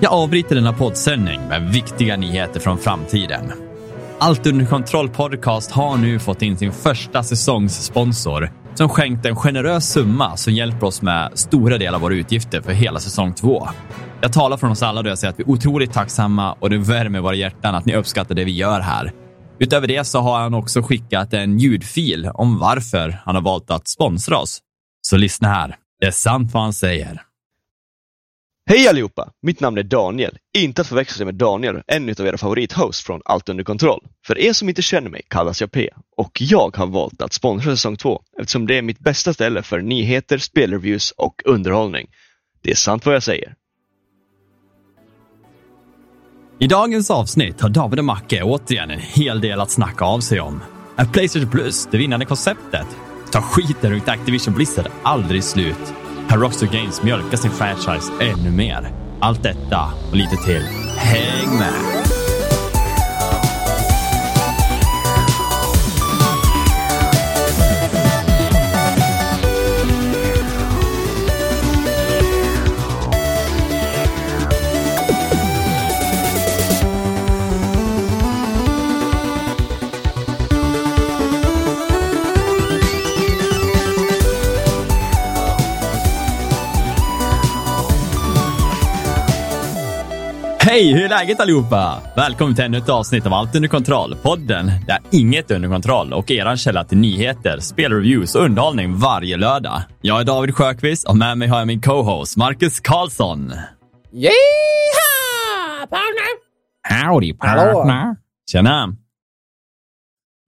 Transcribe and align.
Jag 0.00 0.12
avbryter 0.12 0.54
denna 0.54 0.72
poddsändning 0.72 1.40
med 1.48 1.72
viktiga 1.72 2.16
nyheter 2.16 2.60
från 2.60 2.78
framtiden. 2.78 3.52
Allt 4.18 4.46
under 4.46 4.66
kontroll 4.66 5.08
podcast 5.08 5.70
har 5.70 5.96
nu 5.96 6.18
fått 6.18 6.42
in 6.42 6.56
sin 6.56 6.72
första 6.72 7.22
säsongssponsor 7.22 8.50
som 8.74 8.88
skänkt 8.88 9.26
en 9.26 9.36
generös 9.36 9.92
summa 9.92 10.36
som 10.36 10.52
hjälper 10.52 10.86
oss 10.86 11.02
med 11.02 11.30
stora 11.34 11.78
delar 11.78 11.94
av 11.94 12.00
våra 12.00 12.14
utgifter 12.14 12.60
för 12.60 12.72
hela 12.72 13.00
säsong 13.00 13.34
två. 13.34 13.68
Jag 14.20 14.32
talar 14.32 14.56
från 14.56 14.70
oss 14.70 14.82
alla 14.82 15.02
då 15.02 15.08
jag 15.08 15.18
säger 15.18 15.32
att 15.32 15.38
vi 15.38 15.42
är 15.42 15.50
otroligt 15.50 15.92
tacksamma 15.92 16.52
och 16.52 16.70
det 16.70 16.78
värmer 16.78 17.20
våra 17.20 17.34
hjärtan 17.34 17.74
att 17.74 17.84
ni 17.84 17.94
uppskattar 17.94 18.34
det 18.34 18.44
vi 18.44 18.52
gör 18.52 18.80
här. 18.80 19.12
Utöver 19.58 19.88
det 19.88 20.04
så 20.04 20.20
har 20.20 20.38
han 20.38 20.54
också 20.54 20.82
skickat 20.82 21.32
en 21.32 21.58
ljudfil 21.58 22.30
om 22.34 22.58
varför 22.58 23.20
han 23.24 23.34
har 23.34 23.42
valt 23.42 23.70
att 23.70 23.88
sponsra 23.88 24.38
oss. 24.38 24.58
Så 25.02 25.16
lyssna 25.16 25.48
här. 25.48 25.76
Det 26.00 26.06
är 26.06 26.10
sant 26.10 26.52
vad 26.52 26.62
han 26.62 26.72
säger. 26.72 27.25
Hej 28.68 28.88
allihopa! 28.88 29.30
Mitt 29.42 29.60
namn 29.60 29.78
är 29.78 29.82
Daniel, 29.82 30.38
inte 30.58 30.80
att 30.80 30.88
förväxla 30.88 31.24
med 31.24 31.34
Daniel, 31.34 31.82
en 31.86 32.10
av 32.10 32.26
era 32.26 32.38
favorithosts 32.38 33.04
från 33.04 33.20
Allt 33.24 33.48
under 33.48 33.64
kontroll. 33.64 34.06
För 34.26 34.38
er 34.38 34.52
som 34.52 34.68
inte 34.68 34.82
känner 34.82 35.10
mig 35.10 35.22
kallas 35.28 35.60
jag 35.60 35.72
P 35.72 35.90
och 36.16 36.40
jag 36.40 36.76
har 36.76 36.86
valt 36.86 37.22
att 37.22 37.32
sponsra 37.32 37.70
säsong 37.70 37.96
2 37.96 38.22
eftersom 38.40 38.66
det 38.66 38.78
är 38.78 38.82
mitt 38.82 38.98
bästa 38.98 39.34
ställe 39.34 39.62
för 39.62 39.80
nyheter, 39.80 40.38
spelreviews 40.38 41.10
och 41.10 41.42
underhållning. 41.44 42.06
Det 42.62 42.70
är 42.70 42.74
sant 42.74 43.06
vad 43.06 43.14
jag 43.14 43.22
säger. 43.22 43.54
I 46.58 46.66
dagens 46.66 47.10
avsnitt 47.10 47.60
har 47.60 47.68
David 47.68 47.98
och 47.98 48.04
Macke 48.04 48.42
återigen 48.42 48.90
en 48.90 49.00
hel 49.00 49.40
del 49.40 49.60
att 49.60 49.70
snacka 49.70 50.04
av 50.04 50.20
sig 50.20 50.40
om. 50.40 50.62
Är 50.96 51.04
Playstation 51.04 51.50
Plus 51.50 51.88
det 51.90 51.98
vinnande 51.98 52.26
konceptet? 52.26 52.86
Tar 53.32 53.40
skiten 53.40 53.92
runt 53.92 54.08
Activision 54.08 54.54
Blizzard 54.54 54.88
aldrig 55.02 55.44
slut? 55.44 55.94
Har 56.28 56.38
Rockstar 56.38 56.66
Games 56.66 57.02
mjölkar 57.02 57.36
sin 57.36 57.50
franchise 57.50 58.12
ännu 58.20 58.50
mer? 58.50 58.88
Allt 59.20 59.42
detta 59.42 59.92
och 60.10 60.16
lite 60.16 60.36
till. 60.36 60.62
Häng 60.96 61.58
med! 61.58 62.05
Hej, 90.68 90.92
hur 90.92 91.04
är 91.04 91.08
läget 91.08 91.40
allihopa? 91.40 92.02
Välkommen 92.16 92.54
till 92.54 92.64
ännu 92.64 92.78
ett 92.78 92.88
avsnitt 92.88 93.26
av 93.26 93.32
Allt 93.32 93.54
under 93.54 93.68
kontroll, 93.68 94.16
podden 94.22 94.70
där 94.86 94.98
inget 95.10 95.50
är 95.50 95.54
under 95.54 95.68
kontroll 95.68 96.12
och 96.12 96.30
eran 96.30 96.56
källa 96.56 96.84
till 96.84 96.98
nyheter, 96.98 97.58
spelreviews 97.60 98.34
och 98.34 98.44
underhållning 98.44 98.96
varje 98.96 99.36
lördag. 99.36 99.82
Jag 100.00 100.20
är 100.20 100.24
David 100.24 100.54
Sjöqvist 100.54 101.08
och 101.08 101.16
med 101.16 101.38
mig 101.38 101.48
har 101.48 101.58
jag 101.58 101.66
min 101.66 101.80
co-host 101.80 102.36
Marcus 102.36 102.80
Karlsson. 102.80 103.52
Yeehaw! 104.12 105.86
Partner! 105.90 106.36
Howdy 106.88 107.34
partner! 107.34 108.16
Tjena! 108.50 108.96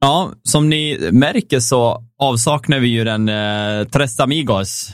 Ja, 0.00 0.32
som 0.42 0.68
ni 0.68 1.08
märker 1.12 1.60
så 1.60 2.02
avsaknar 2.18 2.78
vi 2.78 2.88
ju 2.88 3.04
den 3.04 3.28
eh, 3.28 3.84
Tres 3.88 4.20
Amigos. 4.20 4.90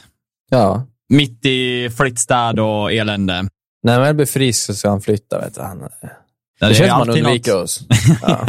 Ja. 0.51 0.87
Mitt 1.09 1.47
i 1.47 1.91
flyttstäd 1.91 2.61
och 2.61 2.93
elände. 2.93 3.49
När 3.85 4.01
man 4.01 4.17
blir 4.17 4.27
frisk 4.27 4.65
så 4.67 4.75
ska 4.75 4.89
han 4.89 5.01
flytta, 5.01 5.41
vet 5.41 5.55
du. 5.55 5.61
Han, 5.61 5.79
det, 6.61 6.67
är 6.67 6.75
känns 6.75 6.79
som 6.79 6.89
han 6.89 7.11
undviker 7.11 7.53
något. 7.53 7.63
oss. 7.65 7.81
Ja. 8.23 8.47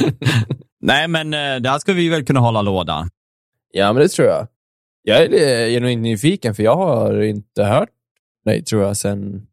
Nej, 0.82 1.08
men 1.08 1.34
eh, 1.34 1.56
det 1.56 1.70
här 1.70 1.78
ska 1.78 1.92
vi 1.92 2.08
väl 2.08 2.24
kunna 2.24 2.40
hålla 2.40 2.62
låda. 2.62 3.08
ja, 3.72 3.92
men 3.92 4.02
det 4.02 4.08
tror 4.08 4.28
jag. 4.28 4.48
Jag 5.02 5.22
är 5.22 5.32
eh, 5.32 5.68
genuint 5.72 6.02
nyfiken, 6.02 6.54
för 6.54 6.62
jag 6.62 6.76
har 6.76 7.22
inte 7.22 7.64
hört 7.64 7.88
dig, 8.44 8.64
tror 8.64 8.82
jag, 8.82 8.96
sen... 8.96 9.46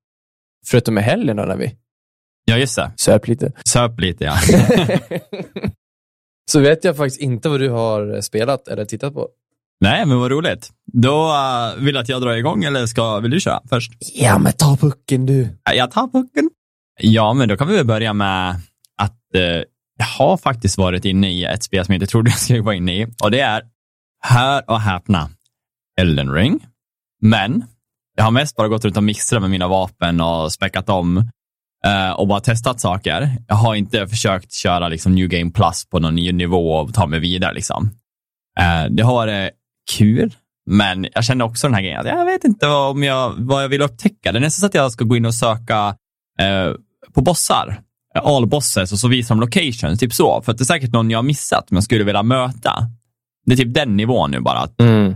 Förutom 0.66 0.98
i 0.98 1.02
helgen 1.02 1.36
när 1.36 1.56
vi 1.58 1.76
Ja, 2.46 2.58
just 2.58 2.76
det. 2.76 2.92
söp 2.96 3.28
lite. 3.28 3.52
Söp 3.66 4.00
lite, 4.00 4.24
ja. 4.24 4.36
så 6.52 6.60
vet 6.60 6.84
jag 6.84 6.98
faktiskt 6.98 7.22
inte 7.22 7.50
vad 7.50 7.60
du 7.60 7.70
har 7.70 8.22
spelat 8.22 8.68
eller 8.68 8.86
tittat 8.86 9.14
på. 9.14 9.30
Nej, 9.80 10.06
men 10.06 10.20
vad 10.20 10.32
roligt. 10.32 10.72
Då 10.94 11.28
uh, 11.28 11.84
vill 11.84 11.98
att 11.98 12.10
jag 12.10 12.22
drar 12.22 12.34
igång, 12.34 12.64
eller 12.64 12.86
ska, 12.86 13.20
vill 13.20 13.32
du 13.32 13.40
köra 13.40 13.62
först? 13.70 13.92
Ja, 14.14 14.40
men 14.40 14.54
ta 14.54 14.78
pucken 14.78 15.26
du. 15.26 15.58
Ja, 15.64 15.74
Jag 15.74 15.92
tar 15.92 16.08
pucken. 16.08 16.50
Ja, 17.00 17.34
men 17.34 17.50
då 17.50 17.58
kan 17.58 17.68
vi 17.68 17.76
väl 17.76 17.86
börja 17.86 18.14
med 18.14 18.50
att 18.98 19.20
uh, 19.36 19.42
jag 19.98 20.06
har 20.06 20.38
faktiskt 20.38 20.78
varit 20.78 21.06
inne 21.06 21.32
i 21.32 21.44
ett 21.44 21.64
spel 21.64 21.86
som 21.86 21.94
jag 21.94 21.98
inte 21.98 22.12
trodde 22.12 22.30
jag 22.32 22.40
skulle 22.40 22.62
vara 22.62 22.76
inne 22.76 23.02
i. 23.02 23.08
Och 23.24 23.32
det 23.32 23.40
är, 23.40 23.62
hör 24.22 24.70
och 24.70 24.82
häpna, 24.82 25.30
Elden 26.00 26.34
Ring. 26.34 26.60
Men 27.22 27.66
jag 28.16 28.24
har 28.24 28.32
mest 28.32 28.56
bara 28.56 28.68
gått 28.68 28.86
runt 28.86 28.98
och 28.98 29.04
mixtrat 29.04 29.42
med 29.42 29.50
mina 29.52 29.68
vapen 29.68 30.22
och 30.22 30.52
späckat 30.52 30.90
om 30.90 31.18
eh, 31.86 32.12
och 32.12 32.28
bara 32.28 32.40
testat 32.40 32.80
saker. 32.82 33.38
Jag 33.48 33.56
har 33.56 33.76
inte 33.76 34.08
försökt 34.08 34.54
köra 34.54 34.88
liksom 34.88 35.16
New 35.16 35.28
Game 35.28 35.52
Plus 35.52 35.86
på 35.90 36.00
någon 36.00 36.16
ny 36.16 36.32
nivå 36.32 36.74
och 36.74 36.94
ta 36.94 37.08
mig 37.08 37.20
vidare. 37.20 37.54
Liksom. 37.54 37.90
Det 38.90 39.04
har 39.04 39.14
varit 39.14 39.52
kul, 39.92 40.34
men 40.70 41.08
jag 41.14 41.24
känner 41.24 41.46
också 41.46 41.68
den 41.68 41.74
här 41.74 41.82
grejen 41.82 42.00
att 42.00 42.08
jag 42.08 42.26
vet 42.26 42.44
inte 42.44 42.68
vad, 42.68 42.92
om 42.92 43.04
jag, 43.04 43.34
vad 43.38 43.64
jag 43.64 43.70
vill 43.70 43.82
upptäcka. 43.82 44.32
Det 44.32 44.40
är 44.40 44.42
nästan 44.42 44.60
så 44.60 44.66
att 44.66 44.74
jag 44.74 44.92
ska 44.92 45.06
gå 45.06 45.16
in 45.18 45.26
och 45.26 45.34
söka 45.36 45.96
eh, 46.40 46.74
på 47.14 47.22
bossar, 47.22 47.82
eh, 48.16 48.22
all 48.26 48.48
bosses 48.48 48.92
och 48.92 49.00
så 49.00 49.08
visar 49.08 49.36
de 49.36 49.40
locations, 49.42 50.00
typ 50.00 50.14
så. 50.14 50.42
För 50.42 50.52
att 50.52 50.58
det 50.58 50.62
är 50.62 50.66
säkert 50.66 50.94
någon 50.94 51.12
jag 51.12 51.18
har 51.18 51.24
missat, 51.24 51.72
men 51.72 51.82
skulle 51.82 52.04
vilja 52.04 52.24
möta. 52.24 52.74
Det 53.46 53.54
är 53.54 53.58
typ 53.58 53.74
den 53.74 53.98
nivån 53.98 54.32
nu 54.32 54.40
bara. 54.40 54.60
Att 54.60 54.82
Mm. 54.82 55.16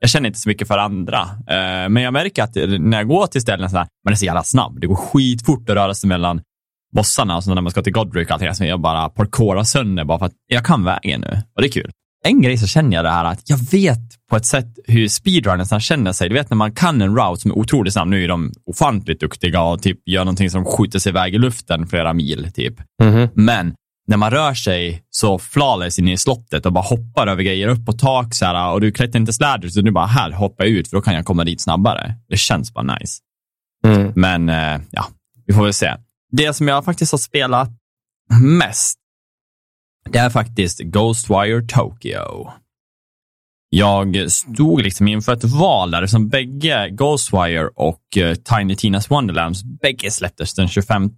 jag 0.00 0.10
känner 0.10 0.26
inte 0.26 0.38
så 0.38 0.48
mycket 0.48 0.68
för 0.68 0.78
andra. 0.78 1.20
Eh, 1.48 1.88
men 1.88 1.96
jag 1.96 2.12
märker 2.12 2.42
att 2.42 2.54
när 2.80 2.96
jag 2.96 3.08
går 3.08 3.26
till 3.26 3.40
ställen 3.40 3.70
så 3.70 3.76
här, 3.76 3.86
man 4.04 4.12
är 4.12 4.16
så 4.16 4.24
jävla 4.24 4.42
snabb. 4.42 4.80
Det 4.80 4.86
går 4.86 4.96
skitfort 4.96 5.70
att 5.70 5.76
röra 5.76 5.94
sig 5.94 6.08
mellan 6.08 6.40
bossarna, 6.92 7.34
alltså 7.34 7.54
när 7.54 7.62
man 7.62 7.70
ska 7.70 7.82
till 7.82 7.92
Godric 7.92 8.26
och 8.28 8.32
allting, 8.34 8.54
så 8.54 8.64
jag 8.64 8.80
bara 8.80 9.08
parkourar 9.08 9.62
sönder 9.62 10.04
bara 10.04 10.18
för 10.18 10.26
att 10.26 10.32
jag 10.46 10.64
kan 10.64 10.84
vägen 10.84 11.20
nu. 11.20 11.42
Och 11.56 11.62
det 11.62 11.68
är 11.68 11.72
kul. 11.72 11.90
En 12.26 12.42
grej 12.42 12.58
så 12.58 12.66
känner 12.66 12.96
jag 12.96 13.04
det 13.04 13.10
här 13.10 13.24
att 13.24 13.50
jag 13.50 13.58
vet 13.70 14.00
på 14.30 14.36
ett 14.36 14.46
sätt 14.46 14.78
hur 14.84 15.08
speedrunnersarna 15.08 15.80
känner 15.80 16.12
sig. 16.12 16.28
Du 16.28 16.34
vet 16.34 16.50
när 16.50 16.56
man 16.56 16.72
kan 16.72 17.02
en 17.02 17.16
route 17.16 17.40
som 17.40 17.50
är 17.50 17.58
otroligt 17.58 17.92
snabb, 17.92 18.08
nu 18.08 18.24
är 18.24 18.28
de 18.28 18.52
ofantligt 18.66 19.20
duktiga 19.20 19.62
och 19.62 19.82
typ 19.82 19.98
gör 20.06 20.24
någonting 20.24 20.50
som 20.50 20.64
skjuter 20.64 20.98
sig 20.98 21.10
iväg 21.10 21.34
i 21.34 21.38
luften 21.38 21.86
flera 21.86 22.12
mil 22.12 22.52
typ. 22.54 22.74
Mhm. 23.02 23.28
Men 23.34 23.74
när 24.06 24.16
man 24.16 24.30
rör 24.30 24.54
sig 24.54 25.02
så 25.10 25.38
flawless 25.38 25.98
in 25.98 26.08
i 26.08 26.16
slottet 26.16 26.66
och 26.66 26.72
bara 26.72 26.84
hoppar 26.84 27.26
över 27.26 27.42
grejer 27.42 27.68
upp 27.68 27.86
på 27.86 27.92
tak 27.92 28.34
så 28.34 28.44
här, 28.44 28.72
och 28.72 28.80
du 28.80 28.92
klättrar 28.92 29.20
inte 29.20 29.32
släder 29.32 29.68
så 29.68 29.80
du 29.80 29.90
bara 29.90 30.06
här 30.06 30.30
hoppar 30.30 30.64
jag 30.64 30.72
ut 30.72 30.88
för 30.88 30.96
då 30.96 31.00
kan 31.02 31.14
jag 31.14 31.24
komma 31.24 31.44
dit 31.44 31.62
snabbare. 31.62 32.14
Det 32.28 32.36
känns 32.36 32.74
bara 32.74 32.96
nice. 32.98 33.18
Mm. 33.86 34.12
Men 34.16 34.48
eh, 34.48 34.80
ja, 34.90 35.06
vi 35.46 35.54
får 35.54 35.64
väl 35.64 35.72
se. 35.72 35.94
Det 36.32 36.54
som 36.54 36.68
jag 36.68 36.84
faktiskt 36.84 37.12
har 37.12 37.18
spelat 37.18 37.70
mest, 38.42 38.98
det 40.08 40.18
är 40.18 40.30
faktiskt 40.30 40.80
Ghostwire 40.80 41.62
Tokyo. 41.62 42.50
Jag 43.68 44.30
stod 44.30 44.82
liksom 44.82 45.08
inför 45.08 45.32
ett 45.32 45.44
val 45.44 45.90
där 45.90 46.06
som 46.06 46.28
bägge 46.28 46.88
Ghostwire 46.90 47.68
och 47.74 48.16
eh, 48.16 48.34
Tiny 48.34 48.76
Tinas 48.76 49.10
Wonderlands 49.10 49.64
bägge 49.64 50.10
släpptes 50.10 50.54
den 50.54 50.68
25. 50.68 51.10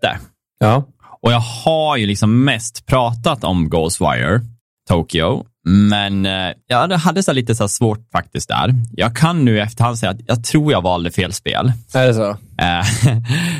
Ja. 0.58 0.84
Och 1.22 1.32
jag 1.32 1.40
har 1.40 1.96
ju 1.96 2.06
liksom 2.06 2.44
mest 2.44 2.86
pratat 2.86 3.44
om 3.44 3.70
Ghostwire 3.70 4.40
Tokyo, 4.88 5.44
men 5.64 6.26
eh, 6.26 6.52
jag 6.66 6.92
hade 6.92 7.22
så 7.22 7.32
lite 7.32 7.54
så 7.54 7.68
svårt 7.68 8.10
faktiskt 8.12 8.48
där. 8.48 8.74
Jag 8.92 9.16
kan 9.16 9.44
nu 9.44 9.56
i 9.56 9.60
efterhand 9.60 9.98
säga 9.98 10.10
att 10.10 10.20
jag 10.26 10.44
tror 10.44 10.72
jag 10.72 10.82
valde 10.82 11.10
fel 11.10 11.32
spel. 11.32 11.72
Är 11.94 12.06
det 12.06 12.14
så? 12.14 12.30
Eh, 12.30 12.36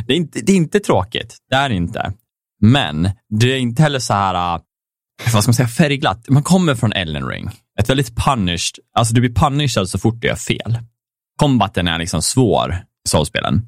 det, 0.07 0.13
är 0.13 0.17
inte, 0.17 0.41
det 0.41 0.53
är 0.53 0.57
inte 0.57 0.81
tråkigt, 0.81 1.37
det 1.51 1.57
är 1.57 1.71
inte. 1.71 2.13
Men 2.61 3.11
det 3.29 3.53
är 3.53 3.59
inte 3.59 3.83
heller 3.83 3.99
så 3.99 4.15
här, 4.15 4.61
vad 5.33 5.43
ska 5.43 5.49
man 5.49 5.55
säga, 5.55 5.69
färgglatt. 5.69 6.29
Man 6.29 6.43
kommer 6.43 6.75
från 6.75 6.93
Elden 6.93 7.29
Ring, 7.29 7.51
ett 7.81 7.91
väldigt 7.91 8.17
punished, 8.17 8.79
alltså 8.95 9.15
du 9.15 9.21
blir 9.21 9.35
punished 9.35 9.89
så 9.89 9.99
fort 9.99 10.21
du 10.21 10.29
gör 10.29 10.37
fel. 10.37 10.79
Kombaten 11.37 11.89
är 11.89 11.99
liksom 11.99 12.23
svår 12.23 12.73
i 13.07 13.09
soulspelen. 13.09 13.63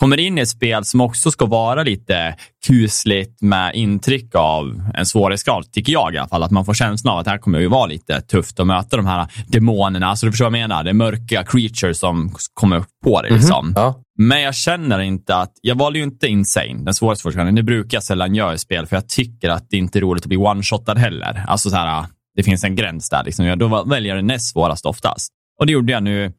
Kommer 0.00 0.20
in 0.20 0.38
i 0.38 0.40
ett 0.40 0.48
spel 0.48 0.84
som 0.84 1.00
också 1.00 1.30
ska 1.30 1.46
vara 1.46 1.82
lite 1.82 2.36
kusligt 2.66 3.42
med 3.42 3.74
intryck 3.74 4.34
av 4.34 4.82
en 4.94 5.06
svårighetsgrad, 5.06 5.72
tycker 5.72 5.92
jag 5.92 6.14
i 6.14 6.18
alla 6.18 6.28
fall. 6.28 6.42
Att 6.42 6.50
man 6.50 6.64
får 6.64 6.74
känslan 6.74 7.12
av 7.12 7.18
att 7.18 7.24
det 7.24 7.30
här 7.30 7.38
kommer 7.38 7.58
ju 7.58 7.66
vara 7.68 7.86
lite 7.86 8.20
tufft 8.20 8.60
att 8.60 8.66
möta 8.66 8.96
de 8.96 9.06
här 9.06 9.26
demonerna. 9.48 10.06
Alltså 10.06 10.26
du 10.26 10.32
förstår 10.32 10.44
vad 10.50 10.58
jag 10.58 10.68
menar? 10.68 10.84
Det 10.84 10.90
är 10.90 10.94
mörka 10.94 11.44
creatures 11.44 11.98
som 11.98 12.34
kommer 12.54 12.84
på 13.04 13.22
dig. 13.22 13.30
Liksom. 13.32 13.72
Ja. 13.76 14.02
Men 14.18 14.42
jag 14.42 14.54
känner 14.54 14.98
inte 15.00 15.36
att, 15.36 15.52
jag 15.62 15.74
valde 15.78 15.98
ju 15.98 16.04
inte 16.04 16.26
Insane, 16.28 16.84
den 16.84 16.94
svåraste 16.94 17.22
forskaren. 17.22 17.54
Det 17.54 17.62
brukar 17.62 17.96
jag 17.96 18.02
sällan 18.04 18.34
göra 18.34 18.54
i 18.54 18.58
spel, 18.58 18.86
för 18.86 18.96
jag 18.96 19.08
tycker 19.08 19.48
att 19.48 19.70
det 19.70 19.76
inte 19.76 19.98
är 19.98 20.00
roligt 20.00 20.22
att 20.24 20.28
bli 20.28 20.36
one-shotad 20.38 20.98
heller. 20.98 21.44
Alltså 21.48 21.70
så 21.70 21.76
här, 21.76 22.06
det 22.36 22.42
finns 22.42 22.64
en 22.64 22.76
gräns 22.76 23.08
där. 23.10 23.24
Liksom. 23.24 23.44
Jag- 23.46 23.58
Då 23.58 23.84
väljer 23.84 24.14
jag 24.14 24.24
det 24.24 24.26
näst 24.26 24.52
svåraste 24.52 24.88
oftast. 24.88 25.32
Och 25.60 25.66
det 25.66 25.72
gjorde 25.72 25.92
jag 25.92 26.02
nu. 26.02 26.32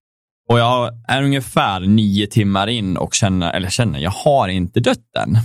Och 0.50 0.60
jag 0.60 0.92
är 1.08 1.24
ungefär 1.24 1.80
nio 1.80 2.28
timmar 2.28 2.68
in 2.68 2.98
och 2.98 3.14
känner, 3.14 3.54
eller 3.54 3.70
känner, 3.70 4.00
jag 4.00 4.12
har 4.12 4.48
inte 4.48 4.80
dött 4.80 5.16
än. 5.18 5.38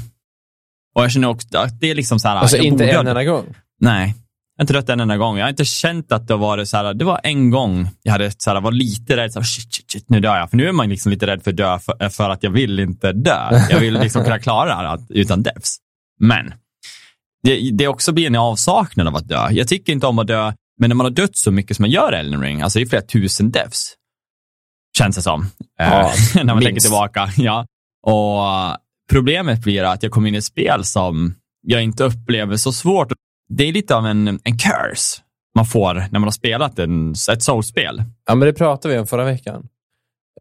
Och 0.94 1.04
jag 1.04 1.12
känner 1.12 1.28
också 1.28 1.58
att 1.58 1.80
det 1.80 1.90
är 1.90 1.94
liksom 1.94 2.20
så 2.20 2.28
här. 2.28 2.36
Alltså 2.36 2.56
inte 2.56 2.84
en 2.84 3.06
enda 3.06 3.24
gång? 3.24 3.44
Nej, 3.80 4.14
jag 4.56 4.60
har 4.60 4.62
inte 4.62 4.72
dött 4.72 4.88
en 4.88 5.00
enda 5.00 5.16
gång. 5.16 5.38
Jag 5.38 5.44
har 5.44 5.50
inte 5.50 5.64
känt 5.64 6.12
att 6.12 6.28
det 6.28 6.36
var 6.36 6.64
så 6.64 6.76
här, 6.76 6.94
det 6.94 7.04
var 7.04 7.20
en 7.22 7.50
gång 7.50 7.88
jag 8.02 8.12
hade 8.12 8.30
så 8.38 8.50
här, 8.50 8.60
var 8.60 8.72
lite 8.72 9.16
rädd, 9.16 9.32
så 9.32 9.38
här, 9.38 9.44
shit, 9.44 9.74
shit, 9.74 9.90
shit, 9.90 10.10
nu 10.10 10.20
dör 10.20 10.36
jag. 10.36 10.50
För 10.50 10.56
nu 10.56 10.68
är 10.68 10.72
man 10.72 10.88
liksom 10.88 11.10
lite 11.10 11.26
rädd 11.26 11.42
för 11.42 11.50
att 11.50 11.56
dö 11.56 11.78
för, 11.78 12.08
för 12.08 12.30
att 12.30 12.42
jag 12.42 12.50
vill 12.50 12.80
inte 12.80 13.12
dö. 13.12 13.60
Jag 13.70 13.80
vill 13.80 13.94
liksom 13.94 14.24
kunna 14.24 14.38
klara 14.38 14.82
det 14.82 14.88
här 14.88 14.98
utan 15.08 15.42
deaths. 15.42 15.76
Men 16.20 16.54
det, 17.42 17.70
det 17.72 17.88
också 17.88 18.12
blir 18.12 18.26
en 18.26 18.36
avsaknad 18.36 19.08
av 19.08 19.16
att 19.16 19.28
dö. 19.28 19.48
Jag 19.50 19.68
tycker 19.68 19.92
inte 19.92 20.06
om 20.06 20.18
att 20.18 20.26
dö, 20.26 20.52
men 20.80 20.90
när 20.90 20.94
man 20.94 21.06
har 21.06 21.10
dött 21.10 21.36
så 21.36 21.50
mycket 21.50 21.76
som 21.76 21.82
man 21.82 21.90
gör 21.90 22.14
i 22.14 22.16
Elden 22.16 22.40
Ring, 22.40 22.62
alltså 22.62 22.78
det 22.78 22.84
är 22.84 22.88
flera 22.88 23.02
tusen 23.02 23.50
deaths, 23.50 23.94
känns 24.98 25.16
det 25.16 25.22
som. 25.22 25.46
Ja, 25.78 25.84
Eh, 26.00 26.12
när 26.34 26.44
man 26.44 26.56
tänker 26.58 26.72
minst. 26.72 26.86
tillbaka. 26.86 27.28
Ja. 27.36 27.66
Och 28.06 28.78
problemet 29.10 29.60
blir 29.60 29.84
att 29.84 30.02
jag 30.02 30.12
kommer 30.12 30.28
in 30.28 30.34
i 30.34 30.38
ett 30.38 30.44
spel 30.44 30.84
som 30.84 31.34
jag 31.62 31.82
inte 31.82 32.04
upplever 32.04 32.56
så 32.56 32.72
svårt. 32.72 33.12
Det 33.48 33.68
är 33.68 33.72
lite 33.72 33.96
av 33.96 34.06
en, 34.06 34.28
en 34.28 34.58
curse 34.58 35.20
man 35.54 35.66
får 35.66 35.94
när 35.94 36.10
man 36.10 36.22
har 36.22 36.30
spelat 36.30 36.78
en, 36.78 37.14
ett 37.32 37.42
soulspel. 37.42 38.02
Ja, 38.26 38.34
men 38.34 38.46
det 38.46 38.52
pratade 38.52 38.94
vi 38.94 39.00
om 39.00 39.06
förra 39.06 39.24
veckan. 39.24 39.68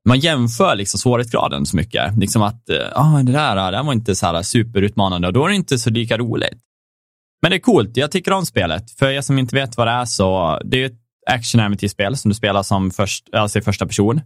Man 0.05 0.19
jämför 0.19 0.75
liksom 0.75 0.99
svårighetsgraden 0.99 1.65
så 1.65 1.75
mycket. 1.77 2.17
Liksom 2.17 2.41
att 2.41 2.69
eh, 2.69 2.77
ah, 2.95 3.23
det, 3.23 3.31
där, 3.31 3.55
det 3.55 3.77
där 3.77 3.83
var 3.83 3.93
inte 3.93 4.15
så 4.15 4.25
här 4.25 4.41
superutmanande 4.41 5.27
och 5.27 5.33
då 5.33 5.45
är 5.45 5.49
det 5.49 5.55
inte 5.55 5.77
så 5.77 5.89
lika 5.89 6.17
roligt. 6.17 6.59
Men 7.41 7.51
det 7.51 7.57
är 7.57 7.59
coolt. 7.59 7.97
Jag 7.97 8.11
tycker 8.11 8.31
om 8.33 8.45
spelet. 8.45 8.91
För 8.91 9.09
er 9.09 9.21
som 9.21 9.39
inte 9.39 9.55
vet 9.55 9.77
vad 9.77 9.87
det 9.87 9.91
är 9.91 10.05
så 10.05 10.59
det 10.65 10.81
är 10.81 10.85
ett 10.85 10.99
action 11.31 11.61
äventyrsspel 11.61 12.17
som 12.17 12.29
du 12.29 12.35
spelar 12.35 12.63
som 12.63 12.91
först, 12.91 13.29
alltså 13.33 13.59
i 13.59 13.61
första 13.61 13.85
person. 13.85 14.21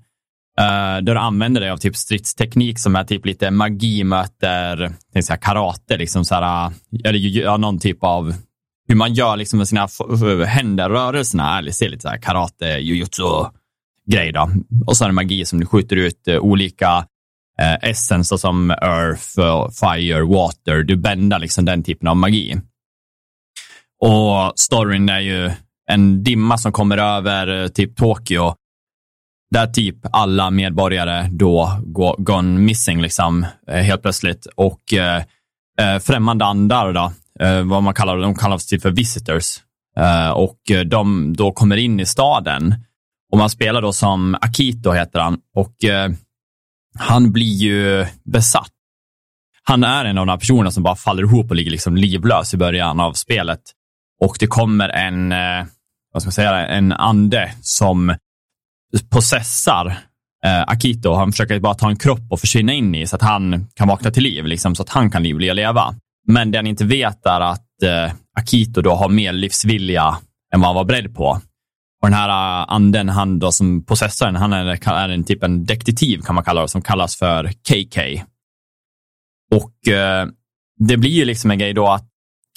Uh, 0.61 1.03
där 1.03 1.13
du 1.13 1.17
använder 1.17 1.61
dig 1.61 1.69
av 1.69 1.77
typ 1.77 1.95
stridsteknik 1.95 2.79
som 2.79 2.95
är 2.95 3.03
typ 3.03 3.25
lite 3.25 3.51
magi 3.51 4.03
möter 4.03 4.91
säga, 5.21 5.37
karate, 5.37 5.97
liksom 5.97 6.25
så 6.25 6.35
här, 6.35 6.65
eh, 6.65 6.71
eller 7.03 7.19
ja, 7.19 7.57
någon 7.57 7.79
typ 7.79 8.03
av 8.03 8.33
hur 8.87 8.95
man 8.95 9.13
gör 9.13 9.37
liksom 9.37 9.57
med 9.57 9.67
sina 9.67 9.87
händer, 10.45 10.89
rörelserna, 10.89 11.57
eller 11.57 11.71
ser 11.71 11.89
lite 11.89 12.01
så 12.01 12.09
här 12.09 12.17
karate, 12.17 12.65
jujutsu 12.65 13.23
grej 14.11 14.31
då. 14.31 14.49
Och 14.87 14.97
så 14.97 15.03
är 15.03 15.07
det 15.09 15.13
magi 15.13 15.45
som 15.45 15.59
du 15.59 15.65
skjuter 15.65 15.95
ut 15.95 16.27
eh, 16.27 16.37
olika 16.37 17.05
eh, 17.61 17.89
essenser 17.89 18.37
som 18.37 18.71
earth, 18.71 19.35
fire, 19.79 20.23
water. 20.23 20.83
Du 20.83 20.95
bändar 20.95 21.39
liksom 21.39 21.65
den 21.65 21.83
typen 21.83 22.07
av 22.07 22.17
magi. 22.17 22.61
Och 23.99 24.53
storyn 24.55 25.09
är 25.09 25.19
ju 25.19 25.51
en 25.89 26.23
dimma 26.23 26.57
som 26.57 26.71
kommer 26.71 26.97
över 26.97 27.67
typ 27.67 27.95
Tokyo 27.95 28.55
där 29.51 29.67
typ 29.67 29.95
alla 30.11 30.49
medborgare 30.49 31.29
då 31.31 31.79
går 31.85 32.15
gone 32.17 32.59
missing 32.59 33.01
liksom 33.01 33.45
eh, 33.67 33.81
helt 33.81 34.01
plötsligt. 34.01 34.47
Och 34.55 34.93
eh, 34.93 35.23
eh, 35.79 35.99
främmande 35.99 36.45
andar 36.45 36.93
då, 36.93 37.11
eh, 37.45 37.63
vad 37.63 37.83
man 37.83 37.93
kallar 37.93 38.17
de 38.17 38.35
kallas 38.35 38.65
typ 38.65 38.81
för 38.81 38.91
visitors. 38.91 39.59
Eh, 39.97 40.29
och 40.29 40.71
eh, 40.71 40.81
de 40.81 41.33
då 41.37 41.51
kommer 41.51 41.77
in 41.77 41.99
i 41.99 42.05
staden. 42.05 42.75
Och 43.31 43.37
man 43.37 43.49
spelar 43.49 43.81
då 43.81 43.93
som 43.93 44.35
Akito 44.41 44.91
heter 44.91 45.19
han. 45.19 45.37
Och 45.55 45.83
eh, 45.83 46.11
han 46.99 47.31
blir 47.31 47.55
ju 47.55 48.05
besatt. 48.23 48.71
Han 49.63 49.83
är 49.83 50.05
en 50.05 50.17
av 50.17 50.25
de 50.25 50.31
här 50.31 50.39
personerna 50.39 50.71
som 50.71 50.83
bara 50.83 50.95
faller 50.95 51.23
ihop 51.23 51.49
och 51.49 51.55
ligger 51.55 51.71
liksom 51.71 51.95
livlös 51.95 52.53
i 52.53 52.57
början 52.57 52.99
av 52.99 53.13
spelet. 53.13 53.61
Och 54.21 54.37
det 54.39 54.47
kommer 54.47 54.89
en, 54.89 55.31
eh, 55.31 55.65
vad 56.13 56.21
ska 56.21 56.27
man 56.27 56.33
säga, 56.33 56.67
en 56.67 56.91
ande 56.91 57.51
som 57.61 58.15
processar, 59.11 59.97
eh, 60.45 60.61
Akito. 60.67 61.13
Han 61.13 61.31
försöker 61.31 61.59
bara 61.59 61.73
ta 61.73 61.89
en 61.89 61.97
kropp 61.97 62.31
och 62.31 62.39
försvinna 62.39 62.73
in 62.73 62.95
i 62.95 63.07
så 63.07 63.15
att 63.15 63.21
han 63.21 63.67
kan 63.75 63.87
vakna 63.87 64.11
till 64.11 64.23
liv, 64.23 64.45
liksom, 64.45 64.75
så 64.75 64.83
att 64.83 64.89
han 64.89 65.11
kan 65.11 65.23
livliga 65.23 65.53
leva. 65.53 65.95
Men 66.27 66.51
det 66.51 66.57
han 66.57 66.67
inte 66.67 66.85
vet 66.85 67.25
är 67.25 67.41
att 67.41 67.83
eh, 67.83 68.13
Akito 68.39 68.81
då 68.81 68.95
har 68.95 69.09
mer 69.09 69.33
livsvilja 69.33 70.17
än 70.53 70.61
vad 70.61 70.67
han 70.67 70.75
var 70.75 70.85
beredd 70.85 71.15
på. 71.15 71.41
Och 72.01 72.09
den 72.09 72.13
här 72.13 72.29
eh, 72.29 72.73
anden, 72.73 73.09
han 73.09 73.39
då 73.39 73.51
som 73.51 73.85
processaren, 73.85 74.35
han 74.35 74.53
är, 74.53 74.89
är 74.89 75.09
en 75.09 75.23
typ 75.23 75.43
en 75.43 75.65
detektiv 75.65 76.21
kan 76.21 76.35
man 76.35 76.43
kalla 76.43 76.61
det, 76.61 76.67
som 76.67 76.81
kallas 76.81 77.15
för 77.15 77.51
KK. 77.51 78.23
Och 79.55 79.87
eh, 79.87 80.27
det 80.79 80.97
blir 80.97 81.11
ju 81.11 81.25
liksom 81.25 81.51
en 81.51 81.59
grej 81.59 81.73
då 81.73 81.87
att 81.87 82.06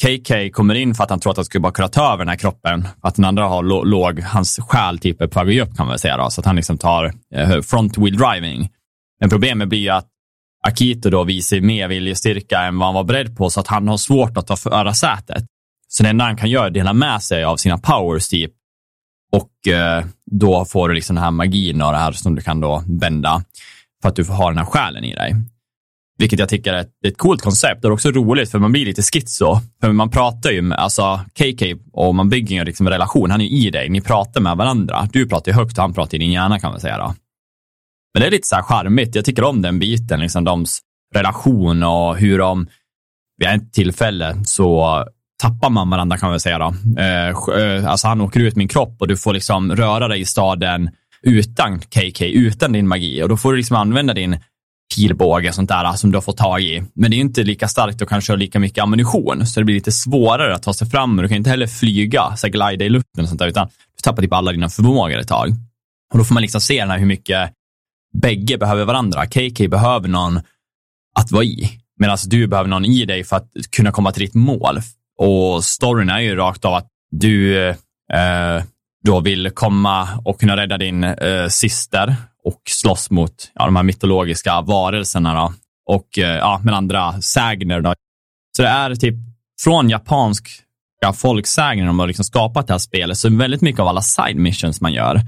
KK 0.03 0.51
kommer 0.53 0.75
in 0.75 0.95
för 0.95 1.05
att 1.05 1.11
han 1.11 1.21
tror 1.21 1.31
att 1.31 1.37
han 1.37 1.45
skulle 1.45 1.63
bara 1.63 1.73
kunna 1.73 1.89
ta 1.89 2.13
över 2.13 2.19
den 2.19 2.29
här 2.29 2.37
kroppen. 2.37 2.89
Att 3.01 3.15
den 3.15 3.25
andra 3.25 3.45
har 3.45 3.85
låg, 3.85 4.21
hans 4.21 4.59
själ 4.59 4.99
typ 4.99 5.21
är 5.21 5.27
på 5.27 5.39
väg 5.39 5.49
att 5.49 5.55
ge 5.55 5.63
upp 5.63 5.77
kan 5.77 5.87
man 5.87 5.89
väl 5.89 5.99
säga 5.99 6.17
då, 6.17 6.31
så 6.31 6.41
att 6.41 6.47
han 6.47 6.57
liksom 6.57 6.79
tar 6.79 7.13
eh, 7.35 7.61
front 7.61 7.99
wheel 7.99 8.17
driving. 8.17 8.69
Men 9.21 9.31
problemet 9.31 9.69
blir 9.69 9.79
ju 9.79 9.89
att 9.89 10.07
Akito 10.67 11.11
då 11.11 11.25
visar 11.25 11.61
mer 11.61 11.89
viljestyrka 11.89 12.61
än 12.61 12.79
vad 12.79 12.89
han 12.89 12.95
var 12.95 13.05
beredd 13.05 13.37
på, 13.37 13.51
så 13.51 13.61
att 13.61 13.67
han 13.67 13.89
har 13.89 13.97
svårt 13.97 14.37
att 14.37 14.47
ta 14.47 14.57
förarsätet. 14.57 15.45
Så 15.89 16.03
det 16.03 16.09
enda 16.09 16.25
han 16.25 16.37
kan 16.37 16.51
göra 16.51 16.65
är 16.65 16.69
att 16.69 16.75
dela 16.75 16.93
med 16.93 17.23
sig 17.23 17.45
av 17.45 17.57
sina 17.57 17.79
powers 17.79 18.29
typ. 18.29 18.53
Och 19.33 19.73
eh, 19.73 20.05
då 20.31 20.65
får 20.65 20.89
du 20.89 20.95
liksom 20.95 21.17
den 21.17 21.25
här 21.25 21.31
magin 21.31 21.83
och 21.83 21.93
det 21.93 21.99
här 21.99 22.13
som 22.13 22.35
du 22.35 22.43
kan 22.43 22.61
då 22.61 22.83
vända 22.87 23.45
för 24.03 24.09
att 24.09 24.17
du 24.17 24.25
får 24.25 24.35
ha 24.35 24.49
den 24.49 24.59
här 24.59 24.65
själen 24.65 25.05
i 25.05 25.15
dig. 25.15 25.35
Vilket 26.21 26.39
jag 26.39 26.49
tycker 26.49 26.73
är 26.73 26.81
ett, 26.81 27.05
ett 27.07 27.19
coolt 27.19 27.43
koncept. 27.43 27.83
Det 27.83 27.89
är 27.89 27.93
också 27.93 28.11
roligt 28.11 28.51
för 28.51 28.59
man 28.59 28.73
blir 28.73 28.87
lite 28.87 29.03
schizo. 29.03 29.61
För 29.81 29.93
man 29.93 30.11
pratar 30.11 30.51
ju 30.51 30.63
med, 30.63 30.79
alltså 30.79 31.21
KK 31.39 31.77
och 31.93 32.15
man 32.15 32.29
bygger 32.29 32.57
ju 32.57 32.65
liksom 32.65 32.87
en 32.87 32.93
relation. 32.93 33.31
Han 33.31 33.41
är 33.41 33.45
i 33.45 33.71
dig. 33.71 33.89
Ni 33.89 34.01
pratar 34.01 34.41
med 34.41 34.57
varandra. 34.57 35.09
Du 35.13 35.29
pratar 35.29 35.53
ju 35.53 35.59
högt 35.59 35.79
och 35.79 35.83
han 35.83 35.95
pratar 35.95 36.15
i 36.15 36.19
din 36.19 36.33
hjärna 36.33 36.59
kan 36.59 36.71
man 36.71 36.81
säga 36.81 36.99
då. 36.99 37.15
Men 38.15 38.21
det 38.21 38.27
är 38.27 38.31
lite 38.31 38.49
så 38.49 38.55
här 38.55 38.63
charmigt. 38.63 39.15
Jag 39.15 39.25
tycker 39.25 39.45
om 39.45 39.63
den 39.63 39.79
biten, 39.79 40.21
liksom 40.21 40.45
deras 40.45 40.81
relation 41.15 41.83
och 41.83 42.17
hur 42.17 42.39
de, 42.39 42.67
vid 43.39 43.49
ett 43.49 43.73
tillfälle 43.73 44.37
så 44.45 45.05
tappar 45.43 45.71
man 45.71 45.91
varandra 45.91 46.17
kan 46.17 46.31
man 46.31 46.41
säga 46.41 46.59
då. 46.59 46.75
Eh, 46.99 47.29
eh, 47.29 47.91
alltså 47.91 48.09
han 48.09 48.21
åker 48.21 48.41
ut 48.41 48.57
min 48.57 48.69
kropp 48.69 48.97
och 48.99 49.09
du 49.09 49.17
får 49.17 49.33
liksom 49.33 49.77
röra 49.77 50.09
dig 50.09 50.21
i 50.21 50.25
staden 50.25 50.91
utan 51.23 51.81
KK, 51.81 52.25
utan 52.25 52.73
din 52.73 52.89
magi 52.89 53.23
och 53.23 53.29
då 53.29 53.37
får 53.37 53.53
du 53.53 53.57
liksom 53.57 53.77
använda 53.77 54.15
din 54.15 54.37
pilbåge 54.97 55.49
och 55.49 55.55
sånt 55.55 55.69
där 55.69 55.85
ah, 55.85 55.97
som 55.97 56.11
du 56.11 56.17
har 56.17 56.23
fått 56.23 56.37
tag 56.37 56.63
i. 56.63 56.83
Men 56.95 57.11
det 57.11 57.17
är 57.17 57.19
inte 57.19 57.43
lika 57.43 57.69
starkt 57.69 58.03
och 58.03 58.09
kanske 58.09 58.33
har 58.33 58.37
lika 58.37 58.59
mycket 58.59 58.83
ammunition, 58.83 59.47
så 59.47 59.61
det 59.61 59.65
blir 59.65 59.75
lite 59.75 59.93
svårare 59.93 60.55
att 60.55 60.63
ta 60.63 60.75
sig 60.75 60.91
fram. 60.91 61.17
Du 61.17 61.29
kan 61.29 61.37
inte 61.37 61.51
heller 61.51 61.67
flyga, 61.67 62.37
så 62.37 62.47
här 62.47 62.53
glida 62.53 62.85
i 62.85 62.89
luften 62.89 63.23
och 63.23 63.29
sånt 63.29 63.39
där, 63.39 63.49
utan 63.49 63.67
du 63.67 64.03
tappar 64.03 64.23
typ 64.23 64.33
alla 64.33 64.53
dina 64.53 64.69
förmågor 64.69 65.19
ett 65.19 65.29
tag. 65.29 65.49
Och 66.13 66.19
då 66.19 66.25
får 66.25 66.35
man 66.35 66.43
liksom 66.43 66.61
se 66.61 66.81
den 66.81 66.91
här 66.91 66.99
hur 66.99 67.07
mycket 67.07 67.53
bägge 68.13 68.59
behöver 68.59 68.85
varandra. 68.85 69.27
KK 69.27 69.69
behöver 69.69 70.09
någon 70.09 70.41
att 71.15 71.31
vara 71.31 71.45
i, 71.45 71.71
medan 71.99 72.19
du 72.27 72.47
behöver 72.47 72.71
någon 72.71 72.85
i 72.85 73.05
dig 73.05 73.25
för 73.25 73.37
att 73.37 73.51
kunna 73.77 73.93
komma 73.93 74.13
till 74.13 74.23
ditt 74.23 74.35
mål. 74.35 74.81
Och 75.19 75.65
storyn 75.65 76.11
är 76.11 76.21
ju 76.21 76.37
rakt 76.37 76.65
av 76.65 76.75
att 76.75 76.89
du 77.11 77.69
eh, 77.69 78.63
då 79.05 79.21
vill 79.21 79.51
komma 79.51 80.09
och 80.25 80.41
kunna 80.41 80.57
rädda 80.57 80.79
din 80.79 81.05
eh, 81.05 81.49
syster 81.49 82.17
och 82.45 82.63
slåss 82.69 83.11
mot 83.11 83.51
ja, 83.55 83.65
de 83.65 83.77
här 83.77 83.83
mytologiska 83.83 84.61
varelserna 84.61 85.35
då. 85.35 85.53
och 85.87 86.19
eh, 86.19 86.37
ja, 86.37 86.61
med 86.65 86.75
andra 86.75 87.23
sägner. 87.23 87.81
Då. 87.81 87.95
Så 88.57 88.63
det 88.63 88.69
är 88.69 88.95
typ 88.95 89.15
från 89.65 89.91
japanska 89.91 91.13
folksägner 91.15 91.87
de 91.87 91.99
har 91.99 92.07
liksom 92.07 92.25
skapat 92.25 92.67
det 92.67 92.73
här 92.73 92.79
spelet, 92.79 93.19
så 93.19 93.37
väldigt 93.37 93.61
mycket 93.61 93.81
av 93.81 93.89
alla 93.89 94.03
side 94.03 94.37
missions 94.37 94.81
man 94.81 94.93
gör 94.93 95.21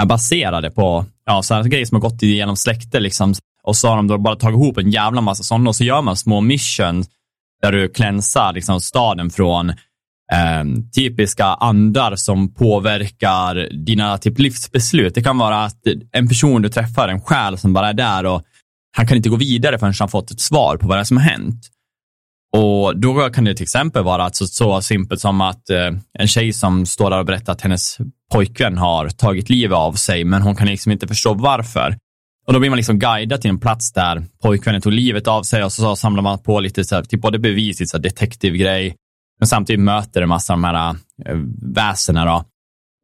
är 0.00 0.06
baserade 0.06 0.70
på 0.70 1.04
ja, 1.26 1.42
så 1.42 1.54
här 1.54 1.64
grejer 1.64 1.86
som 1.86 1.94
har 1.94 2.00
gått 2.10 2.22
igenom 2.22 2.56
släkter. 2.56 3.00
Liksom. 3.00 3.34
Och 3.62 3.76
så 3.76 3.88
har 3.88 3.96
de 3.96 4.06
då 4.06 4.18
bara 4.18 4.36
tagit 4.36 4.54
ihop 4.54 4.78
en 4.78 4.90
jävla 4.90 5.20
massa 5.20 5.42
sådana 5.42 5.70
och 5.70 5.76
så 5.76 5.84
gör 5.84 6.02
man 6.02 6.16
små 6.16 6.40
missions 6.40 7.08
där 7.62 7.72
du 7.72 7.88
klänsar 7.88 8.52
liksom, 8.52 8.80
staden 8.80 9.30
från 9.30 9.72
eh, 10.32 10.64
typiska 10.96 11.44
andar 11.44 12.16
som 12.16 12.54
påverkar 12.54 13.84
dina 13.84 14.18
typ, 14.18 14.38
livsbeslut. 14.38 15.14
Det 15.14 15.22
kan 15.22 15.38
vara 15.38 15.64
att 15.64 15.80
en 16.12 16.28
person 16.28 16.62
du 16.62 16.68
träffar, 16.68 17.08
en 17.08 17.20
själ 17.20 17.58
som 17.58 17.72
bara 17.72 17.88
är 17.88 17.94
där 17.94 18.26
och 18.26 18.42
han 18.96 19.06
kan 19.06 19.16
inte 19.16 19.28
gå 19.28 19.36
vidare 19.36 19.78
förrän 19.78 19.94
han 19.98 20.08
fått 20.08 20.30
ett 20.30 20.40
svar 20.40 20.76
på 20.76 20.88
vad 20.88 20.96
det 20.96 21.00
är 21.00 21.04
som 21.04 21.16
har 21.16 21.24
hänt. 21.24 21.68
Och 22.56 23.00
då 23.00 23.30
kan 23.30 23.44
det 23.44 23.54
till 23.54 23.62
exempel 23.62 24.04
vara 24.04 24.30
så, 24.32 24.46
så 24.46 24.82
simpelt 24.82 25.20
som 25.20 25.40
att 25.40 25.70
eh, 25.70 25.90
en 26.18 26.28
tjej 26.28 26.52
som 26.52 26.86
står 26.86 27.10
där 27.10 27.18
och 27.18 27.26
berättar 27.26 27.52
att 27.52 27.60
hennes 27.60 27.98
pojkvän 28.32 28.78
har 28.78 29.08
tagit 29.08 29.50
livet 29.50 29.76
av 29.76 29.92
sig, 29.92 30.24
men 30.24 30.42
hon 30.42 30.56
kan 30.56 30.66
liksom 30.66 30.92
inte 30.92 31.08
förstå 31.08 31.34
varför. 31.34 31.96
Och 32.46 32.52
då 32.52 32.58
blir 32.58 32.70
man 32.70 32.76
liksom 32.76 32.98
guidad 32.98 33.40
till 33.40 33.50
en 33.50 33.60
plats 33.60 33.92
där 33.92 34.24
pojkvännen 34.42 34.80
tog 34.80 34.92
livet 34.92 35.28
av 35.28 35.42
sig 35.42 35.64
och 35.64 35.72
så, 35.72 35.82
så 35.82 35.96
samlar 35.96 36.22
man 36.22 36.38
på 36.38 36.60
lite 36.60 36.84
så 36.84 36.94
här, 36.94 37.02
typ 37.02 37.20
både 37.20 37.38
bevis, 37.38 37.80
lite 37.80 37.90
så 37.90 37.96
här 37.96 38.02
detektivgrej, 38.02 38.94
men 39.38 39.48
samtidigt 39.48 39.80
möter 39.80 40.20
det 40.20 40.24
en 40.24 40.28
massa 40.28 40.52
av 40.52 40.60
de 40.60 40.64
här 40.64 40.96
eh, 41.26 41.36
väsena 41.74 42.24
då. 42.24 42.44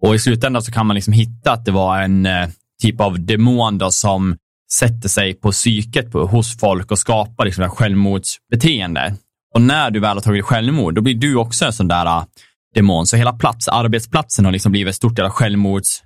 Och 0.02 0.14
i 0.14 0.18
slutändan 0.18 0.62
så 0.62 0.72
kan 0.72 0.86
man 0.86 0.94
liksom 0.94 1.12
hitta 1.12 1.52
att 1.52 1.64
det 1.64 1.70
var 1.70 2.02
en 2.02 2.26
eh, 2.26 2.48
typ 2.82 3.00
av 3.00 3.26
demon 3.26 3.78
då 3.78 3.90
som 3.90 4.36
sätter 4.72 5.08
sig 5.08 5.34
på 5.34 5.52
psyket 5.52 6.12
på, 6.12 6.26
hos 6.26 6.58
folk 6.58 6.90
och 6.90 6.98
skapar 6.98 7.44
liksom 7.44 7.70
självmordsbeteende. 7.70 9.14
Och 9.54 9.62
när 9.62 9.90
du 9.90 10.00
väl 10.00 10.16
har 10.16 10.20
tagit 10.20 10.44
självmord, 10.44 10.94
då 10.94 11.00
blir 11.00 11.14
du 11.14 11.36
också 11.36 11.64
en 11.64 11.72
sån 11.72 11.88
där 11.88 12.06
eh, 12.06 12.24
demon. 12.74 13.06
Så 13.06 13.16
hela 13.16 13.32
plats, 13.32 13.68
arbetsplatsen 13.68 14.44
har 14.44 14.52
liksom 14.52 14.72
blivit 14.72 14.90
ett 14.90 14.96
stort 14.96 15.18
jävla 15.18 15.30
självmordshus, 15.30 16.02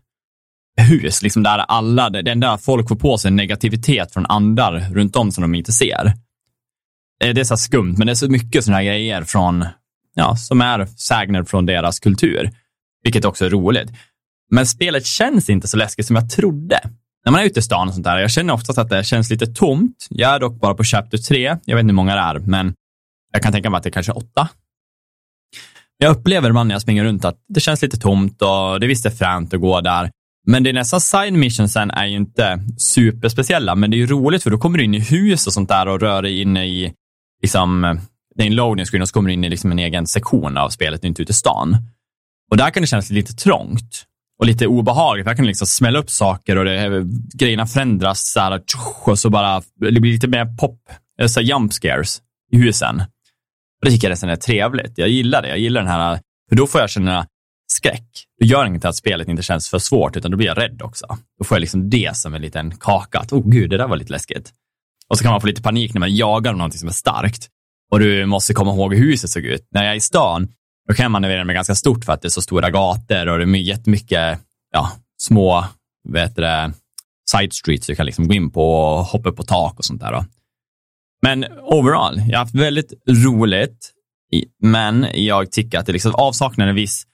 hus, 0.81 1.23
liksom 1.23 1.43
där 1.43 1.59
alla, 1.59 2.11
det 2.11 2.31
enda 2.31 2.59
folk 2.59 2.89
får 2.89 2.97
på 2.97 3.19
sig 3.19 3.31
negativitet 3.31 4.13
från 4.13 4.27
andar 4.27 4.89
runt 4.93 5.17
om 5.17 5.33
som 5.33 5.43
de 5.43 5.55
inte 5.55 5.73
ser. 5.73 6.13
Det 7.21 7.41
är 7.41 7.45
så 7.45 7.57
skumt, 7.57 7.95
men 7.99 8.07
det 8.07 8.13
är 8.13 8.15
så 8.15 8.29
mycket 8.29 8.65
sådana 8.65 8.79
här 8.79 8.85
grejer 8.85 9.23
från, 9.23 9.65
ja, 10.19 10.37
som 10.37 10.61
är 10.61 10.87
sägner 10.87 11.45
från 11.45 11.67
deras 11.67 12.01
kultur, 12.01 12.51
vilket 13.03 13.25
också 13.25 13.45
är 13.45 13.51
roligt. 13.51 13.91
Men 14.51 14.67
spelet 14.67 15.07
känns 15.07 15.51
inte 15.51 15.69
så 15.69 15.77
läskigt 15.77 16.07
som 16.07 16.17
jag 16.17 16.31
trodde. 16.31 16.81
När 17.25 17.33
man 17.33 17.41
är 17.41 17.45
ute 17.45 17.61
i 17.61 17.63
stan 17.63 17.89
och 17.89 17.95
sånt 17.95 18.05
där, 18.05 18.19
jag 18.19 18.31
känner 18.31 18.55
oftast 18.55 18.79
att 18.79 18.89
det 18.89 19.05
känns 19.05 19.31
lite 19.31 19.47
tomt. 19.47 20.07
Jag 20.11 20.35
är 20.35 20.41
dock 20.41 20.61
bara 20.61 20.75
på 20.75 20.85
Chapter 20.85 21.19
3, 21.19 21.57
jag 21.65 21.77
vet 21.77 21.83
inte 21.83 21.91
hur 21.91 21.97
många 21.97 22.15
det 22.15 22.21
är, 22.21 22.39
men 22.39 22.75
jag 23.33 23.43
kan 23.43 23.53
tänka 23.53 23.71
mig 23.71 23.79
att 23.79 23.85
det 23.85 23.89
är 23.89 23.93
kanske 23.93 24.13
är 24.13 24.17
åtta. 24.17 24.49
Jag 25.99 26.11
upplever 26.17 26.49
ibland 26.49 26.69
när 26.69 26.75
jag 26.75 26.83
springer 26.83 27.05
runt 27.05 27.25
att 27.25 27.39
det 27.49 27.61
känns 27.61 27.83
lite 27.83 27.99
tomt 27.99 28.43
och 28.43 28.81
det 28.81 28.87
visst 28.87 29.07
är 29.07 29.11
fränt 29.11 29.55
att 29.55 29.61
gå 29.61 29.81
där. 29.81 30.11
Men 30.47 30.63
det 30.63 30.71
är 30.71 30.75
nästan 30.75 31.01
side 31.01 31.33
missionsen 31.33 31.91
är 31.91 32.07
ju 32.07 32.17
inte 32.17 32.61
superspeciella, 32.79 33.75
men 33.75 33.91
det 33.91 33.97
är 33.97 33.99
ju 33.99 34.07
roligt 34.07 34.43
för 34.43 34.51
då 34.51 34.59
kommer 34.59 34.79
du 34.79 34.85
in 34.85 34.95
i 34.95 35.01
hus 35.01 35.47
och 35.47 35.53
sånt 35.53 35.69
där 35.69 35.89
och 35.89 36.01
rör 36.01 36.23
dig 36.23 36.41
in 36.41 36.57
i, 36.57 36.93
liksom, 37.43 37.99
det 38.39 38.45
är 38.45 38.47
en 38.47 38.55
loading 38.55 38.87
screen 38.87 39.03
och 39.03 39.09
så 39.09 39.13
kommer 39.13 39.29
du 39.29 39.35
in 39.35 39.45
i 39.45 39.49
liksom 39.49 39.73
en 39.73 39.79
egen 39.79 40.07
sektion 40.07 40.57
av 40.57 40.69
spelet, 40.69 41.05
inte 41.05 41.23
ute 41.23 41.31
i 41.31 41.35
stan. 41.35 41.77
Och 42.51 42.57
där 42.57 42.71
kan 42.71 42.83
det 42.83 42.87
kännas 42.87 43.11
lite 43.11 43.33
trångt 43.33 44.05
och 44.39 44.47
lite 44.47 44.67
obehagligt. 44.67 45.27
Där 45.27 45.35
kan 45.35 45.45
det 45.45 45.49
liksom 45.49 45.67
smälla 45.67 45.99
upp 45.99 46.11
saker 46.11 46.57
och 46.57 46.65
det, 46.65 46.85
eh, 46.85 47.03
grejerna 47.35 47.67
förändras 47.67 48.33
så 48.33 48.41
här, 48.41 48.63
och 49.05 49.19
så 49.19 49.31
bara, 49.31 49.63
det 49.77 50.01
blir 50.01 50.13
lite 50.13 50.29
mer 50.29 50.57
pop, 50.57 50.81
så 51.27 51.41
jump 51.41 51.73
scares 51.73 52.23
i 52.53 52.57
husen. 52.57 53.01
Och 53.81 53.85
det 53.85 53.91
tycker 53.91 54.07
jag 54.07 54.13
nästan 54.13 54.31
är 54.31 54.37
trevligt. 54.37 54.93
Jag 54.99 55.09
gillar 55.09 55.43
det. 55.43 55.49
Jag 55.49 55.59
gillar 55.59 55.81
den 55.81 55.91
här, 55.91 56.21
för 56.49 56.57
då 56.57 56.67
får 56.67 56.81
jag 56.81 56.91
känna 56.91 57.27
skräck. 57.73 58.09
Det 58.39 58.47
gör 58.47 58.67
inget 58.67 58.85
att 58.85 58.97
spelet 58.97 59.29
inte 59.29 59.43
känns 59.43 59.69
för 59.69 59.79
svårt, 59.79 60.17
utan 60.17 60.31
då 60.31 60.37
blir 60.37 60.47
jag 60.47 60.59
rädd 60.59 60.83
också. 60.83 61.07
Då 61.39 61.45
får 61.45 61.55
jag 61.57 61.61
liksom 61.61 61.91
det 61.91 62.17
som 62.17 62.35
en 62.35 62.43
liten 62.43 62.77
kaka. 62.77 63.19
Att, 63.19 63.33
oh 63.33 63.49
gud, 63.49 63.71
det 63.71 63.77
där 63.77 63.89
var 63.89 63.97
lite 63.97 64.13
läskigt. 64.13 64.53
Och 65.09 65.19
så 65.19 65.25
kan 65.25 65.33
man 65.33 65.41
få 65.41 65.47
lite 65.47 65.63
panik 65.63 65.95
när 65.95 66.01
man 66.01 66.17
jagar 66.17 66.53
någonting 66.53 66.79
som 66.79 66.89
är 66.89 66.93
starkt. 66.93 67.49
Och 67.91 68.01
du 68.01 68.27
måste 68.27 68.55
komma 68.55 68.71
ihåg 68.71 68.95
hur 68.95 69.11
huset 69.11 69.31
såg 69.31 69.45
ut. 69.45 69.69
När 69.71 69.85
jag 69.85 69.93
är 69.93 69.97
i 69.97 70.01
stan, 70.01 70.49
då 70.89 70.95
kan 70.95 71.03
jag 71.03 71.11
manövrera 71.11 71.45
mig 71.45 71.55
ganska 71.55 71.75
stort 71.75 72.05
för 72.05 72.13
att 72.13 72.23
det 72.23 72.29
är 72.29 72.31
så 72.31 72.43
stora 72.43 72.71
gator 72.71 73.29
och 73.29 73.39
det 73.39 73.45
är 73.45 73.57
jättemycket 73.57 74.41
ja, 74.73 74.93
små 75.19 75.65
vet 76.09 76.37
det, 76.37 76.73
side 77.31 77.53
streets 77.53 77.87
du 77.87 77.95
kan 77.95 78.07
liksom 78.07 78.29
gå 78.29 78.35
in 78.35 78.51
på 78.51 78.71
och 78.73 79.05
hoppa 79.05 79.29
upp 79.29 79.37
på 79.37 79.43
tak 79.43 79.79
och 79.79 79.85
sånt 79.85 80.01
där. 80.01 80.13
Då. 80.13 80.25
Men 81.23 81.45
overall, 81.63 82.17
jag 82.17 82.39
har 82.39 82.45
haft 82.45 82.55
väldigt 82.55 82.93
roligt, 83.09 83.93
men 84.63 85.07
jag 85.15 85.53
tycker 85.53 85.79
att 85.79 85.87
det 85.87 85.93
liksom 85.93 86.15
avsaknar 86.15 86.67
en 86.67 86.75
viss 86.75 87.05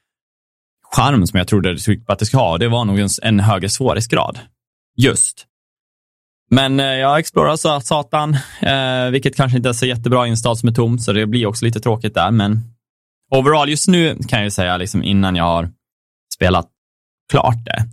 charm 0.93 1.26
som 1.26 1.38
jag 1.38 1.49
trodde 1.49 1.78
att 2.07 2.19
det 2.19 2.26
skulle 2.26 2.43
ha. 2.43 2.59
Det 2.59 2.69
var 2.69 2.85
nog 2.85 3.09
en 3.23 3.40
högre 3.40 3.69
svårighetsgrad. 3.69 4.38
Just. 4.97 5.47
Men 6.50 6.80
eh, 6.80 6.86
jag 6.86 7.18
explorar 7.18 7.56
så 7.56 7.80
satan, 7.80 8.36
eh, 8.60 9.10
vilket 9.10 9.36
kanske 9.36 9.56
inte 9.56 9.68
är 9.68 9.72
så 9.72 9.86
jättebra 9.86 10.26
i 10.26 10.30
en 10.30 10.36
stad 10.36 10.58
som 10.58 10.68
är 10.68 10.72
tom, 10.72 10.98
så 10.98 11.12
det 11.12 11.26
blir 11.26 11.46
också 11.46 11.64
lite 11.64 11.80
tråkigt 11.80 12.14
där. 12.14 12.30
Men 12.30 12.60
overall, 13.30 13.68
just 13.68 13.88
nu 13.88 14.18
kan 14.28 14.38
jag 14.38 14.44
ju 14.44 14.50
säga, 14.50 14.76
liksom, 14.76 15.02
innan 15.02 15.36
jag 15.36 15.44
har 15.44 15.70
spelat 16.34 16.66
klart 17.32 17.64
det, 17.64 17.84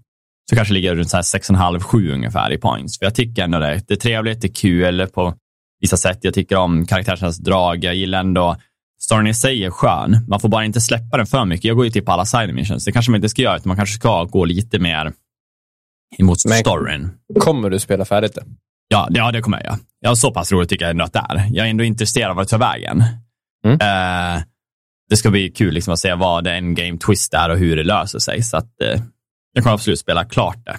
så 0.50 0.56
kanske 0.56 0.74
ligger 0.74 0.96
runt 0.96 1.08
6,5-7 1.08 2.14
ungefär 2.14 2.54
i 2.54 2.58
points. 2.58 3.00
För 3.00 3.06
jag 3.06 3.16
tycker 3.16 3.44
ändå 3.44 3.60
det, 3.60 3.84
det 3.88 3.94
är 3.94 3.98
trevligt, 3.98 4.42
det 4.42 4.48
är 4.48 4.54
kul 4.54 5.08
på 5.08 5.34
vissa 5.82 5.98
sätt. 5.98 6.20
Jag 6.22 6.34
tycker 6.34 6.56
om 6.56 6.86
karaktärernas 6.86 7.38
drag. 7.38 7.84
Jag 7.84 7.96
gillar 7.96 8.20
ändå 8.20 8.56
storyn 9.02 9.28
i 9.28 9.34
sig 9.34 9.66
är 9.66 9.70
skön. 9.70 10.26
Man 10.28 10.40
får 10.40 10.50
bara 10.50 10.66
inte 10.66 10.82
släppa 10.82 11.18
den 11.18 11.26
för 11.26 11.46
mycket. 11.46 11.66
Jag 11.66 11.76
går 11.76 11.86
ju 11.86 11.92
typ 11.92 12.06
på 12.06 12.12
alla 12.12 12.26
side 12.26 12.54
missions. 12.54 12.86
Det 12.86 12.92
kanske 12.92 13.12
man 13.12 13.18
inte 13.18 13.30
ska 13.30 13.42
göra, 13.42 13.58
utan 13.58 13.68
man 13.68 13.78
kanske 13.78 13.96
ska 13.96 14.24
gå 14.24 14.46
lite 14.46 14.80
mer 14.80 15.14
emot 16.18 16.46
Men- 16.46 16.58
storyn. 16.58 17.10
Kommer 17.40 17.70
du 17.70 17.80
spela 17.80 18.06
färdigt 18.06 18.36
det? 18.36 18.46
Ja, 18.88 19.08
det- 19.10 19.18
ja, 19.20 19.32
det 19.32 19.42
kommer 19.42 19.64
jag. 19.64 19.78
Ja, 20.00 20.16
så 20.16 20.34
pass 20.34 20.52
roligt 20.52 20.70
tycker 20.70 20.86
jag 20.86 20.92
ändå 20.92 21.04
att 21.06 21.14
det 21.14 21.26
är. 21.30 21.48
Jag 21.52 21.66
är 21.66 21.70
ändå 21.70 21.84
intresserad 21.84 22.32
av 22.32 22.38
det 22.38 22.46
tar 22.46 22.58
vägen. 22.58 23.04
Mm. 23.66 23.74
Eh, 23.82 24.44
det 25.10 25.18
ska 25.18 25.32
bli 25.32 25.50
kul 25.52 25.74
liksom, 25.74 25.94
att 25.94 26.00
se 26.00 26.14
vad 26.14 26.44
det 26.44 26.54
en 26.54 26.76
game 26.76 26.98
twist 26.98 27.34
är 27.34 27.50
och 27.50 27.58
hur 27.58 27.76
det 27.78 27.84
löser 27.84 28.20
sig. 28.20 28.44
Så 28.44 28.58
att, 28.58 28.82
eh, 28.82 29.02
jag 29.54 29.64
kommer 29.64 29.74
absolut 29.74 30.00
spela 30.00 30.26
klart 30.26 30.66
det. 30.66 30.78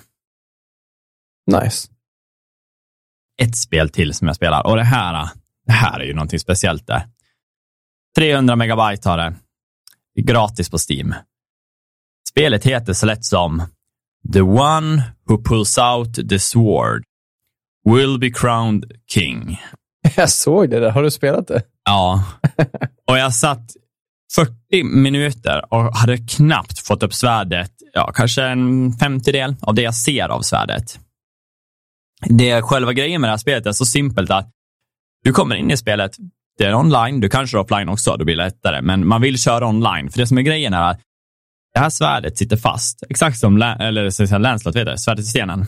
Nice. 1.61 1.89
ett 3.43 3.57
spel 3.57 3.89
till 3.91 4.15
som 4.15 4.27
jag 4.27 4.37
spelar. 4.37 4.67
Och 4.67 4.77
det 4.77 4.83
här, 4.85 5.29
det 5.67 5.73
här 5.73 6.01
är 6.01 6.05
ju 6.05 6.15
någonting 6.15 6.39
speciellt 6.39 6.87
där. 6.87 7.03
300 8.17 8.57
megabyte 8.57 9.09
har 9.09 9.17
det. 9.19 9.35
Gratis 10.21 10.71
på 10.71 10.79
Steam. 10.91 11.15
Spelet 12.29 12.65
heter 12.67 12.93
så 12.93 13.07
lätt 13.07 13.25
som 13.25 13.62
The 14.33 14.43
one 14.43 15.02
who 15.26 15.38
pulls 15.38 15.79
out 15.79 16.29
the 16.29 16.38
sword 16.38 17.05
will 17.85 18.19
be 18.19 18.31
crowned 18.31 18.85
king. 19.12 19.61
Jag 20.17 20.31
såg 20.31 20.71
det 20.71 20.81
där. 20.81 20.91
Har 20.91 21.02
du 21.02 21.11
spelat 21.11 21.49
det? 21.49 21.62
Ja, 21.85 22.25
och 23.11 23.19
jag 23.19 23.35
satt 23.35 23.71
40 24.35 24.85
minuter 24.85 25.75
och 25.75 25.97
hade 25.97 26.19
knappt 26.19 26.79
fått 26.79 27.02
upp 27.02 27.14
svärdet, 27.14 27.71
ja, 27.93 28.12
kanske 28.14 28.43
en 28.43 28.93
femtedel 28.93 29.57
av 29.61 29.75
det 29.75 29.83
jag 29.83 29.95
ser 29.95 30.29
av 30.29 30.41
svärdet. 30.41 30.99
Det 32.26 32.62
själva 32.62 32.93
grejen 32.93 33.21
med 33.21 33.29
det 33.29 33.33
här 33.33 33.38
spelet 33.38 33.67
är 33.67 33.73
så 33.73 33.85
simpelt 33.85 34.31
att 34.31 34.50
du 35.25 35.33
kommer 35.33 35.57
in 35.57 35.71
i 35.71 35.76
spelet, 35.76 36.17
det 36.59 36.64
är 36.64 36.75
online, 36.75 37.21
du 37.21 37.29
kanske 37.29 37.57
är 37.57 37.61
offline 37.61 37.88
också, 37.88 38.17
då 38.17 38.25
blir 38.25 38.37
det 38.37 38.45
lättare, 38.45 38.83
men 38.83 39.07
man 39.07 39.21
vill 39.21 39.38
köra 39.38 39.67
online. 39.67 40.11
För 40.11 40.19
det 40.19 40.26
som 40.26 40.38
är 40.38 40.43
grejen 40.43 40.75
är 40.75 40.91
att 40.91 41.00
det 41.75 41.81
här 41.81 41.91
svärdet 41.91 42.38
sitter 42.38 42.57
fast, 42.57 43.02
exakt 43.09 43.38
som 43.38 43.62
eller, 43.62 44.38
Lancelot, 44.38 44.76
vet 44.76 44.87
du, 44.87 44.97
svärdet 44.97 45.25
i 45.25 45.29
stenen. 45.29 45.61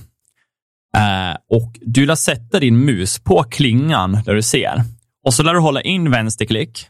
Eh, 0.96 1.37
och 1.50 1.78
du 1.80 2.06
lär 2.06 2.14
sätta 2.14 2.61
din 2.61 2.78
mus 2.78 3.18
på 3.18 3.42
klingan 3.42 4.23
där 4.25 4.34
du 4.34 4.42
ser. 4.42 4.82
Och 5.25 5.34
så 5.34 5.42
lär 5.42 5.54
du 5.54 5.61
hålla 5.61 5.80
in 5.80 6.11
vänsterklick, 6.11 6.87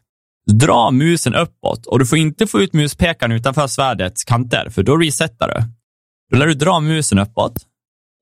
dra 0.53 0.91
musen 0.91 1.35
uppåt 1.35 1.87
och 1.87 1.99
du 1.99 2.07
får 2.07 2.19
inte 2.19 2.47
få 2.47 2.61
ut 2.61 2.73
muspekaren 2.73 3.33
utanför 3.33 3.67
svärdets 3.67 4.25
kanter, 4.25 4.71
för 4.71 4.83
då 4.83 4.97
resetar 4.97 5.49
du. 5.49 5.65
Då 6.31 6.39
lär 6.39 6.47
du 6.47 6.55
dra 6.55 6.81
musen 6.81 7.19
uppåt 7.19 7.67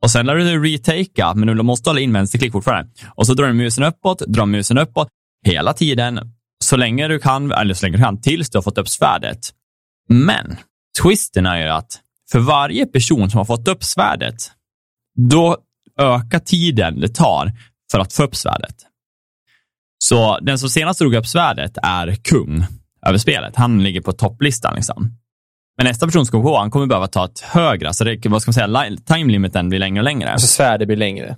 och 0.02 0.10
sen 0.10 0.26
lär 0.26 0.34
du 0.34 0.72
retakea, 0.72 1.34
men 1.34 1.56
du 1.56 1.62
måste 1.62 1.90
hålla 1.90 2.00
in 2.00 2.12
vänsterklick 2.12 2.52
fortfarande. 2.52 2.90
Och 3.14 3.26
så 3.26 3.34
drar 3.34 3.46
du 3.46 3.52
musen 3.52 3.84
uppåt, 3.84 4.18
drar 4.18 4.46
musen 4.46 4.78
uppåt 4.78 5.08
hela 5.46 5.72
tiden, 5.72 6.20
så 6.64 6.76
länge 6.76 7.08
du 7.08 7.18
kan, 7.18 7.52
eller 7.52 7.74
så 7.74 7.86
länge 7.86 7.96
du 7.96 8.02
kan, 8.02 8.20
tills 8.20 8.50
du 8.50 8.58
har 8.58 8.62
fått 8.62 8.78
upp 8.78 8.88
svärdet. 8.88 9.38
Men 10.08 10.56
twisten 11.02 11.46
är 11.46 11.62
ju 11.62 11.68
att 11.68 12.00
för 12.32 12.38
varje 12.38 12.86
person 12.86 13.30
som 13.30 13.38
har 13.38 13.44
fått 13.44 13.68
upp 13.68 13.84
svärdet, 13.84 14.36
då 15.30 15.56
ökar 15.98 16.38
tiden 16.38 17.00
det 17.00 17.08
tar 17.08 17.52
för 17.92 17.98
att 17.98 18.12
få 18.12 18.22
upp 18.22 18.36
svärdet. 18.36 18.74
Så 19.98 20.38
den 20.38 20.58
som 20.58 20.68
senast 20.68 20.98
drog 20.98 21.14
upp 21.14 21.26
svärdet 21.26 21.78
är 21.82 22.14
kung 22.14 22.66
över 23.06 23.18
spelet. 23.18 23.56
Han 23.56 23.82
ligger 23.82 24.00
på 24.00 24.12
topplistan. 24.12 24.74
Liksom. 24.74 25.10
Men 25.76 25.86
nästa 25.86 26.06
person 26.06 26.26
som 26.26 26.30
kommer 26.32 26.44
på, 26.44 26.58
han 26.58 26.70
kommer 26.70 26.86
behöva 26.86 27.06
ta 27.06 27.24
ett 27.24 27.40
högre, 27.40 27.88
alltså 27.88 28.04
det, 28.04 28.26
vad 28.26 28.42
ska 28.42 28.48
man 28.48 28.54
säga, 28.54 28.96
time 29.06 29.32
limiten 29.32 29.68
blir 29.68 29.78
längre 29.78 30.00
och 30.00 30.04
längre. 30.04 30.32
Alltså 30.32 30.46
svärdet 30.46 30.86
blir 30.88 30.96
längre. 30.96 31.36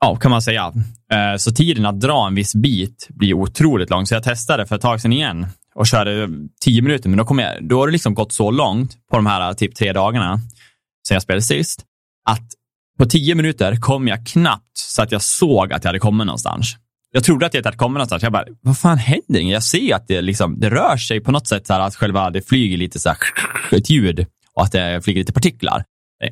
Ja, 0.00 0.16
kan 0.16 0.30
man 0.30 0.42
säga. 0.42 0.72
Eh, 1.12 1.36
Så 1.36 1.50
tiden 1.50 1.86
att 1.86 2.00
dra 2.00 2.26
en 2.26 2.34
viss 2.34 2.54
bit 2.54 3.08
blir 3.10 3.34
otroligt 3.34 3.90
lång. 3.90 4.06
Så 4.06 4.14
jag 4.14 4.22
testade 4.22 4.66
för 4.66 4.76
ett 4.76 4.82
tag 4.82 5.00
sedan 5.00 5.12
igen 5.12 5.46
och 5.74 5.86
körde 5.86 6.28
tio 6.60 6.82
minuter, 6.82 7.08
men 7.08 7.18
då, 7.18 7.24
kom 7.24 7.38
jag, 7.38 7.68
då 7.68 7.78
har 7.80 7.86
det 7.86 7.92
liksom 7.92 8.14
gått 8.14 8.32
så 8.32 8.50
långt 8.50 8.96
på 9.10 9.16
de 9.16 9.26
här 9.26 9.54
typ 9.54 9.74
tre 9.74 9.92
dagarna 9.92 10.40
sen 11.08 11.14
jag 11.14 11.22
spelade 11.22 11.42
sist, 11.42 11.84
att 12.28 12.48
på 12.98 13.06
tio 13.06 13.34
minuter 13.34 13.76
kom 13.76 14.08
jag 14.08 14.26
knappt 14.26 14.76
så 14.78 15.02
att 15.02 15.12
jag 15.12 15.22
såg 15.22 15.72
att 15.72 15.84
jag 15.84 15.88
hade 15.88 15.98
kommit 15.98 16.26
någonstans. 16.26 16.76
Jag 17.12 17.24
trodde 17.24 17.46
att 17.46 17.54
jag 17.54 17.64
hade 17.64 17.76
kommit 17.76 17.94
någonstans. 17.94 18.22
Jag 18.22 18.32
bara, 18.32 18.44
vad 18.60 18.78
fan 18.78 18.98
händer? 18.98 19.40
Jag 19.40 19.62
ser 19.62 19.94
att 19.94 20.08
det, 20.08 20.20
liksom, 20.22 20.60
det 20.60 20.70
rör 20.70 20.96
sig 20.96 21.20
på 21.20 21.32
något 21.32 21.46
sätt, 21.48 21.66
så 21.66 21.72
här, 21.72 21.80
att 21.80 21.94
själva 21.96 22.30
det 22.30 22.42
flyger 22.48 22.76
lite 22.76 22.98
så 23.00 23.08
här, 23.08 23.18
ett 23.72 23.90
ljud 23.90 24.26
och 24.56 24.62
att 24.62 24.72
det 24.72 25.04
flyger 25.04 25.20
lite 25.20 25.32
partiklar. 25.32 25.84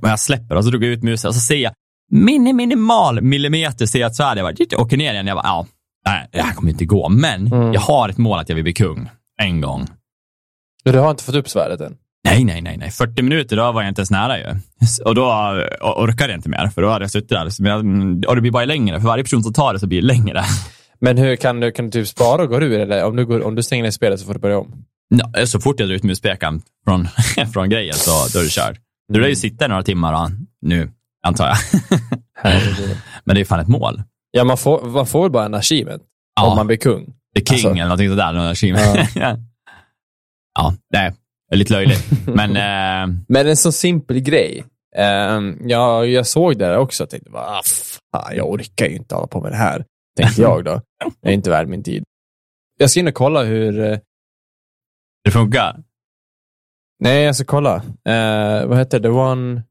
Och 0.02 0.08
jag 0.08 0.20
släpper 0.20 0.54
och 0.56 0.64
så 0.64 0.70
drog 0.70 0.84
jag 0.84 0.90
ut 0.90 1.02
musen 1.02 1.28
och 1.28 1.34
så 1.34 1.40
ser 1.40 1.56
jag 1.56 1.72
mini, 2.10 2.52
minimal 2.52 3.20
millimeter 3.22 3.86
ser 3.86 4.00
jag 4.00 4.06
att 4.08 4.16
svärdet 4.16 4.44
bara, 4.44 4.54
titt, 4.54 4.74
åker 4.74 4.96
ner 4.96 5.12
igen. 5.12 5.26
Jag 5.26 5.36
bara, 5.36 5.46
ja, 5.46 5.66
nej, 6.06 6.28
det 6.32 6.42
här 6.42 6.54
kommer 6.54 6.70
inte 6.70 6.84
gå. 6.84 7.08
Men 7.08 7.46
Mm. 7.52 7.72
jag 7.72 7.80
har 7.80 8.08
ett 8.08 8.18
mål 8.18 8.38
att 8.38 8.48
jag 8.48 8.56
vill 8.56 8.64
bli 8.64 8.72
kung. 8.72 9.08
En 9.42 9.60
gång. 9.60 9.86
Du 10.84 10.98
har 10.98 11.10
inte 11.10 11.24
fått 11.24 11.34
upp 11.34 11.48
svärdet 11.48 11.80
än? 11.80 11.96
Nej, 12.24 12.44
nej, 12.44 12.60
nej, 12.62 12.76
nej. 12.76 12.90
40 12.90 13.22
minuter, 13.22 13.56
då 13.56 13.72
var 13.72 13.82
jag 13.82 13.88
inte 13.90 14.00
ens 14.00 14.10
nära 14.10 14.38
ju. 14.38 14.44
Och 15.04 15.14
då 15.14 15.22
eh, 15.30 15.88
orkade 16.02 16.32
jag 16.32 16.38
inte 16.38 16.48
mer, 16.48 16.68
för 16.74 16.82
då 16.82 16.88
hade 16.88 17.04
jag 17.04 17.10
suttit 17.10 17.28
där. 17.28 17.48
Jag- 17.68 18.24
Och 18.28 18.34
det 18.34 18.40
blir 18.40 18.50
bara 18.50 18.64
längre. 18.64 19.00
För 19.00 19.06
varje 19.08 19.24
person 19.24 19.42
som 19.42 19.52
tar 19.52 19.72
det 19.72 19.80
så 19.80 19.86
blir 19.86 20.00
det 20.00 20.06
längre. 20.06 20.42
Men 21.00 21.18
hur 21.18 21.36
kan 21.36 21.60
du, 21.60 21.72
kan 21.72 21.84
du 21.84 21.90
typ 21.90 22.08
spara 22.08 22.42
och 22.42 22.48
gå 22.48 22.60
ur? 22.60 22.80
Eller 22.80 23.04
om 23.04 23.16
du, 23.16 23.26
går, 23.26 23.42
om 23.46 23.54
du 23.54 23.62
stänger 23.62 23.82
ner 23.82 23.90
spelet 23.90 24.20
så 24.20 24.26
får 24.26 24.34
du 24.34 24.40
börja 24.40 24.58
om? 24.58 24.84
Ja, 25.34 25.46
Så 25.46 25.60
fort 25.60 25.80
jag 25.80 25.88
drar 25.88 25.94
ut 25.96 26.02
muspekaren 26.02 26.62
från, 26.84 27.08
från 27.52 27.70
grejen 27.70 27.94
så 27.94 28.10
då 28.32 28.38
är 28.38 28.42
det 28.44 28.50
kört. 28.50 28.78
Du 29.08 29.20
lär 29.20 29.28
ju 29.28 29.36
sitta 29.36 29.64
i 29.64 29.68
några 29.68 29.82
timmar 29.82 30.12
då, 30.12 30.30
nu, 30.60 30.90
antar 31.26 31.46
jag. 31.46 31.56
Men 33.24 33.34
det 33.34 33.40
är 33.40 33.44
fan 33.44 33.60
ett 33.60 33.68
mål. 33.68 34.02
Ja, 34.30 34.44
man 34.44 34.58
får, 34.58 34.86
man 34.88 35.06
får 35.06 35.28
bara 35.30 35.44
en 35.44 35.54
achievement 35.54 36.02
Ja. 36.36 36.50
om 36.50 36.56
man 36.56 36.66
blir 36.66 36.76
kung. 36.76 37.14
The 37.36 37.44
King 37.44 37.54
Alltså- 37.54 37.68
eller 37.70 37.82
någonting 37.84 38.08
sådär. 38.08 39.08
Ja. 39.14 39.38
ja, 40.54 40.74
det 40.90 40.96
är 41.52 41.56
lite 41.56 41.72
löjligt. 41.72 42.04
Men 42.26 42.50
eh, 42.56 43.16
Men 43.28 43.46
en 43.48 43.56
så 43.56 43.72
simpel 43.72 44.20
grej. 44.20 44.64
Ehm, 44.96 45.58
ja, 45.68 46.04
jag 46.06 46.26
såg 46.26 46.58
det 46.58 46.64
där 46.66 46.76
också 46.76 47.04
och 47.04 47.10
tänkte, 47.10 47.30
bara, 47.30 47.46
ah, 47.46 47.62
fan, 48.12 48.36
jag 48.36 48.50
orkar 48.50 48.86
ju 48.86 48.96
inte 48.96 49.14
hålla 49.14 49.26
på 49.26 49.40
med 49.40 49.52
det 49.52 49.56
här. 49.56 49.84
Tänkte 50.16 50.42
jag 50.42 50.64
då. 50.64 50.80
Det 51.22 51.28
är 51.28 51.32
inte 51.32 51.50
värd 51.50 51.68
min 51.68 51.82
tid. 51.82 52.04
Jag 52.78 52.90
ska 52.90 53.00
in 53.00 53.08
och 53.08 53.14
kolla 53.14 53.42
hur... 53.42 53.80
eh, 53.80 53.98
Det 55.24 55.30
funkar. 55.30 55.82
Nej, 57.00 57.22
jag 57.22 57.36
ska 57.36 57.44
kolla. 57.44 57.76
Eh, 58.04 58.66
vad 58.66 58.78
heter 58.78 58.98
det? 59.00 59.08
The 59.08 59.12
one 59.14 59.62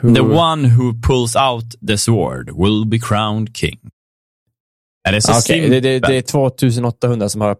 who... 0.00 0.14
The 0.14 0.20
one 0.20 0.68
who 0.68 0.94
pulls 1.08 1.36
out 1.36 1.64
the 1.88 1.98
sword 1.98 2.50
will 2.50 2.86
be 2.86 2.98
crowned 2.98 3.56
king. 3.56 3.78
Är 5.08 5.12
det 5.12 5.22
så 5.22 5.32
Ah, 5.32 5.34
simpelt? 5.34 5.70
det, 5.72 5.80
det, 5.80 5.98
det 5.98 6.16
är 6.16 6.22
2800 6.22 7.28
som 7.28 7.40
har 7.40 7.56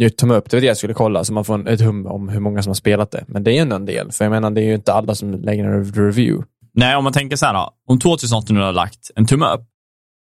gjort 0.00 0.16
tumme 0.16 0.34
upp. 0.34 0.50
Det 0.50 0.56
var 0.56 0.60
det 0.60 0.66
jag 0.66 0.76
skulle 0.76 0.94
kolla, 0.94 1.24
så 1.24 1.32
man 1.32 1.44
får 1.44 1.54
en, 1.54 1.66
ett 1.66 1.80
hum 1.80 2.06
om 2.06 2.28
hur 2.28 2.40
många 2.40 2.62
som 2.62 2.70
har 2.70 2.74
spelat 2.74 3.10
det. 3.10 3.24
Men 3.28 3.44
det 3.44 3.58
är 3.58 3.62
ändå 3.62 3.76
en 3.76 3.86
del, 3.86 4.12
för 4.12 4.24
jag 4.24 4.30
menar, 4.30 4.50
det 4.50 4.60
är 4.60 4.64
ju 4.64 4.74
inte 4.74 4.92
alla 4.92 5.14
som 5.14 5.32
lägger 5.32 5.64
en 5.64 5.84
review. 5.84 6.44
Nej, 6.74 6.96
om 6.96 7.04
man 7.04 7.12
tänker 7.12 7.36
så 7.36 7.46
här 7.46 7.54
då. 7.54 7.70
Om 7.88 7.98
2800 7.98 8.64
har 8.64 8.72
lagt 8.72 9.10
en 9.14 9.26
tumme 9.26 9.46
upp 9.46 9.66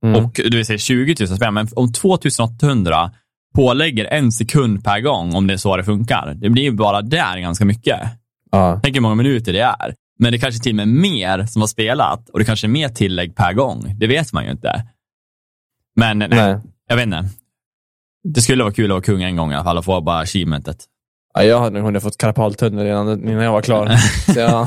Mm. 0.04 0.24
och 0.24 0.30
du 0.34 0.56
vill 0.56 0.66
säga 0.66 0.78
20 0.78 1.14
000 1.20 1.28
spel, 1.36 1.50
men 1.52 1.68
om 1.76 1.92
2800 1.92 3.10
pålägger 3.54 4.04
en 4.04 4.32
sekund 4.32 4.84
per 4.84 5.00
gång, 5.00 5.34
om 5.34 5.46
det 5.46 5.52
är 5.52 5.56
så 5.58 5.76
det 5.76 5.84
funkar, 5.84 6.34
det 6.36 6.50
blir 6.50 6.62
ju 6.62 6.70
bara 6.72 7.02
där 7.02 7.38
ganska 7.38 7.64
mycket. 7.64 8.00
ja. 8.52 8.80
Tänk 8.82 8.96
hur 8.96 9.00
många 9.00 9.14
minuter 9.14 9.52
det 9.52 9.60
är. 9.60 9.94
Men 10.18 10.32
det 10.32 10.38
kanske 10.38 10.62
till 10.62 10.72
och 10.72 10.76
med 10.76 10.88
mer 10.88 11.46
som 11.46 11.62
har 11.62 11.66
spelat 11.66 12.28
och 12.30 12.38
det 12.38 12.44
kanske 12.44 12.66
är 12.66 12.68
mer 12.68 12.88
tillägg 12.88 13.36
per 13.36 13.52
gång. 13.52 13.94
Det 13.98 14.06
vet 14.06 14.32
man 14.32 14.44
ju 14.44 14.50
inte. 14.50 14.82
Men 15.96 16.18
nej, 16.18 16.28
Nej. 16.30 16.60
jag 16.88 16.96
vet 16.96 17.04
inte. 17.04 17.24
Det 18.24 18.40
skulle 18.40 18.62
vara 18.62 18.74
kul 18.74 18.84
att 18.84 18.90
vara 18.90 19.02
kung 19.02 19.22
en 19.22 19.36
gång 19.36 19.52
i 19.52 19.54
alla 19.54 19.64
fall 19.64 19.78
och 19.78 19.84
få 19.84 20.00
bara 20.00 20.18
achievementet. 20.18 20.84
Ja, 21.34 21.44
jag 21.44 21.60
hade 21.60 21.80
hunnit 21.80 22.02
fått 22.02 22.18
karpaltunnel 22.18 22.86
innan 22.86 23.44
jag 23.44 23.52
var 23.52 23.62
klar. 23.62 23.96
så 24.32 24.40
ja. 24.40 24.66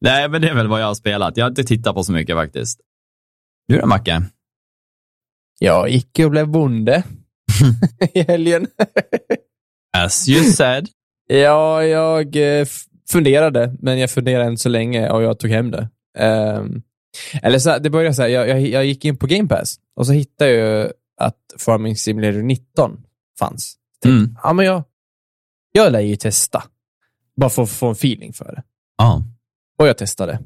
Nej, 0.00 0.28
men 0.28 0.42
det 0.42 0.48
är 0.48 0.54
väl 0.54 0.68
vad 0.68 0.80
jag 0.80 0.86
har 0.86 0.94
spelat. 0.94 1.36
Jag 1.36 1.44
har 1.44 1.50
inte 1.50 1.64
tittat 1.64 1.94
på 1.94 2.04
så 2.04 2.12
mycket 2.12 2.36
faktiskt. 2.36 2.80
Du 3.68 3.78
då, 3.80 3.86
Macke? 3.86 4.22
jag 5.62 5.88
gick 5.88 6.18
och 6.18 6.30
blev 6.30 6.48
bonde 6.48 7.02
i 8.14 8.22
helgen. 8.22 8.66
As 9.96 10.28
you 10.28 10.44
said. 10.44 10.88
ja, 11.28 11.84
jag 11.84 12.36
eh, 12.36 12.66
funderade, 13.10 13.76
men 13.78 13.98
jag 13.98 14.10
funderade 14.10 14.50
inte 14.50 14.62
så 14.62 14.68
länge 14.68 15.10
och 15.10 15.22
jag 15.22 15.38
tog 15.38 15.50
hem 15.50 15.70
det. 15.70 15.88
Ehm, 16.18 16.82
eller 17.42 17.58
så, 17.58 17.78
det 17.78 17.90
började 17.90 18.14
så 18.14 18.22
här, 18.22 18.28
jag, 18.28 18.48
jag, 18.48 18.60
jag 18.60 18.84
gick 18.84 19.04
in 19.04 19.16
på 19.16 19.26
Game 19.26 19.48
Pass 19.48 19.80
och 19.96 20.06
så 20.06 20.12
hittade 20.12 20.50
jag 20.50 20.92
att 21.20 21.36
Farming 21.58 21.96
Simulator 21.96 22.42
19 22.42 23.02
fanns. 23.38 23.76
Tänkte, 24.02 24.18
Mm. 24.18 24.36
Ja, 24.42 24.52
men 24.52 24.66
jag, 24.66 24.84
jag 25.72 25.92
lär 25.92 26.00
ju 26.00 26.16
testa. 26.16 26.62
Bara 27.36 27.50
för 27.50 27.62
att 27.62 27.70
få 27.70 27.86
en 27.86 27.92
feeling 27.92 28.32
för 28.32 28.44
det. 28.44 28.62
Ja. 28.98 29.22
Och 29.78 29.88
jag 29.88 29.98
testade. 29.98 30.40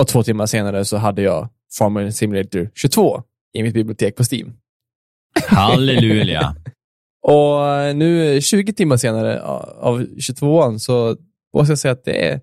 Och 0.00 0.08
två 0.08 0.22
timmar 0.22 0.46
senare 0.46 0.84
så 0.84 0.96
hade 0.96 1.22
jag 1.22 1.48
Farming 1.78 2.12
Simulator 2.12 2.70
22 2.74 3.22
i 3.52 3.62
mitt 3.62 3.74
bibliotek 3.74 4.16
på 4.16 4.24
Steam. 4.32 4.56
Halleluja. 5.46 6.56
Och 7.22 7.96
nu 7.96 8.40
20 8.40 8.72
timmar 8.72 8.96
senare 8.96 9.42
av 9.42 10.00
22an 10.00 10.78
så 10.78 11.16
måste 11.54 11.72
jag 11.72 11.78
säga 11.78 11.92
att 11.92 12.04
det 12.04 12.28
är, 12.28 12.40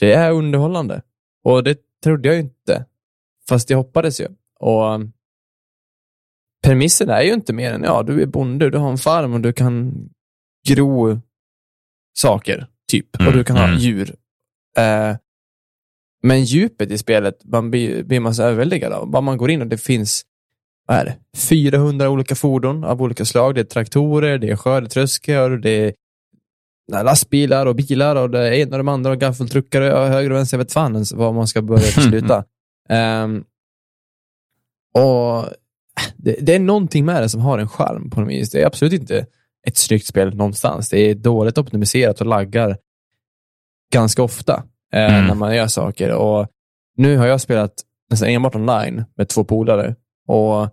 det 0.00 0.12
är 0.12 0.32
underhållande. 0.32 1.02
Och 1.44 1.64
det 1.64 1.78
trodde 2.04 2.28
jag 2.28 2.34
ju 2.34 2.40
inte. 2.40 2.84
Fast 3.48 3.70
jag 3.70 3.78
hoppades 3.78 4.20
ju. 4.20 4.28
Och 4.60 4.94
um, 4.94 5.12
premissen 6.64 7.10
är 7.10 7.22
ju 7.22 7.32
inte 7.32 7.52
mer 7.52 7.72
än, 7.72 7.82
ja, 7.82 8.02
du 8.02 8.22
är 8.22 8.26
bonde, 8.26 8.70
du 8.70 8.78
har 8.78 8.90
en 8.90 8.98
farm 8.98 9.34
och 9.34 9.40
du 9.40 9.52
kan 9.52 9.94
gro 10.68 11.20
saker, 12.16 12.66
typ. 12.90 13.16
Mm, 13.16 13.28
och 13.28 13.34
du 13.34 13.44
kan 13.44 13.56
ha 13.56 13.64
mm. 13.64 13.78
djur. 13.78 14.14
Eh, 14.76 15.16
men 16.22 16.44
djupet 16.44 16.90
i 16.90 16.98
spelet, 16.98 17.44
man 17.44 17.70
blir, 17.70 18.02
blir 18.02 18.20
man 18.20 18.34
så 18.34 18.42
överväldigad 18.42 18.92
av. 18.92 19.10
Bara 19.10 19.22
man 19.22 19.36
går 19.36 19.50
in 19.50 19.62
och 19.62 19.68
det 19.68 19.78
finns 19.78 20.24
vad 20.86 20.96
är 20.96 21.04
det? 21.04 21.38
400 21.38 22.10
olika 22.10 22.34
fordon 22.34 22.84
av 22.84 23.02
olika 23.02 23.24
slag. 23.24 23.54
Det 23.54 23.60
är 23.60 23.64
traktorer, 23.64 24.38
det 24.38 24.50
är 24.50 24.56
skördetröskor, 24.56 25.50
det 25.50 25.70
är 25.70 25.94
lastbilar 26.92 27.66
och 27.66 27.74
bilar 27.76 28.16
och 28.16 28.30
det 28.30 28.38
är 28.48 28.52
en 28.52 28.72
och 28.72 28.78
de 28.78 28.88
andra 28.88 29.10
och 29.10 29.18
gaffeltruckare 29.18 29.94
och 30.00 30.06
höger 30.08 30.30
och 30.30 30.36
vänster. 30.36 30.56
Jag 30.56 30.64
vet 30.64 30.72
fan 30.72 30.92
ens 30.94 31.12
var 31.12 31.32
man 31.32 31.46
ska 31.46 31.62
börja 31.62 31.82
och 31.96 32.02
sluta. 32.02 32.44
Ehm, 32.88 33.44
och 34.94 35.44
det, 36.16 36.36
det 36.40 36.54
är 36.54 36.58
någonting 36.58 37.04
med 37.04 37.22
det 37.22 37.28
som 37.28 37.40
har 37.40 37.58
en 37.58 37.68
charm 37.68 38.10
på 38.10 38.20
något 38.20 38.30
vis. 38.30 38.50
Det 38.50 38.62
är 38.62 38.66
absolut 38.66 38.92
inte 38.92 39.26
ett 39.66 39.76
snyggt 39.76 40.06
spel 40.06 40.36
någonstans. 40.36 40.88
Det 40.88 40.98
är 40.98 41.14
dåligt 41.14 41.58
optimiserat 41.58 42.20
och 42.20 42.26
laggar 42.26 42.76
ganska 43.92 44.22
ofta 44.22 44.62
eh, 44.92 45.14
Mm. 45.14 45.26
när 45.26 45.34
man 45.34 45.56
gör 45.56 45.66
saker. 45.66 46.12
Och 46.12 46.48
nu 46.96 47.16
har 47.16 47.26
jag 47.26 47.40
spelat 47.40 47.72
nästan 48.10 48.28
enbart 48.28 48.54
online 48.54 49.04
med 49.16 49.28
två 49.28 49.44
polare 49.44 49.94
och 50.28 50.68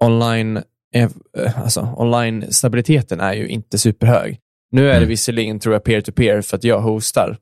online, 0.00 0.56
eh, 0.94 1.10
alltså, 1.56 1.94
online-stabiliteten 1.96 3.20
är 3.20 3.32
ju 3.32 3.48
inte 3.48 3.78
superhög. 3.78 4.40
Nu 4.74 4.80
är 4.88 4.90
det 4.90 4.96
Mm. 4.96 5.08
visserligen, 5.08 5.60
tror 5.60 5.74
jag, 5.74 5.84
peer-to-peer 5.84 6.42
för 6.42 6.56
att 6.56 6.64
jag 6.64 6.80
hostar 6.80 7.38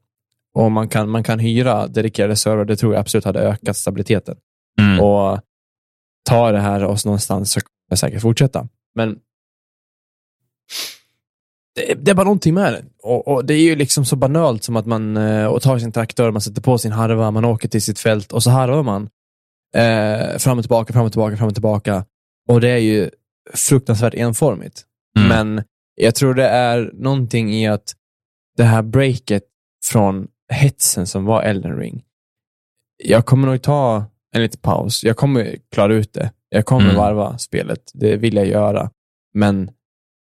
och 0.55 0.73
man 0.73 0.89
kan, 0.89 1.09
man 1.09 1.23
kan 1.23 1.39
hyra 1.39 1.87
dedikerade 1.87 2.37
servrar. 2.37 2.65
Det 2.65 2.77
tror 2.77 2.93
jag 2.95 3.01
absolut 3.01 3.25
hade 3.25 3.41
ökat 3.41 3.77
stabiliteten. 3.77 4.37
Mm. 4.81 5.01
Och 5.01 5.41
ta 6.29 6.53
det 6.53 6.61
här 6.61 6.85
oss 6.85 7.05
någonstans 7.05 7.53
så 7.53 7.61
kommer 7.61 7.69
jag 7.89 7.99
säkert 7.99 8.23
fortsätta. 8.23 8.69
Men 8.95 9.19
det, 11.75 11.95
det 11.95 12.11
är 12.11 12.15
bara 12.15 12.25
någonting 12.25 12.55
med 12.55 12.73
det. 12.73 12.85
Och, 13.03 13.29
och 13.29 13.45
Det 13.45 13.55
är 13.55 13.63
ju 13.63 13.77
liksom 13.77 14.05
så 14.05 14.17
banalt 14.17 14.65
som 14.65 14.77
att 14.77 14.87
man 14.87 15.17
eh, 15.17 15.47
och 15.47 15.63
tar 15.63 15.79
sin 15.79 15.93
traktor, 15.93 16.31
man 16.31 16.41
sätter 16.41 16.63
på 16.63 16.79
sin 16.79 16.93
harva, 16.93 17.31
man 17.31 17.45
åker 17.45 17.69
till 17.69 17.83
sitt 17.83 17.99
fält 17.99 18.33
och 18.33 18.43
så 18.43 18.51
harvar 18.51 18.83
man. 18.83 19.09
Eh, 19.75 20.39
fram 20.39 20.59
och 20.59 20.65
tillbaka, 20.65 20.93
fram 20.93 21.05
och 21.07 21.13
tillbaka, 21.13 21.37
fram 21.37 21.49
och 21.49 21.55
tillbaka. 21.55 22.05
Och 22.49 22.61
det 22.61 22.69
är 22.69 22.79
ju 22.79 23.11
fruktansvärt 23.55 24.15
enformigt. 24.15 24.83
Mm. 25.19 25.29
Men 25.29 25.65
jag 25.95 26.15
tror 26.15 26.35
det 26.35 26.49
är 26.49 26.91
någonting 26.95 27.55
i 27.55 27.67
att 27.69 27.93
det 28.57 28.65
här 28.65 28.83
breaket 28.83 29.43
från 29.85 30.29
hetsen 30.53 31.07
som 31.07 31.25
var 31.25 31.43
Elden 31.43 31.77
ring. 31.77 32.05
Jag 33.05 33.27
kommer 33.27 33.49
nog 33.49 33.63
ta 33.63 34.05
en 34.35 34.43
liten 34.43 34.61
paus. 34.61 35.05
Jag 35.05 35.17
kommer 35.17 35.57
klara 35.73 35.95
ut 35.95 36.13
det. 36.13 36.33
Jag 36.49 36.65
kommer 36.67 36.85
Mm. 36.85 36.97
varva 36.97 37.39
spelet. 37.39 37.91
Det 37.95 38.17
vill 38.17 38.37
jag 38.37 38.47
göra. 38.47 38.91
Men 39.35 39.71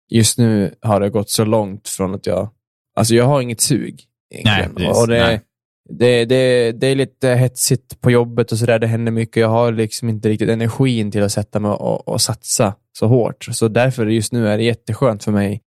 just 0.10 0.38
nu 0.38 0.76
har 0.82 1.00
det 1.00 1.10
gått 1.10 1.30
så 1.30 1.46
långt 1.46 1.88
från 1.88 2.16
att 2.16 2.26
jag... 2.26 2.50
Alltså 2.96 3.16
jag 3.16 3.26
har 3.26 3.42
inget 3.42 3.62
sug. 3.62 4.04
egentligen. 4.30 4.72
Nej, 4.76 4.88
precis. 4.88 5.02
och 5.02 5.08
det, 5.08 5.20
Nej. 5.20 5.42
Det, 5.90 6.26
det, 6.26 6.72
det 6.72 6.88
är 6.88 6.96
lite 6.96 7.30
hetsigt 7.30 8.02
på 8.02 8.12
jobbet 8.12 8.52
och 8.52 8.58
sådär. 8.58 8.80
Det 8.80 8.88
händer 8.88 9.12
mycket. 9.12 9.42
Jag 9.42 9.50
har 9.50 9.72
liksom 9.72 10.10
inte 10.10 10.30
riktigt 10.30 10.50
energin 10.50 11.12
till 11.12 11.24
att 11.24 11.32
sätta 11.32 11.60
mig 11.60 11.72
och, 11.72 12.08
och 12.08 12.22
satsa 12.22 12.74
så 12.98 13.08
hårt. 13.08 13.48
Så 13.52 13.68
därför 13.68 14.06
just 14.06 14.34
nu 14.34 14.48
är 14.48 14.58
det 14.58 14.64
jätteskönt 14.64 15.24
för 15.24 15.32
mig 15.32 15.62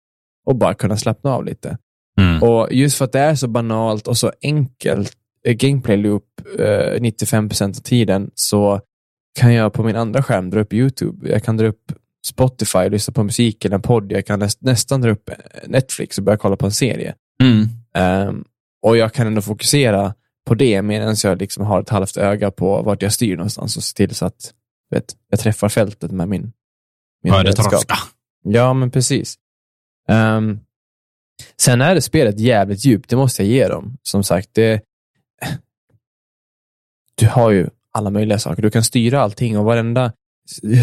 att 0.49 0.55
bara 0.55 0.73
kunna 0.73 0.97
slappna 0.97 1.31
av 1.31 1.45
lite. 1.45 1.77
Mm. 2.21 2.43
Och 2.43 2.73
just 2.73 2.97
för 2.97 3.05
att 3.05 3.11
det 3.11 3.19
är 3.19 3.35
så 3.35 3.47
banalt 3.47 4.07
och 4.07 4.17
så 4.17 4.31
enkelt 4.41 5.13
eh, 5.45 5.53
gameplay 5.53 5.97
loop 5.97 6.23
eh, 6.59 6.99
95% 6.99 7.69
av 7.69 7.81
tiden 7.81 8.31
så 8.35 8.81
kan 9.39 9.53
jag 9.53 9.73
på 9.73 9.83
min 9.83 9.95
andra 9.95 10.23
skärm 10.23 10.49
dra 10.49 10.59
upp 10.59 10.73
YouTube. 10.73 11.29
Jag 11.29 11.43
kan 11.43 11.57
dra 11.57 11.67
upp 11.67 11.91
Spotify, 12.25 12.89
lyssna 12.89 13.13
på 13.13 13.23
musik 13.23 13.65
eller 13.65 13.75
en 13.75 13.81
podd. 13.81 14.11
Jag 14.11 14.25
kan 14.25 14.39
näst, 14.39 14.61
nästan 14.61 15.01
dra 15.01 15.09
upp 15.09 15.29
Netflix 15.67 16.17
och 16.17 16.23
börja 16.23 16.37
kolla 16.37 16.55
på 16.55 16.65
en 16.65 16.71
serie. 16.71 17.15
Mm. 17.43 17.67
Ehm, 17.93 18.43
och 18.81 18.97
jag 18.97 19.13
kan 19.13 19.27
ändå 19.27 19.41
fokusera 19.41 20.13
på 20.47 20.55
det 20.55 20.81
medan 20.81 21.15
jag 21.23 21.39
liksom 21.39 21.65
har 21.65 21.81
ett 21.81 21.89
halvt 21.89 22.17
öga 22.17 22.51
på 22.51 22.81
vart 22.81 23.01
jag 23.01 23.13
styr 23.13 23.37
någonstans 23.37 23.77
och 23.77 23.83
se 23.83 23.95
till 23.95 24.15
så 24.15 24.25
att 24.25 24.53
vet, 24.89 25.15
jag 25.29 25.39
träffar 25.39 25.69
fältet 25.69 26.11
med 26.11 26.27
min, 26.27 26.53
min 27.23 27.33
redskap. 27.33 27.83
Ja, 28.43 28.73
men 28.73 28.91
precis. 28.91 29.35
Ehm, 30.09 30.59
sen 31.61 31.81
är 31.81 31.95
det 31.95 32.01
spelet 32.01 32.39
jävligt 32.39 32.85
djupt, 32.85 33.09
det 33.09 33.15
måste 33.15 33.43
jag 33.43 33.51
ge 33.51 33.67
dem. 33.67 33.97
Som 34.03 34.23
sagt, 34.23 34.49
det, 34.53 34.81
du 37.15 37.27
har 37.27 37.51
ju 37.51 37.69
alla 37.91 38.09
möjliga 38.09 38.39
saker. 38.39 38.61
Du 38.61 38.69
kan 38.69 38.83
styra 38.83 39.21
allting 39.21 39.57
och 39.57 39.65
varenda 39.65 40.11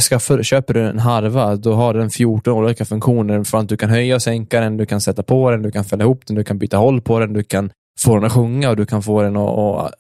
Skaffar, 0.09 0.43
köper 0.43 0.75
du 0.75 0.89
en 0.89 0.99
harva, 0.99 1.57
då 1.57 1.75
har 1.75 1.95
den 1.95 2.11
14 2.11 2.53
olika 2.53 2.85
funktioner 2.85 3.45
för 3.45 3.59
att 3.59 3.69
du 3.69 3.77
kan 3.77 3.91
höja 3.91 4.15
och 4.15 4.23
sänka 4.23 4.61
den, 4.61 4.77
du 4.77 4.87
kan 4.87 5.01
sätta 5.01 5.23
på 5.23 5.51
den, 5.51 5.63
du 5.63 5.71
kan 5.71 5.85
fälla 5.85 6.05
ihop 6.05 6.27
den, 6.27 6.37
du 6.37 6.45
kan 6.45 6.59
byta 6.59 6.77
håll 6.77 7.01
på 7.01 7.19
den, 7.19 7.33
du 7.33 7.43
kan 7.43 7.71
få 8.01 8.15
den 8.15 8.25
att 8.25 8.33
sjunga 8.33 8.71
och 8.71 8.77
du 8.77 8.87
kan 8.87 9.03
få 9.03 9.23
den 9.23 9.37
att... 9.37 9.49
Och, 9.49 9.79
ah, 9.79 9.91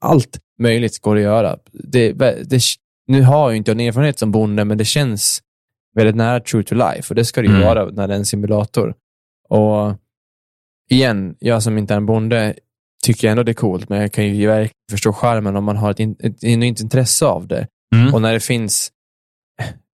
allt 0.00 0.38
möjligt 0.58 0.98
går 0.98 1.16
att 1.16 1.22
göra. 1.22 1.58
Det, 1.72 2.12
det, 2.12 2.60
nu 3.06 3.22
har 3.22 3.50
jag 3.50 3.56
inte 3.56 3.72
en 3.72 3.80
erfarenhet 3.80 4.18
som 4.18 4.32
bonde, 4.32 4.64
men 4.64 4.78
det 4.78 4.84
känns 4.84 5.42
väldigt 5.96 6.16
nära 6.16 6.40
true 6.40 6.62
to 6.62 6.74
life 6.74 7.02
och 7.08 7.14
det 7.14 7.24
ska 7.24 7.40
det 7.42 7.46
ju 7.48 7.54
Mm. 7.54 7.66
vara 7.66 7.84
när 7.84 8.08
det 8.08 8.14
är 8.14 8.18
en 8.18 8.24
simulator. 8.24 8.94
Och 9.48 9.96
igen, 10.90 11.36
jag 11.38 11.62
som 11.62 11.78
inte 11.78 11.94
är 11.94 11.96
en 11.96 12.06
bonde 12.06 12.54
tycker 13.04 13.28
ändå 13.28 13.42
det 13.42 13.52
är 13.52 13.54
coolt, 13.54 13.88
men 13.88 14.00
jag 14.00 14.12
kan 14.12 14.34
ju 14.34 14.46
verkligen 14.46 14.74
förstå 14.90 15.12
charmen 15.12 15.56
om 15.56 15.64
man 15.64 15.76
har 15.76 15.90
ett, 15.90 16.00
in, 16.00 16.16
ett 16.18 16.40
genuint 16.40 16.80
intresse 16.80 17.26
av 17.26 17.46
det. 17.46 17.66
Mm. 17.94 18.14
Och 18.14 18.22
när 18.22 18.32
det 18.32 18.40
finns 18.40 18.90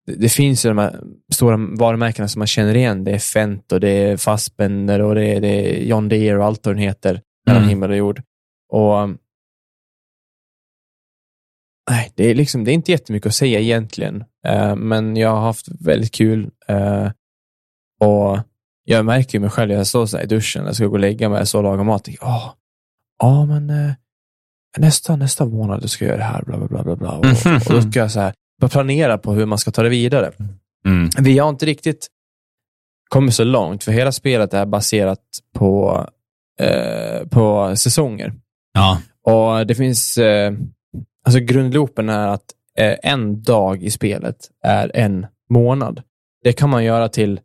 det, 0.06 0.15
det 0.15 0.29
finns 0.29 0.65
ju 0.65 0.69
de 0.69 0.77
här 0.77 0.99
stora 1.34 1.58
varumärkena 1.58 2.27
som 2.27 2.39
man 2.39 2.47
känner 2.47 2.75
igen. 2.75 3.03
Det 3.03 3.12
är 3.12 3.19
Fent 3.19 3.71
och 3.71 3.79
det 3.79 3.89
är 3.89 4.17
Fassbender 4.17 5.01
och 5.01 5.15
det 5.15 5.25
är, 5.25 5.41
det 5.41 5.47
är 5.47 5.84
John 5.84 6.10
Deere 6.10 6.38
och 6.38 6.45
allt 6.45 6.65
vad 6.65 6.75
den 6.75 6.84
heter. 6.84 7.21
Mellan 7.45 7.62
Mm. 7.63 7.69
himmel 7.69 7.89
och 7.91 7.97
jord. 7.97 8.21
Och 8.69 8.93
um, 9.03 9.17
Nej, 11.89 12.12
det 12.15 12.23
är, 12.32 12.36
liksom, 12.36 12.63
det 12.63 12.71
är 12.71 12.73
inte 12.73 12.91
jättemycket 12.91 13.27
att 13.27 13.36
säga 13.36 13.60
egentligen, 13.60 14.23
Eh, 14.47 14.75
men 14.75 15.15
jag 15.17 15.29
har 15.29 15.41
haft 15.41 15.67
väldigt 15.79 16.13
kul. 16.13 16.51
eh, 16.67 17.12
och 17.99 18.39
Jag 18.86 19.06
märker 19.06 19.34
ju 19.34 19.39
mig 19.39 19.49
själv, 19.49 19.71
jag 19.71 19.88
står 19.88 20.06
så 20.06 20.19
i 20.19 20.25
duschen, 20.25 20.65
jag 20.65 20.75
ska 20.75 20.86
gå 20.86 20.93
och 20.93 20.99
lägga 20.99 21.29
mig, 21.29 21.45
så 21.47 21.58
och 21.58 21.63
laga 21.63 21.84
mat. 21.84 22.08
Ja, 22.08 22.15
oh, 22.19 22.53
ja, 23.29 23.45
men 23.45 23.69
eh, 23.69 23.93
nästa, 24.77 25.15
nästa 25.15 25.45
månad 25.45 25.89
ska 25.89 26.06
jag 26.06 26.10
göra 26.10 26.17
det 26.17 26.23
här, 26.23 26.43
bla, 26.43 26.58
bla, 26.58 26.67
bla, 26.67 26.84
bla, 26.84 26.95
bla. 26.95 27.12
Och, 27.12 27.25
och 27.67 27.73
då 27.73 27.82
ska 27.82 27.99
jag 27.99 28.12
så 28.12 28.19
här, 28.19 28.34
börja 28.62 28.69
planera 28.69 29.17
på 29.17 29.34
hur 29.34 29.45
man 29.45 29.58
ska 29.58 29.71
ta 29.71 29.84
det 29.84 29.89
vidare. 29.89 30.32
Mm. 30.86 31.10
Vi 31.19 31.39
har 31.39 31.49
inte 31.49 31.65
riktigt 31.65 32.08
kommit 33.10 33.34
så 33.36 33.43
långt, 33.43 33.84
för 33.84 33.91
hela 33.91 34.12
spelet 34.12 34.53
är 34.53 34.65
baserat 34.65 35.19
på, 35.53 36.08
eh, 36.60 37.28
på 37.28 37.76
säsonger. 37.76 38.34
Ja. 38.74 38.98
Och 39.26 39.68
det 39.68 39.76
finns, 39.76 40.18
eh, 40.18 40.54
alltså 41.26 41.39
grundloopen 41.39 42.10
är 42.10 42.28
att 42.28 42.44
eh, 42.80 42.96
en 43.04 43.42
dag 43.44 43.84
i 43.84 43.89
spelet 43.92 44.36
är 44.63 44.92
en 44.94 45.26
månad. 45.50 46.02
Det 46.44 46.54
kan 46.54 46.70
man 46.70 46.84
göra 46.84 47.10
till 47.10 47.39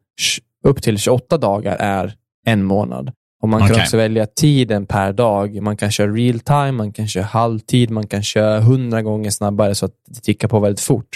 upp 0.65 0.83
till 0.83 0.99
28 0.99 1.39
dagar 1.39 1.77
är 1.77 2.15
en 2.47 2.65
månad. 2.65 3.13
Och 3.43 3.49
man 3.49 3.61
kan 3.61 3.71
Okej. 3.71 3.83
också 3.83 3.97
välja 3.97 4.27
tiden 4.27 4.87
per 4.87 5.13
dag. 5.13 5.63
Man 5.63 5.77
kan 5.77 5.91
köra 5.91 6.13
real 6.13 6.41
time, 6.41 6.73
man 6.73 6.93
kan 6.93 7.09
köra 7.09 7.25
halvtid, 7.25 7.91
man 7.91 8.07
kan 8.07 8.23
köra 8.23 8.61
hundra 8.61 9.03
gånger 9.03 9.31
snabbare 9.31 9.75
så 9.75 9.87
att 9.87 9.93
det 10.09 10.21
tickar 10.21 10.49
på 10.49 10.61
väldigt 10.61 10.81
fort. 10.81 11.09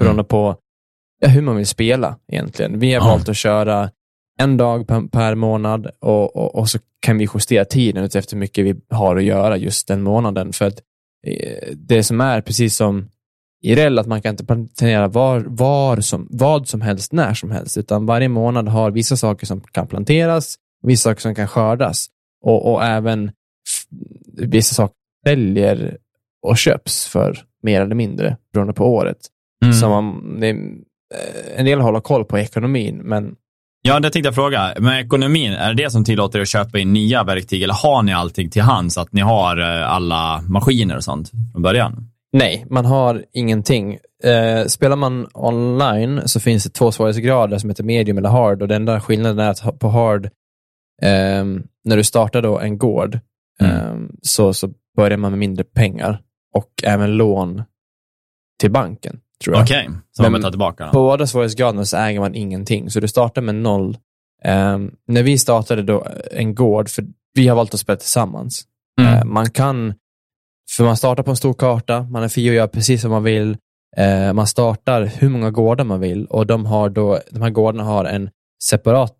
Beroende 0.00 0.24
på 0.24 0.56
ja, 1.20 1.28
hur 1.28 1.42
man 1.42 1.56
vill 1.56 1.66
spela 1.66 2.16
egentligen. 2.32 2.78
Vi 2.78 2.94
har 2.94 3.00
Ja. 3.06 3.10
valt 3.10 3.28
att 3.28 3.36
köra 3.36 3.90
en 4.38 4.56
dag 4.56 4.86
per, 4.86 5.08
per 5.08 5.34
månad 5.34 5.90
och, 6.00 6.36
och, 6.36 6.54
och 6.54 6.68
så 6.68 6.78
kan 7.00 7.18
vi 7.18 7.28
justera 7.34 7.64
tiden 7.64 8.04
efter 8.04 8.32
hur 8.32 8.38
mycket 8.38 8.64
vi 8.64 8.74
har 8.90 9.16
att 9.16 9.24
göra 9.24 9.56
just 9.56 9.88
den 9.88 10.02
månaden. 10.02 10.52
För 10.52 10.66
att 10.66 10.82
eh, 11.26 11.74
det 11.76 12.02
som 12.02 12.20
är 12.20 12.40
precis 12.40 12.76
som 12.76 13.08
i 13.62 13.74
REL, 13.74 13.98
att 13.98 14.06
man 14.06 14.22
kan 14.22 14.30
inte 14.30 14.44
planera 14.44 15.08
var, 15.08 15.40
var 15.40 16.00
som, 16.00 16.28
vad 16.30 16.68
som 16.68 16.80
helst 16.80 17.12
när 17.12 17.34
som 17.34 17.50
helst, 17.50 17.78
utan 17.78 18.06
varje 18.06 18.28
månad 18.28 18.68
har 18.68 18.90
vissa 18.90 19.16
saker 19.16 19.46
som 19.46 19.60
kan 19.60 19.86
planteras, 19.86 20.56
vissa 20.82 21.10
saker 21.10 21.20
som 21.20 21.34
kan 21.34 21.48
skördas 21.48 22.06
och, 22.44 22.72
och 22.72 22.84
även 22.84 23.30
vissa 24.36 24.74
saker 24.74 24.94
säljer 25.26 25.98
och 26.42 26.58
köps 26.58 27.06
för 27.06 27.38
mer 27.62 27.80
eller 27.80 27.94
mindre 27.94 28.36
beroende 28.52 28.72
på 28.72 28.94
året. 28.94 29.18
Mm. 29.62 29.74
Så 29.74 29.88
man, 29.88 30.36
det, 30.40 30.48
eh, 30.50 30.56
en 31.56 31.64
del 31.64 31.80
håller 31.80 32.00
koll 32.00 32.24
på 32.24 32.38
ekonomin, 32.38 33.00
men 33.04 33.36
Ja, 33.88 34.00
det 34.00 34.10
tänkte 34.10 34.26
jag 34.26 34.34
fråga. 34.34 34.74
Men 34.80 34.98
ekonomin, 34.98 35.52
är 35.52 35.74
det 35.74 35.82
det 35.84 35.90
som 35.90 36.04
tillåter 36.04 36.38
er 36.38 36.42
att 36.42 36.48
köpa 36.48 36.78
in 36.78 36.92
nya 36.92 37.24
verktyg 37.24 37.62
eller 37.62 37.74
har 37.74 38.02
ni 38.02 38.12
allting 38.12 38.50
till 38.50 38.62
hands? 38.62 38.98
Att 38.98 39.12
ni 39.12 39.20
har 39.20 39.58
eh, 39.58 39.92
alla 39.92 40.42
maskiner 40.48 40.96
och 40.96 41.04
sånt 41.04 41.30
från 41.52 41.62
början? 41.62 42.10
nej, 42.32 42.66
man 42.70 42.84
har 42.84 43.24
ingenting. 43.32 43.98
Eh, 44.24 44.64
spelar 44.66 44.96
man 44.96 45.28
online 45.34 46.20
så 46.26 46.40
finns 46.40 46.64
det 46.64 46.70
två 46.70 46.92
svårighetsgrader 46.92 47.58
som 47.58 47.70
heter 47.70 47.84
medium 47.84 48.18
eller 48.18 48.28
hard 48.28 48.62
och 48.62 48.68
den 48.68 48.76
enda 48.82 49.00
skillnaden 49.00 49.38
är 49.38 49.50
att 49.50 49.78
på 49.78 49.88
hard, 49.88 50.30
ehm, 51.02 51.62
när 51.84 51.96
du 51.96 52.04
startar 52.04 52.42
då 52.42 52.58
en 52.58 52.78
gård, 52.78 53.18
Mm. 53.60 53.76
ehm, 53.76 54.16
så, 54.22 54.54
så 54.54 54.70
börjar 54.96 55.18
man 55.18 55.32
med 55.32 55.38
mindre 55.38 55.64
pengar 55.64 56.20
och 56.54 56.70
även 56.84 57.16
lån 57.16 57.62
till 58.60 58.70
banken, 58.70 59.20
tror 59.44 59.56
jag. 59.56 59.62
Okej, 59.62 59.88
så 60.12 60.30
man 60.30 60.42
tar 60.42 60.50
tillbaka 60.50 60.84
den. 60.84 60.92
På 60.92 60.98
båda 60.98 61.26
svårighetsgraderna 61.26 61.84
så 61.84 61.96
äger 61.96 62.20
man 62.20 62.34
ingenting, 62.34 62.90
så 62.90 63.00
du 63.00 63.08
startar 63.08 63.42
med 63.42 63.54
noll. 63.54 63.96
Ehm, 64.44 64.90
när 65.08 65.22
vi 65.22 65.38
startade 65.38 65.82
då 65.82 66.06
en 66.32 66.54
gård, 66.54 66.88
för 66.88 67.04
vi 67.34 67.48
har 67.48 67.56
valt 67.56 67.74
att 67.74 67.80
spela 67.80 67.96
tillsammans. 67.96 68.64
Mm. 69.00 69.14
Eh, 69.14 69.24
man 69.24 69.50
kan, 69.50 69.94
för 70.76 70.84
man 70.84 70.96
startar 70.96 71.22
på 71.22 71.30
en 71.30 71.36
stor 71.36 71.54
karta, 71.54 72.02
man 72.02 72.22
är 72.22 72.28
fri 72.28 72.48
att 72.48 72.54
göra 72.54 72.68
precis 72.68 73.02
som 73.02 73.10
man 73.10 73.22
vill. 73.22 73.56
Eh, 73.96 74.32
man 74.32 74.46
startar 74.46 75.04
hur 75.04 75.28
många 75.28 75.50
gårdar 75.50 75.84
man 75.84 76.00
vill 76.00 76.26
och 76.26 76.46
de, 76.46 76.66
har 76.66 76.88
då, 76.88 77.18
de 77.30 77.42
här 77.42 77.50
gårdarna 77.50 77.84
har 77.84 78.04
en 78.04 78.30
separat 78.64 79.14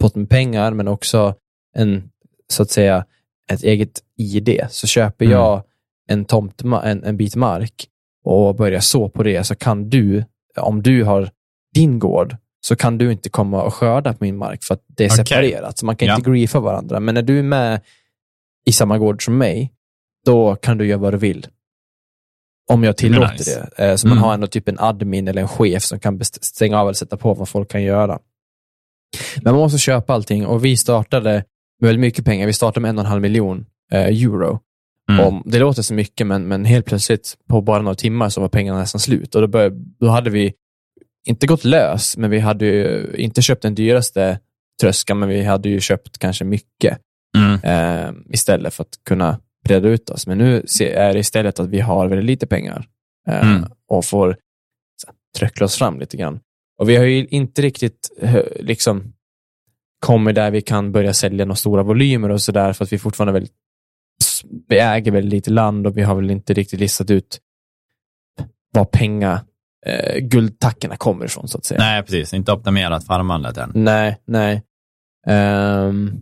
pott 0.00 0.14
med 0.14 0.28
pengar, 0.30 0.72
men 0.72 0.88
också 0.88 1.34
en, 1.76 2.10
så 2.52 2.62
att 2.62 2.70
säga, 2.70 3.04
ett 3.52 3.62
eget 3.62 4.00
ID. 4.16 4.60
Så 4.70 4.86
köper 4.86 5.24
Mm. 5.24 5.38
jag 5.38 5.62
en, 6.08 6.24
tomt, 6.24 6.62
en, 6.62 7.04
en 7.04 7.16
bit 7.16 7.36
mark 7.36 7.86
och 8.24 8.54
börjar 8.56 8.80
så 8.80 9.08
på 9.08 9.22
det, 9.22 9.44
så 9.44 9.54
kan 9.54 9.88
du, 9.90 10.24
om 10.56 10.82
du 10.82 11.04
har 11.04 11.30
din 11.74 11.98
gård, 11.98 12.36
så 12.60 12.76
kan 12.76 12.98
du 12.98 13.12
inte 13.12 13.28
komma 13.30 13.62
och 13.62 13.74
skörda 13.74 14.12
på 14.12 14.24
min 14.24 14.36
mark 14.36 14.62
för 14.64 14.74
att 14.74 14.84
det 14.86 15.04
är 15.04 15.08
Okej. 15.08 15.26
separerat. 15.26 15.78
Så 15.78 15.86
man 15.86 15.96
kan 15.96 16.08
Ja. 16.08 16.16
inte 16.16 16.30
griefa 16.30 16.60
varandra. 16.60 17.00
Men 17.00 17.14
när 17.14 17.22
du 17.22 17.38
är 17.38 17.42
med 17.42 17.80
i 18.66 18.72
samma 18.72 18.98
gård 18.98 19.24
som 19.24 19.38
mig, 19.38 19.72
då 20.26 20.56
kan 20.56 20.78
du 20.78 20.86
göra 20.86 20.98
vad 20.98 21.14
du 21.14 21.18
vill. 21.18 21.46
Om 22.70 22.84
jag 22.84 22.96
tillåter 22.96 23.32
nice. 23.32 23.68
det. 23.76 23.90
Eh, 23.90 23.96
Så 23.96 24.06
man 24.08 24.16
Mm. 24.18 24.24
har 24.24 24.34
ändå 24.34 24.46
typ 24.46 24.68
en 24.68 24.78
admin 24.78 25.28
eller 25.28 25.42
en 25.42 25.48
chef 25.48 25.82
som 25.82 26.00
kan 26.00 26.24
stänga 26.24 26.78
av 26.80 26.86
eller 26.86 26.94
sätta 26.94 27.16
på 27.16 27.34
vad 27.34 27.48
folk 27.48 27.70
kan 27.70 27.82
göra. 27.82 28.18
Men 29.42 29.52
man 29.52 29.60
måste 29.62 29.78
köpa 29.78 30.14
allting 30.14 30.46
och 30.46 30.64
vi 30.64 30.76
startade 30.76 31.32
med 31.80 31.88
väldigt 31.88 32.00
mycket 32.00 32.24
pengar. 32.24 32.46
Vi 32.46 32.52
startade 32.52 32.80
med 32.80 32.88
en 32.88 32.98
och 32.98 33.04
en 33.04 33.10
halv 33.10 33.22
miljon 33.22 33.66
eh, 33.92 34.00
euro. 34.06 34.60
Mm. 35.10 35.26
Om, 35.26 35.42
det 35.46 35.58
låter 35.58 35.82
så 35.82 35.94
mycket, 35.94 36.26
men, 36.26 36.48
men 36.48 36.64
helt 36.64 36.86
plötsligt 36.86 37.34
på 37.48 37.60
bara 37.60 37.82
några 37.82 37.94
timmar 37.94 38.28
så 38.28 38.40
var 38.40 38.48
pengarna 38.48 38.78
nästan 38.78 39.00
slut. 39.00 39.34
Och 39.34 39.40
då, 39.40 39.46
började, 39.46 39.76
då 40.00 40.08
hade 40.08 40.30
vi 40.30 40.52
inte 41.26 41.46
gått 41.46 41.64
lös, 41.64 42.16
men 42.16 42.30
vi 42.30 42.38
hade 42.38 42.64
ju 42.66 43.12
inte 43.16 43.42
köpt 43.42 43.62
den 43.62 43.74
dyraste 43.74 44.38
tröskan, 44.80 45.18
men 45.18 45.28
vi 45.28 45.44
hade 45.44 45.68
ju 45.68 45.80
köpt 45.80 46.18
kanske 46.18 46.44
mycket 46.44 46.98
Mm. 47.38 47.54
eh, 47.62 48.14
istället 48.32 48.74
för 48.74 48.82
att 48.82 48.98
kunna 49.08 49.40
breda 49.64 49.88
ut 49.88 50.10
oss. 50.10 50.26
Men 50.26 50.38
nu 50.38 50.56
är 50.80 51.12
det 51.12 51.18
istället 51.18 51.60
att 51.60 51.68
vi 51.68 51.80
har 51.80 52.08
väldigt 52.08 52.24
lite 52.26 52.46
pengar 52.46 52.86
eh, 53.28 53.50
Mm. 53.50 53.70
och 53.88 54.04
får 54.04 54.36
tröckla 55.38 55.66
oss 55.66 55.76
fram 55.76 56.00
lite 56.00 56.16
grann. 56.16 56.40
Och 56.78 56.88
vi 56.88 56.96
har 56.96 57.04
ju 57.04 57.26
inte 57.26 57.62
riktigt 57.62 58.08
eh, 58.20 58.42
liksom 58.60 59.12
kommit 60.00 60.34
där 60.34 60.50
vi 60.50 60.60
kan 60.60 60.92
börja 60.92 61.12
sälja 61.12 61.44
några 61.44 61.56
stora 61.56 61.82
volymer 61.82 62.28
och 62.28 62.42
sådär 62.42 62.72
för 62.72 62.84
att 62.84 62.92
vi 62.92 62.98
fortfarande 62.98 63.32
väldigt, 63.32 63.52
vi 64.68 64.78
äger 64.78 65.12
väldigt 65.12 65.32
lite 65.32 65.50
land 65.50 65.86
och 65.86 65.96
vi 65.96 66.02
har 66.02 66.14
väl 66.14 66.30
inte 66.30 66.54
riktigt 66.54 66.80
listat 66.80 67.10
ut 67.10 67.40
var 68.72 68.84
pengar, 68.84 69.40
eh, 69.86 70.18
guldtackorna 70.18 70.96
kommer 70.96 71.24
ifrån 71.24 71.48
så 71.48 71.58
att 71.58 71.64
säga. 71.64 71.80
Nej, 71.80 72.02
precis. 72.02 72.34
Inte 72.34 72.52
optimerat 72.52 73.06
farmandet 73.06 73.56
än. 73.56 73.72
Nej, 73.74 74.20
nej. 74.26 74.62
Ehm. 75.26 76.20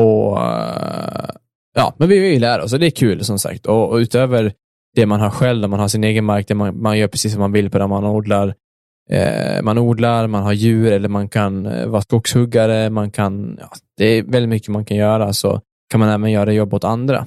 och 0.00 0.40
eh, 0.40 1.30
ja, 1.74 1.94
men 1.98 2.08
vi 2.08 2.18
vill 2.18 2.40
lära 2.40 2.64
oss 2.64 2.72
och 2.72 2.78
det 2.78 2.86
är 2.86 2.90
kul 2.90 3.24
som 3.24 3.38
sagt. 3.38 3.66
Och, 3.66 3.90
och 3.90 3.96
utöver 3.96 4.52
det 4.94 5.06
man 5.06 5.20
har 5.20 5.30
själv, 5.30 5.60
där 5.60 5.68
man 5.68 5.80
har 5.80 5.88
sin 5.88 6.04
egen 6.04 6.24
mark, 6.24 6.48
där 6.48 6.54
man, 6.54 6.82
man 6.82 6.98
gör 6.98 7.08
precis 7.08 7.32
som 7.32 7.40
man 7.40 7.52
vill 7.52 7.70
på 7.70 7.78
där 7.78 7.86
man 7.86 8.04
odlar. 8.04 8.54
Eh, 9.10 9.62
man 9.62 9.78
odlar, 9.78 10.26
man 10.26 10.42
har 10.42 10.52
djur 10.52 10.92
eller 10.92 11.08
man 11.08 11.28
kan 11.28 11.66
eh, 11.66 11.86
vara 11.86 12.02
skogshuggare. 12.02 12.90
Man 12.90 13.10
kan, 13.10 13.56
ja, 13.60 13.70
det 13.96 14.04
är 14.04 14.22
väldigt 14.22 14.48
mycket 14.48 14.68
man 14.68 14.84
kan 14.84 14.96
göra. 14.96 15.32
Så 15.32 15.60
kan 15.90 16.00
man 16.00 16.08
även 16.08 16.30
göra 16.32 16.52
jobb 16.52 16.74
åt 16.74 16.84
andra. 16.84 17.26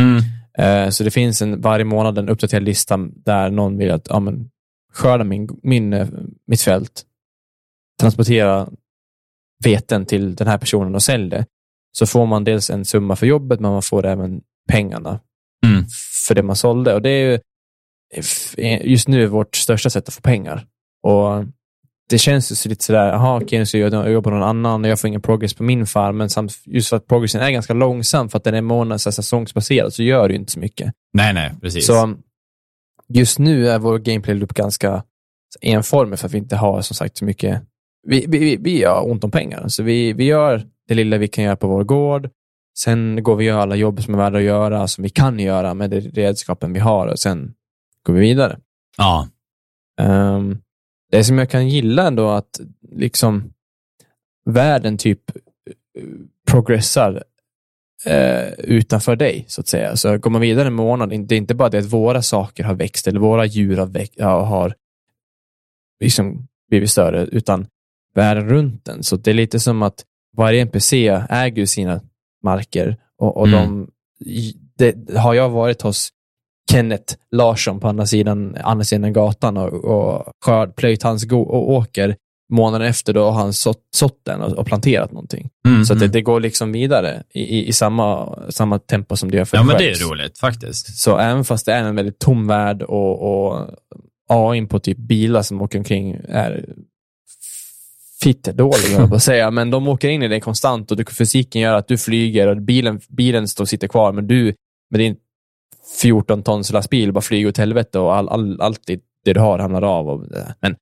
Mm. 0.00 0.22
Eh, 0.58 0.90
Så 0.90 1.04
det 1.04 1.10
finns 1.10 1.42
en, 1.42 1.60
varje 1.60 1.84
månad 1.84 2.18
en 2.18 2.28
uppdaterad 2.28 2.62
lista 2.62 2.96
där 3.24 3.50
någon 3.50 3.78
vill 3.78 3.90
att 3.90 4.06
ja, 4.10 4.20
men, 4.20 4.50
skörda 4.92 5.24
min, 5.24 5.48
min, 5.62 5.92
eh, 5.92 6.08
mitt 6.46 6.60
fält, 6.62 7.02
transportera 8.00 8.68
veten 9.64 10.06
till 10.06 10.34
den 10.34 10.46
här 10.46 10.58
personen 10.58 10.94
och 10.94 11.02
sälj 11.02 11.30
det. 11.30 11.46
Så 11.98 12.06
får 12.06 12.26
man 12.26 12.44
dels 12.44 12.70
en 12.70 12.84
summa 12.84 13.16
för 13.16 13.26
jobbet, 13.26 13.60
men 13.60 13.70
man 13.72 13.82
får 13.82 14.06
även 14.06 14.40
pengarna 14.68 15.20
Mm. 15.66 15.84
för 16.26 16.34
det 16.34 16.42
man 16.42 16.56
sålde. 16.56 16.94
Och 16.94 17.02
det 17.02 17.10
är 17.10 17.30
ju 17.30 17.38
just 18.82 19.08
nu 19.08 19.26
vårt 19.26 19.56
största 19.56 19.90
sätt 19.90 20.08
att 20.08 20.14
få 20.14 20.20
pengar. 20.20 20.66
Och 21.02 21.44
det 22.10 22.18
känns 22.18 22.52
ju 22.52 22.56
så 22.56 22.68
lite 22.68 22.84
sådär, 22.84 23.06
jaha, 23.06 23.40
okej, 23.42 23.66
så 23.66 23.78
jag 23.78 24.12
jobbar 24.12 24.30
någon 24.30 24.42
annan 24.42 24.84
och 24.84 24.90
jag 24.90 25.00
får 25.00 25.08
ingen 25.08 25.22
progress 25.22 25.54
på 25.54 25.62
min 25.62 25.86
farm, 25.86 26.16
men 26.16 26.30
samt, 26.30 26.52
just 26.64 26.88
för 26.88 26.96
att 26.96 27.06
progressen 27.06 27.40
är 27.40 27.50
ganska 27.50 27.74
långsam 27.74 28.28
för 28.28 28.38
att 28.38 28.44
den 28.44 28.54
är 28.54 28.60
månads 28.62 29.06
och 29.06 29.14
säsongsbaserad 29.14 29.92
så 29.94 30.02
gör 30.02 30.28
det 30.28 30.34
ju 30.34 30.40
inte 30.40 30.52
så 30.52 30.58
mycket. 30.60 30.92
Nej, 31.12 31.34
nej, 31.34 31.54
precis. 31.60 31.86
Så 31.86 32.14
just 33.08 33.38
nu 33.38 33.68
är 33.68 33.78
vår 33.78 33.98
gameplay 33.98 34.34
loop 34.36 34.54
ganska 34.54 35.02
enformig 35.60 36.18
för 36.18 36.26
att 36.26 36.34
vi 36.34 36.38
inte 36.38 36.56
har 36.56 36.82
som 36.82 36.94
sagt 36.96 37.16
så 37.16 37.24
mycket. 37.24 37.62
Vi, 38.06 38.24
vi, 38.28 38.56
vi- 38.56 38.84
har 38.84 39.10
ont 39.10 39.24
om 39.24 39.30
pengar, 39.30 39.68
så 39.68 39.82
vi, 39.82 40.12
vi 40.12 40.24
gör 40.24 40.66
det 40.88 40.94
lilla 40.94 41.18
vi 41.18 41.28
kan 41.28 41.44
göra 41.44 41.56
på 41.56 41.68
vår 41.68 41.84
gård. 41.84 42.30
Sen 42.78 43.22
går 43.22 43.36
vi 43.36 43.44
och 43.44 43.46
gör 43.48 43.58
alla 43.58 43.76
jobb 43.76 44.02
som 44.02 44.14
är 44.14 44.18
värda 44.18 44.38
att 44.38 44.44
göra, 44.44 44.88
som 44.88 45.02
vi 45.02 45.10
kan 45.10 45.38
göra 45.38 45.74
med 45.74 45.90
de 45.90 46.00
redskapen 46.00 46.72
vi 46.72 46.80
har 46.80 47.06
och 47.06 47.18
sen 47.18 47.54
går 48.06 48.14
vi 48.14 48.20
vidare. 48.20 48.58
Ja. 48.98 49.28
Ehm, 50.00 50.58
det 51.12 51.24
som 51.24 51.38
jag 51.38 51.50
kan 51.50 51.68
gilla 51.68 52.06
ändå 52.06 52.30
att 52.30 52.60
liksom 52.92 53.52
världen 54.44 54.98
typ 54.98 55.30
eh, 55.30 56.04
progressar 56.50 57.24
eh, 58.04 58.48
utanför 58.58 59.16
dig, 59.16 59.44
så 59.48 59.60
att 59.60 59.68
säga. 59.68 59.96
Så 59.96 60.18
går 60.18 60.30
man 60.30 60.40
vidare 60.40 60.66
en 60.66 60.74
månad, 60.74 61.08
det 61.26 61.34
är 61.34 61.38
inte 61.38 61.54
bara 61.54 61.68
det 61.68 61.78
att 61.78 61.92
våra 61.92 62.22
saker 62.22 62.64
har 62.64 62.74
växt 62.74 63.06
eller 63.06 63.20
våra 63.20 63.44
djur 63.44 63.76
har, 63.76 63.86
växt, 63.86 64.20
har 64.20 64.74
liksom 66.00 66.48
blivit 66.68 66.90
större, 66.90 67.26
utan 67.26 67.66
världen 68.14 68.48
runt 68.48 68.84
den. 68.84 69.02
Så 69.02 69.16
det 69.16 69.30
är 69.30 69.34
lite 69.34 69.60
som 69.60 69.82
att 69.82 70.04
varje 70.36 70.60
NPC 70.62 71.08
äger 71.30 71.66
sina 71.66 72.00
marker 72.42 72.96
och, 73.18 73.36
och 73.36 73.48
Mm. 73.48 73.86
de, 74.18 74.52
det, 74.76 75.18
har 75.18 75.34
jag 75.34 75.50
varit 75.50 75.82
hos 75.82 76.10
Kenneth 76.70 77.14
Larsson 77.30 77.80
på 77.80 77.88
andra 77.88 78.06
sidan, 78.06 78.56
andra 78.64 78.84
sidan 78.84 79.12
gatan 79.12 79.56
och, 79.56 79.72
och 79.84 80.24
skörd, 80.44 80.76
plöjt 80.76 81.02
hans 81.02 81.24
go- 81.24 81.42
och 81.42 81.70
åker 81.70 82.16
månaden 82.52 82.88
efter, 82.88 83.12
då 83.12 83.24
har 83.24 83.32
han 83.32 83.52
sått, 83.52 83.80
sått 83.96 84.20
den 84.24 84.40
och, 84.40 84.52
och 84.52 84.66
planterat 84.66 85.12
någonting. 85.12 85.50
Mm, 85.66 85.84
Så 85.84 85.92
att 85.92 85.98
det, 85.98 86.04
mm. 86.04 86.12
det 86.12 86.22
går 86.22 86.40
liksom 86.40 86.72
vidare 86.72 87.22
i, 87.34 87.40
i, 87.40 87.68
i 87.68 87.72
samma, 87.72 88.38
samma 88.50 88.78
tempo 88.78 89.16
som 89.16 89.30
det 89.30 89.36
gör 89.36 89.44
för 89.44 89.56
Ja, 89.56 89.62
men 89.62 89.78
det 89.78 89.90
är 89.90 90.10
roligt 90.10 90.38
faktiskt. 90.38 90.98
Så 90.98 91.18
även 91.18 91.44
fast 91.44 91.66
det 91.66 91.72
är 91.72 91.84
en 91.84 91.96
väldigt 91.96 92.18
tom 92.18 92.46
värld 92.46 92.82
och, 92.82 93.46
och 93.48 93.70
AI 94.28 94.66
på 94.66 94.78
typ 94.78 94.98
bilar 94.98 95.42
som 95.42 95.62
åker 95.62 95.78
omkring 95.78 96.16
är 96.28 96.64
fitt 98.22 98.44
dåliga, 98.44 98.92
höll 98.92 99.00
jag 99.00 99.08
på 99.08 99.16
att 99.16 99.22
säga. 99.22 99.50
Men 99.50 99.70
de 99.70 99.88
åker 99.88 100.08
in 100.08 100.22
i 100.22 100.28
det 100.28 100.40
konstant 100.40 100.90
och 100.90 100.96
du, 100.96 101.04
fysiken 101.04 101.62
gör 101.62 101.74
att 101.74 101.88
du 101.88 101.98
flyger 101.98 102.48
och 102.48 102.56
bilen, 102.56 103.00
bilen 103.08 103.48
står 103.48 103.64
och 103.64 103.68
sitter 103.68 103.88
kvar, 103.88 104.12
men 104.12 104.26
du 104.26 104.54
med 104.90 105.00
din 105.00 105.16
14 106.00 106.42
tons 106.42 106.72
lastbil 106.72 107.12
bara 107.12 107.20
flyger 107.20 107.48
åt 107.48 107.58
helvete 107.58 107.98
och 107.98 108.14
all, 108.16 108.28
all, 108.28 108.60
allt 108.60 108.80
det, 108.86 109.00
du 109.24 109.40
har 109.40 109.58
hamnar 109.58 109.82
av. 109.82 110.08
Och, 110.08 110.24
men, 110.60 110.76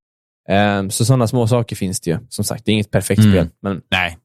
ehm, 0.48 0.90
så 0.90 1.04
sådana 1.04 1.26
små 1.26 1.46
saker 1.46 1.76
finns 1.76 2.00
det 2.00 2.10
ju. 2.10 2.18
Som 2.28 2.44
sagt, 2.44 2.64
det 2.64 2.70
är 2.70 2.74
inget 2.74 2.90
perfekt 2.90 3.20
Mm. 3.20 3.32
spel, 3.32 3.48
men 3.62 3.82
Nej. 3.90 4.18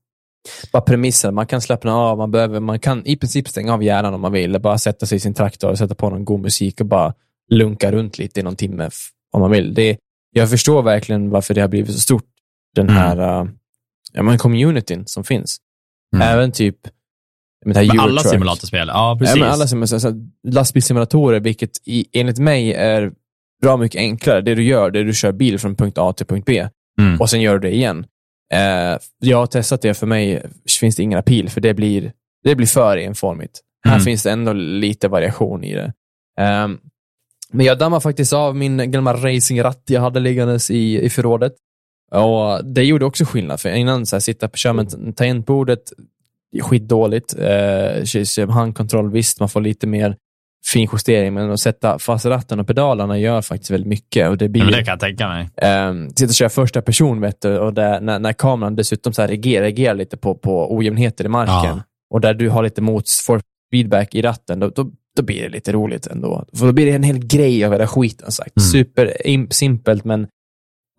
bara 0.71 0.81
premissen. 0.81 1.35
Man 1.35 1.47
kan 1.47 1.61
slappna 1.61 1.95
av, 1.95 2.17
man, 2.17 2.31
behöver, 2.31 2.59
man 2.59 2.79
kan 2.79 3.05
i 3.05 3.15
princip 3.15 3.47
stänga 3.47 3.73
av 3.73 3.83
hjärnan 3.83 4.13
om 4.13 4.21
man 4.21 4.31
vill. 4.31 4.59
Bara 4.61 4.77
sätta 4.77 5.05
sig 5.05 5.15
i 5.15 5.19
sin 5.19 5.33
traktor 5.33 5.69
och 5.69 5.77
sätta 5.77 5.95
på 5.95 6.09
någon 6.09 6.25
god 6.25 6.39
musik 6.39 6.79
och 6.81 6.87
bara 6.87 7.13
lunka 7.51 7.91
runt 7.91 8.17
lite 8.17 8.39
i 8.39 8.43
någon 8.43 8.55
timme 8.55 8.89
om 9.33 9.41
man 9.41 9.51
vill. 9.51 9.73
Det, 9.73 9.97
jag 10.31 10.49
förstår 10.49 10.81
verkligen 10.83 11.29
varför 11.29 11.53
det 11.53 11.61
har 11.61 11.67
blivit 11.67 11.93
så 11.93 11.99
stort, 11.99 12.25
den 12.75 12.89
Mm. 12.89 12.95
här 13.01 13.41
uh, 13.43 13.49
ja, 14.13 14.23
men 14.23 14.37
communityn 14.37 15.07
som 15.07 15.23
finns. 15.23 15.57
Mm. 16.15 16.27
Även 16.27 16.51
typ 16.51 16.77
här 17.73 17.85
Men 17.87 17.99
alla 17.99 18.21
simulatorspel, 18.21 18.87
ja 18.87 19.17
precis. 19.19 19.35
Ja, 19.35 19.41
men 19.43 19.51
alla 19.53 19.65
sim- 19.65 19.85
så, 19.85 19.99
så, 19.99 20.13
lastbilssimulatorer, 20.47 21.39
vilket 21.39 21.69
i, 21.85 22.05
enligt 22.13 22.39
mig 22.39 22.73
är 22.73 23.11
bra 23.61 23.77
mycket 23.77 23.99
enklare. 23.99 24.41
Det 24.41 24.55
du 24.55 24.63
gör, 24.63 24.91
det 24.91 24.99
är 24.99 25.03
du 25.03 25.13
kör 25.13 25.31
bil 25.31 25.59
från 25.59 25.75
punkt 25.75 25.97
A 25.97 26.13
till 26.13 26.25
punkt 26.25 26.45
B 26.45 26.67
Mm. 27.01 27.21
och 27.21 27.29
sen 27.29 27.41
gör 27.41 27.53
du 27.53 27.59
det 27.69 27.75
igen. 27.75 28.05
Eh, 28.53 28.97
jag 29.19 29.37
har 29.37 29.47
testat 29.47 29.81
det, 29.81 29.93
för 29.93 30.07
mig 30.07 30.45
finns 30.79 30.95
det 30.95 31.03
ingen 31.03 31.19
appeal, 31.19 31.49
för 31.49 31.61
det 31.61 31.73
blir, 31.73 32.11
det 32.43 32.55
blir 32.55 32.67
för 32.67 32.97
enformigt. 32.97 33.59
Här 33.85 33.93
Mm. 33.93 34.03
finns 34.05 34.23
det 34.23 34.31
ändå 34.31 34.53
lite 34.53 35.07
variation 35.07 35.63
i 35.63 35.73
det. 35.75 35.93
Ehm, 36.39 36.77
men 37.51 37.65
jag 37.65 37.77
dammade 37.77 38.01
faktiskt 38.01 38.33
av 38.33 38.55
min 38.55 38.91
gamla 38.91 39.13
racingratt 39.13 39.83
jag 39.85 40.01
hade 40.01 40.19
liggandes 40.19 40.71
i, 40.71 41.05
i 41.05 41.09
förrådet. 41.09 41.53
Och 42.11 42.65
det 42.65 42.83
gjorde 42.83 43.05
också 43.05 43.25
skillnad, 43.25 43.59
för 43.61 43.69
innan 43.69 44.05
så 44.05 44.15
här, 44.15 44.21
sitta 44.21 44.47
på 44.47 44.57
köra 44.57 44.73
med 44.73 45.15
tangentbordet, 45.17 45.81
skitdåligt. 46.61 47.35
Eh, 47.39 48.49
handkontroll, 48.49 49.11
visst, 49.11 49.39
man 49.39 49.49
får 49.49 49.61
lite 49.61 49.87
mer 49.87 50.15
finjustering, 50.73 51.33
men 51.33 51.51
att 51.51 51.59
sätta 51.59 51.99
fast 51.99 52.25
ratten 52.25 52.59
och 52.59 52.67
pedalerna 52.67 53.19
gör 53.19 53.41
faktiskt 53.41 53.71
väldigt 53.71 53.87
mycket. 53.89 54.29
Och 54.29 54.37
det 54.37 54.49
blir 54.49 54.63
men 54.63 54.71
det 54.71 54.83
kan 54.83 54.91
jag 54.91 54.99
tänka 54.99 55.27
mig. 55.27 55.49
Um, 55.89 56.09
sitta 56.09 56.29
och 56.29 56.33
köra 56.33 56.49
första 56.49 56.81
person 56.81 57.21
vet 57.21 57.41
du, 57.41 57.59
och 57.59 57.73
där, 57.73 58.01
när, 58.01 58.19
när 58.19 58.33
kameran 58.33 58.75
dessutom 58.75 59.13
så 59.13 59.21
här 59.21 59.29
reagerar, 59.29 59.63
reagerar 59.63 59.95
lite 59.95 60.17
på, 60.17 60.35
på 60.35 60.75
ojämnheter 60.75 61.25
i 61.25 61.27
marken 61.27 61.75
Ja. 61.77 61.83
och 62.13 62.21
där 62.21 62.33
du 62.33 62.49
har 62.49 62.63
lite 62.63 62.81
mots 62.81 63.25
for 63.25 63.41
feedback 63.73 64.15
i 64.15 64.21
ratten, 64.21 64.59
då, 64.59 64.69
då, 64.69 64.91
då 65.17 65.23
blir 65.23 65.41
det 65.41 65.49
lite 65.49 65.71
roligt 65.71 66.07
ändå. 66.07 66.45
För 66.53 66.65
då 66.65 66.71
blir 66.73 66.85
det 66.85 66.91
en 66.91 67.03
hel 67.03 67.25
grej 67.25 67.65
av 67.65 67.71
hela 67.71 67.87
skiten. 67.87 68.31
Sagt. 68.31 68.57
Mm. 68.57 68.65
Super 68.67 69.13
im- 69.25 69.49
simpelt, 69.49 70.03
men 70.05 70.27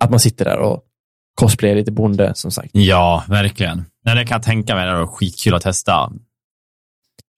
att 0.04 0.10
man 0.10 0.20
sitter 0.20 0.44
där 0.44 0.58
och 0.58 0.82
cosplayar 1.36 1.76
lite 1.76 1.92
bonde, 1.92 2.34
som 2.34 2.50
sagt. 2.50 2.70
Ja, 2.72 3.24
verkligen. 3.28 3.84
Nej, 4.04 4.14
det 4.14 4.24
kan 4.24 4.34
jag 4.34 4.42
tänka 4.42 4.74
mig. 4.74 4.86
Det 4.86 4.92
är 4.92 5.06
skitkul 5.06 5.54
att 5.54 5.62
testa. 5.62 6.12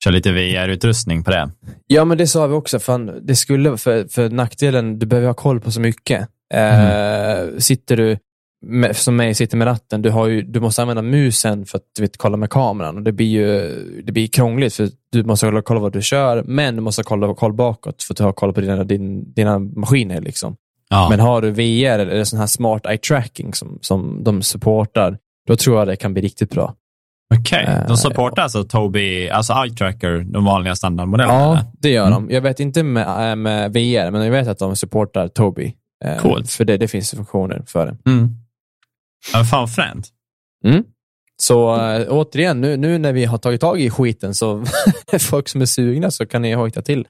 Kör 0.05 0.11
lite 0.11 0.33
VR-utrustning 0.33 1.25
på 1.25 1.31
det. 1.31 1.51
Ja, 1.87 2.05
men 2.05 2.19
det 2.19 2.27
sa 2.27 2.47
vi 2.47 2.55
också. 2.55 2.79
Fan, 2.79 3.21
det 3.23 3.37
skulle, 3.37 3.77
för, 3.77 4.09
för 4.09 4.31
nackdelen, 4.31 4.99
du 4.99 5.07
behöver 5.07 5.27
ha 5.27 5.35
koll 5.35 5.61
på 5.61 5.71
så 5.71 5.81
mycket. 5.81 6.29
Eh, 6.55 7.59
sitter 7.59 7.97
du, 7.97 8.19
med, 8.67 8.97
som 8.97 9.17
mig, 9.17 9.35
sitter 9.35 9.57
med 9.57 9.67
ratten, 9.67 10.03
du, 10.03 10.11
har 10.11 10.27
ju, 10.27 10.43
du 10.43 10.61
måste 10.61 10.83
använda 10.83 11.03
musen 11.03 11.67
för 11.67 11.79
att 11.79 11.85
du 11.97 12.03
vet, 12.03 12.17
kolla 12.17 12.37
med 12.37 12.51
kameran. 12.51 12.97
Och 12.97 13.03
det 13.03 13.13
blir 13.13 13.27
ju 13.27 14.03
det 14.05 14.13
blir 14.13 14.27
krångligt, 14.27 14.75
för 14.75 14.89
du 15.13 15.25
måste 15.25 15.47
kolla, 15.47 15.63
kolla 15.63 15.81
vad 15.81 15.93
du 15.93 16.03
kör, 16.03 16.43
men 16.43 16.77
du 16.77 16.83
måste 16.83 17.03
kolla 17.03 17.35
koll 17.35 17.53
bakåt 17.53 18.03
för 18.03 18.15
att 18.15 18.19
ha 18.19 18.33
koll 18.33 18.53
på 18.53 18.61
dina, 18.61 18.85
din, 18.85 19.33
dina 19.33 19.59
maskiner. 19.59 20.21
Liksom. 20.21 20.57
Ja. 20.91 21.09
Men 21.11 21.21
har 21.21 21.43
du 21.43 21.51
VR 21.51 21.99
eller 21.99 22.25
sån 22.25 22.39
här 22.39 22.47
smart 22.47 22.87
eye 22.87 22.99
tracking 22.99 23.55
som, 23.55 23.79
som 23.81 24.25
de 24.25 24.43
supportar, 24.43 25.19
då 25.47 25.57
tror 25.57 25.79
jag 25.79 25.89
det 25.89 25.97
kan 25.97 26.13
bli 26.13 26.23
riktigt 26.23 26.51
bra. 26.51 26.75
Okej, 27.41 27.65
Eh, 27.69 27.87
de 27.89 27.97
supportar 27.97 28.43
alltså 28.43 28.65
Tobii, 28.65 29.31
alltså 29.31 29.53
Eye 29.53 29.75
Tracker, 29.75 30.19
de 30.19 30.45
vanliga 30.45 30.77
standardmodellerna? 30.77 31.39
Ja, 31.41 31.53
eller? 31.53 31.65
det 31.79 31.91
gör 31.91 32.07
Mm. 32.07 32.27
de. 32.29 32.35
Jag 32.35 32.41
vet 32.41 32.61
inte 32.61 32.83
med, 32.83 33.31
äh, 33.31 33.37
med 33.37 33.73
VR, 33.73 34.11
men 34.11 34.25
jag 34.25 34.31
vet 34.31 34.49
att 34.49 34.59
de 34.59 34.77
supportar 34.77 35.29
Tobii. 35.29 35.75
Eh, 36.05 36.17
Coolt. 36.19 36.51
För 36.51 36.65
det, 36.65 36.77
det 36.77 36.89
finns 36.89 37.11
funktioner 37.11 37.63
för 37.67 37.87
det. 37.87 38.11
Mm. 38.11 38.29
Ja, 39.33 39.45
fan 39.45 39.69
fränt. 39.69 40.09
Så 41.43 41.77
äh, 41.91 42.07
återigen, 42.09 42.61
nu, 42.61 42.77
nu 42.77 42.99
när 42.99 43.13
vi 43.13 43.25
har 43.25 43.39
tagit 43.39 43.61
tag 43.61 43.81
i 43.81 43.91
skiten, 43.91 44.35
så 44.35 44.65
folk 45.21 45.49
som 45.49 45.61
är 45.61 45.67
sugna 45.67 46.11
så 46.11 46.27
kan 46.27 46.43
ni 46.43 46.53
hojta 46.55 46.83
till. 46.83 47.07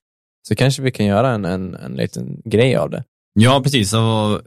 Så 0.48 0.54
kanske 0.56 0.82
vi 0.82 0.90
kan 0.90 1.06
göra 1.06 1.30
en, 1.30 1.44
en, 1.44 1.74
en 1.74 1.92
liten 1.92 2.40
grej 2.44 2.76
av 2.76 2.90
det. 2.90 3.04
Ja, 3.40 3.60
precis. 3.62 3.92
Och 3.94 4.40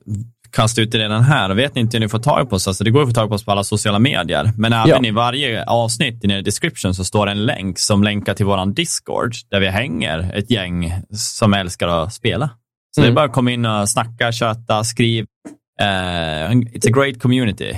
kasta 0.52 0.82
ut 0.82 0.92
det 0.92 0.98
redan 0.98 1.22
här. 1.24 1.54
Vet 1.54 1.76
ni 1.76 1.82
inte 1.82 1.98
hur 1.98 2.00
ni 2.00 2.10
får 2.10 2.20
tag 2.20 2.50
på 2.50 2.56
oss? 2.56 2.68
Alltså, 2.68 2.84
det 2.84 2.92
går 2.92 3.02
att 3.02 3.08
få 3.08 3.14
tag 3.14 3.30
på 3.30 3.36
oss 3.36 3.46
på 3.46 3.52
alla 3.52 3.64
sociala 3.64 4.00
medier. 4.00 4.52
Men 4.58 4.74
även 4.74 4.88
Ja. 5.04 5.06
i 5.08 5.12
varje 5.12 5.64
avsnitt 5.66 6.24
i 6.24 6.28
den 6.28 6.44
description 6.44 6.96
så 6.96 7.04
står 7.06 7.28
en 7.28 7.46
länk 7.46 7.80
som 7.80 8.04
länkar 8.04 8.34
till 8.34 8.46
våran 8.46 8.74
Discord, 8.74 9.34
där 9.50 9.60
vi 9.60 9.68
hänger 9.68 10.32
ett 10.36 10.52
gäng 10.52 10.94
som 11.12 11.54
älskar 11.54 11.88
att 11.88 12.14
spela. 12.14 12.50
Så 12.96 13.02
det 13.02 13.06
är 13.06 13.08
Mm. 13.10 13.16
bara 13.16 13.26
att 13.26 13.34
komma 13.34 13.52
in 13.52 13.66
och 13.66 13.90
snacka, 13.90 14.32
köta, 14.32 14.84
skriv. 14.84 15.26
Eh, 15.82 15.86
it's 16.52 16.88
a 16.88 16.92
great 16.94 17.22
community. 17.22 17.78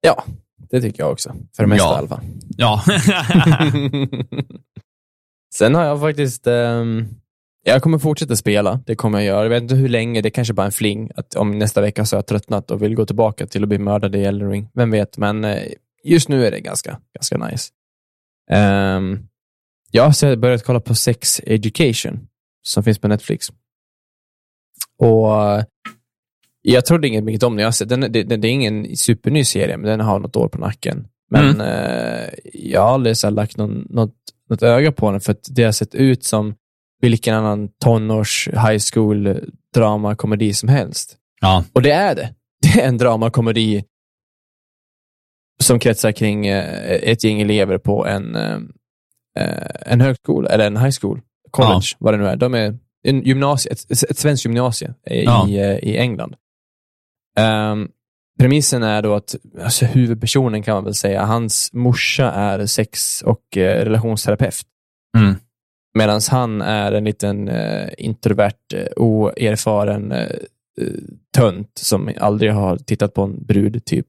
Ja, 0.00 0.24
det 0.70 0.80
tycker 0.80 1.02
jag 1.02 1.12
också. 1.12 1.34
För 1.56 1.62
det 1.62 1.66
mesta 1.68 1.84
Ja. 1.86 1.94
i 1.94 1.98
alla 1.98 2.08
fall. 2.08 2.20
Ja. 2.56 2.82
Sen 5.54 5.74
har 5.74 5.84
jag 5.84 6.00
faktiskt, 6.00 6.46
ehm, 6.46 7.08
jag 7.66 7.82
kommer 7.82 7.98
fortsätta 7.98 8.36
spela. 8.36 8.80
Det 8.86 8.94
kommer 8.94 9.18
jag 9.18 9.26
göra. 9.26 9.42
Jag 9.42 9.50
vet 9.50 9.62
inte 9.62 9.74
hur 9.74 9.88
länge, 9.88 10.20
det 10.20 10.30
kanske 10.30 10.54
bara 10.54 10.62
är 10.62 10.66
en 10.66 10.72
fling. 10.72 11.10
Att 11.16 11.34
om 11.34 11.58
nästa 11.58 11.80
vecka 11.80 12.04
så 12.04 12.16
har 12.16 12.18
jag 12.18 12.26
tröttnat 12.26 12.70
och 12.70 12.82
vill 12.82 12.94
gå 12.94 13.06
tillbaka 13.06 13.46
till 13.46 13.62
att 13.62 13.68
bli 13.68 13.78
mördad 13.78 14.16
i 14.16 14.24
Elden 14.24 14.50
Ring. 14.50 14.68
Vem 14.74 14.90
vet, 14.90 15.18
men 15.18 15.44
eh, 15.44 15.62
just 16.04 16.28
nu 16.28 16.46
är 16.46 16.50
det 16.50 16.60
ganska, 16.60 17.00
ganska 17.14 17.36
nice. 17.36 17.70
Um, 18.50 19.28
ja, 19.90 20.12
så 20.12 20.26
jag 20.26 20.30
har 20.30 20.36
börjat 20.36 20.64
kolla 20.64 20.80
på 20.80 20.94
Sex 20.94 21.40
Education 21.46 22.26
som 22.62 22.82
finns 22.84 22.98
på 22.98 23.08
Netflix. 23.08 23.48
Och 24.98 25.52
eh, 25.52 25.64
jag 26.62 26.86
trodde 26.86 27.08
inget 27.08 27.24
mycket 27.24 27.42
om 27.42 27.52
den. 27.52 27.60
Jag 27.60 27.66
har 27.66 27.72
sett, 27.72 27.88
den, 27.88 28.00
det, 28.00 28.22
det, 28.22 28.48
är 28.48 28.52
ingen 28.52 28.96
superny 28.96 29.44
serie, 29.44 29.76
men 29.76 29.86
den 29.86 30.00
har 30.00 30.18
något 30.18 30.36
år 30.36 30.48
på 30.48 30.58
nacken. 30.58 31.08
Men 31.30 31.60
eh, 31.60 32.28
jag 32.52 32.80
har 32.80 32.94
aldrig 32.94 33.16
så 33.16 33.30
lagt 33.30 33.56
någon, 33.56 33.86
något, 33.90 34.14
något 34.50 34.62
öga 34.62 34.92
på 34.92 35.10
den, 35.10 35.20
för 35.20 35.32
att 35.32 35.48
det 35.50 35.64
har 35.64 35.72
sett 35.72 35.94
ut 35.94 36.24
som 36.24 36.54
vilken 37.04 37.34
annan 37.34 37.68
tonårs 37.68 38.48
high 38.52 38.78
school 38.92 39.40
drama 39.74 40.16
komedi 40.16 40.52
som 40.52 40.68
helst. 40.68 41.16
ja. 41.40 41.64
Och 41.72 41.82
det 41.82 41.90
är 41.90 42.14
det. 42.14 42.34
Det 42.62 42.80
är 42.80 42.88
en 42.88 42.98
dramakomedi 42.98 43.84
som 45.62 45.78
kretsar 45.78 46.12
kring 46.12 46.46
eh, 46.46 46.92
ett 47.10 47.24
gäng 47.24 47.40
elever 47.40 47.78
på 47.78 48.06
en, 48.06 48.36
eh, 48.36 48.58
eh, 49.38 49.92
en 49.92 50.00
högskola, 50.00 50.48
eller 50.50 50.66
en 50.66 50.76
high 50.76 50.96
school, 51.00 51.20
college, 51.50 51.86
vad 51.98 52.14
det 52.14 52.18
nu 52.18 52.26
är. 52.28 52.36
De 52.36 52.54
är 52.54 52.78
en 53.02 53.22
gymnasie, 53.22 53.72
ett, 53.72 54.02
ett 54.10 54.18
svenskt 54.18 54.44
gymnasie 54.44 54.94
i, 55.10 55.24
Ja. 55.24 55.48
i 55.82 55.96
England. 55.96 56.34
Ehm, 57.38 57.88
premissen 58.38 58.82
är 58.82 59.02
då 59.02 59.14
att 59.14 59.34
alltså, 59.62 59.84
huvudpersonen 59.86 60.62
kan 60.62 60.74
man 60.74 60.84
väl 60.84 60.94
säga, 60.94 61.24
hans 61.24 61.70
morsa 61.72 62.32
är 62.32 62.66
sex 62.66 63.22
och 63.22 63.56
eh, 63.56 63.84
relationsterapeut. 63.84 64.54
Mm. 65.18 65.34
Medan 65.94 66.20
han 66.30 66.62
är 66.62 66.92
en 66.92 67.04
liten 67.04 67.48
eh, 67.48 67.88
introvert, 67.98 68.72
eh, 68.74 68.86
oerfaren 68.96 70.12
eh, 70.12 70.28
eh, 70.80 70.88
tönt 71.36 71.78
som 71.78 72.10
aldrig 72.20 72.52
har 72.52 72.76
tittat 72.76 73.14
på 73.14 73.22
en 73.22 73.44
brud, 73.44 73.84
typ. 73.84 74.06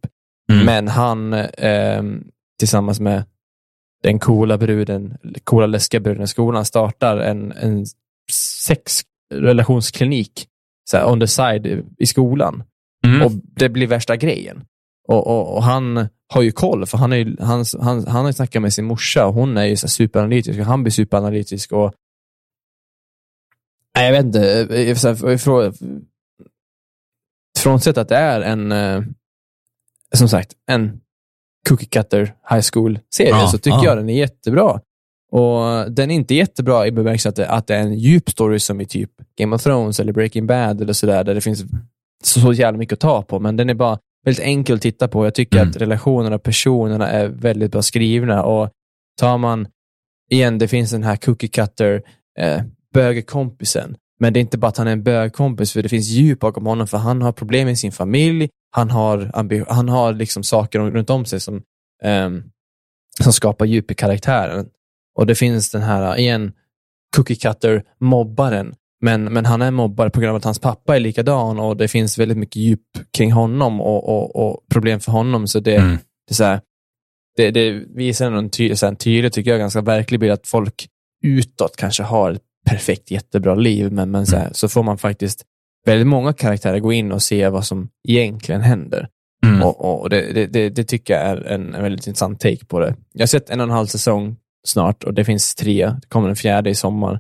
Mm. 0.52 0.66
Men 0.66 0.88
han, 0.88 1.34
eh, 1.34 2.04
tillsammans 2.60 3.00
med 3.00 3.24
den 4.04 4.20
coola 4.20 4.58
bruden, 4.58 5.18
coola 5.44 5.66
läskiga 5.66 6.02
bruden 6.02 6.24
i 6.24 6.28
skolan, 6.28 6.66
startar 6.66 7.18
en, 7.18 7.52
en 7.52 7.86
sexrelationsklinik 8.32 10.48
så 10.90 10.98
här, 10.98 11.12
on 11.12 11.20
the 11.20 11.28
side 11.28 11.84
i 11.98 12.06
skolan. 12.06 12.64
Mm. 13.06 13.22
Och 13.22 13.32
det 13.32 13.70
blir 13.70 13.88
värsta 13.88 14.16
grejen. 14.16 14.66
Och, 15.08 15.28
och, 15.28 15.56
och 15.56 15.64
han 15.64 16.08
har 16.28 16.42
ju 16.42 16.52
koll, 16.52 16.86
för 16.86 16.98
han, 16.98 17.14
är 17.14 17.18
ju, 17.18 17.38
han, 17.40 17.66
han, 17.82 18.08
han 18.08 18.26
har 18.26 18.32
snackat 18.32 18.62
med 18.62 18.74
sin 18.74 18.86
morsa 18.86 19.26
och 19.26 19.34
hon 19.34 19.58
är 19.58 19.66
ju 19.66 19.76
så 19.78 19.88
superanalytisk 19.88 20.60
och 20.60 20.66
han 20.66 20.84
blir 20.84 20.92
superanalytisk. 20.92 21.72
Och, 21.72 21.94
nej, 23.96 24.06
jag 24.06 24.12
vet 24.12 24.26
inte, 24.26 24.62
eh, 24.62 25.72
frånsett 27.60 27.98
att 27.98 28.10
det 28.10 28.16
är 28.16 28.42
en, 28.42 28.72
eh, 28.72 29.02
som 30.14 30.30
sagt, 30.30 30.54
en 30.68 31.02
Cookie 31.70 31.88
Cutter 31.88 32.36
High 32.50 32.64
School-serie 32.74 33.30
Ja, 33.30 33.48
så 33.48 33.58
tycker 33.58 33.78
ja. 33.78 33.86
jag 33.86 33.98
den 33.98 34.10
är 34.10 34.18
jättebra. 34.18 34.82
Och 35.32 35.92
Den 35.92 36.12
är 36.12 36.16
inte 36.16 36.36
jättebra 36.36 36.88
i 36.88 36.92
bemärkelsen 36.92 37.30
att 37.30 37.36
det, 37.36 37.50
att 37.50 37.68
det 37.68 37.76
är 37.76 37.82
en 37.82 37.94
djup 37.94 38.30
story 38.30 38.60
som 38.60 38.82
i 38.82 38.86
typ 38.86 39.12
Game 39.38 39.56
of 39.56 39.64
Thrones 39.64 40.00
eller 40.00 40.14
Breaking 40.14 40.48
Bad 40.48 40.82
eller 40.82 40.94
sådär, 40.94 41.24
där 41.24 41.34
det 41.36 41.42
finns 41.42 41.64
så, 42.24 42.40
så 42.40 42.54
jävla 42.54 42.78
mycket 42.78 42.94
att 42.94 43.00
ta 43.00 43.22
på, 43.22 43.40
men 43.40 43.58
den 43.58 43.70
är 43.70 43.74
bara 43.74 44.00
väldigt 44.26 44.44
enkel 44.44 44.76
att 44.76 44.82
titta 44.82 45.08
på. 45.08 45.26
Jag 45.26 45.36
tycker 45.36 45.58
Mm. 45.58 45.70
att 45.70 45.76
relationerna, 45.76 46.40
personerna 46.40 47.10
är 47.10 47.28
väldigt 47.28 47.72
bra 47.72 47.82
skrivna 47.82 48.44
och 48.44 48.70
tar 49.20 49.38
man, 49.38 49.68
igen, 50.32 50.58
det 50.58 50.68
finns 50.68 50.92
den 50.92 51.04
här 51.04 51.16
Cookie 51.16 51.50
Cutter, 51.50 52.02
eh, 52.40 52.62
bögkompisen, 52.94 53.96
men 54.20 54.34
det 54.34 54.40
är 54.40 54.42
inte 54.42 54.58
bara 54.58 54.68
att 54.68 54.78
han 54.78 54.88
är 54.88 54.92
en 54.92 55.04
bögkompis, 55.04 55.74
för 55.74 55.84
det 55.84 55.90
finns 55.90 56.08
djup 56.08 56.40
bakom 56.40 56.66
honom, 56.66 56.88
för 56.88 56.98
han 56.98 57.22
har 57.22 57.32
problem 57.32 57.66
med 57.68 57.78
sin 57.80 57.92
familj, 57.92 58.50
han 58.72 58.90
har, 58.90 59.32
han 59.74 59.90
har 59.90 60.14
liksom 60.14 60.44
saker 60.44 60.80
runt 60.80 61.10
om 61.10 61.26
sig 61.26 61.40
som, 61.40 61.62
ehm, 62.04 62.44
som 63.24 63.34
skapar 63.34 63.66
djup 63.66 63.92
i 63.92 63.94
karaktären. 63.96 64.66
Och 65.18 65.26
det 65.26 65.36
finns 65.36 65.72
den 65.72 65.82
här, 65.82 66.18
igen, 66.18 66.54
cookie 67.16 67.36
cutter 67.36 67.84
mobbaren. 68.00 68.76
Men, 69.06 69.24
men 69.24 69.46
han 69.46 69.62
är 69.62 69.72
mobbare 69.72 70.10
på 70.10 70.20
grund 70.20 70.30
av 70.30 70.36
att 70.36 70.44
hans 70.44 70.60
pappa 70.60 70.96
är 70.96 71.00
likadan 71.00 71.60
och 71.60 71.78
det 71.78 71.88
finns 71.88 72.18
väldigt 72.18 72.38
mycket 72.38 72.56
djup 72.56 72.82
kring 73.18 73.32
honom 73.32 73.82
och, 73.82 74.10
och, 74.10 74.36
och 74.36 74.66
problem 74.72 75.00
för 75.00 75.12
honom. 75.12 75.48
Så 75.48 75.60
det, 75.60 75.76
Mm. 75.76 75.98
det, 76.28 76.32
är 76.32 76.36
så 76.36 76.44
här, 76.44 76.62
det, 77.38 77.52
det 77.52 77.72
visar 77.72 78.32
en, 78.32 78.50
ty, 78.50 78.76
så 78.76 78.86
här, 78.86 78.92
en 78.92 78.96
tydlig, 78.96 79.34
tycker 79.34 79.52
jag, 79.52 79.60
ganska 79.60 79.82
verklig 79.82 80.20
bild 80.20 80.32
att 80.34 80.48
folk 80.48 80.88
utåt 81.24 81.76
kanske 81.78 82.04
har 82.04 82.32
ett 82.32 82.42
perfekt, 82.70 83.12
jättebra 83.12 83.56
liv, 83.56 83.92
men, 83.92 84.12
men 84.12 84.26
så, 84.26 84.38
här, 84.38 84.50
så 84.52 84.68
får 84.68 84.84
man 84.84 84.98
faktiskt 84.98 85.44
väldigt 85.86 86.08
många 86.08 86.34
karaktärer 86.34 86.80
gå 86.80 86.94
in 86.94 87.12
och 87.12 87.22
se 87.22 87.50
vad 87.50 87.66
som 87.66 87.90
egentligen 88.08 88.62
händer. 88.62 89.08
Mm. 89.46 89.64
Och, 89.64 90.02
och 90.02 90.10
det, 90.10 90.34
det, 90.34 90.48
det, 90.48 90.70
det 90.70 90.84
tycker 90.84 91.14
jag 91.14 91.24
är 91.24 91.38
en, 91.38 91.74
en 91.74 91.84
väldigt 91.84 92.08
intressant 92.08 92.40
take 92.40 92.66
på 92.66 92.80
det. 92.80 92.96
Jag 93.14 93.22
har 93.22 93.28
sett 93.28 93.50
en 93.50 93.60
och 93.60 93.64
en 93.64 93.72
halv 93.72 93.88
säsong 93.88 94.38
snart 94.68 95.04
och 95.04 95.14
det 95.14 95.26
finns 95.26 95.56
tre. 95.56 95.86
Det 95.86 96.08
kommer 96.08 96.30
en 96.30 96.36
fjärde 96.36 96.70
i 96.70 96.76
sommar. 96.76 97.20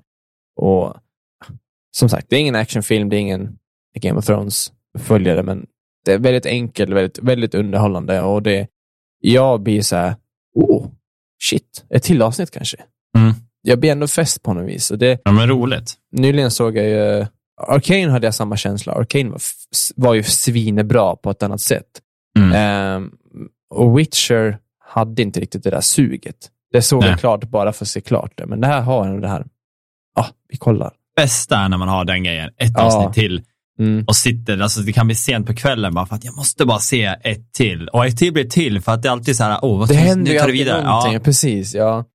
Och 0.55 0.95
som 1.95 2.09
sagt, 2.09 2.29
det 2.29 2.35
är 2.35 2.39
ingen 2.39 2.55
actionfilm, 2.55 3.09
det 3.09 3.15
är 3.15 3.19
ingen 3.19 3.57
Game 3.99 4.19
of 4.19 4.25
Thrones 4.25 4.71
följare, 4.99 5.43
men 5.43 5.65
det 6.05 6.13
är 6.13 6.19
väldigt 6.19 6.45
enkelt, 6.45 6.91
väldigt, 6.91 7.19
väldigt 7.19 7.55
underhållande 7.55 8.21
och 8.21 8.43
det, 8.43 8.67
jag 9.19 9.61
blir 9.61 9.81
så 9.81 9.95
här, 9.95 10.15
oh, 10.55 10.87
shit, 11.43 11.85
ett 11.89 12.03
till 12.03 12.21
avsnitt 12.21 12.51
kanske. 12.51 12.77
Mm. 13.17 13.33
Jag 13.61 13.79
blir 13.79 13.91
ändå 13.91 14.07
fäst 14.07 14.43
på 14.43 14.53
något 14.53 14.69
vis. 14.69 14.91
Och 14.91 14.97
det, 14.97 15.21
Ja, 15.23 15.31
men 15.31 15.49
roligt. 15.49 15.93
nyligen 16.11 16.51
såg 16.51 16.77
jag 16.77 16.85
ju, 16.85 17.25
Arcane 17.61 18.09
hade 18.09 18.27
jag 18.27 18.35
samma 18.35 18.57
känsla. 18.57 18.93
Arcane 18.93 19.29
var, 19.29 19.41
var 19.95 20.13
ju 20.13 20.23
svinebra 20.23 21.15
på 21.15 21.29
ett 21.29 21.43
annat 21.43 21.61
sätt. 21.61 22.01
Mm. 22.39 22.51
Ehm, 22.53 23.11
och 23.69 23.99
Witcher 23.99 24.57
hade 24.79 25.21
inte 25.21 25.39
riktigt 25.39 25.63
det 25.63 25.69
där 25.69 25.81
suget. 25.81 26.51
Det 26.71 26.81
såg 26.81 27.01
Nej. 27.01 27.09
jag 27.09 27.19
klart 27.19 27.43
bara 27.43 27.73
för 27.73 27.85
att 27.85 27.89
se 27.89 28.01
klart 28.01 28.31
det, 28.35 28.45
men 28.45 28.61
det 28.61 28.67
här 28.67 28.81
har 28.81 29.07
ändå 29.07 29.19
det 29.21 29.27
här, 29.27 29.45
ja, 30.15 30.27
vi 30.49 30.57
kollar. 30.57 30.93
Bästa 31.15 31.57
är 31.57 31.69
när 31.69 31.77
man 31.77 31.87
har 31.87 32.05
den 32.05 32.23
grejen, 32.23 32.49
ett 32.57 32.71
Ja. 32.75 32.81
avsnitt 32.83 33.13
till 33.13 33.43
Mm. 33.79 34.03
och 34.07 34.15
sitter, 34.15 34.59
alltså 34.59 34.81
det 34.81 34.93
kan 34.93 35.07
bli 35.07 35.15
sent 35.15 35.47
på 35.47 35.53
kvällen 35.55 35.93
bara 35.93 36.05
för 36.05 36.15
att 36.15 36.23
jag 36.23 36.35
måste 36.35 36.65
bara 36.65 36.79
se 36.79 37.03
ett 37.03 37.53
till. 37.53 37.87
Och 37.87 38.05
ett 38.05 38.17
till 38.17 38.33
blir 38.33 38.43
till 38.49 38.81
för 38.81 38.91
att 38.91 39.01
det 39.01 39.07
är 39.07 39.11
alltid 39.11 39.35
så 39.35 39.43
här, 39.43 39.59
åh, 39.61 39.79
vad 39.79 39.87
Det 39.87 39.93
händer 39.95 40.25
nu 40.25 40.31
ju 40.31 40.39
tar 40.39 40.45
det 40.47 40.51
alltid 40.51 40.59
vidare. 40.65 40.83
någonting, 40.83 41.13
Ja. 41.13 41.19
precis. 41.19 41.73
Ja. 41.75 42.05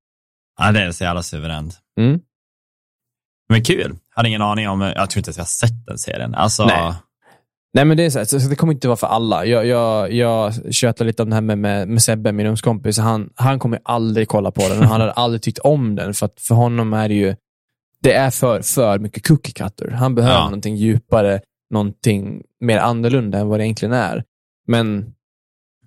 ja, 0.59 0.71
det 0.71 0.81
är 0.83 0.91
så 0.91 1.03
jävla 1.03 1.23
suveränt. 1.23 1.77
Mm. 1.99 2.19
Men 3.49 3.63
kul. 3.63 3.95
Hade 4.15 4.27
ingen 4.29 4.41
aning 4.41 4.69
om, 4.69 4.81
jag 4.81 5.09
tror 5.09 5.19
inte 5.19 5.29
att 5.29 5.37
jag 5.37 5.43
har 5.43 5.47
sett 5.47 5.85
den 5.87 5.97
serien. 5.97 6.35
Alltså, 6.35 6.65
Nej. 6.65 6.93
Nej, 7.73 7.85
men 7.85 7.97
det 7.97 8.03
är 8.05 8.09
så, 8.09 8.17
här, 8.17 8.25
så 8.25 8.37
det 8.37 8.55
kommer 8.55 8.73
inte 8.73 8.87
vara 8.87 8.97
för 8.97 9.07
alla. 9.07 9.45
Jag, 9.45 9.65
jag, 9.65 10.13
jag 10.13 10.53
tjötar 10.75 11.05
lite 11.05 11.23
om 11.23 11.29
det 11.29 11.35
här 11.35 11.41
med, 11.41 11.57
med, 11.57 11.87
med 11.87 12.01
Sebbe, 12.03 12.31
min 12.31 12.45
ungdomskompis. 12.45 12.97
Han, 12.97 13.29
han 13.35 13.59
kommer 13.59 13.79
aldrig 13.83 14.27
kolla 14.27 14.51
på 14.51 14.61
den 14.69 14.79
och 14.79 14.85
han 14.85 15.01
hade 15.01 15.13
aldrig 15.13 15.41
tyckt 15.41 15.59
om 15.59 15.95
den, 15.95 16.13
för 16.13 16.25
att 16.25 16.41
för 16.41 16.55
honom 16.55 16.93
är 16.93 17.07
det 17.09 17.15
ju, 17.15 17.35
det 18.03 18.13
är 18.13 18.31
för, 18.31 18.61
för 18.61 18.99
mycket 18.99 19.27
cookie 19.27 19.53
cutter. 19.53 19.91
Han 19.91 20.15
behöver 20.15 20.35
Ja. 20.37 20.43
någonting 20.45 20.75
djupare, 20.75 21.41
någonting 21.73 22.41
mer 22.59 22.77
annorlunda 22.77 23.37
än 23.39 23.47
vad 23.47 23.59
det 23.59 23.65
egentligen 23.65 23.93
är. 23.93 24.23
Men 24.67 25.13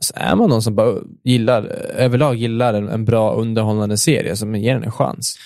så 0.01 0.13
är 0.17 0.37
man 0.37 0.49
någon 0.51 0.63
som 0.63 0.75
bara 0.75 0.95
gillar, 1.25 1.63
överlag 1.97 2.35
gillar 2.37 2.75
en, 2.75 2.89
en 2.89 3.05
bra 3.05 3.35
underhållande 3.35 3.97
serie, 3.99 4.37
som 4.37 4.55
ger 4.55 4.75
den 4.75 4.85
en 4.85 4.93
chans. 4.93 5.37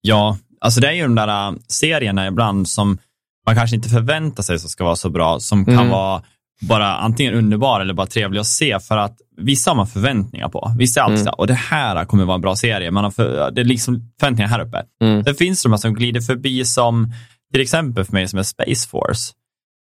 Ja, 0.00 0.38
alltså 0.60 0.80
det 0.80 0.88
är 0.88 0.92
ju 0.92 1.02
de 1.02 1.14
där 1.14 1.48
äh, 1.48 1.54
serierna 1.68 2.26
ibland 2.26 2.68
som 2.68 2.98
man 3.46 3.54
kanske 3.56 3.76
inte 3.76 3.88
förväntar 3.88 4.42
sig 4.42 4.58
som 4.58 4.68
ska 4.70 4.84
vara 4.84 4.96
så 4.96 5.10
bra, 5.10 5.40
som 5.40 5.64
kan 5.64 5.74
Mm. 5.74 5.88
vara 5.88 6.22
bara 6.68 6.96
antingen 6.96 7.34
underbar 7.34 7.80
eller 7.80 7.94
bara 7.94 8.06
trevlig 8.06 8.40
att 8.40 8.46
se 8.46 8.80
för 8.80 8.96
att 8.96 9.16
vissa 9.36 9.70
har 9.70 9.76
man 9.76 9.86
förväntningar 9.86 10.48
på. 10.48 10.72
Vissa 10.78 11.00
är 11.00 11.04
alltid 11.04 11.20
Mm. 11.20 11.34
och 11.38 11.46
det 11.46 11.54
här 11.54 12.04
kommer 12.04 12.24
vara 12.24 12.34
en 12.34 12.40
bra 12.40 12.56
serie. 12.56 12.90
Man 12.90 13.04
har 13.04 13.10
för, 13.10 13.50
det 13.50 13.60
är 13.60 13.64
liksom 13.64 14.12
förväntningar 14.20 14.48
här 14.48 14.60
uppe. 14.60 14.82
Mm. 15.04 15.24
Sen 15.24 15.34
finns 15.34 15.62
det 15.62 15.66
de 15.68 15.72
här 15.72 15.78
som 15.78 15.94
glider 15.94 16.20
förbi 16.20 16.64
som, 16.64 17.12
till 17.52 17.60
exempel 17.60 18.04
för 18.04 18.12
mig 18.12 18.28
som 18.28 18.38
är 18.38 18.42
Space 18.42 18.88
Force. 18.88 19.32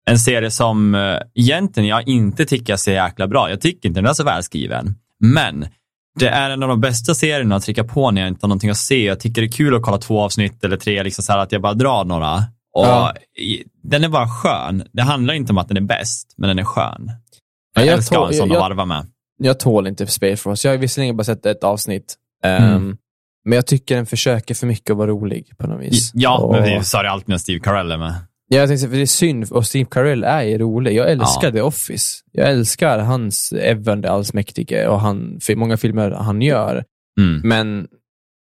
En 0.05 0.19
serie 0.19 0.51
som 0.51 0.95
eh, 0.95 1.17
egentligen 1.35 1.89
jag 1.89 2.07
inte 2.07 2.45
tycker 2.45 2.75
så 2.75 2.91
jäkla 2.91 3.27
bra. 3.27 3.49
Jag 3.49 3.61
tycker 3.61 3.89
inte 3.89 4.01
den 4.01 4.09
är 4.09 4.13
så 4.13 4.23
välskriven. 4.23 4.95
Men 5.19 5.65
det 6.19 6.27
är 6.27 6.49
en 6.49 6.63
av 6.63 6.69
de 6.69 6.81
bästa 6.81 7.13
serierna 7.15 7.55
att 7.55 7.63
trycka 7.63 7.83
på 7.83 8.11
när 8.11 8.21
jag 8.21 8.27
inte 8.27 8.39
har 8.43 8.47
någonting 8.47 8.69
att 8.69 8.77
se. 8.77 9.05
Jag 9.05 9.19
tycker 9.19 9.41
det 9.41 9.47
är 9.47 9.51
kul 9.51 9.75
att 9.75 9.81
kolla 9.81 9.97
två 9.97 10.21
avsnitt 10.21 10.63
eller 10.63 10.77
tre, 10.77 11.03
liksom 11.03 11.23
så 11.23 11.31
här 11.31 11.39
att 11.39 11.51
jag 11.51 11.61
bara 11.61 11.73
drar 11.73 12.05
några. 12.05 12.43
Och 12.73 12.85
Ja. 12.85 13.13
Den 13.83 14.03
är 14.03 14.09
bara 14.09 14.27
skön. 14.29 14.83
Det 14.91 15.01
handlar 15.01 15.33
inte 15.33 15.51
om 15.51 15.57
att 15.57 15.67
den 15.67 15.77
är 15.77 15.81
bäst, 15.81 16.33
men 16.37 16.47
den 16.47 16.59
är 16.59 16.63
skön. 16.63 17.11
Ja, 17.75 17.81
Jag, 17.81 17.85
jag 17.85 17.93
älskar 17.93 18.27
en 18.27 18.33
sån 18.33 18.51
att 18.51 18.57
varva 18.57 18.85
med. 18.85 19.05
jag 19.37 19.59
tål 19.59 19.87
inte 19.87 20.07
Space 20.07 20.37
Force. 20.37 20.67
Jag 20.67 20.73
har 20.73 20.77
visserligen 20.79 21.17
bara 21.17 21.23
sett 21.23 21.45
ett 21.45 21.63
avsnitt. 21.63 22.15
Mm. 22.43 22.97
Men 23.45 23.55
jag 23.55 23.67
tycker 23.67 23.95
den 23.95 24.05
försöker 24.05 24.55
för 24.55 24.67
mycket 24.67 24.89
att 24.91 24.97
vara 24.97 25.07
rolig 25.11 25.57
på 25.57 25.67
något 25.67 25.81
vis. 25.81 26.11
Ja, 26.13 26.37
Och- 26.37 26.51
men 26.51 26.63
vi 26.63 26.83
sa 26.83 27.03
det 27.03 27.09
alltid 27.11 27.29
med 27.29 27.41
Steve 27.41 27.59
Carell 27.59 27.91
är 27.91 27.97
med. 27.97 28.13
Ja, 28.47 28.57
jag 28.57 28.69
tänkte, 28.69 28.87
för 28.89 28.95
det 28.95 29.01
är 29.01 29.05
synd, 29.05 29.51
och 29.51 29.65
Steve 29.67 29.87
Carell 29.91 30.23
är 30.23 30.41
ju 30.41 30.57
rolig. 30.57 30.95
Jag 30.95 31.11
älskar 31.11 31.47
Ja. 31.47 31.51
The 31.51 31.61
Office. 31.61 32.05
Jag 32.31 32.49
älskar 32.49 32.99
hans 32.99 33.53
Evan 33.53 34.01
det 34.01 34.11
allsmäktige 34.11 34.87
och 34.87 34.99
han, 35.01 35.39
för 35.41 35.55
många 35.55 35.77
filmer 35.77 36.11
han 36.11 36.41
gör. 36.41 36.83
Mm. 37.19 37.41
Men 37.43 37.87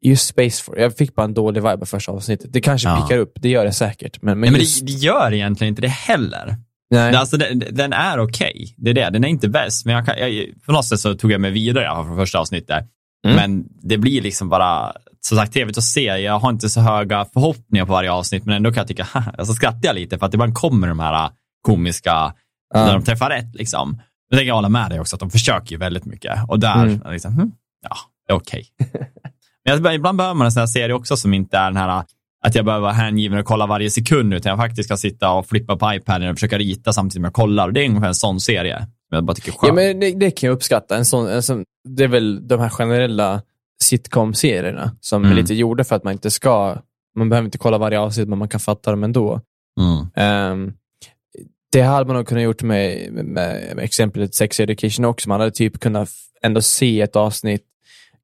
just 0.03 0.27
Space 0.27 0.63
Force, 0.63 0.81
jag 0.81 0.97
fick 0.97 1.15
bara 1.15 1.23
en 1.23 1.33
dålig 1.33 1.61
vibe 1.63 1.77
på 1.77 1.85
första 1.85 2.11
avsnittet. 2.11 2.53
Det 2.53 2.61
kanske 2.61 2.89
Ja. 2.89 3.01
pickar 3.01 3.17
upp, 3.17 3.33
det 3.35 3.49
gör 3.49 3.65
det 3.65 3.71
säkert. 3.73 4.21
Men, 4.21 4.31
men, 4.31 4.39
Men, 4.39 4.51
men 4.51 4.61
just, 4.61 4.79
det, 4.79 4.85
det 4.85 4.91
gör 4.99 5.33
egentligen 5.33 5.69
inte 5.71 5.81
det 5.81 5.87
heller. 5.87 6.55
nej. 6.91 7.11
Det, 7.11 7.19
alltså, 7.19 7.37
den, 7.37 7.63
den 7.71 7.93
är 7.93 8.19
okej, 8.19 8.75
det 8.77 8.89
är 8.89 8.93
det. 8.93 9.09
Den 9.09 9.23
är 9.23 9.27
inte 9.27 9.49
bäst, 9.49 9.85
men 9.85 9.95
jag 9.95 10.05
kan, 10.05 10.15
jag, 10.17 10.45
på 10.65 10.71
något 10.71 10.85
sätt 10.85 10.99
så 10.99 11.13
tog 11.15 11.31
jag 11.31 11.41
mig 11.41 11.51
vidare 11.51 11.83
ja, 11.83 12.03
från 12.03 12.17
första 12.17 12.39
avsnittet. 12.39 12.85
Mm. 13.27 13.35
Men 13.35 13.65
det 13.81 13.97
blir 13.97 14.21
liksom 14.21 14.49
bara, 14.49 14.93
som 15.21 15.37
sagt, 15.37 15.53
trevligt 15.53 15.77
att 15.77 15.83
se. 15.83 16.01
Jag 16.03 16.39
har 16.39 16.49
inte 16.49 16.69
så 16.69 16.81
höga 16.81 17.25
förhoppningar 17.33 17.85
på 17.85 17.91
varje 17.91 18.11
avsnitt, 18.11 18.45
men 18.45 18.55
ändå 18.55 18.71
kan 18.71 18.81
jag 18.81 18.87
tycka, 18.87 19.03
haha, 19.13 19.45
så 19.45 19.53
skrattar 19.53 19.79
jag 19.87 19.95
lite 19.95 20.17
för 20.19 20.25
att 20.25 20.33
ibland 20.33 20.53
kommer 20.53 20.87
de 20.87 20.99
här 20.99 21.29
komiska, 21.61 22.33
Ja. 22.73 22.85
när 22.85 22.93
de 22.93 23.03
träffar 23.03 23.29
rätt. 23.29 23.55
Liksom. 23.55 23.89
Men 23.89 23.99
jag 24.29 24.39
tänker 24.39 24.53
hålla 24.53 24.69
med 24.69 24.89
dig 24.89 24.99
också, 24.99 25.15
att 25.15 25.19
de 25.19 25.29
försöker 25.29 25.71
ju 25.71 25.77
väldigt 25.77 26.05
mycket. 26.05 26.39
Och 26.47 26.59
där, 26.59 26.83
Mm. 26.85 27.01
liksom, 27.11 27.33
hm, 27.33 27.51
ja, 27.89 27.95
det 28.27 28.33
är 28.33 28.37
okej. 28.37 28.65
men 29.65 29.93
ibland 29.93 30.17
behöver 30.17 30.35
man 30.35 30.45
en 30.45 30.51
sån 30.51 30.59
här 30.59 30.67
serie 30.67 30.93
också 30.95 31.17
som 31.17 31.33
inte 31.33 31.57
är 31.57 31.65
den 31.65 31.77
här 31.77 32.03
att 32.45 32.55
jag 32.55 32.65
behöver 32.65 32.81
vara 32.81 32.93
hängiven 32.93 33.39
och 33.39 33.45
kolla 33.45 33.65
varje 33.65 33.89
sekund, 33.89 34.33
utan 34.33 34.49
jag 34.49 34.59
faktiskt 34.59 34.87
ska 34.87 34.97
sitta 34.97 35.31
och 35.31 35.47
flippa 35.47 35.75
på 35.75 35.93
iPaden 35.93 36.29
och 36.29 36.35
försöka 36.35 36.57
rita 36.57 36.93
samtidigt 36.93 37.13
som 37.13 37.23
jag 37.23 37.33
kollar. 37.33 37.71
Det 37.71 37.81
är 37.81 37.89
ungefär 37.89 38.07
en 38.07 38.15
sån 38.15 38.39
serie. 38.39 38.87
Jag 39.09 39.23
bara 39.25 39.33
tycker 39.33 39.51
är. 39.51 39.67
Ja, 39.67 39.73
men 39.73 39.99
det, 39.99 40.11
det 40.11 40.31
kan 40.31 40.47
jag 40.47 40.55
uppskatta. 40.55 40.97
En 40.97 41.05
sån, 41.05 41.27
en 41.27 41.43
sån, 41.43 41.63
det 41.89 42.03
är 42.03 42.07
väl 42.07 42.47
de 42.47 42.59
här 42.59 42.69
generella 42.69 43.41
sitcom-serierna 43.83 44.91
som 45.01 45.23
är 45.23 45.27
Mm. 45.27 45.37
lite 45.37 45.53
gjorda 45.53 45.83
för 45.83 45.95
att 45.95 46.03
man 46.03 46.13
inte 46.13 46.31
ska, 46.31 46.77
man 47.15 47.29
behöver 47.29 47.45
inte 47.45 47.57
kolla 47.57 47.77
varje 47.77 47.99
avsnitt, 47.99 48.29
men 48.29 48.39
man 48.39 48.49
kan 48.49 48.59
fatta 48.59 48.91
dem 48.91 49.03
ändå. 49.03 49.41
Mm. 49.79 50.07
Ehm, 50.15 50.73
det 51.71 51.81
hade 51.81 52.05
man 52.05 52.15
nog 52.15 52.27
kunnat 52.27 52.43
gjort 52.43 52.63
med, 52.63 53.11
med, 53.13 53.25
med 53.75 53.79
exemplet 53.79 54.35
Sex 54.35 54.59
Education 54.59 55.05
också. 55.05 55.29
Man 55.29 55.39
hade 55.39 55.51
typ 55.51 55.79
kunnat 55.79 56.09
ändå 56.41 56.61
se 56.61 57.01
ett 57.01 57.15
avsnitt, 57.15 57.63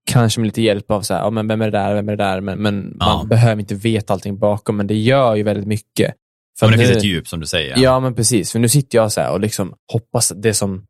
kanske 0.10 0.40
med 0.40 0.48
lite 0.48 0.62
hjälp 0.62 0.92
av 0.92 1.02
så 1.02 1.14
här, 1.14 1.22
ja, 1.22 1.30
men 1.30 1.48
vem 1.48 1.62
är 1.62 1.72
det 1.72 1.78
där, 1.78 1.94
vem 1.96 2.10
är 2.10 2.16
det 2.16 2.24
där, 2.24 2.42
men, 2.42 2.60
men 2.62 2.98
Ja. 3.00 3.18
man 3.18 3.28
behöver 3.28 3.60
inte 3.60 3.76
veta 3.76 4.14
allting 4.14 4.38
bakom, 4.40 4.78
men 4.78 4.88
det 4.88 4.98
gör 4.98 5.36
ju 5.36 5.44
väldigt 5.44 5.68
mycket. 5.68 6.14
För 6.60 6.68
men 6.68 6.78
det 6.78 6.84
att 6.84 6.88
finns 6.90 6.92
nu- 6.96 6.98
ett 6.98 7.04
djup 7.16 7.28
som 7.28 7.40
du 7.40 7.46
säger. 7.46 7.78
Ja, 7.80 8.00
men 8.00 8.16
precis. 8.16 8.52
För 8.52 8.60
nu 8.60 8.70
sitter 8.70 8.98
jag 8.98 9.12
så 9.12 9.22
här 9.22 9.32
och 9.32 9.40
liksom 9.40 9.74
hoppas 9.94 10.32
att 10.32 10.42
det 10.42 10.54
som 10.54 10.86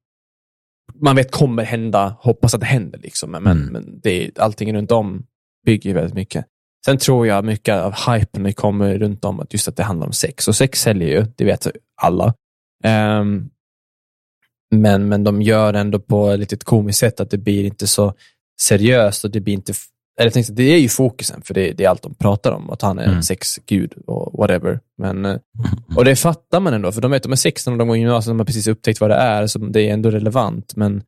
man 1.02 1.16
vet 1.16 1.32
kommer 1.32 1.64
hända, 1.64 2.16
hoppas 2.20 2.54
att 2.54 2.60
det 2.60 2.66
händer. 2.66 3.00
Liksom. 3.00 3.32
Men, 3.32 3.48
Mm. 3.48 3.66
men 3.74 4.00
det 4.04 4.40
allting 4.40 4.74
runt 4.76 4.92
om 4.92 5.26
bygger 5.66 5.90
ju 5.90 5.94
väldigt 5.94 6.14
mycket. 6.14 6.46
Sen 6.86 6.98
tror 6.98 7.28
jag 7.28 7.46
mycket 7.46 7.76
av 7.76 7.94
hypen 8.14 8.54
kommer 8.54 8.98
runt 9.00 9.26
om 9.26 9.40
att 9.40 9.54
just 9.54 9.68
att 9.68 9.76
det 9.76 9.84
handlar 9.84 10.08
om 10.08 10.14
sex. 10.14 10.48
Och 10.48 10.56
sex 10.56 10.82
säljer 10.82 11.08
ju, 11.10 11.26
det 11.38 11.44
vet 11.46 11.68
alla. 12.02 12.34
Ehm, 12.84 13.50
men, 14.76 15.08
men 15.10 15.24
de 15.24 15.42
gör 15.42 15.74
ändå 15.74 16.00
på 16.00 16.30
ett 16.30 16.40
lite 16.40 16.56
komiskt 16.58 17.00
sätt 17.00 17.20
att 17.20 17.30
det 17.30 17.38
blir 17.38 17.66
inte 17.66 17.88
så 17.88 18.14
seriöst 18.62 19.24
och 19.26 19.32
det 19.32 19.40
blir 19.40 19.54
inte 19.54 19.74
eller 20.20 20.32
tänkte, 20.32 20.54
det 20.54 20.64
är 20.64 20.80
ju 20.80 20.90
fokusen, 20.90 21.42
för 21.42 21.54
det, 21.54 21.72
det 21.74 21.84
är 21.86 21.90
allt 21.90 22.02
de 22.02 22.14
pratar 22.14 22.52
om, 22.52 22.70
att 22.70 22.82
han 22.82 23.00
är 23.00 23.08
Mm. 23.08 23.22
sexgud 23.24 23.94
och 24.08 24.38
whatever. 24.40 24.80
Men, 24.98 25.26
eh, 25.26 25.38
och 25.96 26.06
det 26.06 26.16
fattar 26.16 26.60
man 26.60 26.74
ändå, 26.74 26.92
för 26.92 27.02
de 27.02 27.12
vet 27.12 27.24
de 27.24 27.32
är 27.32 27.36
16 27.36 27.74
och 27.74 27.80
de 27.80 27.88
går 27.88 27.98
i 27.98 28.00
gymnasiet, 28.00 28.30
de 28.32 28.40
har 28.40 28.46
precis 28.46 28.68
upptäckt 28.68 29.02
vad 29.02 29.10
det 29.10 29.16
är, 29.16 29.48
så 29.48 29.60
det 29.60 29.90
är 29.90 29.94
ändå 29.94 30.12
relevant, 30.12 30.76
men 30.76 31.04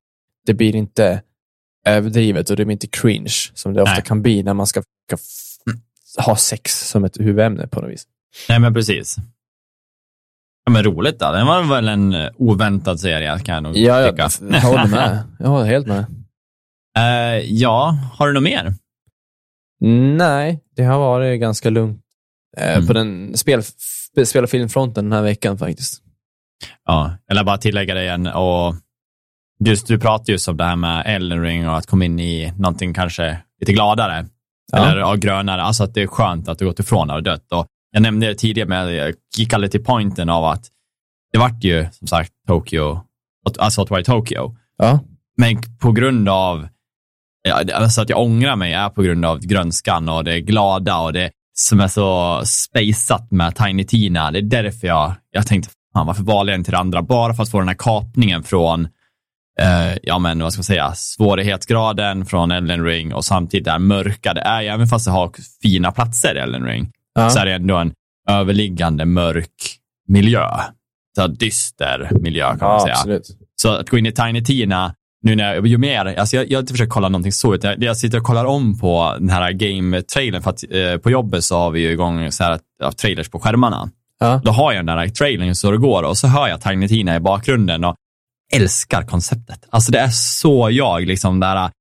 det 0.45 0.53
blir 0.53 0.75
inte 0.75 1.21
överdrivet 1.87 2.49
och 2.49 2.55
det 2.55 2.63
är 2.63 2.71
inte 2.71 2.87
cringe 2.87 3.33
som 3.53 3.73
det 3.73 3.81
ofta 3.81 3.93
Nej. 3.93 4.03
kan 4.03 4.21
bli 4.21 4.43
när 4.43 4.53
man 4.53 4.67
ska, 4.67 4.81
ska 4.81 5.15
f- 5.15 6.25
ha 6.25 6.35
sex 6.35 6.89
som 6.89 7.03
ett 7.03 7.19
huvudämne 7.19 7.67
på 7.67 7.81
något 7.81 7.89
vis. 7.91 8.03
Nej, 8.49 8.59
men 8.59 8.73
precis. 8.73 9.15
Ja, 10.65 10.71
men 10.71 10.83
roligt 10.83 11.19
då. 11.19 11.31
Det 11.31 11.43
var 11.43 11.63
väl 11.63 11.87
en 11.87 12.13
eh, 12.13 12.29
oväntad 12.37 12.99
serie 12.99 13.39
kan 13.39 13.53
jag 13.55 13.63
nog 13.63 13.77
Ja, 13.77 14.09
tycka. 14.11 14.29
jag, 14.41 14.53
jag 14.53 14.61
håller 14.61 14.87
med. 14.87 15.23
Jag 15.39 15.47
håller 15.47 15.65
helt 15.65 15.87
med. 15.87 16.05
Eh, 16.97 17.37
ja, 17.45 17.97
har 18.13 18.27
du 18.27 18.33
något 18.33 18.43
mer? 18.43 18.73
Nej, 20.17 20.59
det 20.75 20.83
har 20.83 20.99
varit 20.99 21.39
ganska 21.41 21.69
lugnt 21.69 22.01
eh, 22.57 22.73
Mm. 22.75 22.87
på 22.87 22.93
den 22.93 23.37
spel, 23.37 23.63
spel 24.25 24.43
och 24.43 24.49
filmfronten 24.49 25.03
den 25.03 25.13
här 25.13 25.21
veckan 25.21 25.57
faktiskt. 25.57 26.01
Ja, 26.85 27.13
eller 27.31 27.43
bara 27.43 27.57
tillägga 27.57 27.93
det 27.93 28.03
igen. 28.03 28.27
Och 28.27 28.75
just, 29.65 29.87
du 29.87 29.99
pratade 29.99 30.31
just 30.31 30.47
om 30.47 30.57
det 30.57 30.63
här 30.63 30.75
med 30.75 31.03
Elden 31.05 31.41
Ring 31.43 31.69
och 31.69 31.77
att 31.77 31.85
komma 31.85 32.05
in 32.05 32.19
i 32.19 32.53
någonting 32.57 32.93
kanske 32.93 33.37
lite 33.59 33.73
gladare. 33.73 34.25
Ja. 34.71 34.77
Eller 34.77 34.99
ja, 34.99 35.15
grönare. 35.15 35.61
Alltså 35.61 35.83
att 35.83 35.93
det 35.93 36.01
är 36.01 36.07
skönt 36.07 36.47
att 36.47 36.59
du 36.59 36.65
gått 36.65 36.79
ifrån 36.79 37.07
det 37.07 37.13
och 37.13 37.23
dött. 37.23 37.51
Och 37.51 37.67
jag 37.91 38.01
nämnde 38.01 38.27
det 38.27 38.35
tidigare, 38.35 38.69
men 38.69 38.95
jag 38.95 39.13
gick 39.37 39.53
aldrig 39.53 39.71
till 39.71 39.83
pointen 39.83 40.29
av 40.29 40.45
att 40.45 40.65
det 41.31 41.39
vart 41.39 41.63
ju 41.63 41.87
som 41.91 42.07
sagt 42.07 42.31
Tokyo, 42.47 43.01
alltså 43.59 43.81
Hotwire 43.81 44.03
Tokyo. 44.03 44.55
Ja, 44.77 44.99
Men 45.37 45.61
på 45.81 45.91
grund 45.91 46.29
av, 46.29 46.67
ja, 47.43 47.63
alltså 47.73 48.01
att 48.01 48.09
jag 48.09 48.19
ångrar 48.19 48.55
mig 48.55 48.73
är 48.73 48.89
på 48.89 49.01
grund 49.01 49.25
av 49.25 49.39
grönskan 49.39 50.09
och 50.09 50.23
det 50.23 50.41
glada 50.41 50.97
och 50.97 51.13
det 51.13 51.31
som 51.53 51.79
är 51.79 51.87
så 51.87 52.41
spejsat 52.45 53.31
med 53.31 53.55
Tiny 53.55 53.83
Tina. 53.83 54.31
Det 54.31 54.39
är 54.39 54.41
därför 54.41 54.87
jag, 54.87 55.13
jag 55.31 55.47
tänkte, 55.47 55.69
fan 55.93 56.07
varför 56.07 56.23
valde 56.23 56.51
jag 56.51 56.59
inte 56.59 56.71
det 56.71 56.77
andra? 56.77 57.01
Bara 57.01 57.33
för 57.33 57.43
att 57.43 57.51
få 57.51 57.59
den 57.59 57.67
här 57.67 57.75
kapningen 57.79 58.43
från, 58.43 58.87
eh, 59.59 59.97
ja 60.03 60.19
men 60.19 60.39
vad 60.39 60.53
ska 60.53 60.59
man 60.59 60.63
säga, 60.63 60.93
svårighetsgraden 60.95 62.25
från 62.25 62.51
Elden 62.51 62.85
Ring 62.85 63.13
och 63.13 63.25
samtidigt 63.25 63.65
det 63.65 63.71
här 63.71 63.79
mörka. 63.79 64.33
Det 64.33 64.41
är 64.41 64.63
även 64.63 64.87
fast 64.87 65.05
det 65.05 65.11
har 65.11 65.31
fina 65.61 65.91
platser 65.91 66.35
i 66.35 66.39
Elden 66.39 66.65
Ring, 66.65 66.91
ja. 67.15 67.29
så 67.29 67.39
är 67.39 67.45
det 67.45 67.53
ändå 67.53 67.77
en 67.77 67.93
överliggande 68.29 69.05
mörk 69.05 69.77
miljö. 70.07 70.47
Så 71.15 71.27
dyster 71.27 72.09
miljö 72.21 72.57
kan 72.57 72.67
man 72.67 72.71
ja 72.71 72.79
säga. 72.79 72.93
absolut. 72.93 73.37
Så 73.61 73.69
att 73.69 73.89
gå 73.89 73.97
in 73.97 74.05
i 74.05 74.11
Tiny 74.11 74.43
Tina, 74.43 74.95
nu 75.23 75.35
när 75.35 75.55
jag, 75.55 75.67
ju 75.67 75.77
mer, 75.77 76.05
alltså 76.05 76.35
jag, 76.35 76.51
jag 76.51 76.57
har 76.57 76.61
inte 76.61 76.73
försökt 76.73 76.91
kolla 76.91 77.09
någonting 77.09 77.31
så, 77.31 77.55
utan 77.55 77.71
jag, 77.71 77.83
jag 77.83 77.97
sitter 77.97 78.17
och 78.17 78.23
kollar 78.23 78.45
om 78.45 78.79
på 78.79 79.15
den 79.19 79.29
här 79.29 79.51
game-trailern, 79.51 80.41
för 80.41 80.49
att 80.49 80.63
eh, 80.71 80.97
på 80.97 81.11
jobbet 81.11 81.43
så 81.43 81.57
har 81.57 81.71
vi 81.71 81.79
ju 81.79 81.91
igång 81.91 82.31
så 82.31 82.43
här, 82.43 82.59
ja, 82.79 82.91
trailers 82.91 83.29
på 83.29 83.39
skärmarna. 83.39 83.89
Ja. 84.19 84.41
Då 84.43 84.51
har 84.51 84.73
jag 84.73 84.85
den 84.85 84.97
där 84.97 85.07
trailern 85.07 85.55
så 85.55 85.71
det 85.71 85.77
går 85.77 86.03
och 86.03 86.17
så 86.17 86.27
hör 86.27 86.47
jag 86.47 86.61
Tiny 86.61 86.87
Tina 86.87 87.15
i 87.15 87.19
bakgrunden 87.19 87.83
och 87.83 87.95
älskar 88.53 89.03
konceptet. 89.03 89.67
Alltså 89.69 89.91
det 89.91 89.99
är 89.99 90.09
så 90.09 90.69
jag, 90.71 91.01
liksom 91.01 91.39
där, 91.39 91.71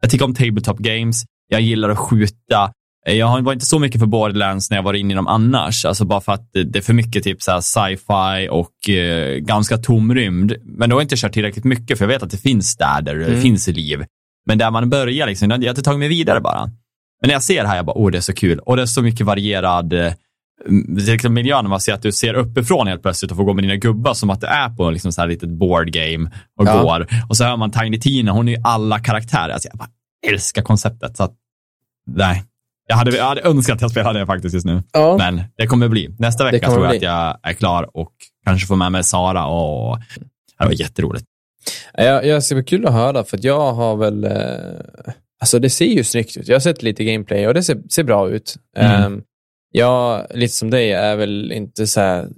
jag 0.00 0.10
tycker 0.10 0.24
om 0.24 0.34
tabletop 0.34 0.78
games, 0.78 1.24
jag 1.48 1.60
gillar 1.60 1.88
att 1.88 1.98
skjuta, 1.98 2.72
jag 3.06 3.26
har- 3.26 3.40
var 3.40 3.52
inte 3.52 3.66
så 3.66 3.78
mycket 3.78 3.98
för 4.00 4.06
Borderlands 4.06 4.70
när 4.70 4.76
jag 4.78 4.82
var 4.82 4.94
inne 4.94 5.12
i 5.12 5.16
dem 5.16 5.26
annars, 5.26 5.84
alltså 5.84 6.04
bara 6.04 6.20
för 6.20 6.32
att 6.32 6.52
det, 6.52 6.64
det 6.64 6.78
är 6.78 6.82
för 6.82 6.92
mycket 6.94 7.24
typ 7.24 7.38
sci-fi 7.42 8.48
och 8.50 8.90
eh, 8.90 9.36
ganska 9.38 9.78
tom 9.78 10.14
rymd. 10.14 10.54
Men 10.64 10.90
då 10.90 10.96
har 10.96 11.00
jag 11.00 11.04
inte 11.04 11.16
kört 11.16 11.32
tillräckligt 11.32 11.64
mycket, 11.64 11.98
för 11.98 12.04
jag 12.04 12.08
vet 12.08 12.22
att 12.22 12.30
det 12.30 12.36
finns 12.38 12.66
städer, 12.68 13.14
det 13.14 13.26
Mm. 13.26 13.40
finns 13.42 13.68
liv. 13.68 14.04
Men 14.46 14.58
där 14.58 14.70
man 14.70 14.90
börjar, 14.90 15.26
liksom, 15.26 15.50
jag 15.50 15.58
har 15.58 15.68
inte 15.68 15.82
tagit 15.82 15.98
mig 15.98 16.08
vidare 16.08 16.40
bara. 16.40 16.64
Men 17.20 17.28
när 17.28 17.32
jag 17.32 17.42
ser 17.42 17.62
det 17.62 17.68
här, 17.68 17.76
jag 17.76 17.86
bara, 17.86 17.96
åh 17.98 18.10
det 18.10 18.18
är 18.18 18.22
så 18.22 18.32
kul. 18.34 18.58
Och 18.58 18.76
det 18.76 18.82
är 18.82 18.86
så 18.86 19.02
mycket 19.02 19.26
varierad 19.26 19.92
eh, 19.92 20.12
det 20.88 21.12
liksom 21.12 21.34
miljön, 21.34 21.64
när 21.64 21.68
man 21.70 21.80
ser 21.80 21.94
att 21.94 22.02
du 22.02 22.12
ser 22.12 22.34
uppifrån 22.34 22.86
helt 22.86 23.02
plötsligt 23.02 23.30
och 23.30 23.36
får 23.36 23.44
gå 23.44 23.54
med 23.54 23.64
dina 23.64 23.76
gubbar 23.76 24.14
som 24.14 24.30
att 24.30 24.40
det 24.40 24.46
är 24.46 24.68
på 24.68 24.90
liksom 24.90 25.12
så 25.12 25.20
här 25.20 25.28
litet 25.28 25.48
board 25.50 25.92
game 25.92 26.30
och 26.58 26.66
Ja. 26.66 26.82
går. 26.82 27.06
Och 27.28 27.36
så 27.36 27.44
hör 27.44 27.56
man 27.56 27.70
Tiny 27.70 28.00
Tina, 28.00 28.32
hon 28.32 28.48
är 28.48 28.52
ju 28.56 28.62
alla 28.64 28.98
karaktärer. 28.98 29.52
Alltså 29.52 29.68
jag 29.68 29.78
bara 29.78 29.88
älskar 30.32 30.62
konceptet. 30.62 31.16
Så 31.16 31.22
att, 31.24 31.32
nej. 32.06 32.44
Jag 32.90 32.96
hade, 32.96 33.16
jag 33.16 33.24
hade 33.24 33.40
önskat 33.40 33.74
att 33.74 33.82
jag 33.82 33.90
spelade 33.90 34.18
det 34.18 34.26
faktiskt 34.26 34.54
just 34.54 34.66
nu. 34.66 34.82
Ja. 34.92 35.16
Men 35.18 35.42
det 35.56 35.66
kommer 35.66 35.88
bli. 35.88 36.14
Nästa 36.18 36.44
vecka 36.44 36.70
tror 36.70 36.84
jag 36.84 36.90
bli. 36.90 36.96
att 36.96 37.02
jag 37.02 37.38
är 37.42 37.52
klar 37.52 37.96
och 37.96 38.12
kanske 38.44 38.66
får 38.66 38.76
med 38.76 38.92
mig 38.92 39.04
Sara. 39.04 39.46
Och, 39.46 39.98
det 40.58 40.64
var 40.64 40.72
jätteroligt. 40.72 41.24
Jag, 41.94 42.26
jag 42.26 42.42
bli 42.42 42.62
kul 42.62 42.86
att 42.86 42.92
höra, 42.92 43.24
för 43.24 43.36
att 43.36 43.44
jag 43.44 43.72
har 43.72 43.96
väl... 43.96 44.24
Eh, 44.24 45.12
alltså 45.40 45.58
det 45.58 45.70
ser 45.70 45.86
ju 45.86 46.04
snyggt 46.04 46.36
ut. 46.36 46.48
Jag 46.48 46.54
har 46.54 46.60
sett 46.60 46.82
lite 46.82 47.04
gameplay 47.04 47.48
och 47.48 47.54
det 47.54 47.62
ser, 47.62 47.82
ser 47.90 48.04
bra 48.04 48.30
ut. 48.30 48.56
Mm. 48.76 49.02
Ehm, 49.02 49.22
jag, 49.72 50.26
lite 50.34 50.54
som 50.54 50.70
dig, 50.70 50.92
är 50.92 51.16
väl 51.16 51.52
inte 51.52 51.86
så 51.86 52.00
här... 52.00 52.28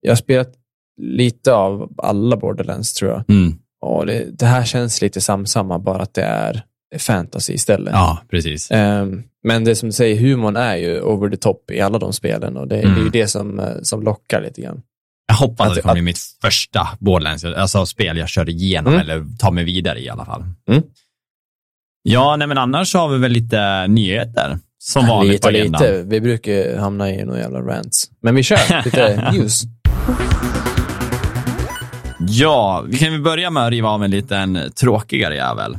Jag 0.00 0.10
har 0.10 0.16
spelat 0.16 0.52
lite 1.00 1.52
av 1.52 1.92
alla 1.98 2.36
Borderlands, 2.36 2.94
tror 2.94 3.10
jag. 3.10 3.30
Mm. 3.30 3.58
Och 3.80 4.06
det, 4.06 4.38
det 4.38 4.46
här 4.46 4.64
känns 4.64 5.02
lite 5.02 5.20
samsamma, 5.20 5.78
bara 5.78 6.02
att 6.02 6.14
det 6.14 6.22
är 6.22 6.64
fantasy 6.98 7.52
istället. 7.52 7.92
Ja, 7.94 8.18
precis. 8.30 8.70
Ehm, 8.70 9.22
men 9.44 9.64
det 9.64 9.76
som 9.76 9.88
du 9.88 9.92
säger, 9.92 10.20
humorn 10.20 10.56
är 10.56 10.76
ju 10.76 11.00
over 11.00 11.30
the 11.30 11.36
top 11.36 11.70
i 11.70 11.80
alla 11.80 11.98
de 11.98 12.12
spelen 12.12 12.56
och 12.56 12.68
det, 12.68 12.76
det 12.76 12.80
är 12.82 12.86
ju 12.86 12.92
Mm. 13.00 13.10
det 13.10 13.26
som, 13.26 13.60
eh, 13.60 13.66
som 13.82 14.02
lockar 14.02 14.42
lite 14.42 14.60
grann. 14.60 14.82
Jag 15.28 15.34
hoppas 15.34 15.64
att, 15.66 15.70
Att- 15.70 15.74
det 15.76 15.82
kommer 15.82 15.92
att- 15.92 15.94
bli 15.94 16.02
mitt 16.02 16.18
första 16.42 16.88
Borderlands, 16.98 17.44
alltså 17.44 17.86
spel 17.86 18.16
jag 18.16 18.28
kör 18.28 18.48
igenom 18.48 18.92
Mm. 18.94 19.04
eller 19.10 19.26
tar 19.38 19.50
mig 19.50 19.64
vidare 19.64 20.00
i 20.00 20.08
alla 20.08 20.24
fall. 20.24 20.44
Mm. 20.70 20.82
Ja, 22.02 22.36
nej, 22.36 22.48
men 22.48 22.58
annars 22.58 22.94
har 22.94 23.08
vi 23.08 23.18
väl 23.18 23.32
lite 23.32 23.86
nyheter 23.86 24.58
som 24.78 25.06
vanligt 25.06 25.42
på 25.42 25.50
lite, 25.50 25.60
agendan. 25.62 25.82
lite. 25.82 26.02
Vi 26.02 26.20
brukar 26.20 26.78
hamna 26.78 27.10
i 27.10 27.24
några 27.24 27.38
jävla 27.40 27.60
rants. 27.60 28.10
Men 28.22 28.34
vi 28.34 28.42
kör 28.42 28.84
lite 28.84 29.30
news. 29.32 29.62
Ja, 32.28 32.84
vi 32.88 32.98
kan 32.98 33.12
väl 33.12 33.22
börja 33.22 33.50
med 33.50 33.64
att 33.64 33.70
riva 33.70 33.88
av 33.88 34.04
en 34.04 34.10
liten 34.10 34.58
tråkigare 34.80 35.34
jävel. 35.36 35.76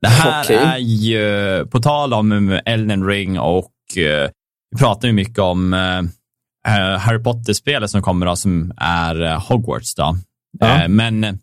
Det 0.00 0.08
här 0.08 0.44
Okej. 0.44 0.56
är 0.56 0.78
ju, 0.78 1.66
på 1.66 1.80
tal 1.80 2.14
om 2.14 2.60
Elden 2.64 3.06
Ring 3.06 3.38
och 3.38 3.72
eh, 3.96 4.30
vi 4.70 4.78
pratar 4.78 5.08
ju 5.08 5.14
mycket 5.14 5.38
om 5.38 5.74
eh, 5.74 5.98
eh, 6.76 6.98
Harry 6.98 7.22
Potter-spelet 7.22 7.90
som 7.90 8.02
kommer 8.02 8.26
då, 8.26 8.36
som 8.36 8.72
är 8.76 9.36
Hogwarts 9.48 9.94
då. 9.94 10.16
Ja. 10.58 10.88
Men 10.88 11.38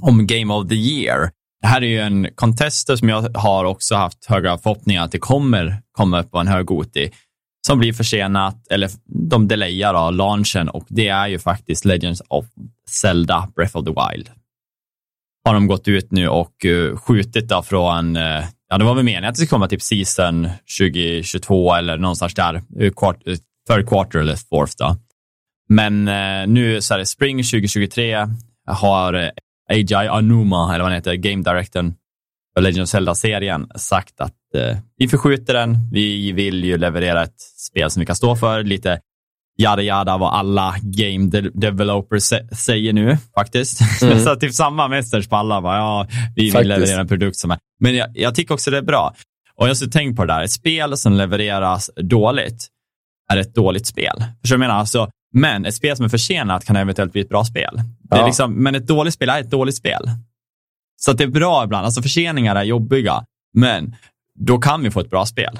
om 0.00 0.26
Game 0.26 0.54
of 0.54 0.68
the 0.68 0.74
Year. 0.74 1.30
Det 1.62 1.66
här 1.66 1.82
är 1.82 1.86
ju 1.86 2.00
en 2.00 2.28
contester 2.34 2.96
som 2.96 3.08
jag 3.08 3.36
har 3.36 3.64
också 3.64 3.94
haft 3.94 4.26
höga 4.26 4.58
förhoppningar 4.58 5.04
att 5.04 5.12
det 5.12 5.18
kommer 5.18 5.82
komma 5.92 6.20
upp 6.20 6.30
på 6.30 6.38
en 6.38 6.48
hög 6.48 6.66
Goti 6.66 7.10
som 7.66 7.78
blir 7.78 7.92
försenat, 7.92 8.66
eller 8.70 8.90
de 9.30 9.48
delayar 9.48 9.94
då, 9.94 10.10
launchen 10.10 10.68
och 10.68 10.86
det 10.88 11.08
är 11.08 11.26
ju 11.26 11.38
faktiskt 11.38 11.84
Legends 11.84 12.22
of 12.28 12.44
Zelda 12.90 13.48
Breath 13.56 13.76
of 13.76 13.84
the 13.84 13.90
Wild. 13.90 14.30
Har 15.46 15.54
de 15.54 15.66
gått 15.66 15.88
ut 15.88 16.10
nu 16.10 16.28
och 16.28 16.64
eh, 16.64 16.96
skjutit 16.96 17.48
då 17.48 17.62
från, 17.62 18.16
eh, 18.16 18.44
ja 18.68 18.78
det 18.78 18.84
var 18.84 18.94
väl 18.94 19.04
meningen 19.04 19.24
att 19.24 19.34
det 19.34 19.36
skulle 19.36 19.48
komma 19.48 19.68
typ 19.68 19.82
season 19.82 20.48
2022 20.78 21.74
eller 21.74 21.96
någonstans 21.96 22.34
där, 22.34 22.54
eh, 22.80 22.92
quart, 22.92 23.22
third 23.68 23.88
quarter 23.88 24.18
eller 24.18 24.36
fourth 24.36 24.72
då. 24.78 24.96
Men 25.68 26.04
nu 26.54 26.80
så 26.80 26.94
är 26.94 26.98
det 26.98 27.06
spring 27.06 27.36
2023, 27.36 28.26
har 28.66 29.30
AJ 29.70 29.94
Anuma, 29.94 30.68
eller 30.68 30.84
vad 30.84 30.92
han 30.92 30.96
heter, 30.96 31.14
game 31.14 31.42
directorn 31.42 31.94
för 32.54 32.62
Legend 32.62 32.82
of 32.82 32.88
Zelda-serien 32.88 33.70
sagt 33.76 34.20
att 34.20 34.34
vi 34.98 35.08
förskjuter 35.08 35.54
den. 35.54 35.78
Vi 35.92 36.32
vill 36.32 36.64
ju 36.64 36.78
leverera 36.78 37.22
ett 37.22 37.40
spel 37.40 37.90
som 37.90 38.00
vi 38.00 38.06
kan 38.06 38.16
stå 38.16 38.36
för. 38.36 38.62
Lite 38.62 39.00
yada 39.58 39.82
yada 39.82 40.16
vad 40.16 40.34
alla 40.34 40.74
game 40.82 41.26
de- 41.30 41.50
developers 41.54 42.22
sä- 42.32 42.54
säger 42.54 42.92
nu 42.92 43.18
faktiskt. 43.34 44.02
Mm. 44.02 44.18
så 44.24 44.36
typ 44.36 44.54
samma 44.54 44.88
message 44.88 45.28
på 45.28 45.36
alla. 45.36 45.60
Bara, 45.62 45.76
ja, 45.76 46.06
vi 46.36 46.42
vill 46.42 46.52
Faktiskt. 46.52 46.68
leverera 46.68 47.00
en 47.00 47.08
produkt 47.08 47.36
som 47.36 47.50
är... 47.50 47.58
Men 47.80 47.96
jag, 47.96 48.08
jag 48.14 48.34
tycker 48.34 48.54
också 48.54 48.70
det 48.70 48.78
är 48.78 48.82
bra. 48.82 49.14
Och 49.54 49.64
jag 49.66 49.70
har 49.70 49.74
så 49.74 49.90
tänkt 49.90 50.16
på 50.16 50.24
det 50.24 50.32
där. 50.34 50.42
Ett 50.42 50.50
spel 50.50 50.96
som 50.96 51.12
levereras 51.12 51.90
dåligt 52.02 52.66
är 53.32 53.36
ett 53.36 53.54
dåligt 53.54 53.86
spel. 53.86 54.14
Förstår 54.16 54.26
du 54.40 54.48
vad 54.48 54.52
jag 54.52 54.58
menar? 54.58 54.74
Alltså, 54.74 55.08
men 55.34 55.64
ett 55.66 55.74
spel 55.74 55.96
som 55.96 56.04
är 56.04 56.08
försenat 56.08 56.64
kan 56.64 56.76
eventuellt 56.76 57.12
bli 57.12 57.20
ett 57.20 57.28
bra 57.28 57.44
spel. 57.44 57.80
Ja. 58.10 58.26
liksom, 58.26 58.52
men 58.54 58.74
ett 58.74 58.86
dåligt 58.86 59.14
spel 59.14 59.28
är 59.28 59.40
ett 59.40 59.50
dåligt 59.50 59.76
spel. 59.76 60.02
Så 60.96 61.12
det 61.12 61.24
är 61.24 61.28
bra 61.28 61.64
ibland. 61.64 61.84
Alltså 61.84 62.02
förseningar 62.02 62.56
är 62.56 62.64
jobbiga, 62.64 63.24
men 63.54 63.96
då 64.34 64.58
kan 64.58 64.82
vi 64.82 64.90
få 64.90 65.00
ett 65.00 65.10
bra 65.10 65.26
spel. 65.26 65.58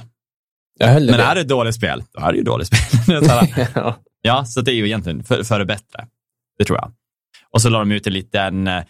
Men 0.81 1.07
det. 1.07 1.23
är 1.23 1.35
det 1.35 1.41
ett 1.41 1.49
dåligt 1.49 1.75
spel, 1.75 2.03
då 2.13 2.21
är 2.21 2.33
det 2.33 2.39
ju 2.39 2.45
dåligt 2.45 2.67
spel. 2.67 3.23
Ja. 3.75 3.97
ja, 4.23 4.45
så 4.45 4.61
det 4.61 4.71
är 4.71 4.75
ju 4.75 4.87
egentligen 4.87 5.25
för, 5.25 5.43
för 5.43 5.59
det 5.59 5.65
bättre. 5.65 6.07
Det 6.59 6.65
tror 6.65 6.79
jag. 6.79 6.93
Och 7.51 7.63
så 7.63 7.69
la 7.69 7.79
de 7.79 7.93
ut 7.93 8.07
en 8.07 8.13
liten, 8.13 8.67
eh, 8.67 8.83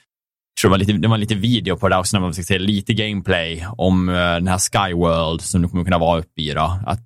tror 0.60 0.68
det 0.68 0.70
var 0.70 0.78
lite, 0.78 0.92
det 0.92 1.08
var 1.08 1.18
lite 1.18 1.34
video 1.34 1.76
på 1.76 1.88
det 1.88 1.96
också, 1.96 2.16
när 2.16 2.20
man 2.20 2.34
fick 2.34 2.46
se 2.46 2.58
lite 2.58 2.94
gameplay 2.94 3.66
om 3.76 4.08
eh, 4.08 4.14
den 4.14 4.48
här 4.48 4.58
Skyworld 4.58 5.40
som 5.40 5.62
du 5.62 5.68
kommer 5.68 5.84
kunna 5.84 5.98
vara 5.98 6.18
uppe 6.18 6.42
i. 6.42 6.52
Då. 6.52 6.80
Att 6.86 7.00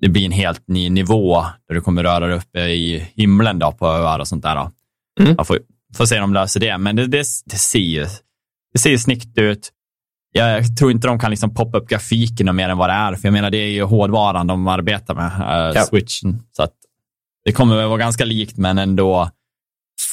det, 0.00 0.08
blir 0.08 0.24
en 0.24 0.32
helt 0.32 0.68
ny 0.68 0.90
nivå 0.90 1.44
där 1.68 1.74
du 1.74 1.80
kommer 1.80 2.02
röra 2.02 2.26
dig 2.26 2.36
uppe 2.36 2.60
i 2.60 3.08
himlen 3.14 3.58
då, 3.58 3.72
på 3.72 3.86
öar 3.86 4.18
och 4.18 4.28
sånt 4.28 4.42
där. 4.42 4.56
Då. 4.56 4.70
Mm. 5.20 5.34
Jag 5.38 5.46
får, 5.46 5.58
får 5.96 6.06
se 6.06 6.20
om 6.20 6.32
de 6.32 6.34
löser 6.34 6.60
det, 6.60 6.78
men 6.78 6.96
det, 6.96 7.06
det, 7.06 7.24
det 7.44 7.56
ser 7.56 7.78
ju 7.78 8.06
det 8.72 8.80
ser 8.80 8.96
snyggt 8.96 9.38
ut. 9.38 9.72
Jag 10.36 10.76
tror 10.76 10.90
inte 10.90 11.08
de 11.08 11.18
kan 11.18 11.30
liksom 11.30 11.54
poppa 11.54 11.78
upp 11.78 11.88
grafiken 11.88 12.56
mer 12.56 12.68
än 12.68 12.78
vad 12.78 12.88
det 12.88 12.92
är, 12.92 13.14
för 13.14 13.28
jag 13.28 13.32
menar 13.32 13.50
det 13.50 13.58
är 13.58 13.68
ju 13.70 13.82
hårdvaran 13.82 14.46
de 14.46 14.68
arbetar 14.68 15.14
med, 15.14 15.26
eh, 15.40 15.72
Ja. 15.74 15.82
switchen. 15.84 16.42
Så 16.52 16.62
att 16.62 16.72
det 17.44 17.52
kommer 17.52 17.76
väl 17.76 17.88
vara 17.88 17.98
ganska 17.98 18.24
likt, 18.24 18.56
men 18.56 18.78
ändå 18.78 19.30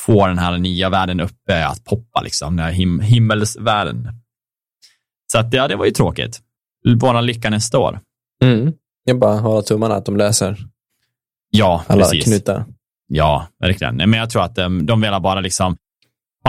få 0.06 0.28
den 0.28 0.38
här 0.38 0.58
nya 0.58 0.90
världen 0.90 1.20
uppe 1.20 1.68
att 1.68 1.84
poppa, 1.84 2.22
liksom, 2.22 2.56
den 2.56 2.66
här 2.66 2.72
him 2.72 3.00
himmelsvärlden. 3.00 4.08
Så 5.32 5.40
att, 5.40 5.54
ja, 5.54 5.68
det 5.68 5.76
var 5.76 5.86
ju 5.86 5.92
tråkigt. 5.92 6.40
Bara 7.00 7.22
lycka 7.22 7.50
nästa 7.50 7.80
år. 7.80 8.00
Mm. 8.44 8.74
Jag 9.06 9.20
bara 9.20 9.40
håller 9.40 9.62
tummarna 9.62 9.96
att 9.96 10.06
de 10.06 10.18
löser 10.18 10.58
Ja, 11.50 11.84
alla 11.88 12.02
precis. 12.04 12.24
knutar. 12.26 12.66
Ja, 13.08 13.48
verkligen. 13.60 13.96
Men 13.96 14.14
jag 14.14 14.30
tror 14.30 14.44
att 14.44 14.56
de, 14.56 14.86
de 14.86 15.02
vill 15.02 15.12
bara 15.22 15.40
liksom 15.40 15.78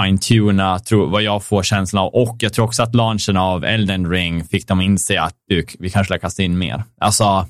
fine-tuna, 0.01 0.81
vad 0.91 1.23
jag 1.23 1.45
får 1.45 1.63
känslan 1.63 2.05
av. 2.05 2.15
Och 2.15 2.37
jag 2.41 2.53
tror 2.53 2.65
också 2.65 2.83
att 2.83 2.95
launchen 2.95 3.37
av 3.37 3.65
Elden 3.65 4.11
Ring 4.11 4.45
fick 4.45 4.69
dem 4.69 4.81
inse 4.81 5.21
att 5.21 5.35
du, 5.49 5.67
vi 5.79 5.91
kanske 5.91 6.15
ska 6.15 6.19
kasta 6.19 6.43
in 6.43 6.59
mer. 6.59 6.85
Alltså, 7.01 7.47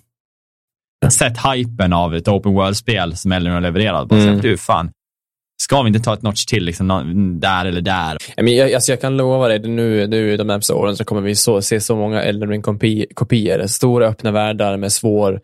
sett 1.10 1.36
hypen 1.52 1.92
av 1.92 2.14
ett 2.14 2.28
open 2.28 2.54
world-spel 2.54 3.16
som 3.16 3.32
Elden 3.32 3.46
Ring 3.46 3.54
har 3.54 3.60
levererat. 3.60 4.08
Bara 4.08 4.20
Mm. 4.20 4.40
du, 4.40 4.56
fan, 4.56 4.90
ska 5.62 5.82
vi 5.82 5.88
inte 5.88 6.00
ta 6.00 6.14
ett 6.14 6.22
notch 6.22 6.44
till, 6.44 6.64
liksom, 6.64 6.88
där 7.40 7.64
eller 7.64 7.80
där? 7.80 8.16
Jag, 8.36 8.72
alltså 8.74 8.92
jag 8.92 9.00
kan 9.00 9.16
lova 9.16 9.48
dig, 9.48 9.58
nu, 9.58 10.06
nu 10.06 10.36
de 10.36 10.46
närmaste 10.46 10.72
åren 10.72 10.96
så 10.96 11.04
kommer 11.04 11.22
vi 11.22 11.34
så, 11.34 11.62
se 11.62 11.80
så 11.80 11.96
många 11.96 12.22
Elden 12.22 12.48
Ring-kopior. 12.48 13.66
Stora 13.66 14.06
öppna 14.06 14.30
världar 14.30 14.76
med 14.76 14.92
svår 14.92 15.40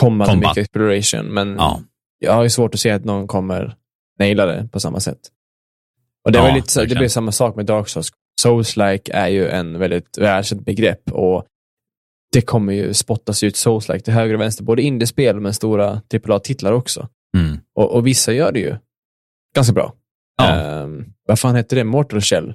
kommande 0.00 0.32
Combat. 0.32 0.50
mycket 0.50 0.62
exploration. 0.62 1.26
Men 1.34 1.54
Ja. 1.54 1.80
jag 2.18 2.32
har 2.32 2.42
ju 2.42 2.50
svårt 2.50 2.74
att 2.74 2.80
se 2.80 2.90
att 2.90 3.04
någon 3.04 3.26
kommer 3.26 3.74
naila 4.18 4.46
det 4.46 4.68
på 4.72 4.80
samma 4.80 5.00
sätt. 5.00 5.18
Och 6.24 6.32
det, 6.32 6.38
var 6.40 6.48
Ja, 6.48 6.54
lite, 6.54 6.72
så- 6.72 6.84
det 6.84 6.94
blir 6.94 7.08
samma 7.08 7.32
sak 7.32 7.56
med 7.56 7.66
Dark 7.66 7.88
Souls. 7.88 8.10
Souls-like 8.42 9.10
är 9.12 9.28
ju 9.28 9.48
en 9.48 9.78
väldigt 9.78 10.18
välkänt 10.18 10.64
begrepp 10.64 11.12
och 11.12 11.46
det 12.32 12.40
kommer 12.40 12.72
ju 12.72 12.94
spottas 12.94 13.42
ut 13.42 13.54
Souls-like 13.56 13.98
till 14.00 14.12
höger 14.12 14.34
och 14.34 14.40
vänster, 14.40 14.64
både 14.64 14.82
indiespel 14.82 15.40
men 15.40 15.54
stora 15.54 16.00
AAA-titlar 16.14 16.72
också. 16.72 17.08
Mm. 17.36 17.58
Och, 17.76 17.90
och 17.94 18.06
vissa 18.06 18.32
gör 18.32 18.52
det 18.52 18.60
ju 18.60 18.76
ganska 19.54 19.72
bra. 19.72 19.94
Ja. 20.36 20.50
Ehm, 20.50 21.04
vad 21.28 21.38
fan 21.38 21.54
hette 21.54 21.74
det? 21.74 21.84
Mortal 21.84 22.20
Shell? 22.20 22.46
Det 22.46 22.54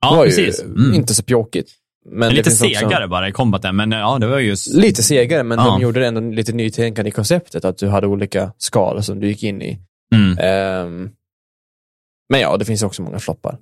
Ja, 0.00 0.14
var 0.16 0.24
precis. 0.24 0.60
ju 0.60 0.64
Mm. 0.64 0.94
inte 0.94 1.14
så 1.14 1.22
pjåkigt. 1.22 1.70
Men 2.10 2.28
det 2.28 2.34
lite 2.36 2.50
finns 2.50 2.62
också- 2.62 2.74
segare 2.88 3.08
bara 3.08 3.28
i 3.28 3.32
combaten, 3.32 3.76
men 3.76 3.92
ja, 3.92 4.18
det 4.18 4.26
var 4.26 4.38
ju... 4.38 4.52
s- 4.52 4.74
Lite 4.74 5.02
segare, 5.02 5.42
men 5.42 5.58
Ja. 5.58 5.64
de 5.64 5.80
gjorde 5.82 6.06
ändå 6.06 6.20
lite 6.20 6.52
nytänkande 6.52 7.08
i 7.08 7.12
konceptet, 7.12 7.64
att 7.64 7.78
du 7.78 7.88
hade 7.88 8.06
olika 8.06 8.52
skal 8.58 9.02
som 9.02 9.20
du 9.20 9.26
gick 9.28 9.42
in 9.42 9.62
i. 9.62 9.78
Mm. 10.14 10.38
Ehm, 10.38 11.10
men 12.28 12.40
ja, 12.40 12.56
det 12.56 12.64
finns 12.64 12.82
också 12.82 13.02
många 13.02 13.18
floppar. 13.18 13.58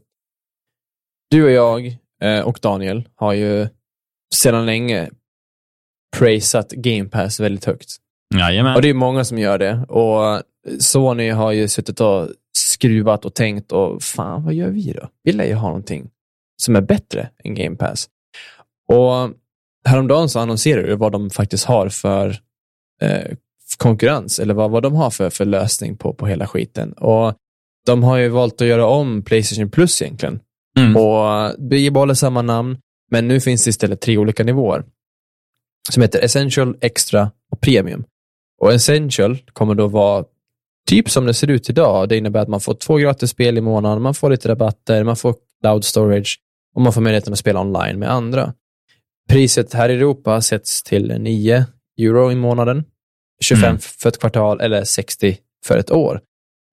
Du 1.30 1.44
och 1.44 1.50
jag 1.50 1.98
eh, 2.22 2.40
och 2.40 2.58
Daniel 2.62 3.08
har 3.14 3.32
ju 3.32 3.68
sedan 4.34 4.66
länge 4.66 5.10
praisat 6.16 6.70
Game 6.70 7.08
Pass 7.08 7.40
väldigt 7.40 7.64
högt. 7.64 7.96
Jajamän. 8.34 8.76
Och 8.76 8.82
det 8.82 8.88
är 8.88 8.94
många 8.94 9.24
som 9.24 9.38
gör 9.38 9.58
det. 9.58 9.84
Och 9.88 10.42
Sony 10.78 11.30
har 11.30 11.52
ju 11.52 11.68
suttit 11.68 12.00
och 12.00 12.28
skruvat 12.56 13.24
och 13.24 13.34
tänkt 13.34 13.72
och 13.72 14.02
fan, 14.02 14.44
vad 14.44 14.54
gör 14.54 14.68
vi 14.68 14.92
då? 14.92 15.08
Vi 15.22 15.32
lär 15.32 15.44
ju 15.44 15.54
ha 15.54 15.68
någonting 15.68 16.10
som 16.62 16.76
är 16.76 16.80
bättre 16.80 17.30
än 17.44 17.54
Game 17.54 17.76
Pass. 17.76 18.08
Och 18.88 19.30
häromdagen 19.88 20.28
så 20.28 20.40
annonserade 20.40 20.88
du 20.88 20.96
vad 20.96 21.12
de 21.12 21.30
faktiskt 21.30 21.64
har 21.64 21.88
för 21.88 22.36
eh, 23.02 23.36
konkurrens 23.78 24.38
eller 24.38 24.54
vad, 24.54 24.70
vad 24.70 24.82
de 24.82 24.94
har 24.94 25.10
för, 25.10 25.30
för 25.30 25.44
lösning 25.44 25.96
på, 25.96 26.14
på 26.14 26.26
hela 26.26 26.46
skiten. 26.46 26.92
Och 26.92 27.34
de 27.86 28.02
har 28.02 28.16
ju 28.16 28.28
valt 28.28 28.60
att 28.60 28.66
göra 28.68 28.86
om 28.86 29.22
Playstation 29.22 29.70
Plus 29.70 30.02
egentligen 30.02 30.40
Mm. 30.78 30.96
och 30.96 31.54
bibehåller 31.70 32.14
samma 32.14 32.42
namn, 32.42 32.78
men 33.10 33.28
nu 33.28 33.40
finns 33.40 33.64
det 33.64 33.68
istället 33.70 34.00
tre 34.00 34.18
olika 34.18 34.44
nivåer 34.44 34.84
som 35.90 36.02
heter 36.02 36.20
Essential, 36.24 36.76
Extra 36.80 37.30
och 37.52 37.60
Premium. 37.60 38.04
Och 38.60 38.72
Essential 38.72 39.38
kommer 39.52 39.74
då 39.74 39.86
vara 39.86 40.24
typ 40.88 41.10
som 41.10 41.26
det 41.26 41.34
ser 41.34 41.50
ut 41.50 41.70
idag. 41.70 42.08
Det 42.08 42.16
innebär 42.16 42.40
att 42.40 42.48
man 42.48 42.60
får 42.60 42.74
två 42.74 42.96
gratis 42.96 43.30
spel 43.30 43.58
i 43.58 43.60
månaden, 43.60 44.02
man 44.02 44.14
får 44.14 44.30
lite 44.30 44.48
rabatter, 44.48 45.04
man 45.04 45.16
får 45.16 45.34
cloud 45.60 45.84
storage 45.84 46.40
och 46.74 46.82
man 46.82 46.92
får 46.92 47.00
möjligheten 47.00 47.32
att 47.32 47.38
spela 47.38 47.60
online 47.60 47.98
med 47.98 48.10
andra. 48.10 48.54
Priset 49.28 49.72
här 49.72 49.88
i 49.88 49.94
Europa 49.94 50.40
sätts 50.42 50.82
till 50.82 51.14
9 51.20 51.66
euro 51.98 52.32
i 52.32 52.34
månaden, 52.34 52.84
25 53.44 53.64
Mm. 53.68 53.78
för 53.78 54.08
ett 54.08 54.18
kvartal 54.20 54.60
eller 54.60 54.84
60 54.84 55.38
för 55.66 55.78
ett 55.78 55.90
år. 55.90 56.20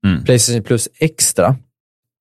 Mm. 0.06 0.24
Playstation 0.24 0.64
Plus 0.64 0.90
Extra 1.00 1.56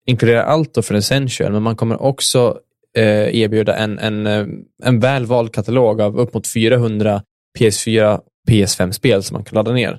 inkluderar 0.06 0.42
allt 0.42 0.74
då 0.74 0.82
för 0.82 0.94
Essential, 0.94 1.52
men 1.52 1.62
man 1.62 1.76
kommer 1.76 2.02
också 2.02 2.58
eh, 2.96 3.36
erbjuda 3.36 3.76
en, 3.76 3.98
en, 3.98 4.26
eh, 4.26 4.46
en 4.82 5.00
välvald 5.00 5.54
katalog 5.54 6.00
av 6.00 6.18
upp 6.18 6.34
mot 6.34 6.46
400 6.46 7.22
PS4 7.58 8.20
PS5-spel 8.48 9.22
som 9.22 9.34
man 9.34 9.44
kan 9.44 9.54
ladda 9.54 9.72
ner. 9.72 9.98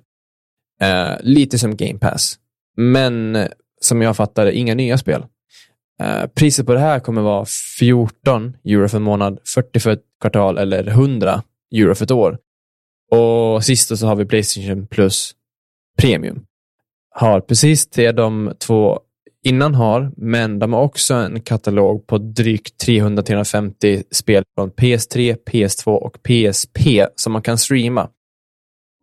Eh, 0.82 1.16
lite 1.22 1.60
som 1.60 1.76
Game 1.78 2.00
Pass, 2.00 2.38
men 2.78 3.36
eh, 3.36 3.48
som 3.82 4.02
jag 4.02 4.16
fattar 4.16 4.46
det, 4.46 4.58
inga 4.58 4.76
nya 4.76 4.98
spel. 4.98 5.26
Eh, 6.02 6.26
priset 6.36 6.66
på 6.66 6.74
det 6.74 6.80
här 6.80 7.00
kommer 7.00 7.22
vara 7.22 7.46
14 7.80 8.58
euro 8.66 8.90
för 8.90 8.98
en 8.98 9.04
månad, 9.04 9.40
40 9.46 9.80
för 9.80 9.92
ett 9.92 10.04
kvartal 10.22 10.58
eller 10.58 10.88
100 10.88 11.44
euro 11.76 11.96
för 11.96 12.06
ett 12.06 12.12
år. 12.12 12.38
Och 13.12 13.64
sist 13.64 13.98
så 13.98 14.08
har 14.08 14.16
vi 14.16 14.26
Playstation 14.26 14.88
Plus 14.88 15.34
Premium. 15.98 16.46
Har 17.16 17.42
precis 17.42 17.90
det 17.90 18.12
de 18.12 18.54
två 18.60 19.00
innan 19.46 19.76
har, 19.76 20.12
men 20.18 20.60
de 20.60 20.74
har 20.74 20.82
också 20.82 21.14
en 21.14 21.42
katalog 21.42 22.08
på 22.08 22.18
drygt 22.18 22.86
300-350 22.88 24.04
spel 24.12 24.44
från 24.56 24.72
PS3, 24.72 25.38
PS2 25.52 25.90
och 25.90 26.18
PSP 26.24 27.06
som 27.16 27.34
man 27.34 27.42
kan 27.42 27.58
streama. 27.58 28.10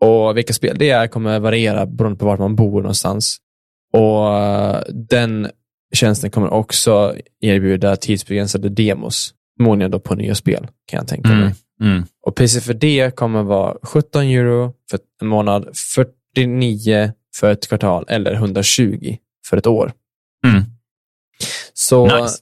Och 0.01 0.37
vilka 0.37 0.53
spel 0.53 0.77
det 0.79 0.91
är 0.91 1.07
kommer 1.07 1.41
variera 1.41 1.87
beroende 1.87 2.19
på 2.19 2.27
vart 2.27 2.39
man 2.39 2.57
bor 2.57 2.83
någonstans. 2.83 3.37
Och 3.93 4.39
eh, 4.39 4.83
den 4.89 5.49
tjänsten 5.95 6.31
kommer 6.31 6.53
också 6.53 7.15
erbjuda 7.41 7.97
tidsbegränsade 7.97 8.69
demos, 8.69 9.35
förmodligen 9.57 9.91
då 9.91 10.01
på 10.01 10.15
nya 10.15 10.35
spel, 10.35 10.67
kan 10.87 10.99
jag 10.99 11.09
tänka 11.09 11.29
mig. 11.29 11.55
Mm. 11.81 11.93
Mm. 11.93 12.05
Och 12.27 12.35
priset 12.35 12.65
för 12.65 12.75
det 12.75 13.17
kommer 13.17 13.43
vara 13.43 13.77
17 13.83 14.23
euro 14.23 14.73
för 14.91 14.99
en 15.23 15.29
månad, 15.29 15.69
49 15.95 17.13
för 17.37 17.53
ett 17.53 17.69
kvartal 17.69 18.05
eller 18.09 18.33
120 18.33 19.17
för 19.47 19.57
ett 19.57 19.67
år. 19.67 19.93
Mm. 20.47 20.63
Så 21.75 22.23
Nice. 22.23 22.39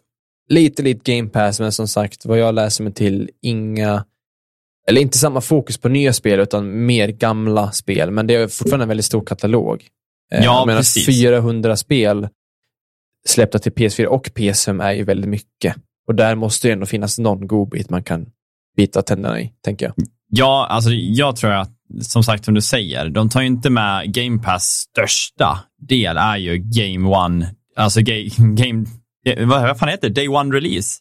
lite, 0.48 0.82
lite 0.82 1.16
Game 1.16 1.28
Pass, 1.28 1.60
men 1.60 1.72
som 1.72 1.88
sagt, 1.88 2.26
vad 2.26 2.38
jag 2.38 2.54
läser 2.54 2.84
mig 2.84 2.92
till, 2.92 3.30
inga, 3.42 4.04
eller 4.88 5.00
inte 5.00 5.18
samma 5.18 5.40
fokus 5.40 5.78
på 5.78 5.88
nya 5.88 6.12
spel, 6.12 6.40
utan 6.40 6.86
mer 6.86 7.08
gamla 7.08 7.72
spel. 7.72 8.10
Men 8.10 8.26
det 8.26 8.34
är 8.34 8.48
fortfarande 8.48 8.84
en 8.84 8.88
väldigt 8.88 9.06
stor 9.06 9.24
katalog. 9.24 9.86
Eh, 10.32 10.44
Ja, 10.44 10.64
jag 10.68 10.76
precis. 10.78 11.06
400 11.06 11.76
spel 11.76 12.28
släppta 13.28 13.58
till 13.58 13.72
PS4 13.72 14.04
och 14.06 14.26
PS5 14.28 14.82
är 14.84 14.92
ju 14.92 15.04
väldigt 15.04 15.30
mycket. 15.30 15.76
Och 16.08 16.14
där 16.14 16.34
måste 16.34 16.68
det 16.68 16.72
ändå 16.72 16.86
finnas 16.86 17.18
någon 17.18 17.46
godbit 17.46 17.90
man 17.90 18.02
kan 18.04 18.26
bita 18.76 19.02
tänderna 19.02 19.40
i, 19.40 19.52
tänker 19.64 19.86
jag. 19.86 19.94
Ja, 20.28 20.66
alltså 20.70 20.90
jag 20.90 21.36
tror 21.36 21.50
att, 21.50 21.70
som 22.02 22.22
sagt 22.24 22.44
som 22.44 22.54
du 22.54 22.60
säger, 22.60 23.08
de 23.08 23.28
tar 23.28 23.40
ju 23.40 23.46
inte 23.46 23.70
med 23.70 24.14
Game 24.14 24.38
Pass 24.42 24.64
största 24.64 25.58
del 25.88 26.16
är 26.16 26.36
ju 26.36 26.56
Game 26.58 27.08
One, 27.08 27.54
alltså 27.76 28.00
ga, 28.00 28.14
Game, 28.38 28.86
vad, 29.46 29.62
vad 29.62 29.78
fan 29.78 29.88
heter 29.88 30.08
det? 30.08 30.14
Day 30.14 30.28
One 30.28 30.56
Release. 30.56 30.98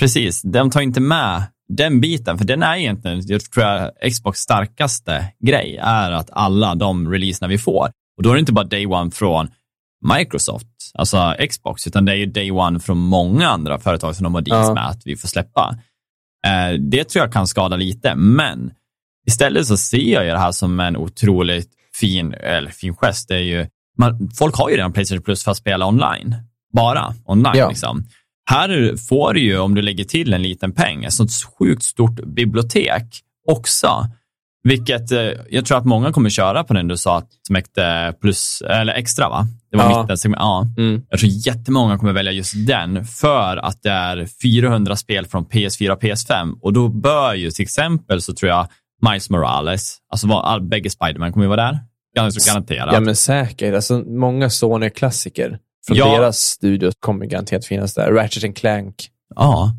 Precis, 0.00 0.42
de 0.42 0.70
tar 0.70 0.80
inte 0.80 1.00
med 1.00 1.42
den 1.68 2.00
biten, 2.00 2.38
för 2.38 2.44
den 2.44 2.62
är 2.62 2.76
egentligen, 2.76 3.22
jag 3.26 3.50
tror 3.50 3.66
jag, 3.66 3.90
Xbox 4.12 4.40
starkaste 4.40 5.32
grej 5.46 5.76
är 5.82 6.10
att 6.10 6.30
alla 6.32 6.74
de 6.74 7.12
releaserna 7.12 7.48
vi 7.48 7.58
får, 7.58 7.90
och 8.16 8.22
då 8.22 8.30
är 8.30 8.34
det 8.34 8.40
inte 8.40 8.52
bara 8.52 8.64
Day 8.66 8.86
One 8.86 9.10
från 9.10 9.48
Microsoft, 10.18 10.66
alltså 10.94 11.34
Xbox, 11.50 11.86
utan 11.86 12.04
det 12.04 12.12
är 12.12 12.16
ju 12.16 12.26
Day 12.26 12.50
One 12.50 12.80
från 12.80 12.98
många 12.98 13.48
andra 13.48 13.78
företag 13.78 14.16
som 14.16 14.24
de 14.24 14.34
har 14.34 14.42
deals 14.42 14.68
Ja. 14.68 14.74
med 14.74 14.88
att 14.88 15.02
vi 15.06 15.16
får 15.16 15.28
släppa. 15.28 15.78
Eh, 16.46 16.78
det 16.80 17.04
tror 17.04 17.24
jag 17.24 17.32
kan 17.32 17.46
skada 17.46 17.76
lite, 17.76 18.14
men 18.14 18.70
istället 19.26 19.66
så 19.66 19.76
ser 19.76 20.22
jag 20.22 20.26
det 20.26 20.38
här 20.38 20.52
som 20.52 20.80
en 20.80 20.96
otroligt 20.96 21.68
fin, 22.00 22.34
eller 22.34 22.70
fin 22.70 22.94
gest. 22.96 23.28
Det 23.28 23.34
är 23.34 23.38
ju, 23.40 23.66
man, 23.98 24.30
folk 24.38 24.54
har 24.56 24.70
ju 24.70 24.76
redan 24.76 24.92
Playstation 24.92 25.22
Plus 25.24 25.44
för 25.44 25.50
att 25.50 25.56
spela 25.56 25.86
online. 25.86 26.36
Bara 26.72 27.14
online. 27.24 27.52
Ja. 27.56 27.68
Liksom. 27.68 28.04
Här 28.50 28.96
får 29.08 29.34
du 29.34 29.40
ju, 29.40 29.58
om 29.58 29.74
du 29.74 29.82
lägger 29.82 30.04
till 30.04 30.32
en 30.34 30.42
liten 30.42 30.72
peng, 30.72 31.04
ett 31.04 31.12
sånt 31.12 31.30
sjukt 31.58 31.82
stort 31.82 32.24
bibliotek 32.24 33.02
också. 33.48 34.06
Vilket 34.62 35.12
eh, 35.12 35.20
jag 35.50 35.66
tror 35.66 35.78
att 35.78 35.84
många 35.84 36.12
kommer 36.12 36.30
köra 36.30 36.64
på 36.64 36.74
den 36.74 36.88
du 36.88 36.96
sa, 36.96 37.18
att 37.18 37.28
som 37.46 37.54
hette 37.56 38.14
plus, 38.20 38.62
eller 38.68 38.92
extra 38.94 39.28
va? 39.28 39.46
Det 39.70 39.76
var 39.76 39.84
Ja. 39.90 40.02
mitten, 40.02 40.16
segment- 40.16 40.40
ja. 40.40 40.66
Mm. 40.78 41.02
Jag 41.10 41.20
tror 41.20 41.30
jättemånga 41.32 41.98
kommer 41.98 42.12
välja 42.12 42.32
just 42.32 42.66
den 42.66 43.04
för 43.04 43.56
att 43.56 43.82
det 43.82 43.90
är 43.90 44.28
400 44.42 44.96
spel 44.96 45.26
från 45.26 45.46
PS4 45.46 45.90
och 45.90 46.02
PS5 46.02 46.58
och 46.62 46.72
då 46.72 46.88
bör 46.88 47.34
ju 47.34 47.50
till 47.50 47.62
exempel 47.62 48.22
så 48.22 48.34
tror 48.34 48.48
jag 48.50 48.68
Miles 49.10 49.30
Morales, 49.30 49.98
alltså 50.10 50.26
var, 50.26 50.42
all, 50.42 50.60
bägge 50.62 50.90
Spiderman 50.90 51.32
kommer 51.32 51.44
ju 51.44 51.48
vara 51.48 51.62
där. 51.66 51.78
Ganska 52.16 52.52
garanterat. 52.52 52.94
Ja, 52.94 53.00
men 53.00 53.16
säkert. 53.16 53.74
Alltså, 53.74 53.98
många 53.98 54.50
Sony-klassiker 54.50 55.58
från 55.86 55.96
Ja. 55.96 56.18
deras 56.18 56.38
studios 56.38 56.94
kommer 57.00 57.26
garanterat 57.26 57.64
finnas 57.66 57.94
där. 57.94 58.12
Ratchet 58.12 58.44
and 58.44 58.56
Clank. 58.56 59.08
Ja. 59.34 59.72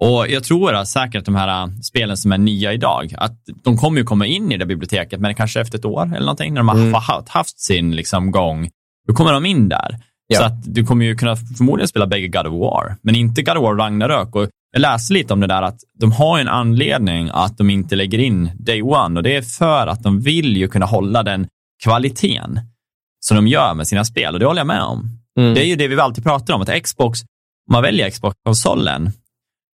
Och 0.00 0.28
jag 0.28 0.44
tror 0.44 0.74
att 0.74 0.88
säkert 0.88 1.24
de 1.24 1.34
här 1.34 1.62
äh, 1.62 1.70
spelen 1.82 2.16
som 2.16 2.32
är 2.32 2.38
nya 2.38 2.72
idag, 2.72 3.14
att 3.18 3.36
de 3.64 3.76
kommer 3.76 3.98
ju 3.98 4.04
komma 4.04 4.26
in 4.26 4.52
i 4.52 4.56
det 4.56 4.66
biblioteket, 4.66 5.20
men 5.20 5.34
kanske 5.34 5.60
efter 5.60 5.78
ett 5.78 5.84
år 5.84 6.02
eller 6.06 6.20
någonting, 6.20 6.54
när 6.54 6.60
de 6.60 6.68
har 6.68 6.76
Mm. 6.76 6.94
haft, 6.94 7.28
haft 7.28 7.60
sin 7.60 7.96
liksom, 7.96 8.30
gång, 8.30 8.68
då 9.08 9.14
kommer 9.14 9.32
de 9.32 9.46
in 9.46 9.68
där. 9.68 9.98
Ja. 10.26 10.38
Så 10.38 10.44
att 10.44 10.74
du 10.74 10.84
kommer 10.86 11.04
ju 11.04 11.16
kunna 11.16 11.36
förmodligen 11.36 11.88
spela 11.88 12.06
bägge 12.06 12.28
God 12.28 12.46
of 12.46 12.52
War, 12.60 12.96
men 13.02 13.14
inte 13.14 13.42
God 13.42 13.56
of 13.56 13.62
War 13.62 13.74
Ragnarök. 13.74 14.34
Och 14.34 14.48
jag 14.72 14.80
läste 14.80 15.14
lite 15.14 15.32
om 15.32 15.40
det 15.40 15.46
där 15.46 15.62
att 15.62 15.80
de 15.94 16.12
har 16.12 16.38
en 16.38 16.48
anledning 16.48 17.30
att 17.32 17.58
de 17.58 17.70
inte 17.70 17.96
lägger 17.96 18.18
in 18.18 18.50
day 18.54 18.82
one 18.82 19.18
och 19.18 19.22
det 19.22 19.36
är 19.36 19.42
för 19.42 19.86
att 19.86 20.02
de 20.02 20.20
vill 20.20 20.56
ju 20.56 20.68
kunna 20.68 20.86
hålla 20.86 21.22
den 21.22 21.46
kvaliteten 21.84 22.60
som 23.20 23.36
de 23.36 23.46
gör 23.46 23.74
med 23.74 23.88
sina 23.88 24.04
spel 24.04 24.34
och 24.34 24.40
det 24.40 24.46
håller 24.46 24.60
jag 24.60 24.66
med 24.66 24.82
om. 24.82 25.10
Mm. 25.38 25.54
Det 25.54 25.64
är 25.64 25.66
ju 25.66 25.76
det 25.76 25.88
vi 25.88 26.00
alltid 26.00 26.24
pratar 26.24 26.54
om, 26.54 26.62
att 26.62 26.82
Xbox, 26.82 27.22
om 27.22 27.72
man 27.72 27.82
väljer 27.82 28.10
Xbox-konsolen, 28.10 29.10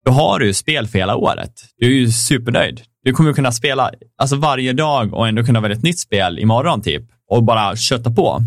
då 0.05 0.13
har 0.13 0.39
du 0.39 0.47
ju 0.47 0.55
spel 0.55 0.87
för 0.87 0.99
hela 0.99 1.17
året. 1.17 1.65
Du 1.77 1.87
är 1.87 1.91
ju 1.91 2.13
supernöjd. 2.13 2.83
Du 3.05 3.13
kommer 3.13 3.33
kunna 3.33 3.53
spela 3.53 3.91
alltså 4.19 4.37
varje 4.37 4.73
dag 4.73 5.15
och 5.15 5.29
ändå 5.29 5.45
kunna 5.45 5.61
välja 5.61 5.77
ett 5.77 5.83
nytt 5.83 5.99
spel 5.99 6.39
imorgon 6.39 6.83
typ 6.83 7.03
och 7.31 7.43
bara 7.43 7.77
kötta 7.77 8.11
på. 8.11 8.43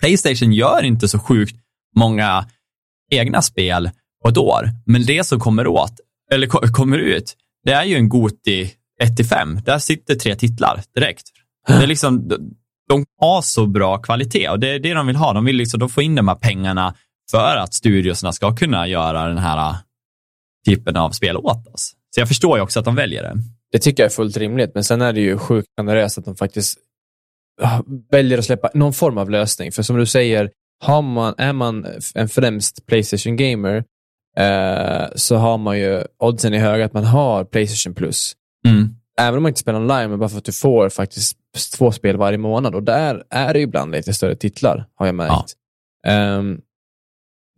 Playstation 0.00 0.52
gör 0.52 0.82
inte 0.82 1.08
så 1.08 1.18
sjukt 1.18 1.56
många 1.96 2.46
egna 3.10 3.42
spel 3.42 3.90
på 4.24 4.28
ett 4.28 4.36
år, 4.36 4.70
men 4.86 5.06
det 5.06 5.24
som 5.24 5.40
kommer 5.40 5.66
åt, 5.66 5.92
eller 6.32 6.46
kommer 6.72 6.98
ut, 6.98 7.36
det 7.64 7.72
är 7.72 7.84
ju 7.84 7.96
en 7.96 8.08
Goti 8.08 8.70
1-5. 9.02 9.64
Där 9.64 9.78
sitter 9.78 10.14
tre 10.14 10.36
titlar 10.36 10.82
direkt. 10.94 11.22
Det 11.66 11.72
är 11.72 11.86
liksom, 11.86 12.28
de- 12.28 12.54
har 13.20 13.42
så 13.42 13.66
bra 13.66 13.98
kvalitet 13.98 14.48
och 14.48 14.60
det 14.60 14.68
är 14.68 14.78
det 14.78 14.94
de 14.94 15.06
vill 15.06 15.16
ha. 15.16 15.32
De 15.32 15.44
vill 15.44 15.56
liksom, 15.56 15.80
de 15.80 16.02
in 16.02 16.14
de 16.14 16.28
här 16.28 16.34
pengarna 16.34 16.94
för 17.30 17.56
att 17.56 17.74
studiosarna 17.74 18.32
ska 18.32 18.56
kunna 18.56 18.86
göra 18.86 19.28
den 19.28 19.38
här 19.38 19.70
äh, 19.70 19.76
typen 20.66 20.96
av 20.96 21.10
spel 21.10 21.36
åt 21.36 21.66
oss. 21.66 21.92
Så 22.14 22.20
jag 22.20 22.28
förstår 22.28 22.58
ju 22.58 22.62
också 22.62 22.78
att 22.78 22.84
de 22.84 22.94
väljer 22.94 23.22
det. 23.22 23.34
Det 23.72 23.78
tycker 23.78 24.02
jag 24.02 24.10
är 24.10 24.14
fullt 24.14 24.36
rimligt, 24.36 24.70
men 24.74 24.84
sen 24.84 25.02
är 25.02 25.12
det 25.12 25.20
ju 25.20 25.38
sjukt 25.38 25.68
generöst 25.76 26.18
att 26.18 26.24
de 26.24 26.36
faktiskt 26.36 26.78
äh, 27.62 27.80
väljer 28.10 28.38
att 28.38 28.44
släppa 28.44 28.70
någon 28.74 28.92
form 28.92 29.18
av 29.18 29.30
lösning. 29.30 29.72
För 29.72 29.82
som 29.82 29.96
du 29.96 30.06
säger, 30.06 30.50
har 30.84 31.02
man, 31.02 31.34
är 31.38 31.52
man 31.52 31.86
en 32.14 32.28
främst 32.28 32.86
Playstation-gamer 32.86 33.84
eh, 34.38 35.06
så 35.14 35.36
har 35.36 35.58
man 35.58 35.78
ju 35.78 36.02
oddsen 36.18 36.54
i 36.54 36.58
höga 36.58 36.84
att 36.84 36.92
man 36.92 37.04
har 37.04 37.44
Playstation 37.44 37.94
Plus. 37.94 38.32
Mm. 38.66 38.88
Även 39.20 39.36
om 39.36 39.42
man 39.42 39.50
inte 39.50 39.60
spelar 39.60 39.78
online, 39.80 40.10
men 40.10 40.18
bara 40.18 40.28
för 40.28 40.38
att 40.38 40.44
du 40.44 40.52
får 40.52 40.88
faktiskt 40.88 41.38
två 41.76 41.92
spel 41.92 42.16
varje 42.16 42.38
månad. 42.38 42.74
Och 42.74 42.82
där 42.82 43.22
är 43.30 43.52
det 43.52 43.58
ju 43.58 43.64
ibland 43.64 43.92
lite 43.92 44.14
större 44.14 44.36
titlar, 44.36 44.86
har 44.94 45.06
jag 45.06 45.14
märkt. 45.14 45.52
Ehm, 46.06 46.60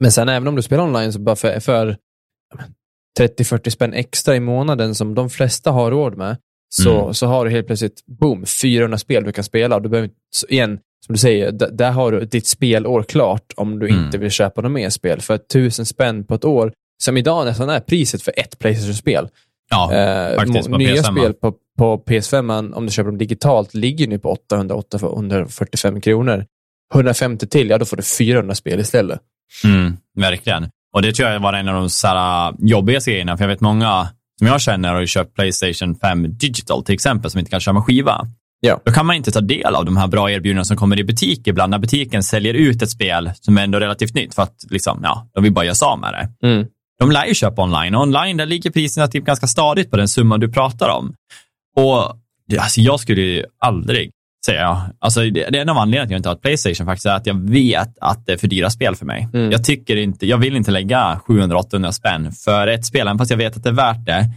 men 0.01 0.13
sen 0.13 0.29
även 0.29 0.49
om 0.49 0.57
du 0.57 0.63
spelar 0.63 0.85
online, 0.85 1.13
så 1.13 1.19
bara 1.21 1.37
för, 1.37 1.61
för 1.61 1.97
ja, 2.51 2.57
men, 2.57 2.75
30-40 3.29 3.71
spänn 3.71 3.93
extra 3.93 4.37
i 4.37 4.41
månaden 4.41 4.95
som 4.95 5.15
de 5.15 5.31
flesta 5.31 5.71
har 5.71 5.91
råd 5.91 6.17
med, 6.17 6.37
så, 6.69 7.01
Mm. 7.03 7.15
så 7.15 7.27
har 7.27 7.45
du 7.45 7.51
helt 7.51 7.67
plötsligt, 7.67 8.07
boom, 8.07 8.45
400 8.47 8.99
spel 8.99 9.25
du 9.25 9.33
kan 9.33 9.45
spela. 9.45 9.81
Du 9.81 9.89
behöver, 9.89 10.11
igen, 10.49 10.79
som 11.07 11.13
du 11.13 11.19
säger, 11.19 11.53
där 11.53 11.91
har 11.91 12.13
du 12.13 12.21
ditt 12.25 12.47
spelår 12.47 13.03
klart 13.03 13.53
om 13.57 13.79
du 13.79 13.89
Mm. 13.89 14.05
inte 14.05 14.19
vill 14.19 14.31
köpa 14.31 14.61
något 14.61 14.73
mer 14.73 14.91
spel. 14.91 15.21
För 15.21 15.35
1000 15.35 15.87
spänn 15.87 16.25
på 16.25 16.35
ett 16.35 16.45
år, 16.45 16.73
som 17.05 17.17
idag 17.17 17.45
nästan 17.47 17.69
är 17.69 17.81
priset 17.81 18.23
för 18.23 18.33
ett 18.37 18.59
Playstation-spel. 18.59 19.29
Ja, 19.71 19.93
Eh, 19.93 20.37
faktiskt, 20.37 20.69
nya 20.69 20.95
PS5. 20.95 21.17
spel 21.21 21.35
på, 21.35 21.55
på 21.79 21.99
PS5, 22.07 22.73
om 22.75 22.87
du 22.87 22.93
köper 22.93 23.11
dem 23.11 23.19
digitalt, 23.19 23.75
ligger 23.75 24.07
nu 24.09 24.19
på 24.19 24.29
845 24.31 26.01
kronor. 26.01 26.45
150 26.95 27.47
till, 27.47 27.71
ja 27.71 27.79
då 27.79 27.85
får 27.85 27.97
du 27.97 28.03
400 28.03 28.55
spel 28.55 28.81
istället. 28.81 29.21
Mm, 29.65 29.97
verkligen. 30.17 30.69
Och 30.95 31.03
det 31.03 31.13
tror 31.13 31.29
jag 31.29 31.41
var 31.41 31.53
en 31.53 31.69
av 31.69 31.75
de 31.75 31.91
så 31.91 32.07
här, 32.07 32.55
jobbigaste 32.59 33.11
grejerna, 33.11 33.37
för 33.37 33.45
jag 33.45 33.49
vet 33.49 33.61
många 33.61 34.09
som 34.39 34.47
jag 34.47 34.61
känner 34.61 34.93
har 34.93 35.01
ju 35.01 35.07
köpt 35.07 35.35
Playstation 35.35 35.95
5 35.95 36.39
Digital 36.39 36.85
till 36.85 36.95
exempel, 36.95 37.31
som 37.31 37.39
inte 37.39 37.51
kan 37.51 37.61
köra 37.61 37.73
med 37.73 37.83
skiva. 37.83 38.27
Ja. 38.61 38.81
Då 38.85 38.93
kan 38.93 39.07
man 39.07 39.17
inte 39.17 39.31
ta 39.31 39.41
del 39.41 39.75
av 39.75 39.85
de 39.85 39.97
här 39.97 40.07
bra 40.07 40.31
erbjudandena 40.31 40.65
som 40.65 40.77
kommer 40.77 40.99
i 40.99 41.05
butik 41.05 41.47
ibland, 41.47 41.71
när 41.71 41.79
butiken 41.79 42.23
säljer 42.23 42.55
ut 42.55 42.83
ett 42.83 42.91
spel 42.91 43.31
som 43.41 43.59
är 43.59 43.63
ändå 43.65 43.81
relativt 43.81 44.15
nytt, 44.15 44.35
för 44.35 44.43
att 44.43 44.55
liksom, 44.71 45.01
ja, 45.03 45.29
de 45.35 45.43
vill 45.43 45.53
bara 45.53 45.65
göra 45.65 45.75
sig 45.75 45.89
med 46.01 46.13
det. 46.41 46.47
Mm. 46.49 46.67
De 46.99 47.11
lär 47.11 47.27
ju 47.27 47.35
köpa 47.35 47.63
online 47.63 47.95
och 47.95 48.03
online 48.03 48.37
där 48.37 48.47
ligger 48.47 48.71
priserna 48.71 49.09
typ 49.09 49.25
ganska 49.25 49.47
stadigt 49.47 49.91
på 49.91 49.97
den 49.97 50.09
summan 50.09 50.41
du 50.41 50.53
pratar 50.53 50.89
om. 50.89 51.15
Och 51.77 52.17
det, 52.49 52.59
alltså 52.59 52.81
jag 52.81 53.01
skulle 53.01 53.21
ju 53.23 53.45
aldrig 53.59 54.11
säga, 54.47 54.91
alltså 54.99 55.21
det, 55.21 55.31
det 55.31 55.59
är 55.59 55.63
en 55.63 55.69
av 55.69 55.79
anledningarna 55.79 56.07
till 56.07 56.07
att 56.07 56.11
jag 56.11 56.19
inte 56.19 56.29
har 56.29 56.37
ett 56.37 56.43
Playstation 56.43 56.87
faktiskt, 56.87 57.07
är 57.07 57.15
att 57.17 57.27
jag 57.27 57.51
vet 57.51 57.99
att 58.01 58.27
det 58.27 58.33
är 58.33 58.37
för 58.37 58.49
dyra 58.49 58.71
spel 58.71 58.95
för 58.97 59.07
mig. 59.07 59.29
Mm. 59.35 59.51
Jag 59.51 59.65
tycker 59.65 59.97
inte, 59.97 60.27
jag 60.27 60.39
vill 60.39 60.57
inte 60.57 60.71
lägga 60.71 61.21
700-800 61.27 61.91
spänn 61.91 62.33
för 62.33 62.67
ett 62.67 62.85
spel, 62.87 63.01
även 63.09 63.19
fast 63.19 63.31
jag 63.31 63.39
vet 63.39 63.57
att 63.57 63.63
det 63.63 63.69
är 63.69 63.75
värt 63.75 64.07
det. 64.07 64.31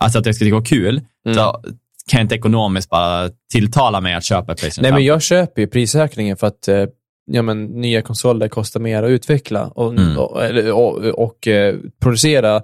Alltså 0.00 0.18
att 0.18 0.24
det 0.24 0.34
ska 0.34 0.44
gå 0.44 0.62
kul, 0.62 1.00
Mm. 1.26 1.36
så 1.36 1.64
kan 2.10 2.18
jag 2.18 2.24
inte 2.24 2.34
ekonomiskt 2.34 2.90
bara 2.90 3.30
tilltala 3.52 4.00
mig 4.00 4.14
att 4.14 4.24
köpa 4.24 4.52
ett 4.52 4.58
Playstation 4.60 4.82
Nej, 4.82 4.90
5. 4.90 4.94
men 4.94 5.04
jag 5.04 5.22
köper 5.22 5.62
ju 5.62 5.68
prisökningen 5.68 6.36
för 6.36 6.46
att 6.46 6.68
eh, 6.68 6.84
ja, 7.30 7.42
men, 7.42 7.64
nya 7.64 8.02
konsoler 8.02 8.48
kostar 8.48 8.80
mer 8.80 9.02
att 9.02 9.10
utveckla 9.10 9.66
och, 9.66 9.92
Mm. 9.92 10.18
och, 10.18 10.40
och, 10.72 11.04
och 11.04 11.48
eh, 11.48 11.74
producera, 12.02 12.62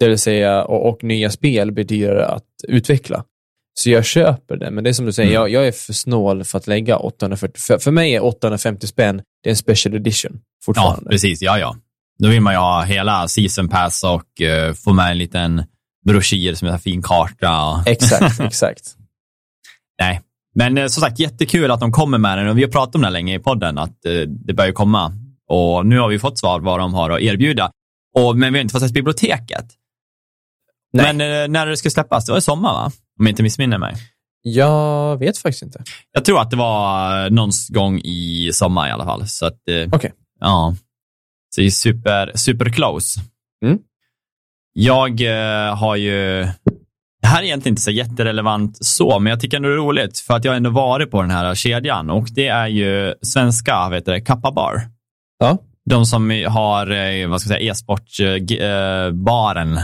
det 0.00 0.08
vill 0.08 0.18
säga, 0.18 0.64
och, 0.64 1.04
nya 1.04 1.30
spel 1.30 1.72
blir 1.72 1.84
dyrare 1.84 2.26
att 2.26 2.44
utveckla. 2.68 3.24
Så 3.74 3.90
jag 3.90 4.04
köper 4.04 4.56
det, 4.56 4.70
men 4.70 4.84
det 4.84 4.90
är 4.90 4.94
som 4.94 5.06
du 5.06 5.12
säger, 5.12 5.30
Mm. 5.30 5.40
jag, 5.42 5.50
jag 5.62 5.68
är 5.68 5.72
för 5.72 5.92
snål 5.92 6.44
för 6.44 6.58
att 6.58 6.66
lägga 6.66 6.96
840, 6.96 7.60
för, 7.60 7.78
för 7.78 7.90
mig 7.90 8.14
är 8.14 8.24
850 8.24 8.86
spänn, 8.86 9.16
det 9.42 9.48
är 9.48 9.50
en 9.50 9.56
special 9.56 9.94
edition 9.94 10.32
Ja, 10.34 10.40
fortfarande. 10.64 11.10
precis. 11.10 11.42
Ja, 11.42 11.58
ja. 11.58 11.76
Då 12.18 12.28
vill 12.28 12.40
man 12.40 12.52
ju 12.54 12.58
ha 12.58 12.82
hela 12.82 13.28
season 13.28 13.68
pass 13.68 14.04
och 14.04 14.40
eh, 14.42 14.72
få 14.72 14.92
med 14.92 15.10
en 15.10 15.18
liten 15.18 15.62
broschyr 16.06 16.54
som 16.54 16.68
en 16.68 16.78
fin 16.78 17.02
karta. 17.02 17.64
Och... 17.64 17.86
Exakt, 17.86 18.40
exakt. 18.50 18.96
Nej, 20.00 20.20
men 20.54 20.78
eh, 20.78 20.86
som 20.86 21.00
sagt 21.00 21.18
jättekul 21.18 21.70
att 21.70 21.80
de 21.80 21.92
kommer 21.92 22.18
med 22.18 22.38
den 22.38 22.48
och 22.48 22.58
vi 22.58 22.62
har 22.62 22.70
pratat 22.70 22.94
om 22.94 23.02
det 23.02 23.10
länge 23.10 23.34
i 23.34 23.38
podden 23.38 23.78
att 23.78 24.04
eh, 24.04 24.12
det 24.28 24.54
börjar 24.54 24.72
komma 24.72 25.12
och 25.48 25.86
nu 25.86 25.98
har 25.98 26.08
vi 26.08 26.18
fått 26.18 26.38
svar 26.38 26.60
vad 26.60 26.78
de 26.78 26.94
har 26.94 27.10
att 27.10 27.20
erbjuda. 27.20 27.70
Och, 28.18 28.36
men 28.36 28.52
vi 28.52 28.58
har 28.58 28.62
inte 28.62 28.72
fått 28.72 28.82
sett 28.82 28.92
biblioteket. 28.92 29.66
Nej. 30.92 31.14
Men 31.14 31.42
eh, 31.42 31.48
när 31.48 31.66
det 31.66 31.76
ska 31.76 31.90
släppas, 31.90 32.26
det 32.26 32.32
var 32.32 32.38
i 32.38 32.42
sommar 32.42 32.72
va? 32.72 32.92
Om 33.20 33.26
jag 33.26 33.32
inte 33.32 33.42
missminner 33.42 33.78
mig. 33.78 33.94
Jag 34.42 35.18
vet 35.18 35.38
faktiskt 35.38 35.62
inte. 35.62 35.82
Jag 36.12 36.24
tror 36.24 36.40
att 36.40 36.50
det 36.50 36.56
var 36.56 37.30
någon 37.30 37.50
gång 37.68 38.00
i 38.04 38.50
sommar 38.52 38.88
i 38.88 38.90
alla 38.90 39.04
fall. 39.04 39.28
Så 39.28 39.46
att, 39.46 39.60
Okej. 39.92 40.12
ja. 40.40 40.74
Så 41.54 41.60
det 41.60 41.66
är 41.66 41.70
super, 41.70 42.32
super 42.34 42.70
close. 42.70 43.20
Mm. 43.64 43.78
Jag 44.78 45.20
eh, 45.20 45.76
har 45.76 45.96
ju, 45.96 46.48
det 47.22 47.26
här 47.26 47.42
är 47.42 47.44
egentligen 47.44 47.72
inte 47.72 47.82
så 47.82 47.90
jätterelevant 47.90 48.78
så, 48.80 49.18
men 49.18 49.30
jag 49.30 49.40
tycker 49.40 49.56
ändå 49.56 49.68
det 49.68 49.74
är 49.74 49.78
roligt 49.78 50.18
för 50.18 50.34
att 50.34 50.44
jag 50.44 50.52
har 50.52 50.56
ändå 50.56 50.70
varit 50.70 51.10
på 51.10 51.22
den 51.22 51.30
här 51.30 51.54
kedjan 51.54 52.10
och 52.10 52.26
det 52.34 52.46
är 52.46 52.66
ju 52.66 53.14
svenska, 53.22 53.88
vet 53.88 54.06
du, 54.06 54.20
Kappa 54.20 54.52
Bar. 54.52 54.80
Ja. 55.38 55.58
De 55.84 56.06
som 56.06 56.44
har, 56.48 56.90
eh, 56.90 57.28
vad 57.28 57.40
ska 57.40 57.52
jag 57.52 57.58
säga, 57.58 57.70
e-sportbaren. 57.70 59.78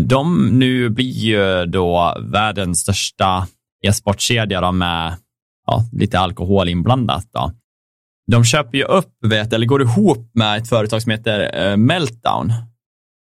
De 0.00 0.46
nu 0.46 0.88
blir 0.88 1.10
ju 1.10 1.66
då 1.66 2.16
världens 2.32 2.80
största 2.80 3.46
e-sportkedja 3.86 4.72
med 4.72 5.16
ja, 5.66 5.84
lite 5.92 6.18
alkohol 6.18 6.68
inblandat. 6.68 7.26
Då. 7.32 7.52
De 8.26 8.44
köper 8.44 8.78
ju 8.78 8.84
upp, 8.84 9.12
vet, 9.26 9.52
eller 9.52 9.66
går 9.66 9.82
ihop 9.82 10.30
med 10.34 10.58
ett 10.58 10.68
företag 10.68 11.02
som 11.02 11.12
heter 11.12 11.70
eh, 11.70 11.76
Meltdown, 11.76 12.52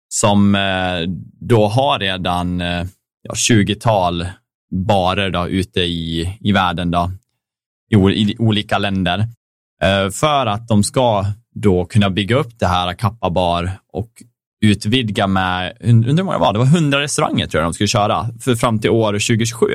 som 0.10 0.56
eh, 0.56 1.10
då 1.42 1.68
har 1.68 2.00
redan 2.00 2.62
eh, 2.62 2.86
ja, 3.22 3.34
20-tal 3.34 4.28
barer 4.72 5.30
då, 5.30 5.48
ute 5.48 5.80
i, 5.80 6.38
i 6.42 6.52
världen, 6.52 6.92
då, 6.92 7.12
i, 7.92 7.96
i 7.96 8.36
olika 8.40 8.78
länder, 8.78 9.20
eh, 9.82 10.10
för 10.10 10.46
att 10.46 10.68
de 10.68 10.84
ska 10.84 11.26
då 11.56 11.86
kunna 11.86 12.10
bygga 12.10 12.36
upp 12.36 12.60
det 12.60 12.68
här 12.68 12.94
Kappa 12.94 13.30
Bar 13.30 13.72
och 13.94 14.10
utvidga 14.66 15.28
med, 15.28 15.78
undrar 15.80 16.14
hur 16.14 16.24
många 16.24 16.38
var 16.38 16.54
det? 16.54 16.60
Det 16.60 16.66
var 16.66 16.78
100 16.78 17.00
restauranger 17.00 17.48
tror 17.48 17.62
jag 17.62 17.68
de 17.70 17.74
skulle 17.74 17.88
köra 17.88 18.30
för 18.40 18.56
fram 18.56 18.80
till 18.80 18.90
år 18.90 19.14
2027. 19.14 19.66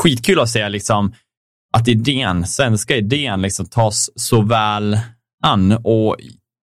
Skitkul 0.00 0.40
att 0.40 0.48
se 0.48 0.68
liksom 0.68 1.14
att 1.72 1.88
idén, 1.88 2.46
svenska 2.46 2.96
idén 2.96 3.42
liksom 3.42 3.66
tas 3.66 4.10
så 4.16 4.42
väl 4.42 4.98
an 5.42 5.72
och 5.72 6.16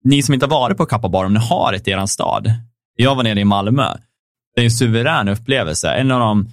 ni 0.04 0.22
som 0.22 0.34
inte 0.34 0.46
har 0.46 0.50
varit 0.50 0.76
på 0.76 0.86
Kappa 0.86 1.08
Bar, 1.08 1.24
om 1.24 1.34
ni 1.34 1.40
har 1.40 1.72
ett 1.72 1.88
i 1.88 1.90
er 1.90 2.06
stad. 2.06 2.52
Jag 2.96 3.14
var 3.14 3.22
nere 3.22 3.40
i 3.40 3.44
Malmö. 3.44 3.94
Det 4.54 4.60
är 4.60 4.64
en 4.64 4.70
suverän 4.70 5.28
upplevelse. 5.28 5.90
En 5.92 6.10
av 6.10 6.20
de, 6.20 6.48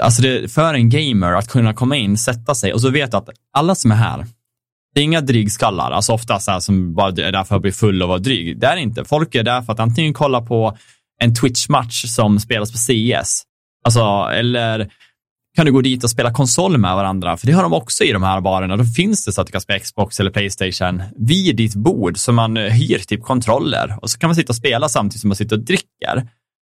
alltså 0.00 0.22
det, 0.22 0.52
för 0.52 0.74
en 0.74 0.90
gamer 0.90 1.32
att 1.32 1.48
kunna 1.48 1.74
komma 1.74 1.96
in, 1.96 2.18
sätta 2.18 2.54
sig 2.54 2.72
och 2.72 2.80
så 2.80 2.90
vet 2.90 3.10
du 3.10 3.16
att 3.16 3.28
alla 3.52 3.74
som 3.74 3.90
är 3.90 3.96
här, 3.96 4.26
det 4.94 5.00
är 5.00 5.04
inga 5.04 5.20
drygskallar, 5.20 5.90
alltså 5.90 6.12
ofta 6.12 6.40
så 6.40 6.50
här 6.50 6.60
som 6.60 6.94
bara 6.94 7.08
är 7.08 7.32
där 7.32 7.44
för 7.44 7.56
att 7.56 7.62
bli 7.62 7.72
full 7.72 8.02
och 8.02 8.08
vara 8.08 8.18
dryg. 8.18 8.60
Det 8.60 8.66
är 8.66 8.76
det 8.76 8.82
inte. 8.82 9.04
Folk 9.04 9.34
är 9.34 9.42
där 9.42 9.62
för 9.62 9.72
att 9.72 9.80
antingen 9.80 10.14
kolla 10.14 10.40
på 10.40 10.76
en 11.20 11.34
Twitch-match 11.34 12.04
som 12.06 12.40
spelas 12.40 12.72
på 12.72 12.78
CS, 12.78 13.42
alltså, 13.84 14.28
eller 14.32 14.90
kan 15.56 15.66
du 15.66 15.72
gå 15.72 15.80
dit 15.80 16.04
och 16.04 16.10
spela 16.10 16.32
konsol 16.32 16.78
med 16.78 16.94
varandra, 16.94 17.36
för 17.36 17.46
det 17.46 17.52
har 17.52 17.62
de 17.62 17.72
också 17.72 18.04
i 18.04 18.12
de 18.12 18.22
här 18.22 18.40
barerna. 18.40 18.76
Då 18.76 18.84
finns 18.84 19.24
det 19.24 19.32
så 19.32 19.40
att 19.40 19.46
du 19.46 19.52
kan 19.52 19.60
spela 19.60 19.78
Xbox 19.78 20.20
eller 20.20 20.30
Playstation 20.30 21.02
vid 21.16 21.56
ditt 21.56 21.74
bord, 21.74 22.18
så 22.18 22.32
man 22.32 22.56
hyr 22.56 22.98
typ 22.98 23.22
kontroller 23.22 23.98
och 24.02 24.10
så 24.10 24.18
kan 24.18 24.28
man 24.28 24.34
sitta 24.36 24.50
och 24.50 24.56
spela 24.56 24.88
samtidigt 24.88 25.20
som 25.20 25.28
man 25.28 25.36
sitter 25.36 25.56
och 25.56 25.62
dricker. 25.62 26.28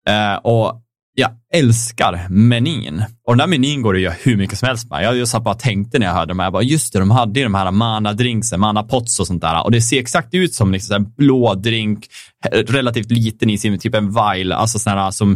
Eh, 0.08 0.36
och 0.36 0.82
jag 1.16 1.32
älskar 1.54 2.28
menyn. 2.30 3.04
Och 3.28 3.34
den 3.34 3.38
där 3.38 3.48
menyn 3.48 3.82
går 3.82 3.94
det 3.94 3.98
att 3.98 4.04
göra 4.04 4.16
hur 4.24 4.38
mycket 4.38 4.60
som 4.60 4.68
helst 4.68 4.90
med. 4.90 5.04
Jag 5.04 5.18
just 5.18 5.44
bara 5.44 5.56
tänkte 5.56 6.00
när 6.00 6.06
jag 6.06 6.14
hörde 6.14 6.32
dem, 6.32 6.40
jag 6.40 6.54
bara, 6.54 6.64
just 6.64 6.94
det, 6.94 7.00
de 7.00 7.12
hade 7.12 7.40
ju 7.40 7.44
de 7.44 7.56
här 7.56 7.72
mana 7.72 8.14
drinksen, 8.14 8.60
mana 8.60 8.84
pots 8.84 9.20
och 9.20 9.28
sånt 9.28 9.42
där. 9.42 9.64
Och 9.64 9.72
det 9.72 9.82
ser 9.82 10.00
exakt 10.00 10.34
ut 10.34 10.54
som 10.54 10.72
liksom 10.72 10.96
en 10.96 11.12
blå 11.18 11.54
drink, 11.54 12.08
relativt 12.52 13.12
liten 13.12 13.50
i 13.50 13.58
sin, 13.58 13.80
typ 13.80 13.96
en 13.96 14.14
vile, 14.14 14.56
alltså 14.56 14.90
här 14.90 15.12
som 15.12 15.32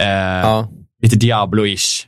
eh, 0.00 0.06
Ja. 0.08 0.68
lite 1.02 1.16
Diablo-ish 1.16 2.06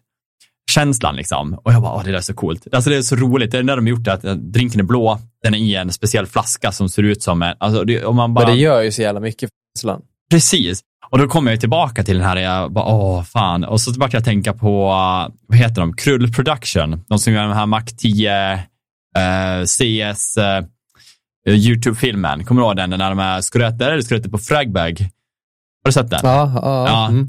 känslan 0.71 1.17
liksom. 1.17 1.55
Och 1.55 1.73
jag 1.73 1.83
bara, 1.83 2.03
det 2.03 2.11
där 2.11 2.19
är 2.19 2.23
så 2.23 2.35
coolt. 2.35 2.67
Alltså 2.73 2.91
det 2.91 2.97
är 2.97 3.03
så 3.03 3.17
roligt. 3.17 3.51
Det 3.51 3.59
är 3.59 3.63
när 3.63 3.77
de 3.77 3.85
har 3.85 3.91
gjort 3.91 4.05
det, 4.05 4.13
att 4.13 4.23
drinken 4.23 4.81
är 4.81 4.85
blå, 4.85 5.19
den 5.43 5.55
är 5.55 5.59
i 5.59 5.75
en 5.75 5.93
speciell 5.93 6.27
flaska 6.27 6.73
som 6.73 6.89
ser 6.89 7.03
ut 7.03 7.23
som 7.23 7.43
en, 7.43 7.55
alltså 7.59 7.85
det, 7.85 8.13
man 8.13 8.35
bara... 8.35 8.47
Men 8.47 8.57
det 8.57 8.63
gör 8.63 8.83
ju 8.83 8.93
så 8.93 9.03
jävla 9.03 9.21
mycket 9.21 9.41
för 9.41 9.79
känslan. 9.79 10.03
Precis. 10.31 10.81
Och 11.11 11.19
då 11.19 11.29
kommer 11.29 11.51
jag 11.51 11.61
tillbaka 11.61 12.05
till 12.05 12.17
den 12.17 12.27
här, 12.27 12.37
jag 12.37 12.73
bara, 12.73 12.85
åh 12.85 13.23
fan. 13.23 13.65
Och 13.65 13.81
så 13.81 13.93
började 13.93 14.17
jag 14.17 14.25
tänka 14.25 14.53
på, 14.53 14.87
uh, 14.87 15.35
vad 15.47 15.59
heter 15.59 15.81
de, 15.81 15.97
Krull 15.97 16.33
Production. 16.33 17.05
De 17.09 17.19
som 17.19 17.33
gör 17.33 17.43
den 17.43 17.57
här 17.57 17.67
Mac 17.67 17.83
10 17.97 18.55
uh, 18.55 19.65
CS 19.65 20.39
uh, 20.39 21.57
YouTube-filmen. 21.57 22.45
Kommer 22.45 22.63
du 22.63 22.67
ihåg 22.67 22.77
den, 22.77 22.91
när 22.91 23.11
de 23.11 23.19
är 23.19 23.41
skröter, 23.41 23.91
eller 23.91 24.03
skröter 24.03 24.31
på 24.31 24.39
Fragbag? 24.39 25.01
Har 25.01 25.89
du 25.89 25.93
sett 25.93 26.11
den? 26.11 26.21
Ja, 26.23 26.53
ja. 26.55 26.87
Ja. 26.89 27.09
Mm. 27.09 27.29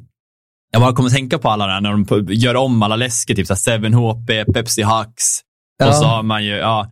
Jag 0.72 0.82
bara 0.82 0.94
kommer 0.94 1.10
tänka 1.10 1.38
på 1.38 1.50
alla 1.50 1.68
där 1.68 1.82
när 1.82 1.92
de 1.92 2.34
gör 2.34 2.56
om 2.56 2.84
alla 2.84 2.96
läsker, 2.96 3.36
typ 3.36 3.48
såhär 3.48 3.80
7HP, 3.80 4.54
Pepsi 4.54 4.84
Hux. 4.84 5.24
Ja. 5.80 5.88
Och 5.88 5.96
så 5.96 6.04
har 6.04 6.24
man 6.24 6.46
ju, 6.46 6.52
ja, 6.52 6.90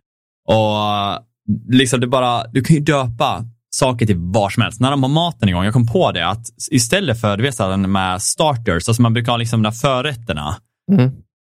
och 0.48 1.24
liksom 1.68 2.00
det 2.00 2.06
bara, 2.06 2.46
du 2.46 2.62
kan 2.64 2.76
ju 2.76 2.82
döpa 2.82 3.44
saker 3.70 4.06
till 4.06 4.16
var 4.18 4.50
som 4.50 4.62
helst. 4.62 4.80
När 4.80 4.90
de 4.90 5.02
har 5.02 5.10
maten 5.10 5.48
igång, 5.48 5.64
jag 5.64 5.72
kom 5.72 5.86
på 5.86 6.12
det 6.12 6.28
att 6.28 6.46
istället 6.70 7.20
för, 7.20 7.36
du 7.36 7.42
vet 7.42 7.54
såhär 7.54 7.76
med 7.76 8.22
starters, 8.22 8.88
alltså 8.88 9.02
man 9.02 9.12
brukar 9.12 9.32
ha 9.32 9.36
liksom 9.36 9.62
de 9.62 9.68
där 9.68 9.76
förrätterna. 9.76 10.56
Mm. 10.92 11.12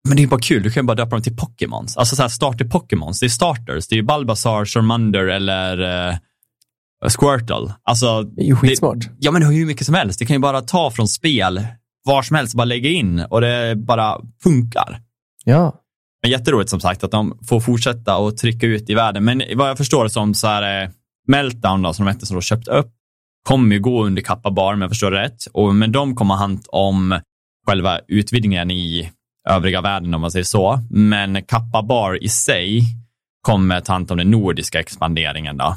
Men 0.08 0.18
det 0.18 0.24
är 0.24 0.28
bara 0.28 0.40
kul, 0.40 0.64
du 0.64 0.72
kan 0.72 0.84
ju 0.84 0.88
bara 0.88 0.96
döpa 0.96 1.10
dem 1.10 1.22
till 1.22 1.36
Pokémons. 1.36 1.98
Alltså 1.98 2.16
såhär 2.16 2.30
starter 2.30 2.66
Pokémons, 2.66 3.20
det 3.20 3.26
är 3.26 3.30
starters. 3.30 3.88
Det 3.88 3.96
är 3.96 3.98
ju 3.98 4.04
Bulbasaur, 4.04 4.66
Charmander 4.66 5.28
eller 5.28 6.08
eh, 6.10 6.16
Squirtle. 7.10 7.74
Alltså, 7.84 8.24
Det 8.24 8.42
är 8.42 8.46
ju 8.46 8.56
skitsmart. 8.56 9.10
Ja, 9.20 9.32
men 9.32 9.44
hur 9.44 9.66
mycket 9.66 9.86
som 9.86 9.96
helst. 9.96 10.20
Du 10.20 10.26
kan 10.26 10.36
ju 10.36 10.40
bara 10.40 10.62
ta 10.62 10.92
från 10.92 11.08
spel 11.08 11.68
var 12.08 12.22
som 12.22 12.36
helst 12.36 12.56
bara 12.56 12.66
lägga 12.66 12.90
in 12.90 13.20
och 13.20 13.42
det 13.42 13.76
bara 13.76 14.22
funkar. 14.44 15.00
Ja. 15.46 15.76
Men 16.22 16.32
jätteroligt 16.32 16.70
som 16.70 16.80
sagt 16.80 17.04
att 17.04 17.12
de 17.12 17.40
får 17.48 17.60
fortsätta 17.60 18.18
och 18.18 18.38
trycka 18.38 18.68
ut 18.68 18.90
i 18.90 18.94
världen. 18.94 19.24
Men 19.24 19.44
vad 19.56 19.70
jag 19.70 19.78
förstår 19.78 20.08
som 20.08 20.34
så 20.34 20.48
är 20.48 20.84
eh, 20.84 20.90
Meltdown 21.28 21.82
då, 21.82 21.94
som 21.94 22.06
de 22.06 22.12
hette 22.12 22.26
som 22.26 22.36
de 22.36 22.42
köpt 22.42 22.68
upp, 22.68 22.92
kommer 23.48 23.76
ju 23.76 23.82
gå 23.82 24.06
under 24.06 24.22
Kappa 24.22 24.52
Bar 24.52 24.74
om 24.74 24.82
jag 24.82 24.92
förstår 24.92 25.12
det 25.12 25.22
rätt. 25.22 25.46
Och, 25.54 25.76
men 25.76 25.92
de 25.92 26.16
kommer 26.16 26.34
ha 26.34 26.42
hand 26.42 26.66
om 26.68 27.20
själva 27.68 28.00
utvidgningen 28.08 28.72
i 28.72 29.12
övriga 29.50 29.82
världen 29.82 30.14
om 30.14 30.22
man 30.22 30.32
säger 30.32 30.46
så. 30.46 30.80
Men 30.90 31.44
Kappa 31.44 31.84
Bar 31.84 32.24
i 32.24 32.30
sig 32.30 32.82
kommer 33.42 33.82
ta 33.82 33.94
hand 33.94 34.12
om 34.12 34.18
den 34.18 34.32
nordiska 34.32 34.80
expanderingen 34.80 35.58
då. 35.58 35.76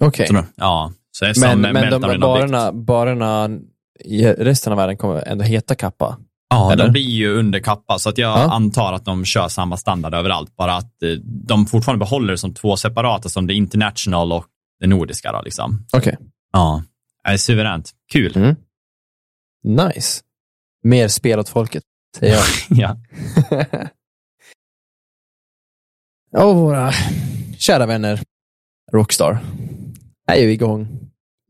Okej. 0.00 0.28
Då 0.30 0.44
ja, 0.56 0.92
så 1.10 1.40
Men, 1.40 1.60
men 1.60 1.90
de 1.90 2.20
barerna, 2.20 2.72
barerna 2.72 3.48
resten 4.38 4.72
av 4.72 4.76
världen 4.76 4.96
kommer 4.96 5.28
ändå 5.28 5.44
heta 5.44 5.74
Kappa. 5.74 6.18
Ja, 6.48 6.72
Eller? 6.72 6.84
de 6.84 6.90
blir 6.92 7.02
ju 7.02 7.38
under 7.38 7.58
kappa, 7.60 7.98
så 7.98 8.08
att 8.08 8.18
jag 8.18 8.38
Ja. 8.38 8.52
antar 8.52 8.92
att 8.92 9.04
de 9.04 9.24
kör 9.24 9.48
samma 9.48 9.76
standard 9.76 10.14
överallt. 10.14 10.56
Bara 10.56 10.76
att 10.76 11.02
eh, 11.02 11.10
de 11.22 11.66
fortfarande 11.66 11.98
behåller 12.04 12.32
det 12.32 12.38
som 12.38 12.54
två 12.54 12.76
separata, 12.76 13.28
som 13.28 13.46
det 13.46 13.54
international 13.54 14.32
och 14.32 14.46
det 14.80 14.86
nordiska. 14.86 15.32
Då, 15.32 15.42
liksom. 15.42 15.86
Okej. 15.92 16.16
Ja, 16.52 16.82
det 17.24 17.30
är 17.30 17.36
suveränt. 17.36 17.90
Kul. 18.12 18.36
Mm. 18.36 18.56
Nice. 19.64 20.22
Mer 20.82 21.08
spel 21.08 21.38
åt 21.38 21.48
folket, 21.48 21.82
säger 22.18 22.34
jag. 22.34 22.44
ja. 22.68 22.96
Och 26.42 26.56
våra 26.56 26.92
kära 27.58 27.86
vänner 27.86 28.20
Rockstar 28.92 29.38
är 30.28 30.36
ju 30.42 30.52
igång 30.52 30.88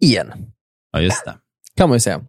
igen, 0.00 0.32
ja, 0.92 1.00
just 1.00 1.24
det. 1.24 1.34
kan 1.76 1.88
man 1.88 1.96
ju 1.96 2.00
säga. 2.00 2.24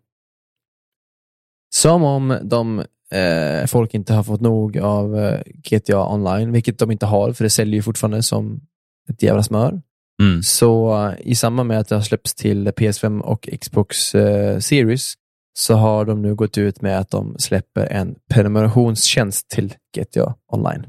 Som 1.70 2.04
om 2.04 2.38
de 2.44 2.80
eh, 3.12 3.68
folk 3.68 3.94
inte 3.94 4.14
har 4.14 4.24
fått 4.24 4.42
nog 4.42 4.78
av 4.78 5.18
eh, 5.20 5.42
GTA 5.70 6.14
Online, 6.14 6.52
vilket 6.52 6.80
de 6.80 6.92
inte 6.92 7.06
har, 7.06 7.34
för 7.34 7.44
det 7.44 7.50
säljer 7.50 7.76
ju 7.76 7.82
fortfarande 7.82 8.24
som 8.24 8.62
ett 9.10 9.24
jävla 9.24 9.44
smör. 9.44 9.82
Mm. 10.22 10.44
Så 10.44 11.04
eh, 11.06 11.14
i 11.20 11.36
samband 11.36 11.68
med 11.68 11.80
att 11.80 11.90
det 11.90 11.96
har 11.96 12.02
släppts 12.02 12.36
till 12.36 12.68
PS5 12.68 13.22
och 13.22 13.50
Xbox 13.62 14.16
eh, 14.16 14.60
Series 14.60 15.14
så 15.58 15.76
har 15.76 16.06
de 16.06 16.22
nu 16.22 16.36
gått 16.36 16.58
ut 16.58 16.82
med 16.82 17.00
att 17.00 17.10
de 17.10 17.36
släpper 17.40 17.86
en 17.86 18.16
prenumerationstjänst 18.30 19.50
till 19.50 19.74
GTA 19.98 20.36
Online. 20.52 20.86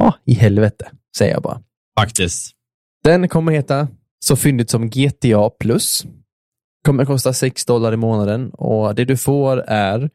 Ja, 0.00 0.14
i 0.24 0.34
helvete, 0.34 0.90
säger 1.16 1.32
jag 1.32 1.42
bara. 1.42 1.62
Faktiskt. 2.00 2.52
Den 3.04 3.28
kommer 3.28 3.52
heta 3.52 3.88
så 4.24 4.36
fyndigt 4.36 4.70
som 4.70 4.90
GTA 4.90 5.50
Plus. 5.50 6.06
Kommer 6.84 7.04
kosta 7.04 7.32
6 7.32 7.64
dollar 7.64 7.92
i 7.92 7.96
månaden 7.96 8.50
och 8.50 8.94
det 8.94 9.04
du 9.04 9.16
får 9.16 9.64
är, 9.66 10.10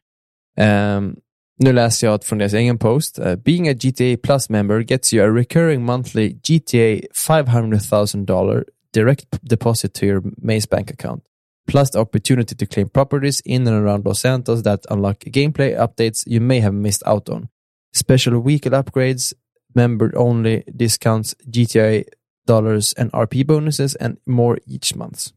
um, 0.96 1.16
nu 1.58 1.72
läser 1.72 2.06
jag 2.06 2.24
från 2.24 2.38
deras 2.38 2.54
egen 2.54 2.78
post, 2.78 3.18
Uh, 3.18 3.34
being 3.34 3.68
a 3.68 3.72
GTA 3.72 4.16
Plus 4.22 4.48
member 4.48 4.80
gets 4.80 5.12
you 5.12 5.24
a 5.24 5.36
recurring 5.36 5.84
monthly 5.84 6.28
GTA 6.28 7.00
500,000 7.14 8.26
dollar 8.26 8.64
direct 8.94 9.26
deposit 9.42 9.94
to 9.94 10.06
your 10.06 10.22
Maze 10.36 10.68
bank 10.70 10.90
account. 10.90 11.22
Plus 11.66 11.90
the 11.90 11.98
opportunity 11.98 12.56
to 12.56 12.66
claim 12.66 12.88
properties 12.88 13.40
in 13.44 13.68
and 13.68 13.76
around 13.76 14.04
Los 14.04 14.20
Santos 14.20 14.62
that 14.62 14.86
unlock 14.90 15.18
gameplay 15.18 15.76
updates 15.76 16.26
you 16.26 16.40
may 16.40 16.60
have 16.60 16.74
missed 16.74 17.02
out 17.06 17.28
on. 17.28 17.48
Special 17.92 18.40
weekly 18.40 18.70
upgrades, 18.70 19.34
member 19.74 20.12
only 20.16 20.64
discounts, 20.76 21.34
GTA 21.48 22.04
dollars 22.46 22.94
and 22.98 23.12
RP 23.12 23.46
bonuses 23.46 23.94
and 23.96 24.16
more 24.26 24.58
each 24.66 24.96
month 24.96 25.32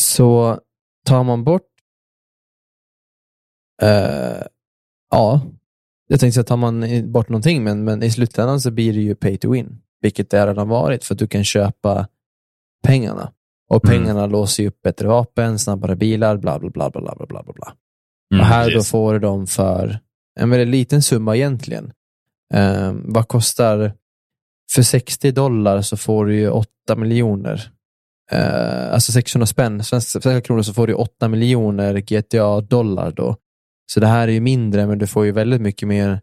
så 0.00 0.60
tar 1.06 1.24
man 1.24 1.44
bort... 1.44 1.62
Uh, 3.82 4.42
ja, 5.10 5.40
jag 6.08 6.20
tänkte 6.20 6.34
säga, 6.34 6.44
tar 6.44 6.56
man 6.56 6.84
bort 7.12 7.28
någonting, 7.28 7.64
men, 7.64 7.84
men 7.84 8.02
i 8.02 8.10
slutändan 8.10 8.60
så 8.60 8.70
blir 8.70 8.92
det 8.92 9.00
ju 9.00 9.14
pay 9.14 9.38
to 9.38 9.52
win, 9.52 9.82
vilket 10.00 10.30
det 10.30 10.46
redan 10.46 10.68
varit, 10.68 11.04
för 11.04 11.14
att 11.14 11.18
du 11.18 11.26
kan 11.26 11.44
köpa 11.44 12.08
pengarna. 12.86 13.32
Och 13.68 13.84
mm. 13.84 13.96
pengarna 13.96 14.20
mm. 14.20 14.30
låser 14.30 14.66
upp 14.66 14.82
bättre 14.82 15.08
vapen, 15.08 15.58
snabbare 15.58 15.96
bilar, 15.96 16.36
bla 16.36 16.58
bla 16.58 16.70
bla 16.70 16.90
bla 16.90 17.00
bla 17.00 17.26
bla 17.26 17.42
bla. 17.42 17.74
Mm, 18.34 18.40
och 18.40 18.46
här 18.46 18.70
yes. 18.70 18.74
då 18.74 18.82
får 18.82 19.12
du 19.12 19.18
dem 19.18 19.46
för 19.46 19.98
en 20.40 20.50
väldigt 20.50 20.68
liten 20.68 21.02
summa 21.02 21.36
egentligen. 21.36 21.92
Um, 22.54 23.04
vad 23.08 23.28
kostar, 23.28 23.92
för 24.72 24.82
60 24.82 25.32
dollar 25.32 25.82
så 25.82 25.96
får 25.96 26.26
du 26.26 26.36
ju 26.36 26.50
8 26.50 26.96
miljoner 26.96 27.72
Eh, 28.30 28.92
alltså 28.92 29.12
600 29.12 29.46
spänn, 29.46 29.84
svenska, 29.84 30.20
svenska 30.20 30.40
kronor, 30.46 30.62
så 30.62 30.74
får 30.74 30.86
du 30.86 30.94
8 30.94 31.28
miljoner 31.28 31.94
GTA 31.98 32.60
dollar 32.60 33.10
då. 33.10 33.36
Så 33.92 34.00
det 34.00 34.06
här 34.06 34.28
är 34.28 34.32
ju 34.32 34.40
mindre, 34.40 34.86
men 34.86 34.98
du 34.98 35.06
får 35.06 35.24
ju 35.24 35.32
väldigt 35.32 35.60
mycket 35.60 35.88
mer 35.88 36.20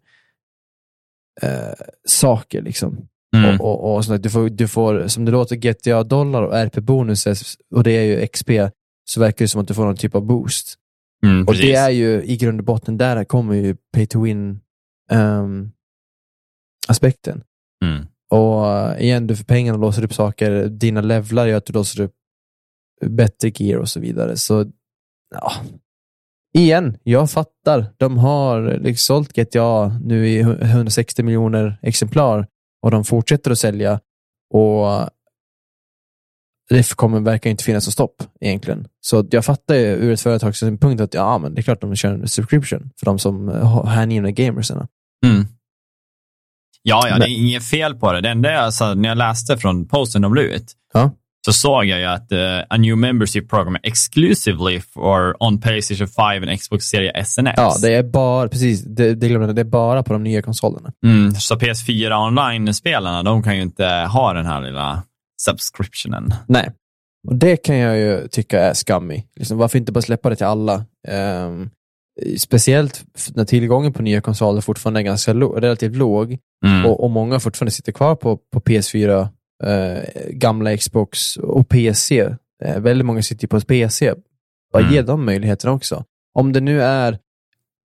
eh, 1.41 1.73
saker 2.07 2.61
liksom. 2.61 3.07
Mm. 3.35 3.61
Och, 3.61 3.83
och, 3.83 3.95
och 3.95 4.05
sånt. 4.05 4.23
Du, 4.23 4.29
får, 4.29 4.49
du 4.49 4.67
får, 4.67 5.07
som 5.07 5.25
det 5.25 5.31
låter, 5.31 5.55
GTA 5.55 6.03
dollar 6.03 6.41
och 6.41 6.53
RP-bonuser, 6.53 7.37
och 7.75 7.83
det 7.83 7.91
är 7.91 8.03
ju 8.03 8.27
XP, 8.27 8.49
så 9.05 9.19
verkar 9.19 9.45
det 9.45 9.49
som 9.49 9.61
att 9.61 9.67
du 9.67 9.73
får 9.73 9.85
någon 9.85 9.95
typ 9.95 10.15
av 10.15 10.25
boost. 10.25 10.75
Mm, 11.25 11.41
Och 11.41 11.47
precis. 11.47 11.65
det 11.65 11.73
är 11.73 11.89
ju 11.89 12.23
i 12.23 12.37
grund 12.37 12.59
och 12.59 12.65
botten, 12.65 12.97
där 12.97 13.23
kommer 13.23 13.55
ju 13.55 13.75
pay 13.93 14.05
to 14.05 14.21
win 14.21 14.59
ehm, 15.11 15.71
aspekten. 16.87 17.43
Mm. 17.85 18.05
Och 18.33 18.99
igen, 18.99 19.27
du 19.27 19.35
för 19.35 19.43
pengarna 19.43 19.77
låser 19.77 20.03
upp 20.03 20.13
saker, 20.13 20.65
dina 20.65 21.01
levlar 21.01 21.47
gör 21.47 21.57
att 21.57 21.65
du 21.65 21.73
låser 21.73 22.03
upp 22.03 22.13
bättre 23.05 23.51
gear 23.55 23.79
och 23.79 23.89
så 23.89 23.99
vidare. 23.99 24.37
Så, 24.37 24.71
ja. 25.35 25.51
Igen, 26.57 26.97
jag 27.03 27.31
fattar. 27.31 27.85
De 27.97 28.17
har 28.17 28.79
liksom 28.79 29.15
sålt 29.15 29.33
GTA 29.33 29.87
nu 30.03 30.27
i 30.29 30.39
160 30.39 31.23
miljoner 31.23 31.79
exemplar 31.81 32.47
och 32.81 32.91
de 32.91 33.03
fortsätter 33.03 33.51
att 33.51 33.59
sälja. 33.59 33.99
Och 34.53 35.09
det 36.69 36.95
kommer 36.95 37.19
verkar 37.19 37.49
inte 37.49 37.63
finnas 37.63 37.87
något 37.87 37.93
stopp 37.93 38.23
egentligen. 38.39 38.87
Så 39.01 39.27
jag 39.31 39.45
fattar 39.45 39.75
ju 39.75 39.85
ur 39.85 40.11
ett 40.11 40.21
företagssynpunkt 40.21 41.01
att 41.01 41.13
ja, 41.13 41.37
men 41.37 41.53
det 41.55 41.61
är 41.61 41.63
klart 41.63 41.81
de 41.81 41.95
kör 41.95 42.13
en 42.13 42.27
subscription 42.27 42.89
för 42.99 43.05
de 43.05 43.19
som 43.19 43.49
eh, 43.49 43.67
har 43.67 43.85
hängivna 43.85 44.31
gamersarna. 44.31 44.87
Mm. 45.25 45.45
Ja, 46.83 47.07
ja, 47.09 47.17
det 47.17 47.25
är 47.25 47.37
inget 47.37 47.63
fel 47.63 47.95
på 47.95 48.11
det. 48.13 48.21
Det 48.21 48.29
enda 48.29 48.51
jag, 48.51 48.63
alltså, 48.63 48.93
när 48.93 49.09
jag 49.09 49.17
läste 49.17 49.57
från 49.57 49.87
posten 49.87 50.21
de 50.21 50.33
la 50.35 50.41
ut, 50.41 50.71
Ja. 50.93 51.11
så 51.45 51.53
såg 51.53 51.85
jag 51.85 51.99
ju 51.99 52.05
att 52.05 52.31
uh, 52.31 52.59
a 52.69 52.77
new 52.77 52.97
membership 52.97 53.49
program 53.49 53.77
exclusively 53.83 54.79
for 54.79 55.43
on 55.43 55.61
Playstation 55.61 56.07
5 56.07 56.43
and 56.43 56.59
Xbox 56.59 56.85
Series 56.85 57.27
SNX. 57.33 57.53
Ja, 57.57 57.75
det 57.81 57.93
är 57.93 58.03
bara, 58.03 58.49
precis, 58.49 58.83
det, 58.83 59.15
det, 59.15 59.27
glömde 59.27 59.47
jag, 59.47 59.55
det 59.55 59.61
är 59.61 59.65
bara 59.65 60.03
på 60.03 60.13
de 60.13 60.23
nya 60.23 60.41
konsolerna. 60.41 60.91
mm, 61.05 61.31
så 61.35 61.55
PS4 61.55 62.27
online-spelarna, 62.27 63.23
de 63.23 63.43
kan 63.43 63.55
ju 63.55 63.61
inte 63.61 63.85
ha 63.87 64.33
den 64.33 64.45
här 64.45 64.61
lilla 64.61 65.03
subscriptionen. 65.41 66.33
Nej. 66.47 66.71
Och 67.27 67.35
det 67.35 67.57
kan 67.57 67.77
jag 67.77 67.97
ju 67.97 68.27
tycka 68.27 68.61
är 68.61 68.73
skammy. 68.73 69.23
Liksom, 69.35 69.57
varför 69.57 69.77
inte 69.79 69.91
bara 69.91 70.01
släppa 70.01 70.29
det 70.29 70.35
till 70.35 70.45
alla? 70.45 70.85
Ehm, 71.07 71.69
speciellt 72.37 73.03
när 73.35 73.45
tillgången 73.45 73.93
på 73.93 74.01
nya 74.01 74.21
konsoler 74.21 74.61
fortfarande 74.61 74.99
är 74.99 75.03
ganska 75.03 75.33
relativt 75.33 75.95
låg 75.95 76.37
Mm. 76.65 76.85
och, 76.85 77.03
och 77.03 77.11
många 77.11 77.39
fortfarande 77.39 77.71
sitter 77.71 77.91
kvar 77.91 78.15
på, 78.15 78.37
på 78.53 78.59
PS4, 78.59 79.27
eh, 79.63 80.03
gamla 80.29 80.77
Xbox 80.77 81.37
och 81.37 81.69
PC. 81.69 82.19
Eh, 82.63 82.79
väldigt 82.79 83.05
många 83.05 83.21
sitter 83.21 83.47
på 83.47 83.61
PC. 83.61 84.13
Bara 84.73 84.83
Mm. 84.83 84.93
ge 84.93 85.01
dem 85.01 85.25
möjligheten 85.25 85.69
också. 85.69 86.03
Om 86.33 86.53
det 86.53 86.59
nu 86.61 86.81
är, 86.81 87.19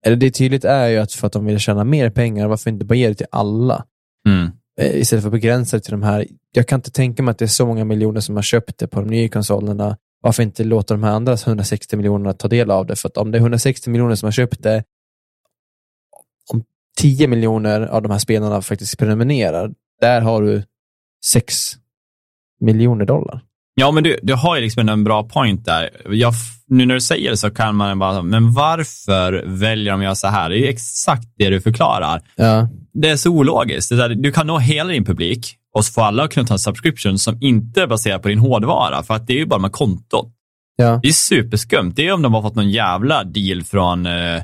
eller 0.07 0.17
det 0.17 0.31
tydligt 0.31 0.65
är 0.65 0.87
ju 0.89 0.97
att 0.99 1.13
för 1.13 1.27
att 1.27 1.33
de 1.33 1.45
vill 1.47 1.59
tjäna 1.59 1.85
mer 1.85 2.11
pengar, 2.11 2.49
varför 2.49 2.71
inte 2.71 2.85
bara 2.85 2.95
ge 2.95 3.09
det 3.09 3.15
till 3.15 3.27
alla? 3.31 3.85
Mm. 4.29 4.51
Eh, 4.81 4.97
istället 5.01 5.23
för 5.23 5.29
att 5.29 5.33
begränsa 5.33 5.77
det 5.77 5.81
till 5.83 5.93
de 5.93 6.03
här. 6.03 6.27
Jag 6.53 6.67
kan 6.69 6.79
inte 6.79 6.91
tänka 6.91 7.23
mig 7.23 7.31
att 7.33 7.39
det 7.39 7.45
är 7.45 7.47
så 7.47 7.67
många 7.67 7.85
miljoner 7.85 8.21
som 8.21 8.35
har 8.35 8.43
köpt 8.43 8.79
det 8.79 8.87
på 8.87 9.01
de 9.01 9.09
nya 9.11 9.29
konsolerna. 9.29 9.97
Varför 10.21 10.43
inte 10.43 10.65
låta 10.65 10.95
de 10.95 11.03
här 11.03 11.11
andra 11.11 11.37
160 11.47 11.97
miljonerna 11.97 12.33
ta 12.33 12.49
del 12.49 12.71
av 12.71 12.87
det? 12.87 12.97
För 12.97 13.09
att 13.09 13.17
om 13.17 13.31
det 13.31 13.39
är 13.39 13.41
160 13.41 13.91
miljoner 13.91 14.15
som 14.15 14.27
har 14.27 14.33
köpt 14.33 14.63
det, 14.63 14.85
om 16.53 16.65
10 16.99 17.29
miljoner 17.29 17.81
av 17.81 18.03
de 18.03 18.13
här 18.13 18.19
spelarna 18.19 18.63
faktiskt 18.63 18.99
prenumererar, 18.99 19.71
där 20.01 20.21
har 20.21 20.43
du 20.43 20.63
6 21.25 21.73
miljoner 22.61 23.05
dollar. 23.05 23.43
Ja, 23.75 23.91
men 23.91 24.05
du, 24.05 24.19
du 24.23 24.35
har 24.35 24.57
ju 24.57 24.63
liksom 24.63 24.89
en 24.89 25.05
bra 25.05 25.23
point 25.29 25.65
där. 25.65 25.91
Jag, 26.11 26.33
nu 26.67 26.87
när 26.87 26.95
du 26.95 27.01
säger 27.01 27.31
det 27.31 27.37
så 27.37 27.51
kan 27.51 27.77
man 27.77 27.99
bara, 27.99 28.23
men 28.23 28.53
varför 28.53 29.45
väljer 29.47 29.93
de 29.93 30.01
att 30.01 30.05
göra 30.05 30.15
så 30.15 30.27
här? 30.27 30.51
Det 30.51 30.57
är 30.57 30.59
ju 30.59 30.67
exakt 30.67 31.29
det 31.37 31.51
du 31.51 31.61
förklarar. 31.61 32.23
Ja, 32.37 32.69
Det 32.93 33.09
är 33.09 33.17
så 33.17 33.31
ologiskt. 33.31 33.89
Det 33.89 33.95
är 33.95 33.99
här, 33.99 34.09
du 34.09 34.33
kan 34.33 34.47
nå 34.47 34.59
hela 34.59 34.91
din 34.91 35.05
publik 35.05 35.57
och 35.77 35.85
så 35.85 35.93
får 35.93 36.03
alla 36.03 36.29
kunna 36.29 36.47
ta 36.47 36.55
en 36.55 36.59
subscription 36.59 37.19
som 37.19 37.39
inte 37.41 37.83
är 37.83 37.87
baserad 37.87 38.23
på 38.23 38.29
din 38.29 38.39
hårdvara, 38.39 39.03
för 39.03 39.15
att 39.15 39.27
det 39.27 39.33
är 39.33 39.39
ju 39.39 39.47
bara 39.47 39.61
med 39.61 39.73
kontot. 39.73 40.33
ja. 40.77 41.01
Det 41.03 41.09
är 41.09 41.13
superskumt. 41.13 41.93
Det 41.97 42.07
är 42.09 42.13
om 42.13 42.23
de 42.23 42.35
har 42.35 42.43
fått 42.43 42.55
någon 42.55 42.71
jävla 42.71 43.25
deal 43.25 43.65
från 43.65 44.07
eh, 44.07 44.43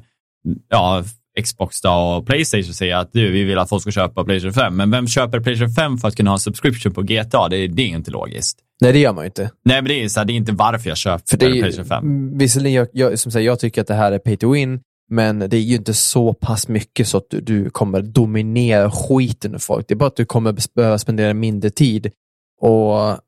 ja, 0.68 1.04
Xbox 1.44 1.80
då 1.80 1.90
och 1.90 2.26
Playstation 2.26 2.74
säger 2.74 2.96
att 2.96 3.12
du, 3.12 3.30
vi 3.32 3.44
vill 3.44 3.58
att 3.58 3.68
folk 3.68 3.82
ska 3.82 3.90
köpa 3.90 4.24
Playstation 4.24 4.52
5. 4.54 4.76
Men 4.76 4.90
vem 4.90 5.08
köper 5.08 5.40
Playstation 5.40 5.74
5 5.74 5.98
för 5.98 6.08
att 6.08 6.16
kunna 6.16 6.30
ha 6.30 6.34
en 6.36 6.40
subscription 6.40 6.92
på 6.94 7.02
GTA? 7.02 7.48
Det, 7.48 7.56
är- 7.56 7.68
det 7.68 7.82
är 7.82 7.86
inte 7.86 8.10
logiskt. 8.10 8.58
Nej, 8.80 8.92
det 8.92 8.98
gör 8.98 9.12
man 9.12 9.24
ju 9.24 9.26
inte. 9.26 9.42
Nej, 9.64 9.76
men 9.82 9.84
det 9.84 10.04
är, 10.04 10.08
så 10.08 10.20
här, 10.20 10.24
det 10.24 10.32
är 10.32 10.34
inte 10.34 10.52
varför 10.52 10.88
jag 10.88 10.98
köper 10.98 11.24
För 11.30 11.36
det 11.36 11.46
är 11.46 11.50
Playstation 11.62 11.84
5. 11.88 12.30
ju, 12.32 12.38
visserligen, 12.38 12.76
jag, 12.76 12.88
jag, 12.92 13.18
som 13.18 13.32
säger, 13.32 13.46
jag 13.46 13.58
tycker 13.60 13.80
att 13.80 13.86
det 13.86 13.94
här 13.94 14.12
är 14.12 14.18
pay 14.18 14.36
to 14.36 14.52
win, 14.52 14.80
men 15.12 15.38
det 15.38 15.56
är 15.56 15.60
ju 15.60 15.76
inte 15.76 15.94
så 15.94 16.32
pass 16.32 16.68
mycket 16.68 17.08
så 17.08 17.18
att 17.18 17.26
du, 17.30 17.40
du 17.40 17.70
kommer 17.70 18.02
dominera 18.02 18.90
skiten 18.90 19.54
ur 19.54 19.58
folk. 19.58 19.88
Det 19.88 19.94
är 19.94 19.96
bara 19.96 20.06
att 20.06 20.16
du 20.16 20.24
kommer 20.24 20.74
behöva 20.74 20.98
spendera 20.98 21.34
mindre 21.34 21.70
tid. 21.70 22.12
Och 22.60 23.18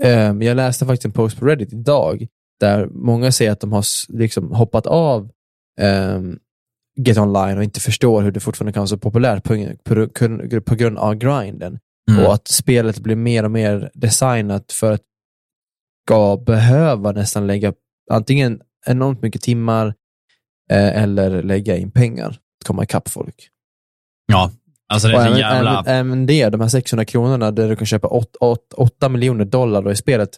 ehm, 0.00 0.42
Jag 0.42 0.56
läste 0.56 0.86
faktiskt 0.86 1.04
en 1.04 1.12
post 1.12 1.38
på 1.38 1.46
Reddit 1.46 1.72
idag, 1.72 2.26
där 2.60 2.86
många 2.86 3.32
säger 3.32 3.52
att 3.52 3.60
de 3.60 3.72
har 3.72 3.84
liksom 4.08 4.52
hoppat 4.52 4.86
av 4.86 5.30
ehm, 5.80 6.38
Get 6.96 7.18
Online 7.18 7.58
och 7.58 7.64
inte 7.64 7.80
förstår 7.80 8.22
hur 8.22 8.32
det 8.32 8.40
fortfarande 8.40 8.72
kan 8.72 8.80
vara 8.80 8.88
så 8.88 8.98
populärt 8.98 9.44
på, 9.44 9.66
på, 9.84 10.08
på 10.60 10.74
grund 10.74 10.98
av 10.98 11.14
grinden. 11.14 11.78
Mm. 12.10 12.26
Och 12.26 12.34
att 12.34 12.48
spelet 12.48 12.98
blir 12.98 13.16
mer 13.16 13.44
och 13.44 13.50
mer 13.50 13.90
designat 13.94 14.72
för 14.72 14.92
att 14.92 15.02
ska 16.06 16.36
behöva 16.46 17.12
nästan 17.12 17.46
lägga 17.46 17.72
antingen 18.10 18.60
enormt 18.86 19.22
mycket 19.22 19.42
timmar 19.42 19.94
eh, 20.70 21.02
eller 21.02 21.42
lägga 21.42 21.76
in 21.76 21.90
pengar 21.90 22.28
att 22.28 22.66
komma 22.66 22.82
ikapp 22.82 23.08
folk. 23.08 23.48
Ja, 24.26 24.50
alltså 24.88 25.08
det 25.08 25.14
är 25.16 25.26
även, 25.26 25.38
jävla... 25.38 25.70
även, 25.80 25.86
även 26.06 26.26
det, 26.26 26.48
de 26.48 26.60
här 26.60 26.68
600 26.68 27.04
kronorna 27.04 27.50
där 27.50 27.68
du 27.68 27.76
kan 27.76 27.86
köpa 27.86 28.08
8 28.76 29.08
miljoner 29.08 29.44
dollar 29.44 29.82
då 29.82 29.92
i 29.92 29.96
spelet. 29.96 30.30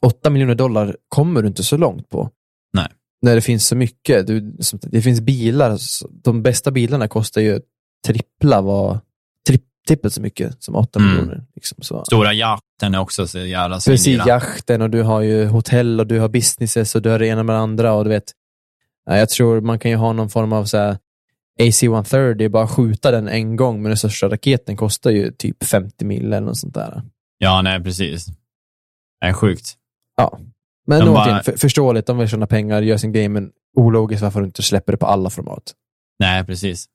8 0.00 0.30
miljoner 0.30 0.54
dollar 0.54 0.96
kommer 1.08 1.42
du 1.42 1.48
inte 1.48 1.64
så 1.64 1.76
långt 1.76 2.08
på. 2.08 2.30
Nej. 2.72 2.86
När 3.22 3.34
det 3.34 3.40
finns 3.40 3.66
så 3.66 3.76
mycket. 3.76 4.26
Du, 4.26 4.56
som- 4.60 4.78
det 4.82 5.02
finns 5.02 5.20
bilar, 5.20 5.78
de 6.24 6.42
bästa 6.42 6.70
bilarna 6.70 7.08
kostar 7.08 7.40
ju 7.40 7.60
trippla 8.06 8.60
vad, 8.60 9.00
tripp, 9.48 9.62
trippelt 9.88 10.14
så 10.14 10.20
mycket 10.20 10.62
som 10.62 10.74
8 10.74 10.98
Mm. 10.98 11.10
miljoner. 11.12 11.44
Liksom, 11.54 11.78
så. 11.80 12.04
Stora 12.04 12.32
jakten 12.32 12.94
är 12.94 12.98
också 12.98 13.26
så 13.26 13.38
jävla 13.38 13.76
Precis, 13.86 14.26
jakten 14.26 14.82
och 14.82 14.90
du 14.90 15.02
har 15.02 15.20
ju 15.20 15.46
hotell 15.46 16.00
och 16.00 16.06
du 16.06 16.18
har 16.20 16.28
businesses 16.28 16.94
och 16.94 17.02
du 17.02 17.10
har 17.10 17.18
det 17.18 17.26
ena 17.26 17.42
med 17.42 17.54
det 17.56 17.60
andra 17.60 17.92
och 17.92 18.04
du 18.04 18.10
vet. 18.10 18.32
Jag 19.06 19.28
tror 19.28 19.60
man 19.60 19.78
kan 19.78 19.90
ju 19.90 19.96
ha 19.96 20.12
någon 20.12 20.30
form 20.30 20.52
av 20.52 20.64
så 20.64 20.78
här 20.78 20.98
AC-130, 21.60 22.48
bara 22.48 22.68
skjuta 22.68 23.10
den 23.10 23.28
en 23.28 23.56
gång, 23.56 23.82
men 23.82 23.90
den 23.90 23.96
största 23.96 24.28
raketen 24.28 24.76
kostar 24.76 25.10
ju 25.10 25.30
typ 25.30 25.64
50 25.64 26.04
mil 26.04 26.24
eller 26.26 26.40
något 26.40 26.58
sånt 26.58 26.74
där. 26.74 27.02
Ja, 27.38 27.62
nej, 27.62 27.82
precis. 27.82 28.26
Det 29.20 29.26
är 29.26 29.32
sjukt. 29.32 29.74
Men 30.86 30.98
De 31.00 31.04
någonting 31.04 31.32
bara- 31.32 31.42
för, 31.42 31.52
förståeligt, 31.56 32.06
de 32.06 32.18
vill 32.18 32.28
tjäna 32.28 32.46
pengar, 32.46 32.82
gör 32.82 32.96
sin 32.96 33.12
grej, 33.12 33.28
men 33.28 33.50
ologiskt 33.76 34.22
varför 34.22 34.40
du 34.40 34.46
inte 34.46 34.62
släpper 34.62 34.92
det 34.92 34.98
på 34.98 35.06
alla 35.06 35.30
format. 35.30 35.72
Nej, 36.18 36.44
precis. 36.44 36.86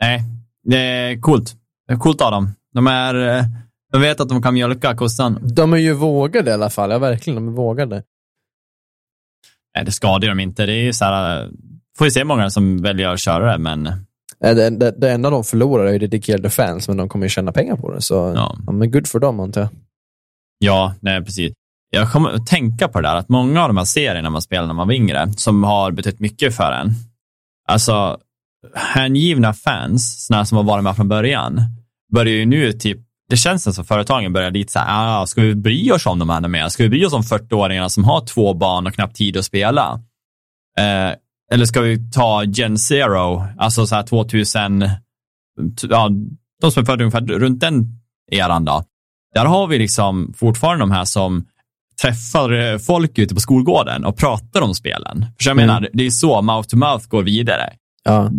Nej, 0.00 0.22
det 0.64 0.78
är 0.78 1.20
coolt. 1.20 1.56
Det 1.86 1.92
är 1.94 1.98
coolt 1.98 2.20
av 2.20 2.30
dem. 2.30 2.54
De 2.74 2.86
är... 2.86 3.38
eh, 3.38 3.44
De 3.92 4.00
vet 4.00 4.20
att 4.20 4.28
de 4.28 4.42
kan 4.42 4.54
mjölka 4.54 4.96
kossan. 4.96 5.38
De 5.54 5.72
är 5.72 5.76
ju 5.76 5.92
vågade 5.92 6.50
i 6.50 6.54
alla 6.54 6.70
fall, 6.70 6.90
ja 6.90 6.98
verkligen, 6.98 7.34
de 7.34 7.48
är 7.48 7.52
vågade. 7.52 8.02
Nej, 9.76 9.84
det 9.84 9.92
skadar 9.92 10.28
de 10.28 10.40
inte. 10.40 10.66
Det 10.66 10.72
är 10.72 10.82
ju 10.84 10.92
så 10.92 11.04
här... 11.04 11.42
eh, 11.42 11.48
Får 11.98 12.04
vi 12.04 12.10
se 12.10 12.24
många 12.24 12.50
som 12.50 12.82
väljer 12.82 13.08
att 13.08 13.20
köra 13.20 13.52
det, 13.52 13.58
men 13.58 13.86
Eh, 14.44 14.54
Det, 14.54 14.70
det, 14.70 14.90
det 14.90 15.10
enda 15.12 15.30
de 15.30 15.44
förlorar 15.44 15.84
är 15.86 15.92
ju 15.92 15.98
dedikerade 15.98 16.50
fans, 16.50 16.88
men 16.88 16.96
de 16.96 17.08
kommer 17.08 17.24
ju 17.26 17.30
tjäna 17.30 17.52
pengar 17.52 17.76
på 17.76 17.92
det. 17.94 18.00
Så 18.00 18.14
Ja. 18.14 18.56
ja. 18.66 18.72
men 18.72 18.90
good 18.90 19.06
för 19.06 19.18
dem 19.18 19.40
antar 19.40 19.60
jag. 19.60 19.70
ja, 20.58 20.94
nej, 21.00 21.24
precis. 21.24 21.52
Jag 21.90 22.12
kommer 22.12 22.30
att 22.30 22.46
tänka 22.46 22.88
på 22.88 23.00
det 23.00 23.08
där, 23.08 23.16
att 23.16 23.28
många 23.28 23.62
av 23.62 23.68
de 23.68 23.76
här 23.76 23.84
serierna 23.84 24.30
man 24.30 24.42
spelar 24.42 24.66
när 24.66 24.74
man 24.74 24.86
var 24.88 24.94
yngre, 24.94 25.32
som 25.36 25.64
har 25.64 25.90
betytt 25.92 26.20
mycket 26.20 26.56
för 26.56 26.72
en, 26.72 26.90
alltså 27.68 28.18
hängivna 28.74 29.52
fans, 29.54 30.26
sådana 30.26 30.44
som 30.44 30.56
har 30.56 30.64
varit 30.64 30.84
med 30.84 30.96
från 30.96 31.08
början, 31.08 31.60
börjar 32.12 32.34
ju 32.34 32.46
nu 32.46 32.72
typ, 32.72 32.98
det 33.30 33.36
känns 33.36 33.62
som 33.62 33.74
att 33.82 33.88
företagen 33.88 34.32
börjar 34.32 34.50
lite 34.50 34.72
så 34.72 34.78
här, 34.78 35.20
ah, 35.22 35.26
ska 35.26 35.40
vi 35.42 35.54
bry 35.54 35.90
oss 35.92 36.06
om 36.06 36.18
de 36.18 36.30
här 36.30 36.40
med? 36.40 36.72
Ska 36.72 36.82
vi 36.82 36.88
bry 36.88 37.04
oss 37.06 37.12
om 37.12 37.22
40-åringarna 37.22 37.88
som 37.88 38.04
har 38.04 38.26
två 38.26 38.54
barn 38.54 38.86
och 38.86 38.94
knappt 38.94 39.16
tid 39.16 39.36
att 39.36 39.44
spela? 39.44 40.00
Eh, 40.78 41.12
eller 41.52 41.64
ska 41.64 41.80
vi 41.80 42.10
ta 42.10 42.44
Gen 42.44 42.78
Zero, 42.78 43.44
alltså 43.58 43.86
så 43.86 43.94
här 43.94 44.02
2000, 44.02 44.80
t- 44.80 44.86
ja, 45.90 46.10
de 46.60 46.70
som 46.72 46.80
är 46.82 46.84
födda 46.86 47.04
ungefär 47.04 47.20
runt 47.38 47.60
den 47.60 47.84
eran 48.32 48.64
då. 48.64 48.84
Där 49.34 49.44
har 49.44 49.66
vi 49.66 49.78
liksom 49.78 50.32
fortfarande 50.36 50.82
de 50.82 50.90
här 50.90 51.04
som 51.04 51.44
träffar 52.02 52.52
eh, 52.72 52.78
folk 52.78 53.18
ute 53.18 53.34
på 53.34 53.40
skolgården 53.40 54.04
och 54.04 54.16
pratar 54.16 54.60
om 54.62 54.74
spelen. 54.74 55.26
För 55.40 55.50
jag 55.50 55.52
Mm. 55.52 55.66
menar, 55.66 55.88
det 55.92 56.06
är 56.06 56.10
så 56.10 56.42
mouth 56.42 56.68
to 56.68 56.76
mouth 56.76 57.08
går 57.08 57.22
vidare. 57.22 57.72
Ja. 58.04 58.30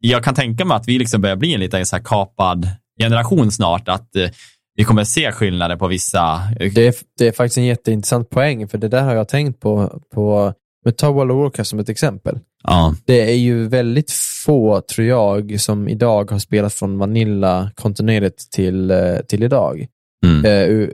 Jag 0.00 0.24
kan 0.24 0.34
tänka 0.34 0.64
mig 0.64 0.76
att 0.76 0.88
vi 0.88 0.98
liksom 0.98 1.20
börjar 1.20 1.36
bli 1.36 1.54
en 1.54 1.60
lite 1.60 1.84
så 1.84 1.96
här 1.96 2.02
kapad 2.04 2.68
generation 2.98 3.50
snart, 3.52 3.88
att 3.88 4.16
eh, 4.16 4.28
vi 4.74 4.84
kommer 4.84 5.04
se 5.04 5.32
skillnader 5.32 5.76
på 5.76 5.86
vissa... 5.86 6.34
eh, 6.60 6.72
Det 6.72 6.86
är, 6.86 6.94
det 7.18 7.28
är 7.28 7.32
faktiskt 7.32 7.58
en 7.58 7.64
jätteintressant 7.64 8.30
poäng, 8.30 8.68
för 8.68 8.78
det 8.78 8.88
där 8.88 9.02
har 9.02 9.14
jag 9.14 9.28
tänkt 9.28 9.60
på, 9.60 10.00
på 10.14 10.54
med 10.84 10.96
ta 10.96 11.12
World 11.12 11.30
of 11.30 11.36
Warcraft 11.36 11.70
som 11.70 11.78
ett 11.78 11.88
exempel. 11.88 12.38
Ja, 12.64 12.94
Det 13.04 13.30
är 13.30 13.36
ju 13.36 13.68
väldigt 13.68 14.10
få, 14.46 14.80
tror 14.80 15.06
jag, 15.06 15.60
som 15.60 15.88
idag 15.88 16.30
har 16.30 16.38
spelat 16.38 16.72
från 16.74 16.98
Vanilla 16.98 17.70
kontinuerligt 17.74 18.50
till, 18.52 18.90
eh, 18.90 19.16
till 19.28 19.42
idag. 19.42 19.86
mm. 20.26 20.44
Eh, 20.44 20.88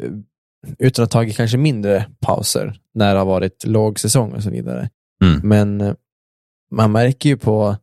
utan 0.79 1.03
att 1.05 1.13
ha 1.13 1.21
tagit 1.21 1.37
kanske 1.37 1.57
mindre 1.59 2.07
pauser 2.21 2.75
när 2.95 3.13
det 3.13 3.19
har 3.21 3.27
varit 3.27 3.65
lågsäsong 3.67 4.33
och 4.33 4.43
så 4.43 4.51
vidare. 4.51 4.91
Mm. 5.25 5.41
Men 5.49 5.97
man 6.75 6.93
märker 6.93 7.29
ju 7.29 7.37
på, 7.37 7.77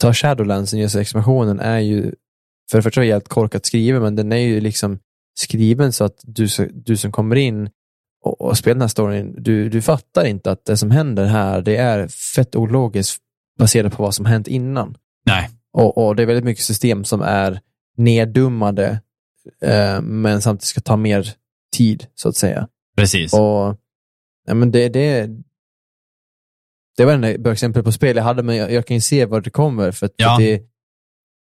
ta 0.00 0.12
Shadowlands, 0.14 0.72
nya 0.72 1.00
expansionen, 1.00 1.60
är 1.60 1.78
ju 1.78 2.12
för 2.72 2.78
det 2.78 2.82
första 2.82 3.04
jävligt 3.04 3.28
korkat 3.28 3.66
skriven, 3.66 4.02
men 4.02 4.16
den 4.16 4.32
är 4.32 4.36
ju 4.36 4.60
liksom 4.60 4.98
skriven 5.34 5.92
så 5.92 6.04
att 6.04 6.20
du, 6.22 6.48
du 6.72 6.96
som 6.96 7.12
kommer 7.12 7.36
in 7.36 7.70
och, 8.24 8.40
och 8.40 8.58
spelar 8.58 8.74
den 8.74 8.80
här 8.80 8.88
storyn, 8.88 9.34
du, 9.38 9.68
du 9.68 9.82
fattar 9.82 10.24
inte 10.24 10.50
att 10.50 10.64
det 10.64 10.76
som 10.76 10.90
händer 10.90 11.24
här, 11.24 11.62
det 11.62 11.76
är 11.76 12.08
fett 12.08 12.56
ologiskt 12.56 13.22
baserat 13.58 13.96
på 13.96 14.02
vad 14.02 14.14
som 14.14 14.26
hänt 14.26 14.48
innan. 14.48 14.96
Nej, 15.26 15.50
Och, 15.72 15.98
och 16.06 16.16
det 16.16 16.22
är 16.22 16.26
väldigt 16.26 16.44
mycket 16.44 16.64
system 16.64 17.04
som 17.04 17.20
är 17.22 17.60
neddummade, 17.96 19.00
eh, 19.62 20.00
men 20.02 20.42
samtidigt 20.42 20.64
ska 20.68 20.80
ta 20.80 20.96
mer 20.96 21.28
tid, 21.76 22.06
så 22.14 22.28
att 22.28 22.36
säga. 22.36 22.68
precis. 22.96 23.32
Och, 23.34 23.76
ja, 24.46 24.54
men 24.54 24.70
det, 24.70 24.88
det, 24.88 25.30
det 26.96 27.04
var 27.04 27.24
ett 27.24 27.40
bra 27.40 27.52
exempel 27.52 27.82
på 27.82 27.92
spel 27.92 28.16
jag 28.16 28.24
hade, 28.24 28.42
men 28.42 28.56
jag, 28.56 28.72
jag 28.72 28.86
kan 28.86 28.96
ju 28.96 29.00
se 29.00 29.24
var 29.26 29.40
det 29.40 29.50
kommer. 29.50 29.92
För 29.92 30.10
Ja. 30.16 30.36
det, 30.38 30.62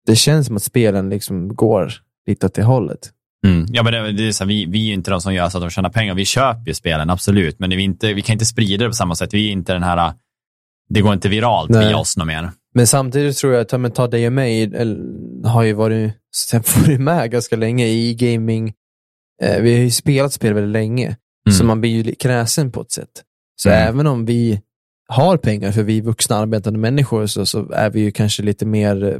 det 0.08 0.16
känns 0.16 0.48
som 0.48 0.56
att 0.56 0.64
spelen 0.64 1.10
liksom 1.10 1.56
går 1.56 1.94
lite 2.28 2.46
åt 2.46 2.54
det 2.54 2.64
hållet. 2.64 3.00
Mm. 3.46 3.66
Ja, 3.70 3.84
men 3.84 3.94
det, 3.94 4.12
det 4.12 4.28
är 4.28 4.32
så 4.32 4.44
här, 4.44 4.48
vi, 4.50 4.66
vi 4.66 4.82
är 4.82 4.86
ju 4.88 4.94
inte 4.94 5.12
de 5.12 5.22
som 5.22 5.34
gör 5.34 5.50
så 5.50 5.58
att 5.58 5.64
de 5.64 5.70
tjänar 5.70 5.90
pengar. 5.90 6.16
Vi 6.16 6.26
köper 6.26 6.68
ju 6.68 6.74
spelen, 6.74 7.10
absolut, 7.10 7.60
men 7.60 7.70
vi, 7.70 7.82
inte, 7.84 8.14
vi 8.14 8.22
kan 8.22 8.34
inte 8.34 8.46
sprida 8.46 8.84
det 8.84 8.90
på 8.90 8.96
samma 8.96 9.16
sätt. 9.16 9.34
Vi 9.34 9.48
är 9.48 9.52
inte 9.52 9.74
den 9.74 9.84
här, 9.84 10.14
det 10.90 11.02
går 11.02 11.14
inte 11.14 11.30
viralt 11.30 11.70
Nej. 11.70 11.88
via 11.88 11.98
oss 11.98 12.18
något 12.18 12.28
mer. 12.28 12.52
Men 12.76 12.88
samtidigt 12.88 13.38
tror 13.38 13.54
jag 13.54 13.62
att, 13.62 13.72
ja, 13.72 13.78
men 13.78 13.92
ta 13.92 14.08
dig 14.08 14.28
och 14.28 14.34
mig, 14.34 14.72
har 15.46 15.64
ju 15.64 15.74
varit, 15.74 16.12
varit 16.78 17.00
med 17.02 17.32
ganska 17.32 17.56
länge 17.56 17.86
i 17.88 18.14
gaming. 18.14 18.74
Eh, 19.44 19.62
vi 19.62 19.74
har 19.74 19.80
ju 19.84 19.92
spelat 19.92 20.34
spel 20.34 20.54
väldigt 20.54 20.74
länge. 20.74 21.18
Så 21.58 21.66
man 21.66 21.82
blir 21.82 21.92
ju 21.92 22.16
kräsen 22.16 22.72
på 22.72 22.82
ett 22.82 22.92
sätt. 22.92 23.10
Så 23.56 23.70
Mm. 23.70 23.88
även 23.88 24.08
om 24.08 24.26
vi 24.26 24.62
har 25.08 25.38
pengar, 25.38 25.72
för 25.72 25.84
vi 25.84 26.02
vuxna 26.02 26.36
arbetande 26.36 26.80
människor, 26.80 27.26
så, 27.26 27.46
så 27.46 27.72
är 27.72 27.90
vi 27.90 28.00
ju 28.02 28.12
kanske 28.12 28.44
lite 28.44 28.66
mer 28.66 29.04
eh, 29.04 29.20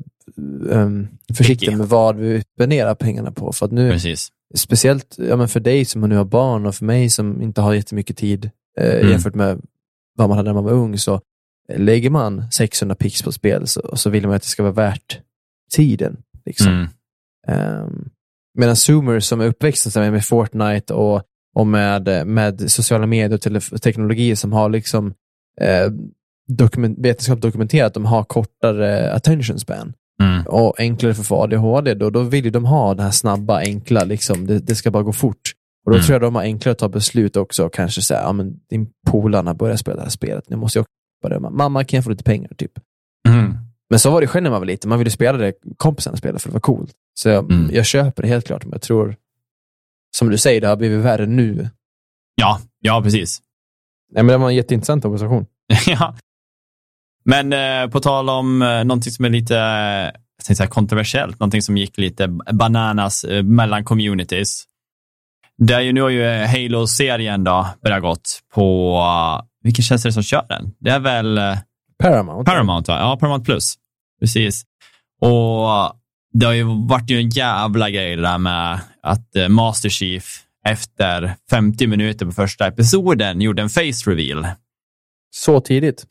um, 0.78 1.08
försiktiga 1.34 1.68
Picky. 1.70 1.78
med 1.78 1.88
vad 1.90 2.16
vi 2.16 2.44
spenderar 2.56 2.96
pengarna 2.96 3.32
på. 3.32 3.52
För 3.54 3.66
att 3.66 3.72
nu, 3.72 3.92
Precis. 3.92 4.28
speciellt 4.56 5.16
ja, 5.18 5.36
men 5.36 5.48
för 5.48 5.60
dig 5.60 5.86
som 5.86 6.02
nu 6.02 6.16
har 6.16 6.26
barn 6.26 6.66
och 6.66 6.76
för 6.76 6.86
mig 6.86 7.10
som 7.10 7.42
inte 7.42 7.62
har 7.62 7.74
jättemycket 7.74 8.18
tid 8.18 8.50
eh, 8.80 8.96
Mm. 9.00 9.12
jämfört 9.12 9.36
med 9.36 9.62
vad 10.18 10.30
man 10.30 10.38
hade 10.38 10.50
när 10.50 10.54
man 10.54 10.64
var 10.64 10.72
ung, 10.72 10.98
så 10.98 11.22
eh, 11.70 11.80
lägger 11.80 12.10
man 12.10 12.52
600 12.52 12.96
pix 12.96 13.22
på 13.24 13.32
spel 13.32 13.68
så, 13.68 13.92
så 13.94 14.10
vill 14.10 14.28
man 14.28 14.36
att 14.36 14.42
det 14.42 14.48
ska 14.48 14.64
vara 14.64 14.74
värt 14.74 15.20
tiden. 15.72 16.18
Liksom. 16.46 16.88
Mm. 17.48 17.84
Um, 17.84 18.10
medan 18.58 18.76
zoomers 18.76 19.24
som 19.26 19.42
är 19.42 19.46
uppväxta 19.46 20.12
med 20.12 20.26
Fortnite 20.26 20.94
och, 20.94 21.22
och 21.56 21.68
med, 21.68 22.28
med 22.28 22.72
sociala 22.72 23.06
medier 23.06 23.34
och 23.34 23.42
tele- 23.42 23.80
teknologi 23.80 24.36
som 24.36 24.54
har 24.54 24.70
liksom 24.70 25.14
eh, 25.62 25.92
dokument, 26.48 26.98
vetenskap 27.00 27.42
dokumenterat 27.42 27.88
att 27.88 27.94
de 27.94 28.06
har 28.06 28.24
kortare 28.24 29.14
attention 29.14 29.60
span 29.60 29.94
Mm. 30.22 30.46
och 30.48 30.80
enklare 30.80 31.14
för 31.14 31.24
få 31.24 31.44
ADHD, 31.44 31.94
då, 31.94 32.10
då 32.10 32.22
vill 32.24 32.46
ju 32.46 32.52
de 32.52 32.66
ha 32.66 32.94
det 32.94 33.04
här 33.04 33.12
snabba, 33.12 33.60
enkla, 33.60 34.04
liksom. 34.04 34.48
det, 34.48 34.60
det 34.60 34.76
ska 34.76 34.92
bara 34.92 35.04
gå 35.04 35.14
fort. 35.14 35.52
Och 35.86 35.92
då 35.92 35.96
Mm. 35.98 36.06
tror 36.06 36.14
jag 36.14 36.22
de 36.22 36.36
har 36.36 36.42
enklare 36.42 36.72
att 36.72 36.78
ta 36.78 36.90
beslut 36.90 37.36
också 37.36 37.66
och 37.66 37.74
kanske 37.74 38.02
säga, 38.02 38.22
ja 38.22 38.32
men 38.34 38.60
din 38.70 38.88
polarna 39.08 39.54
börjar 39.54 39.76
spela 39.76 39.96
det 39.98 40.02
här 40.04 40.10
spelet, 40.10 40.50
nu 40.50 40.56
måste 40.56 40.80
jag 40.80 40.82
också 40.84 41.30
börja. 41.30 41.40
Mamma, 41.40 41.84
kan 41.84 41.98
jag 41.98 42.04
få 42.04 42.10
lite 42.10 42.24
pengar? 42.24 42.52
Typ. 42.58 42.72
Mm. 43.30 43.54
Men 43.90 44.00
så 44.00 44.12
var 44.12 44.22
det 44.22 44.28
själv 44.28 44.44
när 44.44 44.50
man 44.52 44.60
var 44.62 44.66
liten, 44.66 44.90
man 44.90 44.98
ville 45.00 45.12
spela 45.12 45.38
det 45.38 45.54
kompisarna 45.78 46.18
spelade 46.18 46.40
för 46.40 46.50
det 46.50 46.54
var 46.54 46.60
coolt. 46.60 46.92
Så 47.20 47.30
jag, 47.30 47.52
Mm. 47.52 47.70
jag 47.76 47.86
köper 47.86 48.24
det 48.24 48.30
helt 48.30 48.46
klart, 48.48 48.64
men 48.66 48.72
jag 48.72 48.82
tror, 48.82 49.16
som 50.18 50.30
du 50.30 50.38
säger, 50.38 50.62
det 50.62 50.68
har 50.68 50.76
blivit 50.76 51.00
värre 51.06 51.26
nu. 51.26 51.70
Ja, 52.36 52.60
ja, 52.80 53.02
precis. 53.04 53.42
Nej, 54.12 54.24
men 54.24 54.28
det 54.28 54.38
var 54.38 54.50
en 54.50 54.56
jätteintressant 54.56 55.06
observation. 55.06 55.46
ja. 55.88 56.16
Men 57.26 57.54
eh, 57.54 57.90
på 57.92 58.00
tal 58.00 58.30
om 58.30 58.62
eh, 58.62 58.84
någonting 58.84 59.12
som 59.12 59.26
är 59.26 59.30
lite 59.30 59.60
eh, 59.60 60.54
säga 60.56 60.68
kontroversiellt, 60.68 61.40
någonting 61.40 61.62
som 61.62 61.78
gick 61.78 61.98
lite 61.98 62.28
bananas 62.54 63.24
eh, 63.24 63.44
mellan 63.44 63.84
communities. 63.84 64.64
Det 65.58 65.74
är 65.74 65.82
ju, 65.82 65.94
nu 65.94 66.02
har 66.02 66.10
ju 66.10 66.26
eh, 66.26 66.48
Halo-serien 66.48 67.44
då 67.44 67.68
börjat 67.84 68.02
gått 68.02 68.40
på, 68.54 68.98
uh, 69.00 69.46
vilken 69.64 69.84
tjänst 69.84 70.06
är 70.06 70.10
det 70.10 70.14
som 70.14 70.24
kör 70.24 70.46
den? 70.50 70.74
Det 70.80 70.90
är 70.90 71.00
väl 71.00 71.38
eh, 71.38 71.58
Paramount. 72.04 72.52
Paramount, 72.52 72.92
va? 72.92 73.00
Ja, 73.00 73.18
Paramount 73.20 73.46
Plus. 73.46 73.76
Precis. 74.20 74.64
Och 75.22 75.68
det 76.34 76.46
har 76.46 76.54
ju 76.54 76.64
varit 76.88 77.10
ju 77.10 77.18
en 77.18 77.30
jävla 77.30 77.90
grej 77.90 78.16
det 78.16 78.22
där 78.22 78.38
med 78.38 78.80
att 79.04 79.36
eh, 79.36 79.48
Master 79.48 79.90
Chief 79.90 80.44
efter 80.72 81.36
50 81.50 81.88
minuter 81.88 82.26
på 82.26 82.32
första 82.32 82.68
episoden 82.68 83.42
gjorde 83.42 83.62
en 83.62 83.70
face 83.70 84.12
reveal. 84.12 84.48
Så 85.36 85.62
tidigt. 85.62 86.06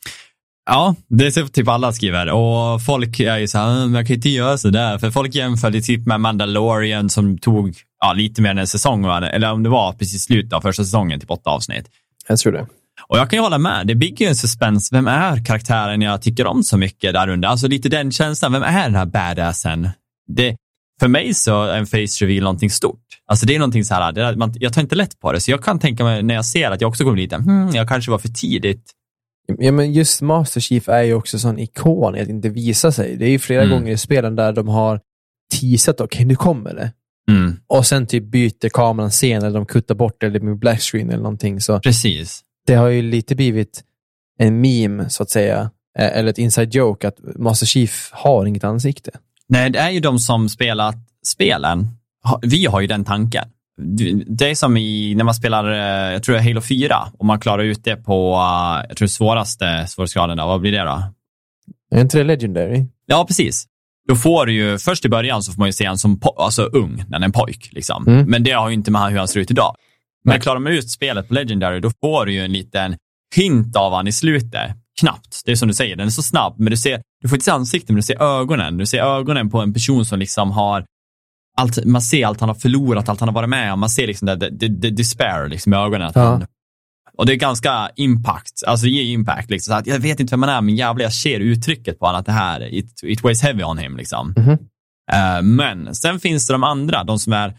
Ja, 0.65 0.95
det 1.07 1.25
är 1.27 1.31
så 1.31 1.47
typ 1.47 1.67
alla 1.67 1.93
skriver 1.93 2.31
och 2.31 2.81
folk 2.85 3.19
är 3.19 3.37
ju 3.37 3.47
så 3.47 3.57
här, 3.57 3.65
"Ah, 3.65 3.85
men 3.85 3.93
jag 3.93 4.07
kan 4.07 4.15
inte 4.15 4.29
göra 4.29 4.57
så 4.57 4.69
där. 4.69 4.97
För 4.97 5.11
folk 5.11 5.35
jämför 5.35 5.71
det 5.71 5.81
typ 5.81 6.05
med 6.07 6.21
Mandalorian 6.21 7.09
som 7.09 7.37
tog 7.37 7.75
ja, 7.99 8.13
lite 8.13 8.41
mer 8.41 8.49
än 8.49 8.57
en 8.57 8.67
säsong, 8.67 9.05
eller 9.05 9.51
om 9.51 9.63
det 9.63 9.69
var 9.69 9.93
precis 9.93 10.23
slutet 10.23 10.53
av 10.53 10.61
första 10.61 10.83
säsongen, 10.83 11.19
typ 11.19 11.31
åtta 11.31 11.49
avsnitt. 11.49 11.85
Jag 12.27 12.39
tror 12.39 12.53
det. 12.53 12.67
Och 13.07 13.17
jag 13.17 13.29
kan 13.29 13.37
ju 13.37 13.43
hålla 13.43 13.57
med, 13.57 13.87
det 13.87 13.95
bygger 13.95 14.25
ju 14.25 14.29
en 14.29 14.35
suspens. 14.35 14.93
Vem 14.93 15.07
är 15.07 15.45
karaktären 15.45 16.01
jag 16.01 16.21
tycker 16.21 16.47
om 16.47 16.63
så 16.63 16.77
mycket 16.77 17.13
där 17.13 17.29
under? 17.29 17.49
Alltså 17.49 17.67
lite 17.67 17.89
den 17.89 18.11
känslan, 18.11 18.51
vem 18.51 18.63
är 18.63 18.83
den 18.83 18.95
här 18.95 19.05
badassen? 19.05 19.89
Det, 20.27 20.55
för 20.99 21.07
mig 21.07 21.33
så 21.33 21.63
är 21.63 21.77
en 21.77 21.85
face 21.85 21.97
reveal 22.25 22.43
någonting 22.43 22.69
stort. 22.69 23.03
Alltså 23.25 23.45
det 23.45 23.55
är 23.55 23.59
någonting 23.59 23.85
så 23.85 23.93
här, 23.93 24.17
är, 24.19 24.35
man, 24.35 24.53
jag 24.59 24.73
tar 24.73 24.81
inte 24.81 24.95
lätt 24.95 25.19
på 25.19 25.31
det, 25.31 25.39
så 25.41 25.51
jag 25.51 25.63
kan 25.63 25.79
tänka 25.79 26.03
mig 26.03 26.23
när 26.23 26.33
jag 26.35 26.45
ser 26.45 26.71
att 26.71 26.81
jag 26.81 26.87
också 26.89 27.03
kommer 27.03 27.17
lite, 27.17 27.35
hmm, 27.35 27.69
jag 27.73 27.87
kanske 27.87 28.11
var 28.11 28.17
för 28.19 28.29
tidigt. 28.29 28.91
Ja, 29.57 29.71
men 29.71 29.93
just 29.93 30.21
Master 30.21 30.61
Chief 30.61 30.89
är 30.89 31.01
ju 31.01 31.13
också 31.13 31.39
sån 31.39 31.59
ikon 31.59 32.15
i 32.15 32.21
att 32.21 32.27
inte 32.27 32.49
visa 32.49 32.91
sig. 32.91 33.15
Det 33.17 33.25
är 33.25 33.29
ju 33.29 33.39
flera 33.39 33.61
Mm. 33.63 33.73
gånger 33.79 33.91
i 33.93 33.97
spelen 33.97 34.35
där 34.35 34.53
de 34.53 34.67
har 34.67 34.99
teasat, 35.59 36.01
okej 36.01 36.25
nu 36.25 36.35
kommer 36.35 36.73
det. 36.73 36.91
Mm, 37.31 37.55
Och 37.67 37.85
sen 37.85 38.07
typ 38.07 38.23
byter 38.23 38.69
kameran 38.69 39.09
scen 39.09 39.43
eller 39.43 39.55
de 39.59 39.65
kuttar 39.65 39.95
bort 39.95 40.15
det 40.19 40.25
eller 40.27 40.39
med 40.39 40.59
blackscreen 40.59 41.09
eller 41.09 41.23
någonting. 41.23 41.61
Så 41.61 41.79
precis. 41.79 42.41
det 42.67 42.73
har 42.75 42.87
ju 42.87 43.01
lite 43.01 43.35
blivit 43.35 43.83
en 44.39 44.61
meme, 44.61 45.09
så 45.09 45.23
att 45.23 45.29
säga. 45.29 45.71
Eh, 45.99 46.17
Eller 46.17 46.29
ett 46.29 46.37
inside 46.37 46.73
joke 46.75 47.07
att 47.07 47.17
Master 47.39 47.65
Chief 47.65 48.09
har 48.13 48.45
inget 48.45 48.63
ansikte. 48.63 49.11
Nej, 49.49 49.69
det 49.69 49.79
är 49.79 49.89
ju 49.89 49.99
de 49.99 50.19
som 50.19 50.49
spelat 50.49 50.95
spelen. 51.25 51.87
Vi 52.41 52.65
har 52.65 52.81
ju 52.81 52.87
den 52.87 53.05
tanken. 53.05 53.45
Det 54.27 54.51
är 54.51 54.55
som 54.55 54.77
i, 54.77 55.15
när 55.15 55.23
man 55.23 55.33
spelar, 55.33 55.71
eh, 55.71 56.13
jag 56.13 56.23
tror 56.23 56.35
det 56.35 56.41
är 56.41 56.43
Halo 56.43 56.61
4, 56.61 56.95
och 57.17 57.25
man 57.25 57.39
klarar 57.39 57.63
ut 57.63 57.83
det 57.83 57.95
på, 57.95 58.33
eh, 58.33 58.85
jag 58.89 58.97
tror 58.97 59.07
svåraste 59.07 59.87
svårighetsgraden, 59.87 60.37
vad 60.37 60.61
blir 60.61 60.71
det 60.71 60.83
då? 60.83 61.03
Är 61.91 62.01
inte 62.01 62.17
det 62.17 62.23
Legendary? 62.23 62.85
Ja, 63.05 63.25
precis. 63.27 63.65
Då 64.07 64.15
får 64.15 64.45
du 64.45 64.53
ju, 64.53 64.77
först 64.77 65.05
i 65.05 65.09
början 65.09 65.43
så 65.43 65.51
får 65.51 65.59
man 65.59 65.67
ju 65.67 65.73
se 65.73 65.85
en 65.85 65.97
som 65.97 66.21
alltså 66.37 66.63
ung, 66.63 66.95
när 66.95 67.03
den 67.05 67.21
är 67.21 67.25
en 67.25 67.31
pojk. 67.31 67.69
Liksom. 67.71 68.07
Mm. 68.07 68.25
Men 68.25 68.43
det 68.43 68.51
har 68.51 68.69
ju 68.69 68.73
inte 68.73 68.91
med 68.91 69.09
hur 69.09 69.17
han 69.17 69.27
ser 69.27 69.39
ut 69.39 69.51
idag. 69.51 69.75
Men 70.23 70.31
Nej. 70.33 70.41
klarar 70.41 70.59
man 70.59 70.73
ut 70.73 70.89
spelet 70.89 71.27
på 71.27 71.33
Legendary, 71.33 71.79
då 71.79 71.91
får 72.01 72.25
du 72.25 72.33
ju 72.33 72.45
en 72.45 72.53
liten 72.53 72.95
hint 73.35 73.75
av 73.75 73.93
han 73.93 74.07
i 74.07 74.11
slutet. 74.11 74.71
Knappt. 74.99 75.41
Det 75.45 75.51
är 75.51 75.55
som 75.55 75.67
du 75.67 75.73
säger, 75.73 75.95
den 75.95 76.07
är 76.07 76.11
så 76.11 76.23
snabb, 76.23 76.55
men 76.57 76.71
du 76.71 76.77
ser, 76.77 77.01
du 77.21 77.29
får 77.29 77.35
inte 77.35 77.45
se 77.45 77.51
ansiktet, 77.51 77.89
men 77.89 77.95
du 77.95 78.01
ser 78.01 78.21
ögonen. 78.21 78.77
Du 78.77 78.85
ser 78.85 78.99
ögonen 78.99 79.49
på 79.49 79.61
en 79.61 79.73
person 79.73 80.05
som 80.05 80.19
liksom 80.19 80.51
har 80.51 80.85
allt, 81.57 81.85
man 81.85 82.01
ser 82.01 82.25
allt 82.25 82.39
han 82.39 82.49
har 82.49 82.55
förlorat, 82.55 83.09
allt 83.09 83.19
han 83.19 83.29
har 83.29 83.33
varit 83.33 83.49
med 83.49 83.73
om. 83.73 83.79
Man 83.79 83.89
ser 83.89 84.07
liksom 84.07 84.25
det, 84.25 84.35
det, 84.35 84.67
det, 84.67 84.89
despair 84.89 85.49
liksom 85.49 85.73
i 85.73 85.77
ögonen. 85.77 86.11
Ja. 86.15 86.21
han, 86.21 86.45
och 87.17 87.25
det 87.25 87.33
är 87.33 87.35
ganska 87.35 87.89
impact, 87.95 88.63
alltså 88.67 88.85
det 88.85 88.91
ger 88.91 89.03
impact. 89.03 89.49
Liksom, 89.49 89.71
så 89.71 89.77
att 89.77 89.87
jag 89.87 89.99
vet 89.99 90.19
inte 90.19 90.31
vem 90.31 90.39
man 90.39 90.49
är, 90.49 90.61
men 90.61 90.75
jävlar 90.75 91.03
jag 91.03 91.13
ser 91.13 91.39
uttrycket 91.39 91.99
på 91.99 92.05
honom 92.05 92.19
att 92.19 92.25
det 92.25 92.31
här, 92.31 92.73
it, 92.73 93.03
it 93.03 93.23
weighs 93.23 93.41
heavy 93.41 93.63
on 93.63 93.77
him. 93.77 93.97
Liksom. 93.97 94.33
Mhm. 94.37 94.57
Eh, 95.11 95.41
men 95.41 95.95
sen 95.95 96.19
finns 96.19 96.47
det 96.47 96.53
de 96.53 96.63
andra, 96.63 97.03
de 97.03 97.19
som 97.19 97.33
är 97.33 97.57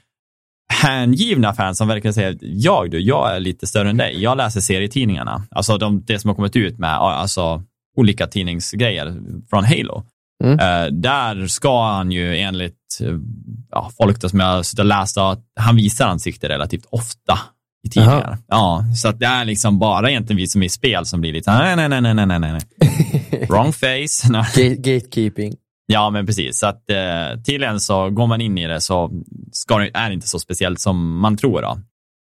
hängivna 0.73 1.55
fans 1.55 1.79
som 1.79 1.89
verkligen 1.89 2.15
säger, 2.15 2.39
jag 2.41 2.91
du, 2.91 3.01
jag 3.01 3.37
är 3.37 3.41
lite 3.41 3.67
större 3.67 3.91
än 3.91 3.97
dig. 3.97 4.23
Jag 4.23 4.37
läser 4.37 4.61
serietidningarna. 4.61 5.47
Alltså 5.51 5.79
de, 5.79 6.05
det 6.05 6.19
som 6.19 6.29
har 6.29 6.35
kommit 6.35 6.57
ut 6.57 6.79
med 6.79 6.95
alltså, 6.95 7.63
olika 7.99 8.27
tidningsgrejer 8.27 9.15
från 9.51 9.65
Halo. 9.65 10.03
Mm. 10.45 10.59
Eh, 10.59 10.93
där 10.93 11.47
ska 11.47 11.87
han 11.87 12.13
ju 12.13 12.37
enligt 12.37 12.99
eh, 13.01 13.17
ja, 13.71 13.91
folk 13.97 14.31
som 14.31 14.41
jag 14.41 14.67
suttit 14.67 14.79
och 14.79 14.87
läst, 14.87 15.19
att 15.19 15.45
han 15.61 15.77
visar 15.77 16.07
ansikte 16.09 16.49
relativt 16.49 16.87
ofta 16.91 17.39
i 17.87 17.91
tidningar. 17.91 18.39
Ja, 18.49 18.85
så 19.03 19.09
att 19.09 19.19
det 19.19 19.27
är 19.27 19.45
liksom 19.45 19.79
bara 19.79 20.11
egentligen 20.11 20.37
vi 20.37 20.47
som 20.47 20.63
är 20.63 20.67
i 20.67 20.69
spel 20.69 21.07
som 21.07 21.21
blir 21.21 21.33
lite, 21.33 21.53
nej, 21.53 21.77
nej, 21.77 21.89
nej, 21.89 22.15
nej, 22.15 22.27
nej, 22.27 22.39
nej. 22.39 22.61
Wrong 23.49 23.73
face. 23.73 24.45
Gatekeeping. 24.77 25.55
Ja, 25.87 26.11
men 26.11 26.27
precis. 26.27 26.59
Så 26.59 26.67
att 26.67 26.91
eh, 26.91 27.43
tydligen 27.47 27.81
så 27.81 28.11
går 28.11 28.27
man 28.27 28.41
in 28.41 28.59
i 28.59 28.67
det 28.67 28.81
så 28.81 29.11
ska 29.53 29.79
det, 29.79 29.91
är 29.95 30.09
det 30.09 30.15
inte 30.15 30.29
så 30.29 30.39
speciellt 30.39 30.81
som 30.81 31.19
man 31.21 31.37
tror. 31.37 31.63
Då. 31.63 31.79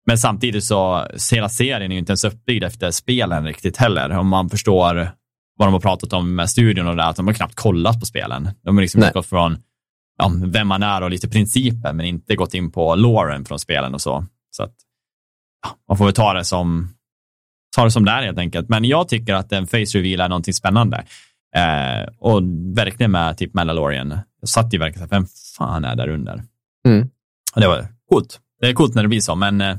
Men 0.07 0.17
samtidigt 0.17 0.63
så, 0.63 1.07
hela 1.31 1.49
serien 1.49 1.91
är 1.91 1.95
ju 1.95 1.99
inte 1.99 2.11
ens 2.11 2.23
uppbyggd 2.23 2.63
efter 2.63 2.91
spelen 2.91 3.45
riktigt 3.45 3.77
heller. 3.77 4.09
Om 4.09 4.27
man 4.27 4.49
förstår 4.49 5.11
vad 5.57 5.67
de 5.67 5.73
har 5.73 5.79
pratat 5.79 6.13
om 6.13 6.35
med 6.35 6.49
studion 6.49 6.87
och 6.87 6.95
det, 6.95 7.03
att 7.03 7.15
de 7.15 7.27
har 7.27 7.33
knappt 7.33 7.55
kollat 7.55 7.99
på 7.99 8.05
spelen. 8.05 8.49
De 8.63 8.75
har 8.75 8.81
liksom 8.81 9.03
utgått 9.03 9.25
från 9.25 9.57
ja, 10.17 10.31
vem 10.45 10.67
man 10.67 10.83
är 10.83 11.01
och 11.01 11.11
lite 11.11 11.29
principer, 11.29 11.93
men 11.93 12.05
inte 12.05 12.35
gått 12.35 12.53
in 12.53 12.71
på 12.71 12.95
loren 12.95 13.45
från 13.45 13.59
spelen 13.59 13.93
och 13.93 14.01
så. 14.01 14.25
Så 14.51 14.63
att, 14.63 14.73
ja, 15.63 15.69
man 15.87 15.97
får 15.97 16.05
väl 16.05 16.13
ta 16.13 16.33
det 16.33 16.45
som 16.45 16.89
ta 17.75 17.83
det 17.83 17.91
som 17.91 18.05
det 18.05 18.11
är 18.11 18.23
helt 18.23 18.37
enkelt. 18.37 18.69
Men 18.69 18.85
jag 18.85 19.09
tycker 19.09 19.33
att 19.33 19.51
en 19.51 19.67
face 19.67 19.77
reveal 19.77 20.19
är 20.19 20.29
någonting 20.29 20.53
spännande. 20.53 21.05
Eh, 21.55 22.09
och 22.17 22.41
verkligen 22.75 23.11
med 23.11 23.37
typ 23.37 23.53
Mandalorian. 23.53 24.19
Jag 24.39 24.49
satt 24.49 24.73
ju 24.73 24.77
verkligen 24.77 25.07
så 25.09 25.15
här, 25.15 25.21
vem 25.21 25.27
fan 25.57 25.85
är 25.85 25.95
där 25.95 26.07
under? 26.07 26.43
Mm. 26.87 27.09
Och 27.55 27.61
det 27.61 27.67
var 27.67 27.87
coolt. 28.09 28.39
Det 28.61 28.67
är 28.67 28.73
coolt 28.73 28.95
när 28.95 29.01
det 29.01 29.09
blir 29.09 29.19
så, 29.19 29.35
men 29.35 29.61
eh, 29.61 29.77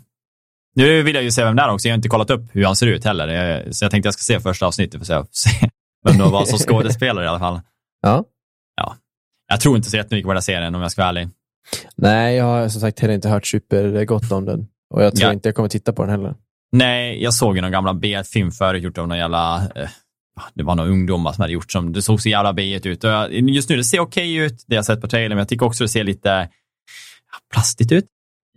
nu 0.75 1.03
vill 1.03 1.15
jag 1.15 1.25
ju 1.25 1.31
se 1.31 1.45
vem 1.45 1.57
det 1.57 1.63
är 1.63 1.71
också. 1.71 1.89
Jag 1.89 1.93
har 1.93 1.97
inte 1.97 2.09
kollat 2.09 2.31
upp 2.31 2.43
hur 2.53 2.65
han 2.65 2.77
ser 2.77 2.87
ut 2.87 3.05
heller. 3.05 3.69
Så 3.73 3.85
jag 3.85 3.91
tänkte 3.91 4.07
jag 4.07 4.15
ska 4.15 4.23
se 4.23 4.41
första 4.41 4.67
avsnittet 4.67 5.07
för 5.07 5.15
att 5.15 5.35
se 5.35 5.51
vem 6.09 6.19
det 6.19 6.25
var 6.25 6.45
som 6.45 6.59
skådespelare 6.69 7.25
i 7.25 7.29
alla 7.29 7.39
fall. 7.39 7.61
Ja. 8.03 8.25
Jag 9.49 9.61
tror 9.61 9.77
inte 9.77 9.91
så 9.91 9.97
jättemycket 9.97 10.27
på 10.27 10.31
den 10.33 10.37
här 10.37 10.41
serien 10.43 10.75
om 10.75 10.83
jag 10.83 10.91
ska 10.93 11.03
vara 11.03 11.09
ärlig. 11.09 11.29
Nej, 11.97 12.37
jag 12.37 12.45
har 12.45 12.69
som 12.69 12.81
sagt 12.81 13.01
heller 13.01 13.15
inte 13.15 13.29
hört 13.29 13.47
supergott 13.47 14.33
om 14.33 14.45
den. 14.45 14.67
Och 14.95 15.03
jag 15.05 15.17
tror 15.17 15.29
Ja. 15.29 15.33
inte 15.33 15.49
jag 15.49 15.57
kommer 15.57 15.69
titta 15.69 15.93
på 15.93 16.03
den 16.03 16.11
heller. 16.11 16.35
Nej, 16.73 17.23
jag 17.23 17.35
såg 17.35 17.57
ju 17.57 17.63
någon 17.63 17.73
gamla 17.73 17.95
B-film 17.95 18.51
förut 18.51 18.83
gjort 18.83 18.99
av 18.99 19.09
någon 19.09 19.19
jävla, 19.19 19.57
eh, 19.75 19.89
det 20.55 20.63
var 20.63 20.75
några 20.75 20.91
ungdomar 20.91 21.33
som 21.33 21.41
hade 21.43 21.53
gjort 21.53 21.73
som, 21.73 21.93
det 21.93 22.03
såg 22.03 22.21
så 22.21 22.29
jävla 22.29 22.53
b 22.53 22.81
ut. 22.85 23.05
Och 23.05 23.11
jag, 23.11 23.33
just 23.33 23.69
nu, 23.69 23.77
det 23.77 23.85
ser 23.85 24.01
okej 24.01 24.35
ut, 24.35 24.65
det 24.67 24.75
jag 24.75 24.85
sett 24.85 25.01
på 25.01 25.09
trailern, 25.09 25.31
men 25.31 25.39
jag 25.39 25.49
tycker 25.49 25.67
också 25.67 25.85
det 25.85 25.89
ser 25.89 26.05
lite 26.05 26.29
ja, 26.29 27.39
plastigt 27.53 27.93
ut. 27.93 28.05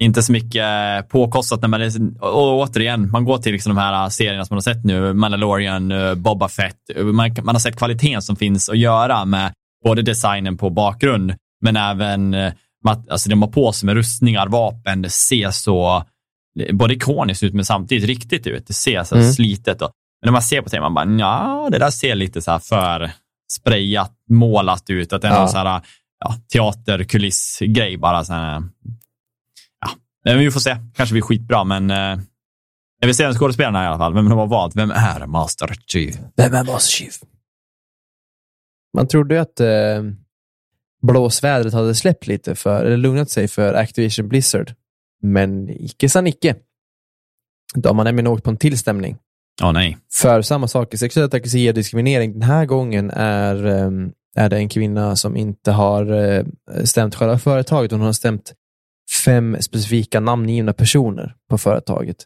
Inte 0.01 0.23
så 0.23 0.31
mycket 0.31 0.65
påkostat 1.09 1.61
när 1.61 1.67
man 1.67 1.81
är, 1.81 1.91
och 2.23 2.59
återigen, 2.59 3.11
man 3.11 3.25
går 3.25 3.37
till 3.37 3.51
liksom 3.51 3.75
de 3.75 3.81
här 3.81 4.09
serierna 4.09 4.45
som 4.45 4.55
man 4.55 4.57
har 4.57 4.73
sett 4.73 4.85
nu, 4.85 5.13
Mandalorian, 5.13 5.91
eh, 5.91 6.15
Boba 6.15 6.47
Fett, 6.47 6.75
man, 7.03 7.35
man 7.43 7.55
har 7.55 7.59
sett 7.59 7.77
kvaliteten 7.77 8.21
som 8.21 8.35
finns 8.35 8.69
att 8.69 8.77
göra 8.77 9.25
med 9.25 9.53
både 9.83 10.01
designen 10.01 10.57
på 10.57 10.69
bakgrund, 10.69 11.33
men 11.61 11.75
även 11.77 12.29
mat- 12.85 13.09
alltså 13.09 13.29
de 13.29 13.41
har 13.41 13.49
på 13.49 13.71
sig 13.71 13.85
med 13.85 13.95
rustningar, 13.95 14.47
vapen, 14.47 15.01
det 15.01 15.09
ser 15.09 15.51
så 15.51 16.03
både 16.73 16.93
ikoniskt 16.93 17.43
ut 17.43 17.53
men 17.53 17.65
samtidigt 17.65 18.05
riktigt 18.05 18.47
ut. 18.47 18.67
Det 18.67 18.73
ser 18.73 19.03
så 19.03 19.15
Mm. 19.15 19.31
slitet 19.31 19.81
och 19.81 19.91
men 20.21 20.27
när 20.27 20.31
man 20.31 20.41
ser 20.41 20.61
på 20.61 20.69
det, 20.69 20.81
man 20.81 20.93
bara, 20.93 21.05
ja, 21.19 21.67
det 21.71 21.77
där 21.79 21.89
ser 21.89 22.15
lite 22.15 22.41
så 22.41 22.51
här 22.51 22.59
för 22.59 23.11
sprayat, 23.51 24.11
målat 24.29 24.89
ut. 24.89 25.13
Att 25.13 25.21
det 25.21 25.27
är 25.27 25.31
Ja. 25.31 25.39
någon 25.39 25.49
så 25.49 25.57
här, 25.57 25.81
ja, 26.19 26.35
teaterkulissgrej 26.53 27.97
bara. 27.97 28.23
Så 28.25 28.33
här, 28.33 28.63
men 30.33 30.39
vi 30.39 30.51
får 30.51 30.59
se. 30.59 30.77
Kanske 30.95 31.13
blir 31.13 31.21
skitbra, 31.21 31.63
men 31.63 31.91
eh, 31.91 32.19
jag 32.99 33.07
vill 33.07 33.15
se 33.15 33.33
skådespelarna 33.33 33.83
i 33.83 33.87
alla 33.87 33.97
fall. 33.97 34.13
Vem 34.13 34.29
de 34.29 34.37
har 34.37 34.47
valt. 34.47 34.75
Vem 34.75 34.91
är 34.91 35.27
Master 35.27 35.75
Chief? 35.87 36.15
Vem 36.35 36.53
är 36.53 36.63
Master 36.63 36.91
Chief? 36.91 37.19
Man 38.93 39.07
trodde 39.07 39.35
ju 39.35 39.41
att 39.41 39.59
eh, 39.59 40.03
blåsvädret 41.01 41.73
hade 41.73 41.95
släppt 41.95 42.27
lite, 42.27 42.55
för, 42.55 42.85
eller 42.85 42.97
lugnat 42.97 43.29
sig 43.29 43.47
för 43.47 43.73
Activision 43.73 44.27
Blizzard. 44.27 44.73
Men 45.21 45.69
icke 45.69 46.09
sa 46.09 46.21
Nicke. 46.21 46.55
De 47.75 47.97
har 47.97 48.05
nämligen 48.05 48.27
åkt 48.27 48.43
på 48.43 48.49
en 48.49 48.57
tillstämning. 48.57 49.17
Åh 49.63 49.71
nej. 49.71 49.97
För 50.13 50.41
samma 50.41 50.67
saker, 50.67 50.97
sexuella 50.97 51.29
trakasserier 51.29 51.69
och 51.69 51.75
diskriminering. 51.75 52.33
Den 52.33 52.41
här 52.41 52.65
gången 52.65 53.11
är, 53.11 53.65
eh, 53.65 53.91
är 54.35 54.49
det 54.49 54.57
en 54.57 54.69
kvinna 54.69 55.15
som 55.15 55.37
inte 55.37 55.71
har 55.71 56.13
eh, 56.13 56.45
stämt 56.83 57.15
själva 57.15 57.39
företaget. 57.39 57.91
Hon 57.91 58.01
har 58.01 58.13
stämt 58.13 58.53
fem 59.25 59.57
specifika 59.61 60.19
namngivna 60.19 60.73
personer 60.73 61.35
på 61.49 61.57
företaget. 61.57 62.17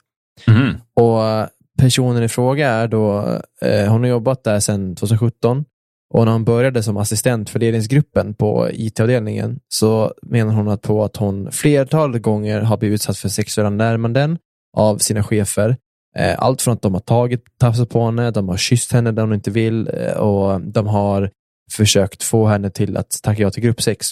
Mhm. 0.47 0.77
Och 0.93 1.25
eh, 1.25 1.47
personen 1.79 2.23
i 2.23 2.29
fråga 2.29 2.69
är 2.69 2.87
då, 2.87 3.19
eh, 3.61 3.91
hon 3.91 4.03
har 4.03 4.09
jobbat 4.09 4.43
där 4.43 4.59
sedan 4.59 4.95
2017 4.95 5.65
och 6.13 6.25
när 6.25 6.31
hon 6.31 6.43
började 6.43 6.83
som 6.83 6.97
assistent 6.97 7.49
för 7.49 7.59
ledningsgruppen 7.59 8.33
på 8.33 8.69
IT-avdelningen 8.71 9.59
så 9.67 10.13
menar 10.21 10.53
hon 10.53 10.67
att 10.67 10.81
på 10.81 11.03
att 11.03 11.17
hon 11.17 11.51
flertalet 11.51 12.21
gånger 12.21 12.61
har 12.61 12.77
blivit 12.77 12.95
utsatt 12.95 13.17
för 13.17 13.29
sexuella 13.29 13.69
närmanden 13.69 14.37
av 14.77 14.97
sina 14.97 15.23
chefer. 15.23 15.77
Eh, 16.17 16.35
Allt 16.37 16.61
från 16.61 16.73
att 16.73 16.81
de 16.81 16.93
har 16.93 17.01
tagit, 17.01 17.43
tafsat 17.59 17.89
på 17.89 18.05
henne, 18.05 18.31
de 18.31 18.49
har 18.49 18.57
kysst 18.57 18.91
henne 18.91 19.11
där 19.11 19.21
hon 19.21 19.33
inte 19.33 19.51
vill 19.51 19.89
eh, 19.93 20.13
och 20.13 20.61
de 20.61 20.87
har 20.87 21.31
försökt 21.71 22.23
få 22.23 22.47
henne 22.47 22.69
till 22.69 22.97
att 22.97 23.19
tacka 23.23 23.41
ja 23.41 23.51
till 23.51 23.63
gruppsex. 23.63 24.11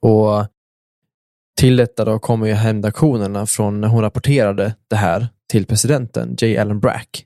Och 0.00 0.46
till 1.58 1.76
detta 1.76 2.04
då 2.04 2.18
kommer 2.18 2.46
ju 2.46 2.52
hämndaktionerna 2.52 3.46
från 3.46 3.80
när 3.80 3.88
hon 3.88 4.02
rapporterade 4.02 4.74
det 4.88 4.96
här 4.96 5.28
till 5.48 5.66
presidenten, 5.66 6.36
J. 6.40 6.58
Allen 6.58 6.80
Brack, 6.80 7.24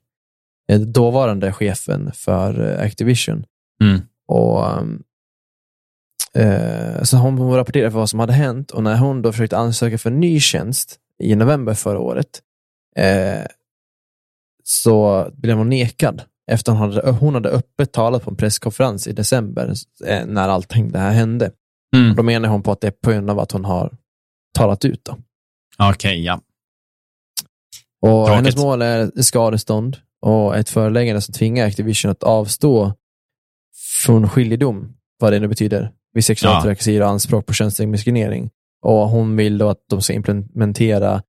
eh, 0.69 0.81
dåvarande 0.81 1.53
chefen 1.53 2.13
för 2.15 2.71
eh, 2.71 2.87
Activision. 2.87 3.45
Mm. 3.83 4.01
Och, 4.29 4.79
um, 4.79 5.03
eh, 6.35 7.03
så 7.03 7.17
hon, 7.17 7.39
hon 7.39 7.57
rapporterade 7.57 7.91
för 7.91 7.99
vad 7.99 8.11
som 8.11 8.21
hade 8.21 8.33
hänt 8.33 8.71
och 8.71 8.83
när 8.83 8.97
hon 8.97 9.23
då 9.23 9.33
försökte 9.33 9.59
ansöka 9.59 9.99
för 9.99 10.11
en 10.11 10.21
ny 10.21 10.41
tjänst 10.41 10.99
i 11.19 11.35
november 11.35 11.75
förra 11.75 11.99
året 11.99 12.43
eh, 12.97 13.47
så 14.65 15.27
blev 15.33 15.57
hon 15.57 15.69
nekad 15.69 16.23
efter 16.51 16.73
hon 16.73 16.81
hade, 16.81 17.11
hon 17.11 17.35
hade 17.35 17.49
öppet 17.49 17.93
talat 17.93 18.25
på 18.25 18.31
en 18.31 18.37
presskonferens 18.37 19.07
i 19.07 19.13
december 19.13 19.75
eh, 20.07 20.27
när 20.27 20.49
allting 20.49 20.93
det 20.93 20.99
här 20.99 21.13
hände. 21.13 21.51
Mm. 21.97 22.11
Och 22.11 22.17
då 22.17 22.23
menar 22.23 22.49
hon 22.49 22.63
på 22.63 22.73
att 22.73 22.81
det 22.81 22.87
är 22.87 22.91
på 22.91 23.11
grund 23.11 23.31
av 23.31 23.39
att 23.39 23.53
hon 23.53 23.65
har 23.65 23.97
talat 24.55 24.85
ut. 24.85 25.09
Okej, 25.79 26.25
ja. 26.25 26.41
Och 28.01 28.09
Tråkigt. 28.27 28.35
hennes 28.35 28.57
mål 28.57 28.83
är 28.83 29.23
skadestånd 29.23 29.97
och 30.21 30.57
ett 30.57 30.69
föreläggande 30.69 31.21
som 31.21 31.33
tvingar 31.35 31.67
Activision 31.67 32.11
att 32.11 32.23
avstå 32.23 32.95
från 34.05 34.29
skiljedom, 34.29 34.97
vad 35.19 35.33
det 35.33 35.41
nu 35.41 35.49
betyder, 35.49 35.93
vid 36.13 36.25
sexuella 36.25 36.77
Ja. 36.85 37.05
och 37.05 37.11
anspråk 37.11 37.47
på 37.47 37.53
könsdiskriminering. 37.53 38.51
Och 38.83 39.09
hon 39.09 39.37
vill 39.37 39.59
då 39.59 39.69
att 39.69 39.85
de 39.89 40.03
ska 40.03 40.13
implementera 40.13 41.23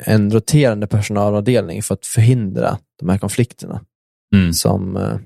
en 0.00 0.30
roterande 0.30 0.86
personalavdelning 0.86 1.82
för 1.82 1.94
att 1.94 2.06
förhindra 2.06 2.78
de 3.00 3.08
här 3.08 3.18
konflikterna 3.18 3.84
Mm. 4.34 4.52
som, 4.52 4.96
eh, 4.96 5.16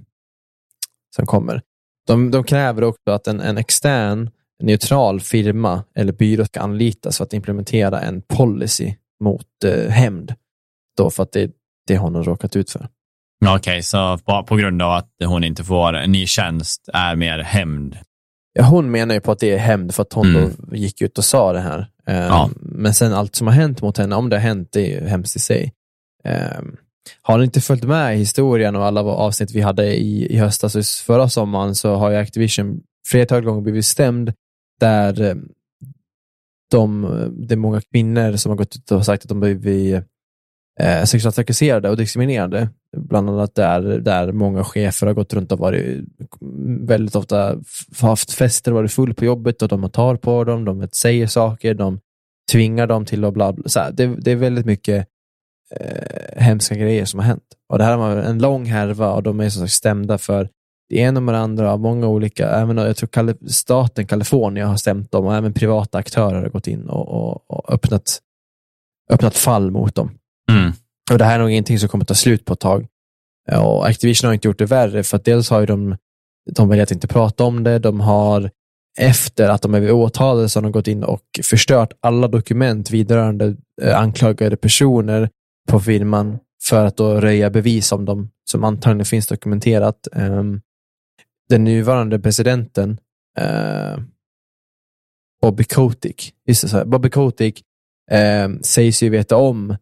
som 1.17 1.27
kommer. 1.27 1.63
De, 2.07 2.31
de 2.31 2.45
kräver 2.45 2.85
också 2.85 3.11
att 3.11 3.27
en, 3.27 3.41
en 3.41 3.59
extern, 3.59 4.31
neutral 4.63 5.21
firma 5.21 5.85
eller 5.95 6.13
byrå 6.13 6.45
ska 6.45 6.61
anlitas 6.61 7.17
för 7.17 7.25
att 7.25 7.33
implementera 7.33 8.01
en 8.01 8.23
policy 8.23 8.95
mot 9.25 9.47
eh, 9.65 9.91
hämnd. 9.91 10.35
Då 10.97 11.11
för 11.11 11.23
att 11.23 11.33
det 11.33 11.51
det 11.89 11.99
hon 11.99 12.15
har 12.15 12.23
råkat 12.25 12.57
ut 12.57 12.71
för. 12.71 12.89
Okej, 13.47 13.83
så 13.83 14.19
på, 14.19 14.45
på 14.45 14.57
grund 14.57 14.83
av 14.83 14.93
att 14.93 15.11
hon 15.25 15.45
inte 15.45 15.65
får 15.65 15.93
en 15.93 16.13
ny 16.13 16.27
tjänst 16.27 16.89
är 16.93 17.17
mer 17.17 17.39
hämnd. 17.39 17.99
Ja, 18.53 18.65
hon 18.65 18.91
menar 18.91 19.15
ju 19.15 19.21
på 19.21 19.33
att 19.33 19.39
det 19.39 19.51
är 19.53 19.59
hämnd 19.59 19.95
för 19.95 20.03
att 20.03 20.13
hon 20.13 20.27
Mm. 20.37 20.51
då 20.59 20.77
gick 20.77 21.01
ut 21.03 21.19
och 21.19 21.25
sa 21.25 21.53
det 21.53 21.61
här. 21.61 21.87
Eh, 22.07 22.17
Ja. 22.17 22.51
Men 22.61 22.95
sen 22.95 23.13
allt 23.13 23.35
som 23.35 23.47
har 23.47 23.55
hänt 23.55 23.83
mot 23.83 23.99
henne, 23.99 24.17
om 24.17 24.29
det 24.29 24.37
har 24.37 24.41
hänt, 24.41 24.69
det 24.73 24.81
är 24.97 25.01
ju 25.01 25.07
hemskt 25.09 25.37
i 25.37 25.39
sig. 25.39 25.73
Eh, 26.25 26.61
har 27.23 27.39
ni 27.39 27.45
inte 27.45 27.61
följt 27.61 27.85
med 27.85 28.15
i 28.15 28.19
historien 28.19 28.77
och 28.77 28.85
alla 28.85 29.01
avsnitt 29.01 29.51
vi 29.51 29.61
hade 29.61 29.97
i, 29.97 30.27
i 30.35 30.39
höstas 30.39 30.75
och 30.77 30.85
förra 31.07 31.29
sommaren 31.29 31.75
så 31.75 31.95
har 31.95 32.11
ju 32.11 32.17
Activision 32.17 32.81
flertal 33.09 33.43
gånger 33.45 33.61
blivit 33.61 33.87
stämd 33.87 34.33
där 34.81 35.21
eh, 35.23 35.35
de, 36.71 37.03
det 37.49 37.55
är 37.55 37.59
många 37.59 37.81
kvinnor 37.81 38.37
som 38.37 38.51
har 38.51 38.57
gått 38.57 38.77
ut 38.77 38.93
och 38.93 39.05
sagt 39.05 39.23
att 39.23 39.29
de 39.29 39.41
blivit 39.41 40.05
eh, 40.81 41.05
sexuellt 41.05 41.37
trakasserade 41.37 41.91
och 41.91 41.97
diskriminerade. 41.97 42.69
Bland 42.97 43.31
annat 43.31 43.55
där, 43.55 43.83
där 43.83 44.33
många 44.33 44.65
chefer 44.65 45.07
har 45.07 45.15
gått 45.15 45.35
runt 45.35 45.53
och 45.53 45.59
varit 45.59 46.05
väldigt 46.87 47.17
ofta 47.17 47.59
haft 48.01 48.33
fester 48.33 48.73
och 48.73 48.77
varit 48.77 48.93
full 48.93 49.15
på 49.15 49.25
jobbet 49.25 49.63
och 49.63 49.69
de 49.69 49.83
har 49.83 49.91
tar 49.91 50.17
på 50.17 50.45
dem, 50.45 50.65
de 50.65 50.89
säger 50.93 51.27
saker, 51.27 51.75
de 51.75 52.01
tvingar 52.53 52.87
dem 52.87 53.05
till 53.05 53.25
att 53.25 53.35
bla 53.35 53.53
bla. 53.53 53.69
Så 53.69 53.81
här, 53.81 53.93
det, 53.93 54.07
det 54.07 54.31
är 54.31 54.37
väldigt 54.37 54.67
mycket 54.67 55.07
eh, 55.71 56.43
hemska 56.43 56.75
grejer 56.75 57.05
som 57.05 57.21
har 57.21 57.27
hänt. 57.27 57.43
Och 57.69 57.79
det 57.79 57.85
här 57.85 57.97
var 57.97 58.17
en 58.17 58.39
lång 58.39 58.65
härva 58.65 59.13
och 59.13 59.23
de 59.23 59.41
är 59.41 59.49
som 59.49 59.63
sagt 59.63 59.73
stämda 59.73 60.19
för 60.19 60.49
det 60.89 60.97
ena 60.97 61.21
med 61.21 61.35
det 61.35 61.39
andra 61.39 61.73
av 61.73 61.81
många 61.81 62.07
olika, 62.07 62.51
även 62.51 62.77
jag 62.77 62.97
tror 62.97 63.09
Kali- 63.09 63.49
staten 63.49 64.07
Kalifornien 64.07 64.69
har 64.69 64.77
stämt 64.77 65.13
dem 65.13 65.27
och 65.27 65.35
även 65.35 65.53
privata 65.53 65.99
aktörer 65.99 66.43
har 66.43 66.49
gått 66.49 66.67
in 66.67 66.87
och, 66.89 67.09
och, 67.09 67.51
och 67.51 67.73
öppnat, 67.73 68.21
öppnat 69.11 69.37
fall 69.37 69.71
mot 69.71 69.95
dem. 69.95 70.11
Mm. 70.51 70.73
Och 71.13 71.19
det 71.19 71.25
här 71.25 71.35
är 71.35 71.39
nog 71.39 71.51
ingenting 71.51 71.79
som 71.79 71.89
kommer 71.89 72.05
ta 72.05 72.15
slut 72.15 72.45
på 72.45 72.53
ett 72.53 72.61
tag. 72.61 72.87
Och 73.53 73.87
Activision 73.87 74.27
har 74.27 74.35
inte 74.35 74.49
gjort 74.49 74.59
det 74.59 74.67
värre, 74.67 75.03
för 75.03 75.17
att 75.17 75.25
dels 75.25 75.51
har 75.51 75.67
de, 75.67 75.97
de 76.55 76.71
att 76.71 76.91
inte 76.91 77.09
prata 77.09 77.45
om 77.45 77.65
det. 77.65 77.79
De 77.79 78.01
har, 78.01 78.51
efter 78.99 79.49
att 79.49 79.63
de 79.63 79.75
är 79.75 79.93
åtalade, 79.93 80.49
så 80.49 80.59
har 80.59 80.63
de 80.63 80.73
gått 80.73 80.89
in 80.89 81.05
och 81.05 81.23
förstört 81.43 81.93
alla 82.01 82.29
dokument 82.29 82.91
vidrörande 82.91 83.57
eh, 83.83 83.99
anklagade 83.99 84.57
personer 84.57 85.31
på 85.69 85.81
firman 85.81 86.39
för 86.69 86.85
att 86.85 86.97
då 86.97 87.21
röja 87.21 87.51
bevis 87.51 87.93
om 87.93 88.05
dem, 88.05 88.31
som 88.51 88.65
antagligen 88.65 89.05
finns 89.05 89.27
dokumenterat. 89.27 90.09
Ehm, 90.13 90.61
den 91.49 91.65
nuvarande 91.65 92.19
presidenten, 92.19 93.01
eh, 93.39 93.99
Bobby 95.43 95.65
Kotick, 95.65 96.33
just 96.49 96.63
det, 96.63 96.69
så 96.69 96.77
här, 96.77 96.85
Bobby 96.85 97.11
Kotick 97.11 97.63
eh, 98.11 98.49
sägs 98.63 99.03
ju 99.03 99.09
veta 99.09 99.37
om 99.37 99.77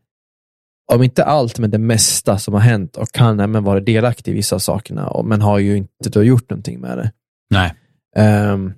om 0.92 1.02
inte 1.02 1.24
allt, 1.24 1.58
men 1.58 1.70
det 1.70 1.78
mesta 1.78 2.38
som 2.38 2.54
har 2.54 2.60
hänt 2.60 2.96
och 2.96 3.08
kan 3.12 3.40
även 3.40 3.64
vara 3.64 3.80
delaktig 3.80 4.32
i 4.32 4.34
vissa 4.34 4.56
av 4.56 4.60
sakerna, 4.60 5.08
och- 5.08 5.24
men 5.24 5.42
har 5.42 5.58
ju 5.58 5.76
inte 5.76 6.10
då 6.12 6.22
gjort 6.22 6.50
någonting 6.50 6.80
med 6.80 6.98
det. 6.98 7.12
Nej. 7.50 7.74
Ehm, 8.16 8.72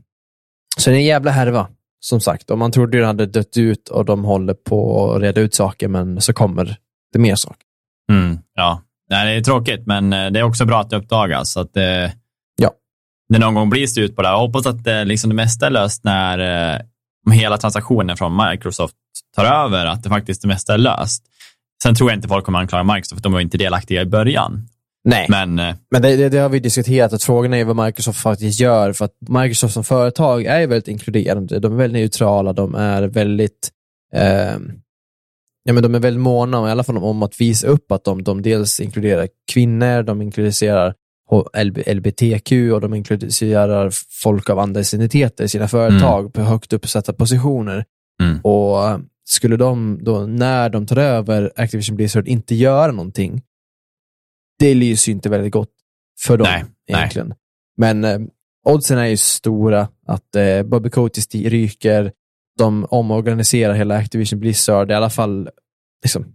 så 0.78 0.90
det 0.90 0.96
är 0.96 0.98
en 0.98 1.04
jävla 1.04 1.30
härva, 1.30 1.68
som 2.00 2.20
sagt. 2.20 2.50
Och 2.50 2.58
man 2.58 2.72
trodde 2.72 2.96
ju 2.96 3.00
den 3.00 3.06
hade 3.06 3.26
dött 3.26 3.56
ut 3.56 3.88
och 3.88 4.04
de 4.04 4.24
håller 4.24 4.54
på 4.54 5.10
att 5.12 5.22
reda 5.22 5.40
ut 5.40 5.54
saker, 5.54 5.88
men 5.88 6.20
så 6.20 6.32
kommer 6.32 6.76
det 7.12 7.18
mer 7.18 7.34
saker. 7.34 7.62
Mm. 8.12 8.38
Ja. 8.54 8.82
Nej, 9.10 9.26
det 9.34 9.40
är 9.40 9.44
tråkigt, 9.44 9.86
men 9.86 10.12
eh, 10.12 10.30
det 10.30 10.38
är 10.38 10.42
också 10.42 10.64
bra 10.64 10.80
att 10.80 10.90
det 10.90 10.96
uppdagas. 10.96 11.52
Så 11.52 11.60
att, 11.60 11.76
eh, 11.76 11.82
Ja. 11.84 12.10
Det 13.28 13.38
någon 13.38 13.54
gång 13.54 13.70
blir 13.70 13.86
slut 13.86 14.16
på 14.16 14.22
det. 14.22 14.28
Jag 14.28 14.38
hoppas 14.38 14.66
att 14.66 14.86
eh, 14.86 15.04
liksom 15.04 15.30
det 15.30 15.36
mesta 15.36 15.66
är 15.66 15.70
löst 15.70 16.04
när 16.04 16.38
eh, 16.74 17.32
hela 17.32 17.58
transaktionen 17.58 18.16
från 18.16 18.48
Microsoft 18.50 18.94
tar 19.36 19.44
över, 19.44 19.86
att 19.86 20.02
det 20.02 20.08
faktiskt 20.08 20.42
det 20.42 20.48
mesta 20.48 20.74
är 20.74 20.78
löst. 20.78 21.24
Sen 21.82 21.94
tror 21.94 22.10
jag 22.10 22.16
inte 22.16 22.28
folk 22.28 22.44
kommer 22.44 22.58
anklaga 22.58 22.94
Microsoft, 22.94 23.20
för 23.20 23.22
de 23.22 23.32
var 23.32 23.40
inte 23.40 23.58
delaktiga 23.58 24.02
i 24.02 24.06
början. 24.06 24.68
Nej, 25.04 25.26
men, 25.28 25.54
Men 25.54 25.74
eh, 25.92 26.00
det, 26.00 26.16
det, 26.16 26.28
det 26.28 26.38
har 26.38 26.48
vi 26.48 26.58
diskuterat, 26.58 27.12
att 27.12 27.22
frågan 27.22 27.54
är 27.54 27.64
vad 27.64 27.86
Microsoft 27.86 28.20
faktiskt 28.20 28.60
gör, 28.60 28.92
för 28.92 29.04
att 29.04 29.14
Microsoft 29.28 29.74
som 29.74 29.84
företag 29.84 30.44
är 30.44 30.66
väldigt 30.66 30.88
inkluderande. 30.88 31.58
De 31.58 31.72
är 31.72 31.76
väldigt 31.76 32.00
neutrala, 32.00 32.52
de 32.52 32.74
är 32.74 33.02
väldigt 33.02 33.70
ehm, 34.14 34.72
Ja, 35.68 35.72
men 35.72 35.82
de 35.82 35.94
är 35.94 35.98
väldigt 35.98 36.22
måna 36.22 36.68
i 36.68 36.70
alla 36.70 36.84
fall 36.84 36.98
om 36.98 37.22
att 37.22 37.40
visa 37.40 37.66
upp 37.66 37.92
att 37.92 38.04
de, 38.04 38.22
de 38.22 38.42
dels 38.42 38.80
inkluderar 38.80 39.28
kvinnor, 39.52 40.02
de 40.02 40.22
inkluderar 40.22 40.94
LBTQ 41.86 42.52
och 42.72 42.80
de 42.80 42.94
inkluderar 42.94 43.90
folk 44.22 44.50
av 44.50 44.58
andra 44.58 44.80
identiteter 44.80 45.44
i 45.44 45.48
sina 45.48 45.68
företag 45.68 46.32
på 46.32 46.40
högt 46.42 46.72
uppsatta 46.72 47.12
positioner. 47.12 47.84
Mm. 48.22 48.40
Och 48.40 48.88
eh, 48.88 48.98
skulle 49.24 49.56
de 49.56 49.98
då, 50.02 50.26
när 50.26 50.68
de 50.68 50.86
tar 50.86 50.96
över 50.96 51.52
Activision 51.56 51.96
Blizzard, 51.96 52.28
inte 52.28 52.54
göra 52.54 52.92
någonting, 52.92 53.42
det 54.58 54.74
lyser 54.74 55.12
ju 55.12 55.14
inte 55.14 55.28
väldigt 55.28 55.52
gott 55.52 55.72
för 56.20 56.36
dem 56.36 56.46
Nej, 56.50 56.64
nej. 56.88 56.98
egentligen. 56.98 57.34
Men 57.76 58.04
eh, 58.04 58.18
oddsen 58.64 58.98
är 58.98 59.06
ju 59.06 59.16
stora 59.16 59.88
att 60.06 60.36
eh, 60.36 60.62
Bobby 60.62 60.90
Kotick 60.90 61.34
ryker, 61.34 62.12
de 62.58 62.84
omorganiserar 62.90 63.74
hela 63.74 63.96
Activision 63.96 64.40
Blizzard, 64.40 64.90
i 64.90 64.94
alla 64.94 65.10
fall 65.10 65.48
liksom, 66.02 66.26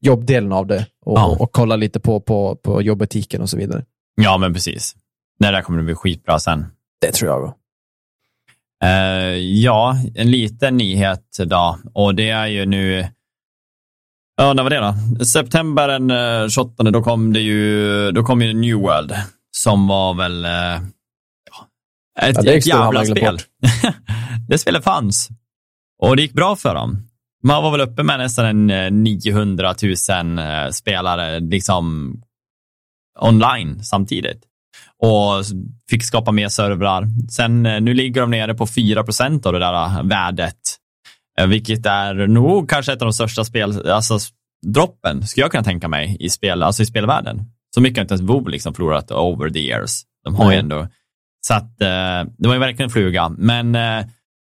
jobbdelen 0.00 0.52
av 0.52 0.66
det 0.66 0.86
och, 1.04 1.18
Ja. 1.18 1.36
och 1.40 1.52
kolla 1.52 1.76
lite 1.76 2.00
på, 2.00 2.20
på, 2.20 2.56
på 2.56 2.82
jobbetiken 2.82 3.42
och 3.42 3.50
så 3.50 3.56
vidare. 3.56 3.84
Ja, 4.22 4.38
men 4.38 4.54
precis. 4.54 4.96
Det 5.38 5.50
där 5.50 5.62
kommer 5.62 5.78
att 5.78 5.84
bli 5.84 5.94
skitbra 5.94 6.38
sen. 6.38 6.66
Det 7.00 7.12
tror 7.12 7.30
jag. 7.30 7.54
Eh, 8.84 9.36
ja, 9.38 9.96
en 10.14 10.30
liten 10.30 10.76
nyhet 10.76 11.38
då. 11.44 11.78
Och 11.94 12.14
det 12.14 12.30
är 12.30 12.46
ju 12.46 12.66
nu... 12.66 13.08
Ja, 14.36 14.52
när 14.52 14.62
var 14.62 14.70
det 14.70 14.78
då? 15.18 15.24
September 15.24 15.88
den 15.88 16.10
eh, 16.10 16.48
28, 16.48 16.82
då 16.82 17.02
kom 17.02 17.32
det 17.32 17.40
ju, 17.40 18.10
då 18.12 18.22
kom 18.22 18.42
ju 18.42 18.52
New 18.52 18.76
World. 18.76 19.14
Som 19.50 19.88
var 19.88 20.14
väl... 20.14 20.44
eh, 20.44 20.50
ja, 20.50 21.66
ett, 22.20 22.36
Ja, 22.36 22.42
det 22.42 22.56
ett 22.56 22.66
jävla 22.66 23.04
spel. 23.04 23.38
det 24.48 24.58
spelet 24.58 24.84
fanns. 24.84 25.28
Och 26.02 26.16
det 26.16 26.22
gick 26.22 26.32
bra 26.32 26.56
för 26.56 26.74
dem. 26.74 27.06
Man 27.42 27.62
var 27.62 27.70
väl 27.70 27.80
uppe 27.80 28.02
med 28.02 28.18
nästan 28.18 28.44
en 28.46 28.70
eh, 28.70 28.90
900 28.90 29.74
000 29.82 30.38
eh, 30.38 30.70
spelare 30.70 31.40
liksom 31.40 32.14
online 33.20 33.84
samtidigt. 33.84 34.42
Och 35.02 35.44
fick 35.90 36.04
skapa 36.04 36.32
mer 36.32 36.48
servrar. 36.48 37.08
Sen 37.30 37.66
eh, 37.66 37.80
nu 37.80 37.94
ligger 37.94 38.20
de 38.20 38.30
nere 38.30 38.54
på 38.54 38.66
4 38.66 39.00
av 39.44 39.52
det 39.52 39.58
där 39.58 39.84
eh, 39.84 40.02
värdet. 40.02 40.60
Eh, 41.40 41.46
Vilket 41.46 41.86
är 41.86 42.14
nog 42.26 42.70
kanske 42.70 42.92
ett 42.92 43.02
av 43.02 43.06
de 43.06 43.12
största 43.12 43.44
spel, 43.44 43.90
alltså 43.90 44.18
droppen, 44.66 45.26
skulle 45.26 45.44
jag 45.44 45.50
kunna 45.50 45.64
tänka 45.64 45.88
mig, 45.88 46.16
i, 46.20 46.30
spel, 46.30 46.62
alltså 46.62 46.82
i 46.82 46.86
spelvärlden. 46.86 47.42
Så 47.74 47.80
mycket 47.80 47.98
har 47.98 48.02
inte 48.02 48.14
ens 48.14 48.30
WoW 48.30 48.48
liksom 48.48 48.74
förlorat 48.74 49.10
over 49.10 49.50
the 49.50 49.58
years. 49.58 50.02
De 50.24 50.34
har 50.34 50.52
ju 50.52 50.58
ändå, 50.58 50.88
så 51.40 51.54
att 51.54 51.78
det 51.78 52.48
var 52.48 52.54
ju 52.54 52.60
verkligen 52.60 52.88
en 52.88 52.92
fluga. 52.92 53.28
Men 53.28 53.72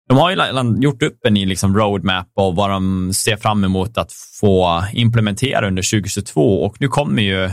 de 0.10 0.18
har 0.18 0.32
ju 0.32 0.82
gjort 0.82 1.04
upp 1.04 1.26
en 1.26 1.34
ny 1.34 1.46
liksom 1.46 1.78
roadmap 1.78 2.28
och 2.36 2.56
vad 2.56 2.70
de 2.70 3.14
ser 3.14 3.38
fram 3.38 3.64
emot 3.64 3.98
att 3.98 4.12
få 4.40 4.84
implementera 4.94 5.68
under 5.68 5.92
2022 5.92 6.64
och 6.64 6.76
nu 6.80 6.88
kommer 6.88 7.22
ju 7.22 7.50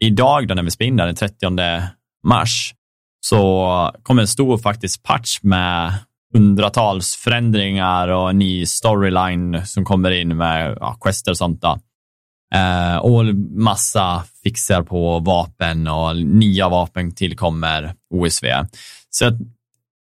idag 0.00 0.48
då 0.48 0.54
när 0.54 0.62
vi 0.62 0.70
spelar 0.70 0.90
in 0.90 0.96
den 0.96 1.14
30 1.14 1.46
mars, 2.24 2.74
så 3.20 3.92
kommer 4.02 4.22
en 4.22 4.28
stor 4.28 4.58
faktiskt 4.58 5.02
patch 5.02 5.38
med 5.42 5.94
hundratals 6.34 7.16
förändringar 7.16 8.08
och 8.08 8.30
en 8.30 8.38
ny 8.38 8.66
storyline 8.66 9.66
som 9.66 9.84
kommer 9.84 10.10
in 10.10 10.36
med 10.36 10.76
ja, 10.80 10.98
quester 11.00 11.30
och 11.30 11.38
sånt. 11.38 11.62
Då. 11.62 11.78
Eh, 12.54 12.96
och 12.96 13.24
massa 13.50 14.24
fixar 14.42 14.82
på 14.82 15.18
vapen 15.18 15.88
och 15.88 16.16
nya 16.16 16.68
vapen 16.68 17.14
tillkommer 17.14 17.94
OSV. 18.14 18.46
Så 19.10 19.30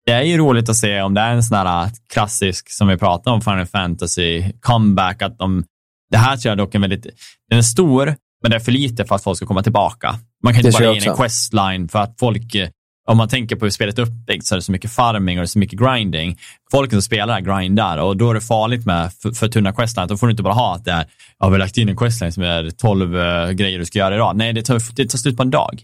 det 0.06 0.12
är 0.12 0.22
ju 0.22 0.38
roligt 0.38 0.70
att 0.70 0.76
se 0.76 1.02
om 1.02 1.14
det 1.14 1.22
är 1.22 1.34
en 1.34 1.44
sån 1.44 1.58
här 1.58 1.90
klassisk, 2.14 2.70
som 2.70 2.88
vi 2.88 2.98
pratade 2.98 3.34
om, 3.34 3.42
Final 3.42 3.66
Fantasy 3.66 4.52
comeback, 4.62 5.22
att 5.22 5.38
de, 5.38 5.64
det 6.12 6.18
här 6.18 6.38
tror 6.38 6.52
jag 6.52 6.58
dock 6.58 6.76
är 6.76 6.80
väldigt, 6.80 7.08
den 7.50 7.58
är 7.58 7.62
stor, 7.62 8.16
men 8.42 8.52
det 8.52 8.58
är 8.58 8.60
för 8.60 8.72
lite 8.72 9.06
för 9.06 9.16
att 9.16 9.24
folk 9.24 9.38
ska 9.38 9.46
komma 9.46 9.64
tillbaka. 9.64 10.20
Man 10.44 10.54
kan 10.54 10.62
Det 10.64 10.68
inte 10.68 10.78
tror 10.78 10.86
bara 10.86 10.96
jag 10.96 11.04
ge 11.04 11.06
in 11.06 11.12
en 11.12 11.18
questline 11.18 11.90
för 11.90 12.00
att 12.00 12.16
folk, 12.20 12.56
eh, 12.56 12.70
om 13.08 13.18
man 13.18 13.30
tänker 13.30 13.56
på 13.56 13.66
hur 13.66 13.70
spelet 13.70 13.98
är 13.98 14.02
uppbyggt 14.04 14.46
så 14.46 14.56
är 14.56 14.58
det 14.58 14.62
så 14.62 14.72
mycket 14.72 14.92
farming 14.92 15.38
och 15.38 15.42
det 15.42 15.46
är 15.46 15.48
så 15.48 15.60
mycket 15.60 15.80
grinding. 15.80 16.38
Folk 16.72 16.92
som 16.92 17.02
spelar 17.02 17.42
grindar 17.42 17.98
och 17.98 18.18
då 18.18 18.30
är 18.30 18.34
det 18.34 18.42
farligt 18.42 18.86
med 18.86 19.14
för, 19.14 19.32
för 19.32 19.48
tunna 19.48 19.74
questlines. 19.74 20.10
Då 20.10 20.18
får 20.18 20.28
du 20.28 20.32
inte 20.32 20.44
bara 20.44 20.54
ha 20.54 20.76
att 20.76 20.86
det 20.86 20.92
är, 20.92 21.06
ja, 21.40 21.48
vi 21.48 21.52
har 21.52 21.60
lagt 21.60 21.78
in 21.78 21.90
en 21.90 21.98
questline 21.98 22.32
som 22.32 22.44
är 22.44 22.70
12 22.70 23.18
eh, 23.18 23.50
grejer 23.50 23.80
du 23.80 23.86
ska 23.86 24.00
göra 24.00 24.16
idag. 24.16 24.36
Nej, 24.36 24.54
det 24.54 24.64
tar, 24.64 24.82
det 24.96 25.06
tar 25.06 25.18
slut 25.18 25.38
på 25.38 25.44
en 25.44 25.50
dag. 25.50 25.82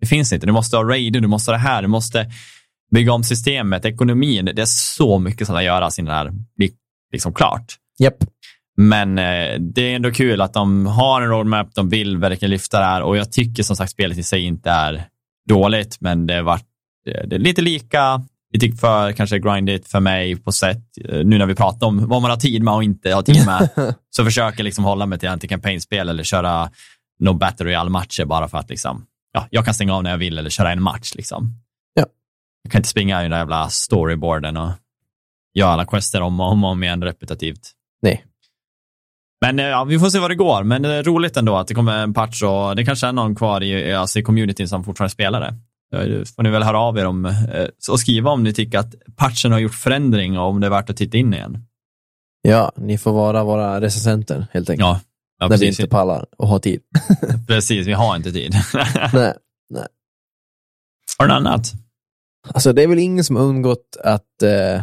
Det 0.00 0.06
finns 0.06 0.32
inte. 0.32 0.46
Du 0.46 0.52
måste 0.52 0.76
ha 0.76 0.84
raider, 0.84 1.20
du 1.20 1.28
måste 1.28 1.50
ha 1.50 1.56
det 1.56 1.62
här, 1.62 1.82
du 1.82 1.88
måste 1.88 2.30
bygga 2.90 3.12
om 3.12 3.24
systemet, 3.24 3.84
ekonomin. 3.84 4.44
Det 4.44 4.62
är 4.62 4.66
så 4.66 5.18
mycket 5.18 5.46
som 5.46 5.56
ska 5.56 5.62
göras 5.62 5.98
innan 5.98 6.08
det 6.08 6.14
här 6.14 6.32
blir 6.56 6.70
liksom 7.12 7.34
klart. 7.34 7.76
Japp. 7.98 8.24
Men 8.76 9.18
eh, 9.18 9.60
det 9.60 9.82
är 9.82 9.96
ändå 9.96 10.10
kul 10.10 10.40
att 10.40 10.52
de 10.52 10.86
har 10.86 11.22
en 11.22 11.28
roadmap, 11.28 11.74
de 11.74 11.88
vill 11.88 12.18
verkligen 12.18 12.50
lyfta 12.50 12.78
det 12.78 12.84
här 12.84 13.02
och 13.02 13.16
jag 13.16 13.32
tycker 13.32 13.62
som 13.62 13.76
sagt 13.76 13.92
spelet 13.92 14.18
i 14.18 14.22
sig 14.22 14.40
inte 14.40 14.70
är 14.70 15.08
dåligt, 15.48 16.00
men 16.00 16.26
det 16.26 16.34
har 16.34 16.42
varit 16.42 16.66
det 17.04 17.34
är 17.34 17.38
lite 17.38 17.62
lika, 17.62 18.22
lite 18.52 18.76
för 18.76 19.12
kanske 19.12 19.38
grindigt 19.38 19.88
för 19.88 20.00
mig 20.00 20.36
på 20.36 20.52
sätt, 20.52 20.82
eh, 21.04 21.24
nu 21.24 21.38
när 21.38 21.46
vi 21.46 21.54
pratar 21.54 21.86
om 21.86 22.08
vad 22.08 22.22
man 22.22 22.30
har 22.30 22.38
tid 22.38 22.62
med 22.62 22.74
och 22.74 22.84
inte 22.84 23.14
har 23.14 23.22
tid 23.22 23.46
med, 23.46 23.68
så 24.10 24.24
försöker 24.24 24.58
jag 24.58 24.64
liksom 24.64 24.84
hålla 24.84 25.06
mig 25.06 25.18
till 25.18 25.28
anti-campaign-spel 25.28 26.08
eller 26.08 26.22
köra 26.22 26.70
no 27.18 27.32
battle 27.32 27.66
royale 27.66 27.90
matcher 27.90 28.24
bara 28.24 28.48
för 28.48 28.58
att 28.58 28.70
liksom, 28.70 29.06
ja, 29.32 29.46
jag 29.50 29.64
kan 29.64 29.74
stänga 29.74 29.94
av 29.94 30.02
när 30.02 30.10
jag 30.10 30.18
vill 30.18 30.38
eller 30.38 30.50
köra 30.50 30.72
en 30.72 30.82
match 30.82 31.12
liksom. 31.14 31.54
Ja. 31.94 32.06
Jag 32.62 32.72
kan 32.72 32.78
inte 32.78 32.88
springa 32.88 33.20
i 33.20 33.22
den 33.22 33.30
där 33.30 33.38
jävla 33.38 33.68
storyboarden 33.68 34.56
och 34.56 34.70
göra 35.54 35.70
alla 35.70 35.84
quester 35.84 36.20
om 36.20 36.40
och 36.40 36.52
om, 36.52 36.64
och 36.64 36.70
om 36.70 36.82
igen 36.82 37.04
repetitivt. 37.04 37.72
Nej. 38.02 38.24
Men 39.40 39.58
eh, 39.58 39.66
ja, 39.66 39.84
vi 39.84 39.98
får 39.98 40.10
se 40.10 40.18
vad 40.18 40.30
det 40.30 40.34
går. 40.34 40.62
Men 40.62 40.82
det 40.82 40.94
är 40.94 41.02
roligt 41.02 41.36
ändå 41.36 41.56
att 41.56 41.68
det 41.68 41.74
kommer 41.74 41.98
en 41.98 42.14
patch 42.14 42.42
och 42.42 42.76
det 42.76 42.84
kanske 42.84 43.06
är 43.06 43.12
någon 43.12 43.34
kvar 43.34 43.62
i, 43.62 43.92
alltså 43.94 44.18
i 44.18 44.22
communityn 44.22 44.68
som 44.68 44.84
fortfarande 44.84 45.12
spelar 45.12 45.40
det. 45.40 45.54
Ja, 45.90 45.98
får 46.36 46.42
ni 46.42 46.50
väl 46.50 46.62
höra 46.62 46.80
av 46.80 46.98
er 46.98 47.06
om 47.06 47.24
eh, 47.24 47.68
och 47.90 48.00
skriva 48.00 48.30
om 48.30 48.42
ni 48.42 48.52
tycker 48.52 48.78
att 48.78 48.94
patchen 49.16 49.52
har 49.52 49.58
gjort 49.58 49.74
förändring 49.74 50.38
och 50.38 50.48
om 50.48 50.60
det 50.60 50.66
är 50.66 50.70
värt 50.70 50.90
att 50.90 50.96
titta 50.96 51.16
in 51.16 51.34
igen. 51.34 51.64
Ja, 52.42 52.72
ni 52.76 52.98
får 52.98 53.12
vara 53.12 53.44
våra 53.44 53.80
recensenter 53.80 54.46
helt 54.52 54.70
enkelt. 54.70 54.86
Ja, 54.86 55.00
ja 55.40 55.48
när 55.48 55.58
vi 55.58 55.66
inte 55.66 55.86
pallar 55.86 56.26
och 56.36 56.48
har 56.48 56.58
tid. 56.58 56.80
precis. 57.46 57.86
Vi 57.86 57.92
har 57.92 58.16
inte 58.16 58.32
tid. 58.32 58.54
Nej. 59.12 59.34
har 61.18 61.26
du 61.26 61.28
något 61.28 61.36
annat? 61.36 61.72
Alltså 62.48 62.72
det 62.72 62.82
är 62.82 62.88
väl 62.88 62.98
ingen 62.98 63.24
som 63.24 63.36
undgått 63.36 63.96
att 64.04 64.42
eh, 64.42 64.82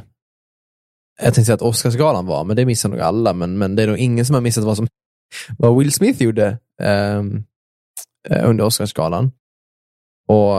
jag 1.18 1.34
tänkte 1.34 1.45
säga 1.45 1.56
att 1.56 1.61
Oscarsgalan 1.61 2.26
var, 2.26 2.44
men 2.44 2.56
det 2.56 2.65
missar 2.65 2.90
nog 2.90 2.99
alla, 2.99 3.34
men, 3.34 3.57
men 3.57 3.76
det 3.76 3.84
är 3.84 3.88
nog 3.88 3.98
ingen 3.98 4.26
som 4.26 4.34
har 4.34 4.41
missat 4.41 4.64
vad 4.64 4.77
som 4.77 4.88
vad 5.57 5.77
Will 5.77 5.91
Smith 5.91 6.23
gjorde 6.23 6.57
ehm, 6.81 7.44
eh, 8.30 8.49
under 8.49 8.64
Oscarsgalan. 8.64 9.31
Och 10.27 10.53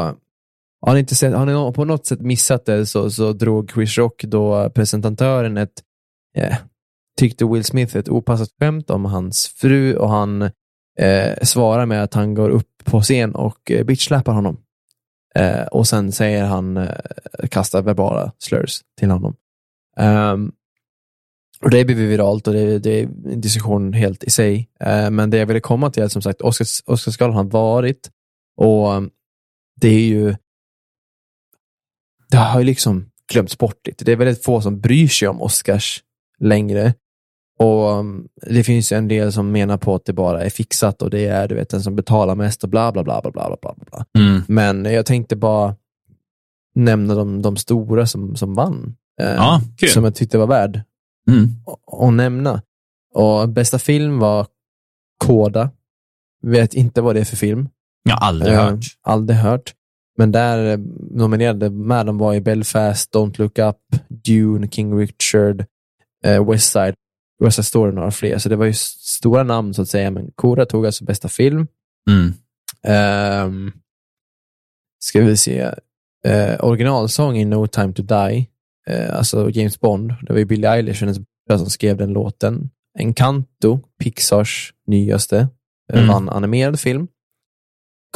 har 0.87 0.95
ni, 0.95 0.99
inte 0.99 1.15
sett, 1.15 1.35
har 1.35 1.47
ni 1.47 1.73
på 1.73 1.85
något 1.85 2.07
sätt 2.07 2.21
missat 2.21 2.67
det 2.67 2.87
så, 2.87 3.11
så 3.11 3.33
drog 3.33 3.71
Chris 3.71 3.99
Rock, 3.99 4.25
då 4.25 4.71
presentatören, 4.71 5.57
ett 5.57 5.83
eh, 6.37 6.57
tyckte 7.19 7.45
Will 7.45 7.65
Smith 7.65 7.97
ett 7.97 8.09
opassat 8.09 8.49
skämt 8.61 8.91
om 8.91 9.05
hans 9.05 9.55
fru 9.57 9.97
och 9.97 10.11
han 10.11 10.43
eh, 10.99 11.39
svarar 11.43 11.87
med 11.87 12.03
att 12.03 12.15
han 12.15 12.35
går 12.35 12.51
upp 12.51 12.85
på 12.85 13.01
scen 13.01 13.35
och 13.35 13.71
eh, 13.71 13.85
bitchsläpar 13.85 14.33
honom. 14.33 14.61
Eh, 15.35 15.67
och 15.67 15.87
sen 15.87 16.13
säger 16.13 16.45
han, 16.45 16.77
eh, 16.77 16.89
kastar 17.51 17.83
verbala 17.83 18.33
slurs 18.39 18.81
till 18.99 19.11
honom. 19.11 19.37
Ehm, 19.97 20.53
och 21.65 21.71
det 21.71 21.85
blir 21.85 21.97
viralt 21.97 22.49
och 22.49 22.55
det, 22.55 22.79
det 22.79 23.01
är 23.01 23.03
en 23.05 23.41
diskussion 23.41 23.93
helt 23.93 24.25
i 24.25 24.31
sig. 24.31 24.69
Eh, 24.81 25.11
men 25.11 25.31
det 25.31 25.37
jag 25.37 25.47
ville 25.47 25.61
komma 25.61 25.91
till 25.91 26.03
är 26.03 26.09
som 26.09 26.23
sagt, 26.23 26.41
Oscars, 26.41 26.83
Oscarsgalan 26.87 27.37
har 27.37 27.45
varit 27.45 28.11
och 28.57 28.93
um, 28.93 29.11
det 29.81 29.89
är 29.89 30.07
ju 30.07 30.35
det 32.31 32.37
har 32.37 32.61
ju 32.61 32.67
liksom 32.67 33.11
glömts 33.33 33.59
bort 33.59 33.87
lite. 33.87 34.05
Det 34.05 34.13
är 34.13 34.17
väldigt 34.17 34.45
få 34.45 34.61
som 34.61 34.81
bryr 34.81 35.09
sig 35.09 35.29
om 35.29 35.43
Oscars 35.43 36.03
längre. 36.39 36.95
Och 37.59 37.99
um, 37.99 38.29
det 38.47 38.65
finns 38.65 38.93
en 38.93 39.09
del 39.09 39.33
som 39.33 39.53
menar 39.53 39.79
på 39.79 39.95
att 39.95 40.05
det 40.05 40.13
bara 40.13 40.45
är 40.45 40.51
fixat 40.51 41.03
och 41.03 41.11
det 41.11 41.27
är 41.27 41.49
du 41.49 41.55
vet 41.55 41.69
den 41.69 41.83
som 41.83 41.97
betalar 41.97 42.35
mest 42.35 42.65
och 42.65 42.71
bla 42.71 42.93
bla 42.93 43.05
bla 43.05 43.21
bla 43.23 43.31
bla 43.33 43.49
bla 43.49 43.57
bla. 43.61 43.75
bla. 43.91 44.23
Mm. 44.23 44.43
Men 44.49 44.85
jag 44.85 45.07
tänkte 45.07 45.37
bara 45.37 45.77
nämna 46.75 47.15
de, 47.15 47.43
de 47.43 47.57
stora 47.57 48.07
som, 48.07 48.37
som 48.37 48.55
vann. 48.55 48.97
Eh, 49.21 49.27
Ja, 49.35 49.61
kul. 49.77 49.89
Som 49.89 50.05
jag 50.05 50.15
tyckte 50.15 50.39
var 50.39 50.47
värd 50.47 50.83
Mm. 51.31 51.49
att- 51.67 52.15
nämna. 52.15 52.63
Och 53.15 53.49
bästa 53.49 53.79
film 53.79 54.19
var 54.19 54.47
Koda. 55.25 55.71
Vet 56.43 56.75
inte 56.75 57.01
vad 57.01 57.15
det 57.17 57.21
är 57.21 57.25
för 57.25 57.37
film. 57.37 57.69
Jag 58.03 58.17
har 58.17 58.27
aldrig 58.29 58.53
Eh, 58.55 58.65
hört. 58.65 58.85
Aldrig 59.03 59.39
hört. 59.39 59.75
Men 60.19 60.33
där 60.33 60.73
eh, 60.73 60.79
nominerade 61.11 61.71
med 61.71 62.07
dem 62.07 62.19
var 62.19 62.35
i 62.35 62.41
Belfast, 62.41 63.15
Don't 63.15 63.39
Look 63.39 63.59
Up, 63.59 63.77
Dune, 64.09 64.69
King 64.69 64.99
Richard, 64.99 65.65
eh, 66.25 66.51
West 66.51 66.73
Side, 66.73 66.95
West 67.45 67.55
Side 67.57 67.65
Story 67.67 67.93
några 67.93 68.11
fler. 68.11 68.39
Så 68.39 68.49
det 68.49 68.57
var 68.57 68.67
ju 68.67 68.75
stora 68.75 69.43
namn 69.43 69.75
så 69.75 69.83
att 69.83 69.89
säga. 69.89 70.11
Men 70.11 70.31
Koda 70.35 70.67
tog 70.67 70.87
alltså 70.87 71.05
bästa 71.05 71.29
film. 71.29 71.67
Mm. 72.11 72.33
Um, 73.47 73.73
ska 74.99 75.21
vi 75.21 75.37
se. 75.37 75.65
Uh, 76.29 76.65
originalsång 76.65 77.37
i 77.37 77.45
No 77.45 77.67
Time 77.67 77.93
To 77.93 78.03
Die. 78.03 78.49
Eh, 78.91 79.17
alltså 79.17 79.51
James 79.51 79.81
Bond. 79.81 80.15
Det 80.23 80.33
var 80.33 80.39
ju 80.39 80.45
Billie 80.45 80.67
Eilish, 80.69 81.01
hennes 81.01 81.19
bror, 81.19 81.59
som 81.59 81.71
skrev 81.71 81.97
den 81.97 82.13
låten. 82.13 82.71
Encanto, 82.99 83.81
Pixars 84.03 84.73
nyaste, 84.87 85.49
eh, 85.93 85.99
Mm. 85.99 86.09
vann 86.09 86.29
animerad 86.29 86.81
film. 86.81 87.09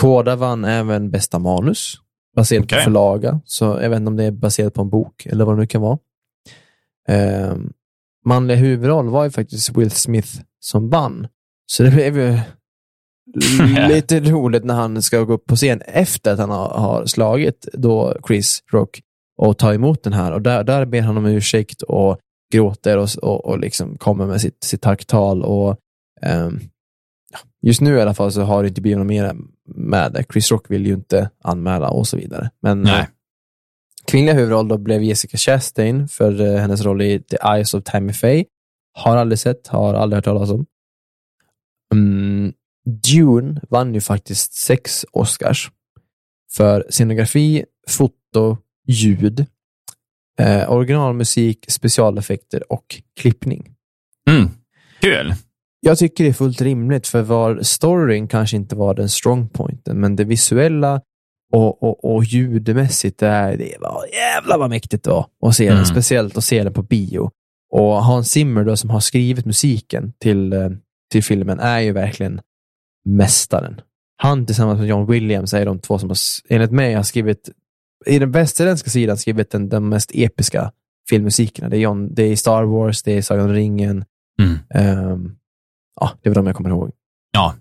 Koda 0.01 0.36
vann 0.36 0.65
även 0.65 1.11
bästa 1.11 1.39
manus, 1.39 1.95
baserat 2.36 2.65
Okej. 2.65 2.78
på 2.78 2.85
förlaga. 2.85 3.40
Så 3.45 3.65
jag 3.65 3.90
vet 3.90 3.97
inte 3.97 4.09
om 4.09 4.16
det 4.16 4.24
är 4.24 4.31
baserat 4.31 4.74
på 4.74 4.82
en 4.82 4.90
bok 4.90 5.27
eller 5.27 5.45
vad 5.45 5.57
det 5.57 5.61
nu 5.61 5.66
kan 5.66 5.81
vara. 5.81 5.99
Um, 7.53 7.73
manliga 8.24 8.57
huvudroll 8.57 9.09
var 9.09 9.24
ju 9.24 9.31
faktiskt 9.31 9.77
Will 9.77 9.90
Smith 9.90 10.28
som 10.61 10.89
vann. 10.90 11.28
Så 11.66 11.82
det 11.82 11.90
blev 11.90 12.19
ju 12.19 12.39
lite 13.89 14.20
roligt 14.20 14.65
när 14.65 14.74
han 14.74 15.03
ska 15.03 15.20
gå 15.23 15.32
upp 15.32 15.47
på 15.47 15.57
scen 15.57 15.81
efter 15.86 16.32
att 16.32 16.39
han 16.39 16.51
har 16.51 17.07
slagit 17.07 17.69
då 17.73 18.16
Chris 18.27 18.62
Rock 18.73 19.01
och 19.39 19.59
ta 19.59 19.74
emot 19.74 20.02
den 20.02 20.12
här. 20.12 20.32
Och 20.32 20.43
där, 20.43 20.65
där 20.65 20.85
ber 20.85 21.01
han 21.01 21.16
om 21.16 21.27
ursäkt 21.27 21.82
och 21.82 22.19
gråter 22.52 22.98
och, 22.98 23.09
och, 23.23 23.44
och 23.44 23.59
liksom 23.59 23.98
kommer 23.98 24.27
med 24.27 24.40
sitt, 24.40 24.65
sitt 24.65 24.82
tacktal. 24.82 25.43
Och 25.43 25.78
Um, 26.27 26.60
just 27.62 27.81
nu 27.81 27.97
i 27.97 28.01
alla 28.01 28.15
fall 28.15 28.32
så 28.32 28.43
har 28.43 28.62
det 28.62 28.69
inte 28.69 28.81
blivit 28.81 28.98
något 28.98 29.06
mer 29.06 29.36
med 29.65 30.12
det. 30.12 30.24
Chris 30.32 30.51
Rock 30.51 30.70
vill 30.70 30.86
ju 30.86 30.94
inte 30.94 31.31
anmäla 31.43 31.90
och 31.90 32.06
så 32.06 32.16
vidare. 32.16 32.51
Men 32.60 32.82
Nej. 32.82 33.01
eh, 33.01 33.06
kvinnliga 34.05 34.35
huvudroll 34.35 34.69
då 34.69 34.78
blev 34.78 35.02
Jessica 35.02 35.36
Chastain 35.36 36.09
för 36.09 36.40
eh, 36.40 36.60
hennes 36.60 36.82
roll 36.82 37.02
i 37.02 37.20
The 37.20 37.36
Eyes 37.36 37.74
of 37.74 37.85
Tammy 37.85 38.12
Faye. 38.12 38.44
Har 38.93 39.16
aldrig 39.16 39.39
sett, 39.39 39.66
har 39.66 39.94
aldrig 39.94 40.16
hört 40.16 40.24
talas 40.24 40.51
om. 40.51 40.66
Mm, 41.94 42.52
Dune 42.85 43.60
vann 43.70 43.94
ju 43.94 44.01
faktiskt 44.01 44.52
sex 44.52 45.06
Oscars 45.12 45.70
för 46.52 46.86
scenografi, 46.90 47.65
foto, 47.89 48.56
ljud, 48.89 49.47
eh, 50.40 50.70
originalmusik, 50.73 51.65
specialeffekter 51.69 52.73
och 52.73 52.85
klippning. 53.20 53.74
Mm. 54.31 54.51
Kul. 55.01 55.35
Jag 55.81 55.98
tycker 55.98 56.24
det 56.24 56.31
är 56.31 56.35
fullt 56.35 56.60
rimligt, 56.60 57.06
för 57.06 57.23
var 57.23 57.62
storyn 57.62 58.28
kanske 58.28 58.56
inte 58.56 58.77
var 58.77 58.94
den 58.94 59.09
strong 59.09 59.48
pointen, 59.48 60.01
men 60.01 60.16
det 60.16 60.24
visuella 60.24 61.01
och, 61.52 61.82
och, 61.82 62.15
och 62.15 62.24
ljudmässigt, 62.24 63.19
det, 63.19 63.27
är, 63.27 63.56
det 63.56 63.77
var 63.81 64.05
jävlar 64.12 64.59
vad 64.59 64.70
mäktigt 64.70 65.05
det 65.05 65.10
var 65.10 65.27
att 65.47 65.55
se 65.56 65.65
den, 65.65 65.73
Mm. 65.73 65.85
speciellt 65.86 66.36
att 66.36 66.44
se 66.44 66.65
den 66.65 66.73
på 66.73 66.82
bio. 66.82 67.31
Och 67.73 68.05
Hans 68.05 68.31
Zimmer 68.31 68.65
då, 68.65 68.77
som 68.77 68.90
har 68.90 69.01
skrivit 69.01 69.47
musiken 69.47 70.12
till, 70.19 70.52
eh, 70.52 70.70
till 71.12 71.24
filmen 71.24 71.60
är 71.60 71.78
ju 71.81 71.93
verkligen 71.93 72.40
mästaren. 73.09 73.81
Han 74.16 74.47
tillsammans 74.47 74.78
med 74.78 74.89
John 74.89 75.06
Williams 75.06 75.55
är 75.55 75.66
de 75.66 75.78
två 75.78 75.98
som 75.98 76.09
har, 76.09 76.16
enligt 76.48 76.70
mig 76.73 76.94
har 76.94 77.02
skrivit, 77.02 77.51
i 78.07 78.19
den 78.19 78.31
västerländska 78.33 78.91
sidan, 78.91 79.16
skrivit 79.19 79.51
den, 79.51 79.69
den 79.69 79.89
mest 79.89 80.11
episka 80.15 80.73
filmmusikerna. 81.11 81.69
Det 81.69 81.77
är, 81.77 81.81
John, 81.81 82.15
det 82.15 82.23
är 82.23 82.37
Star 82.37 82.62
Wars, 82.65 83.03
det 83.03 83.12
är 83.12 83.23
Sagan 83.23 83.45
om 83.47 83.53
ringen, 83.53 84.05
Mm. 84.43 84.59
Ehm, 84.75 85.37
ja, 86.01 86.11
det 86.23 86.31
var 86.31 86.35
de 86.35 86.47
jag 86.47 86.57
kommer 86.57 86.70
ihåg. 86.70 86.91
Ja. 87.33 87.55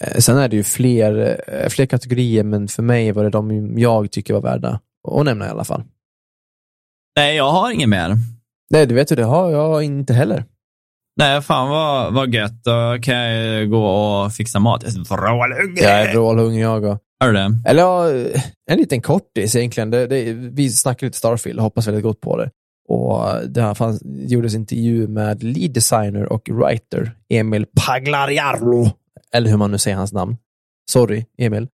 Eh, 0.00 0.18
Sen 0.18 0.38
är 0.38 0.48
det 0.48 0.56
ju 0.56 0.62
fler, 0.64 1.40
eh, 1.48 1.68
fler 1.68 1.86
kategorier, 1.86 2.44
men 2.44 2.68
för 2.68 2.82
mig 2.82 3.12
var 3.12 3.24
det 3.24 3.30
de 3.30 3.78
jag 3.78 4.10
tycker 4.10 4.34
var 4.34 4.40
värda 4.40 4.80
att 5.08 5.24
nämna 5.24 5.46
i 5.46 5.48
alla 5.48 5.64
fall. 5.64 5.82
Nej, 7.16 7.36
jag 7.36 7.50
har 7.50 7.70
inget 7.70 7.88
mer. 7.88 8.16
Nej, 8.70 8.86
du 8.86 8.94
vet 8.94 9.12
ju, 9.12 9.16
det 9.16 9.24
har 9.24 9.50
jag 9.50 9.82
inte 9.82 10.14
heller. 10.14 10.44
Nej, 11.16 11.42
fan 11.42 11.68
vad, 11.68 12.14
vad 12.14 12.34
gött. 12.34 12.64
Då 12.64 12.98
kan 13.02 13.14
jag 13.16 13.70
gå 13.70 13.86
och 13.86 14.32
fixa 14.32 14.58
mat. 14.58 14.82
Jag 14.84 14.92
är 14.94 15.16
vrålhungrig. 15.16 15.84
Jag 15.84 16.00
är 16.02 16.12
vrålhungrig 16.12 16.62
jag 16.64 16.84
och. 16.84 16.98
Är 17.24 17.32
det? 17.32 17.58
Eller 17.66 17.82
ja, 17.82 18.10
en 18.70 18.78
liten 18.78 19.02
kortis 19.02 19.56
egentligen. 19.56 19.90
Det, 19.90 20.06
det, 20.06 20.32
vi 20.32 20.70
snackade 20.70 21.06
lite 21.06 21.18
Starfield 21.18 21.58
och 21.58 21.64
hoppas 21.64 21.86
väldigt 21.86 22.02
gott 22.02 22.20
på 22.20 22.36
det. 22.36 22.50
Och 22.88 23.48
det 23.48 23.62
här 23.62 23.74
fanns, 23.74 24.02
gjordes 24.04 24.54
intervju 24.54 25.08
med 25.08 25.42
lead 25.42 25.72
designer 25.72 26.32
och 26.32 26.50
writer 26.50 27.16
Emil 27.28 27.66
Paglariarlo. 27.86 28.90
Eller 29.32 29.50
hur 29.50 29.56
man 29.56 29.70
nu 29.70 29.78
säger 29.78 29.96
hans 29.96 30.12
namn. 30.12 30.36
Sorry, 30.90 31.24
Emil. 31.38 31.68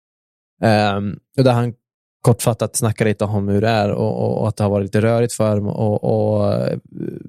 Um, 0.97 1.19
och 1.39 1.45
där 1.45 1.53
han 1.53 1.75
kortfattat 2.23 2.77
snackar 2.77 3.05
lite 3.05 3.25
om 3.25 3.49
hur 3.49 3.61
det 3.61 3.69
är 3.69 3.91
och, 3.91 4.23
och, 4.23 4.41
och 4.41 4.49
att 4.49 4.57
det 4.57 4.65
har 4.65 4.71
varit 4.71 4.85
lite 4.85 5.01
rörigt 5.01 5.33
för 5.33 5.57
dem 5.57 5.67
och, 5.67 6.05
och 6.05 6.53
eh, 6.53 6.79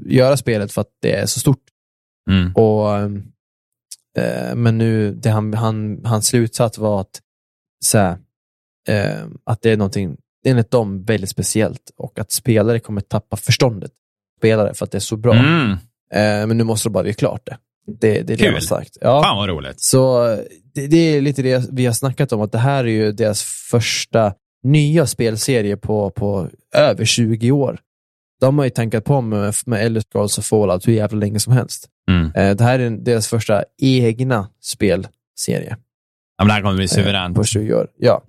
göra 0.05 0.38
spelet 0.38 0.71
för 0.71 0.81
att 0.81 0.91
det 1.01 1.15
är 1.15 1.25
så 1.25 1.39
stort. 1.39 1.63
Mm. 2.29 2.53
Och, 2.55 2.89
eh, 4.19 4.55
men 4.55 4.77
nu, 4.77 5.13
det 5.13 5.29
han, 5.29 5.53
han, 5.53 6.05
hans 6.05 6.27
slutsats 6.27 6.77
var 6.77 7.01
att, 7.01 7.21
så 7.82 7.98
här, 7.98 8.18
eh, 8.88 9.26
att 9.44 9.62
det 9.62 9.72
är 9.72 9.78
någonting, 9.78 10.18
enligt 10.45 10.72
dem, 10.72 11.03
väldigt 11.03 11.30
speciellt 11.30 11.91
och 11.98 12.20
att 12.20 12.32
spelare 12.32 12.80
kommer 12.80 13.02
tappa 13.02 13.38
förståndet. 13.38 13.91
Spelare 14.38 14.74
för 14.74 14.86
att 14.86 14.91
det 14.91 14.98
är 14.98 14.99
så 14.99 15.18
bra. 15.18 15.34
Mm. 15.34 15.72
Eh, 16.14 16.48
men 16.48 16.58
nu 16.58 16.64
måste 16.64 16.90
det 16.90 16.94
bara 16.94 17.03
bli 17.03 17.14
klart 17.14 17.41
det. 17.45 17.58
Det, 17.88 18.14
det 18.14 18.20
är 18.20 18.24
det 18.24 18.38
Kul. 18.38 18.53
har 18.53 18.60
sagt. 18.60 18.98
Ja. 19.02 19.24
Fan 19.24 19.38
vad 19.38 19.49
roligt. 19.49 19.82
Så 19.82 20.26
det, 20.74 20.88
det 20.88 20.98
är 20.98 21.22
lite 21.22 21.41
det 21.41 21.70
vi 21.72 21.86
har 21.86 21.94
snackat 21.94 22.32
om, 22.32 22.41
att 22.41 22.52
det 22.52 22.58
här 22.58 22.84
är 22.84 22.90
ju 22.90 23.12
deras 23.12 23.44
första 23.44 24.34
nya 24.64 25.08
spelserie 25.08 25.78
på, 25.78 26.10
på 26.10 26.49
över 26.76 27.06
20 27.06 27.52
år. 27.52 27.80
De 28.40 28.58
har 28.58 28.66
ju 28.66 28.70
tankat 28.72 29.06
på 29.06 29.22
med, 29.22 29.53
med 29.66 29.86
Elder 29.86 30.02
Scrolls 30.02 30.38
och 30.38 30.45
Fallout 30.45 30.88
hur 30.88 30.94
jävla 30.94 31.20
länge 31.20 31.40
som 31.40 31.53
helst. 31.53 31.88
Mm. 32.10 32.32
Eh, 32.36 32.56
det 32.56 32.64
här 32.64 32.80
är 32.80 32.90
deras 32.90 33.28
första 33.28 33.64
egna 33.82 34.49
spelserie 34.62 35.78
men 36.43 36.47
det 36.47 36.53
här 36.53 36.61
kommer 36.61 36.76
bli 36.76 36.85
eh, 36.85 36.89
suveränt. 36.89 37.35
på 37.35 37.43
20 37.43 37.73
år. 37.73 37.88
Ja. 37.97 38.23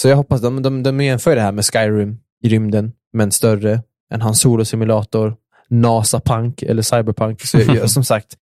Så 0.00 0.08
jag 0.08 0.16
hoppas, 0.16 0.40
de, 0.40 0.62
de, 0.62 0.82
de 0.82 1.00
jämför 1.00 1.36
det 1.36 1.42
här 1.42 1.52
med 1.52 1.64
Skyrim 1.64 2.18
i 2.42 2.48
rymden, 2.48 2.92
men 3.12 3.32
större. 3.32 3.82
En 4.14 4.20
Han 4.20 4.34
Solo-simulator, 4.34 5.36
NASA-punk 5.68 6.62
eller 6.62 6.82
Cyberpunk. 6.82 7.40
Så 7.42 7.58
jag, 7.58 7.90
som 7.96 8.04
sagt, 8.04 8.36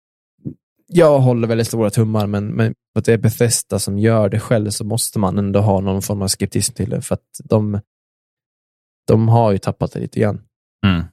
jag 0.87 1.19
håller 1.19 1.47
väldigt 1.47 1.67
stora 1.67 1.89
tummar, 1.89 2.27
men, 2.27 2.47
men 2.47 2.73
för 2.93 2.99
att 2.99 3.05
det 3.05 3.13
är 3.13 3.17
Bethesda 3.17 3.79
som 3.79 3.99
gör 3.99 4.29
det 4.29 4.39
själv 4.39 4.69
så 4.69 4.83
måste 4.85 5.19
man 5.19 5.37
ändå 5.37 5.59
ha 5.59 5.79
någon 5.79 6.01
form 6.01 6.21
av 6.21 6.27
skeptism 6.27 6.73
till 6.73 6.89
det, 6.89 7.01
för 7.01 7.13
att 7.13 7.29
de, 7.43 7.79
de 9.07 9.29
har 9.29 9.51
ju 9.51 9.57
tappat 9.57 9.91
det 9.91 9.99
lite 9.99 10.19
grann. 10.19 10.41
Mm. 10.85 11.03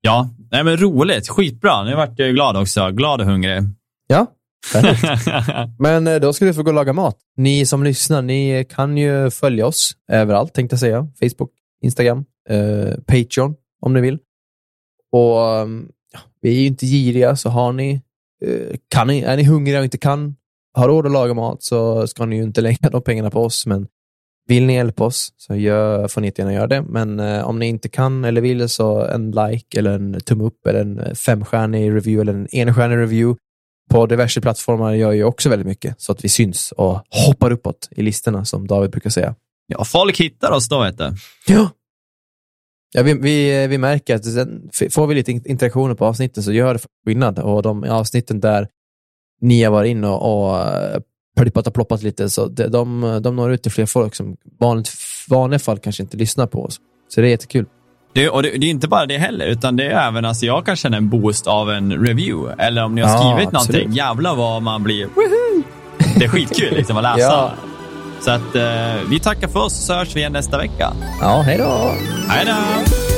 Ja, 0.00 0.30
nej 0.50 0.64
men 0.64 0.76
roligt. 0.76 1.28
Skitbra. 1.28 1.84
Nu 1.84 1.94
vart 1.94 2.18
jag 2.18 2.28
ju 2.28 2.34
glad 2.34 2.56
också. 2.56 2.90
Glad 2.90 3.20
och 3.20 3.26
hungrig. 3.26 3.62
Ja. 4.06 4.26
Men 5.78 6.06
eh, 6.06 6.20
då 6.20 6.32
ska 6.32 6.44
du 6.44 6.54
få 6.54 6.62
gå 6.62 6.70
och 6.70 6.74
laga 6.74 6.92
mat. 6.92 7.18
Ni 7.36 7.66
som 7.66 7.84
lyssnar, 7.84 8.22
ni 8.22 8.66
kan 8.70 8.96
ju 8.96 9.30
följa 9.30 9.66
oss 9.66 9.92
överallt, 10.12 10.54
tänkte 10.54 10.74
jag 10.74 10.80
säga. 10.80 11.08
Facebook, 11.20 11.50
Instagram, 11.82 12.24
eh, 12.48 12.94
Patreon 13.06 13.54
om 13.80 13.94
ni 13.94 14.00
vill. 14.00 14.18
Och 15.12 15.38
um, 15.40 15.88
ja, 16.12 16.20
Vi 16.40 16.50
är 16.56 16.60
ju 16.60 16.66
inte 16.66 16.86
giriga, 16.86 17.36
så 17.36 17.48
har 17.48 17.72
ni, 17.72 18.00
eh, 18.44 18.76
kan 18.88 19.06
ni, 19.06 19.20
är 19.20 19.36
ni 19.36 19.44
hungriga 19.44 19.78
och 19.78 19.84
inte 19.84 19.98
kan, 19.98 20.36
har 20.74 20.88
råd 20.88 21.06
att 21.06 21.12
laga 21.12 21.34
mat 21.34 21.62
så 21.62 22.06
ska 22.06 22.26
ni 22.26 22.36
ju 22.36 22.42
inte 22.42 22.60
lägga 22.68 22.90
de 22.90 23.02
pengarna 23.02 23.30
på 23.30 23.40
oss. 23.40 23.66
Men 23.66 23.86
vill 24.48 24.66
ni 24.66 24.74
hjälpa 24.74 25.04
oss 25.04 25.32
så 25.36 25.54
gör, 25.54 26.08
får 26.08 26.20
ni 26.20 26.32
gärna 26.36 26.52
göra 26.52 26.66
det. 26.66 26.82
Men 26.82 27.20
eh, 27.20 27.48
om 27.48 27.58
ni 27.58 27.66
inte 27.66 27.88
kan 27.88 28.24
eller 28.24 28.40
vill 28.40 28.68
så 28.68 29.04
en 29.04 29.30
like 29.30 29.78
eller 29.78 29.92
en 29.92 30.20
tumme 30.20 30.44
upp 30.44 30.66
eller 30.66 30.80
en 30.80 31.16
femstjärnig 31.16 31.94
review 31.94 32.20
eller 32.20 32.40
en 32.40 32.48
enstjärnig 32.52 32.96
review 32.96 33.40
på 33.90 34.06
diverse 34.06 34.40
plattformar 34.40 34.92
gör 34.94 35.12
ju 35.12 35.24
också 35.24 35.48
väldigt 35.48 35.66
mycket 35.66 36.00
så 36.00 36.12
att 36.12 36.24
vi 36.24 36.28
syns 36.28 36.72
och 36.72 37.00
hoppar 37.26 37.50
uppåt 37.50 37.88
i 37.90 38.02
listorna 38.02 38.44
som 38.44 38.66
David 38.66 38.90
brukar 38.90 39.10
säga. 39.10 39.34
ja, 39.66 39.84
folk 39.84 40.20
hittar 40.20 40.50
oss 40.52 40.68
då, 40.68 40.80
vet 40.82 40.98
du. 40.98 41.12
Ja. 41.46 41.70
Ja, 42.96 43.02
vi, 43.02 43.14
vi, 43.14 43.66
vi 43.66 43.78
märker 43.78 44.14
att 44.14 44.24
sen 44.24 44.70
får 44.90 45.06
vi 45.06 45.14
lite 45.14 45.32
in- 45.32 45.46
interaktioner 45.46 45.94
på 45.94 46.06
avsnitten 46.06 46.42
så 46.42 46.52
gör 46.52 46.74
det 46.74 46.80
skillnad 47.06 47.38
och 47.38 47.62
de 47.62 47.84
avsnitten 47.84 48.40
där 48.40 48.68
ni 49.40 49.62
har 49.62 49.72
varit 49.72 49.90
inne 49.90 50.08
och, 50.08 50.48
och 50.48 50.58
eh, 50.60 51.00
plippat 51.36 51.66
och 51.66 51.74
ploppat 51.74 52.02
lite 52.02 52.30
så 52.30 52.46
de, 52.46 52.66
de, 52.66 53.20
de 53.22 53.36
når 53.36 53.52
ut 53.52 53.62
till 53.62 53.72
fler 53.72 53.86
folk 53.86 54.14
som 54.14 54.36
vanligt, 54.60 54.90
vanliga 55.28 55.58
fall 55.58 55.78
kanske 55.78 56.02
inte 56.02 56.16
lyssnar 56.16 56.46
på 56.46 56.64
oss. 56.64 56.80
Så 57.08 57.20
det 57.20 57.26
är 57.26 57.30
jättekul. 57.30 57.66
Det, 58.14 58.28
och 58.28 58.42
det, 58.42 58.50
det 58.58 58.66
är 58.66 58.70
inte 58.70 58.88
bara 58.88 59.06
det 59.06 59.18
heller, 59.18 59.46
utan 59.46 59.76
det 59.76 59.84
är 59.84 60.08
även, 60.08 60.24
alltså 60.24 60.46
jag 60.46 60.66
kan 60.66 60.76
känna 60.76 60.96
en 60.96 61.08
boost 61.08 61.46
av 61.46 61.70
en 61.70 61.92
review. 62.06 62.54
Eller 62.66 62.84
om 62.84 62.94
ni 62.94 63.00
har 63.02 63.08
Ja, 63.10 63.18
skrivit 63.18 63.54
absolut. 63.54 63.74
någonting, 63.76 63.96
jävlar 63.96 64.34
vad 64.34 64.62
man 64.62 64.82
blir, 64.82 65.04
woohoo! 65.06 65.62
Det 66.18 66.24
är 66.24 66.28
skitkul 66.28 66.74
liksom 66.76 66.96
att 66.96 67.02
läsa. 67.02 67.18
Ja. 67.20 67.52
Så 68.20 68.30
att 68.30 68.54
eh, 68.56 69.02
vi 69.10 69.20
tackar 69.20 69.48
för 69.48 69.60
oss 69.60 69.86
så 69.86 69.94
hörs 69.94 70.16
vi 70.16 70.20
igen 70.20 70.32
nästa 70.32 70.58
vecka. 70.58 70.92
Ja, 71.20 71.42
hej 71.46 71.58
då! 71.58 71.92
Hej 72.28 72.46
då! 72.46 73.13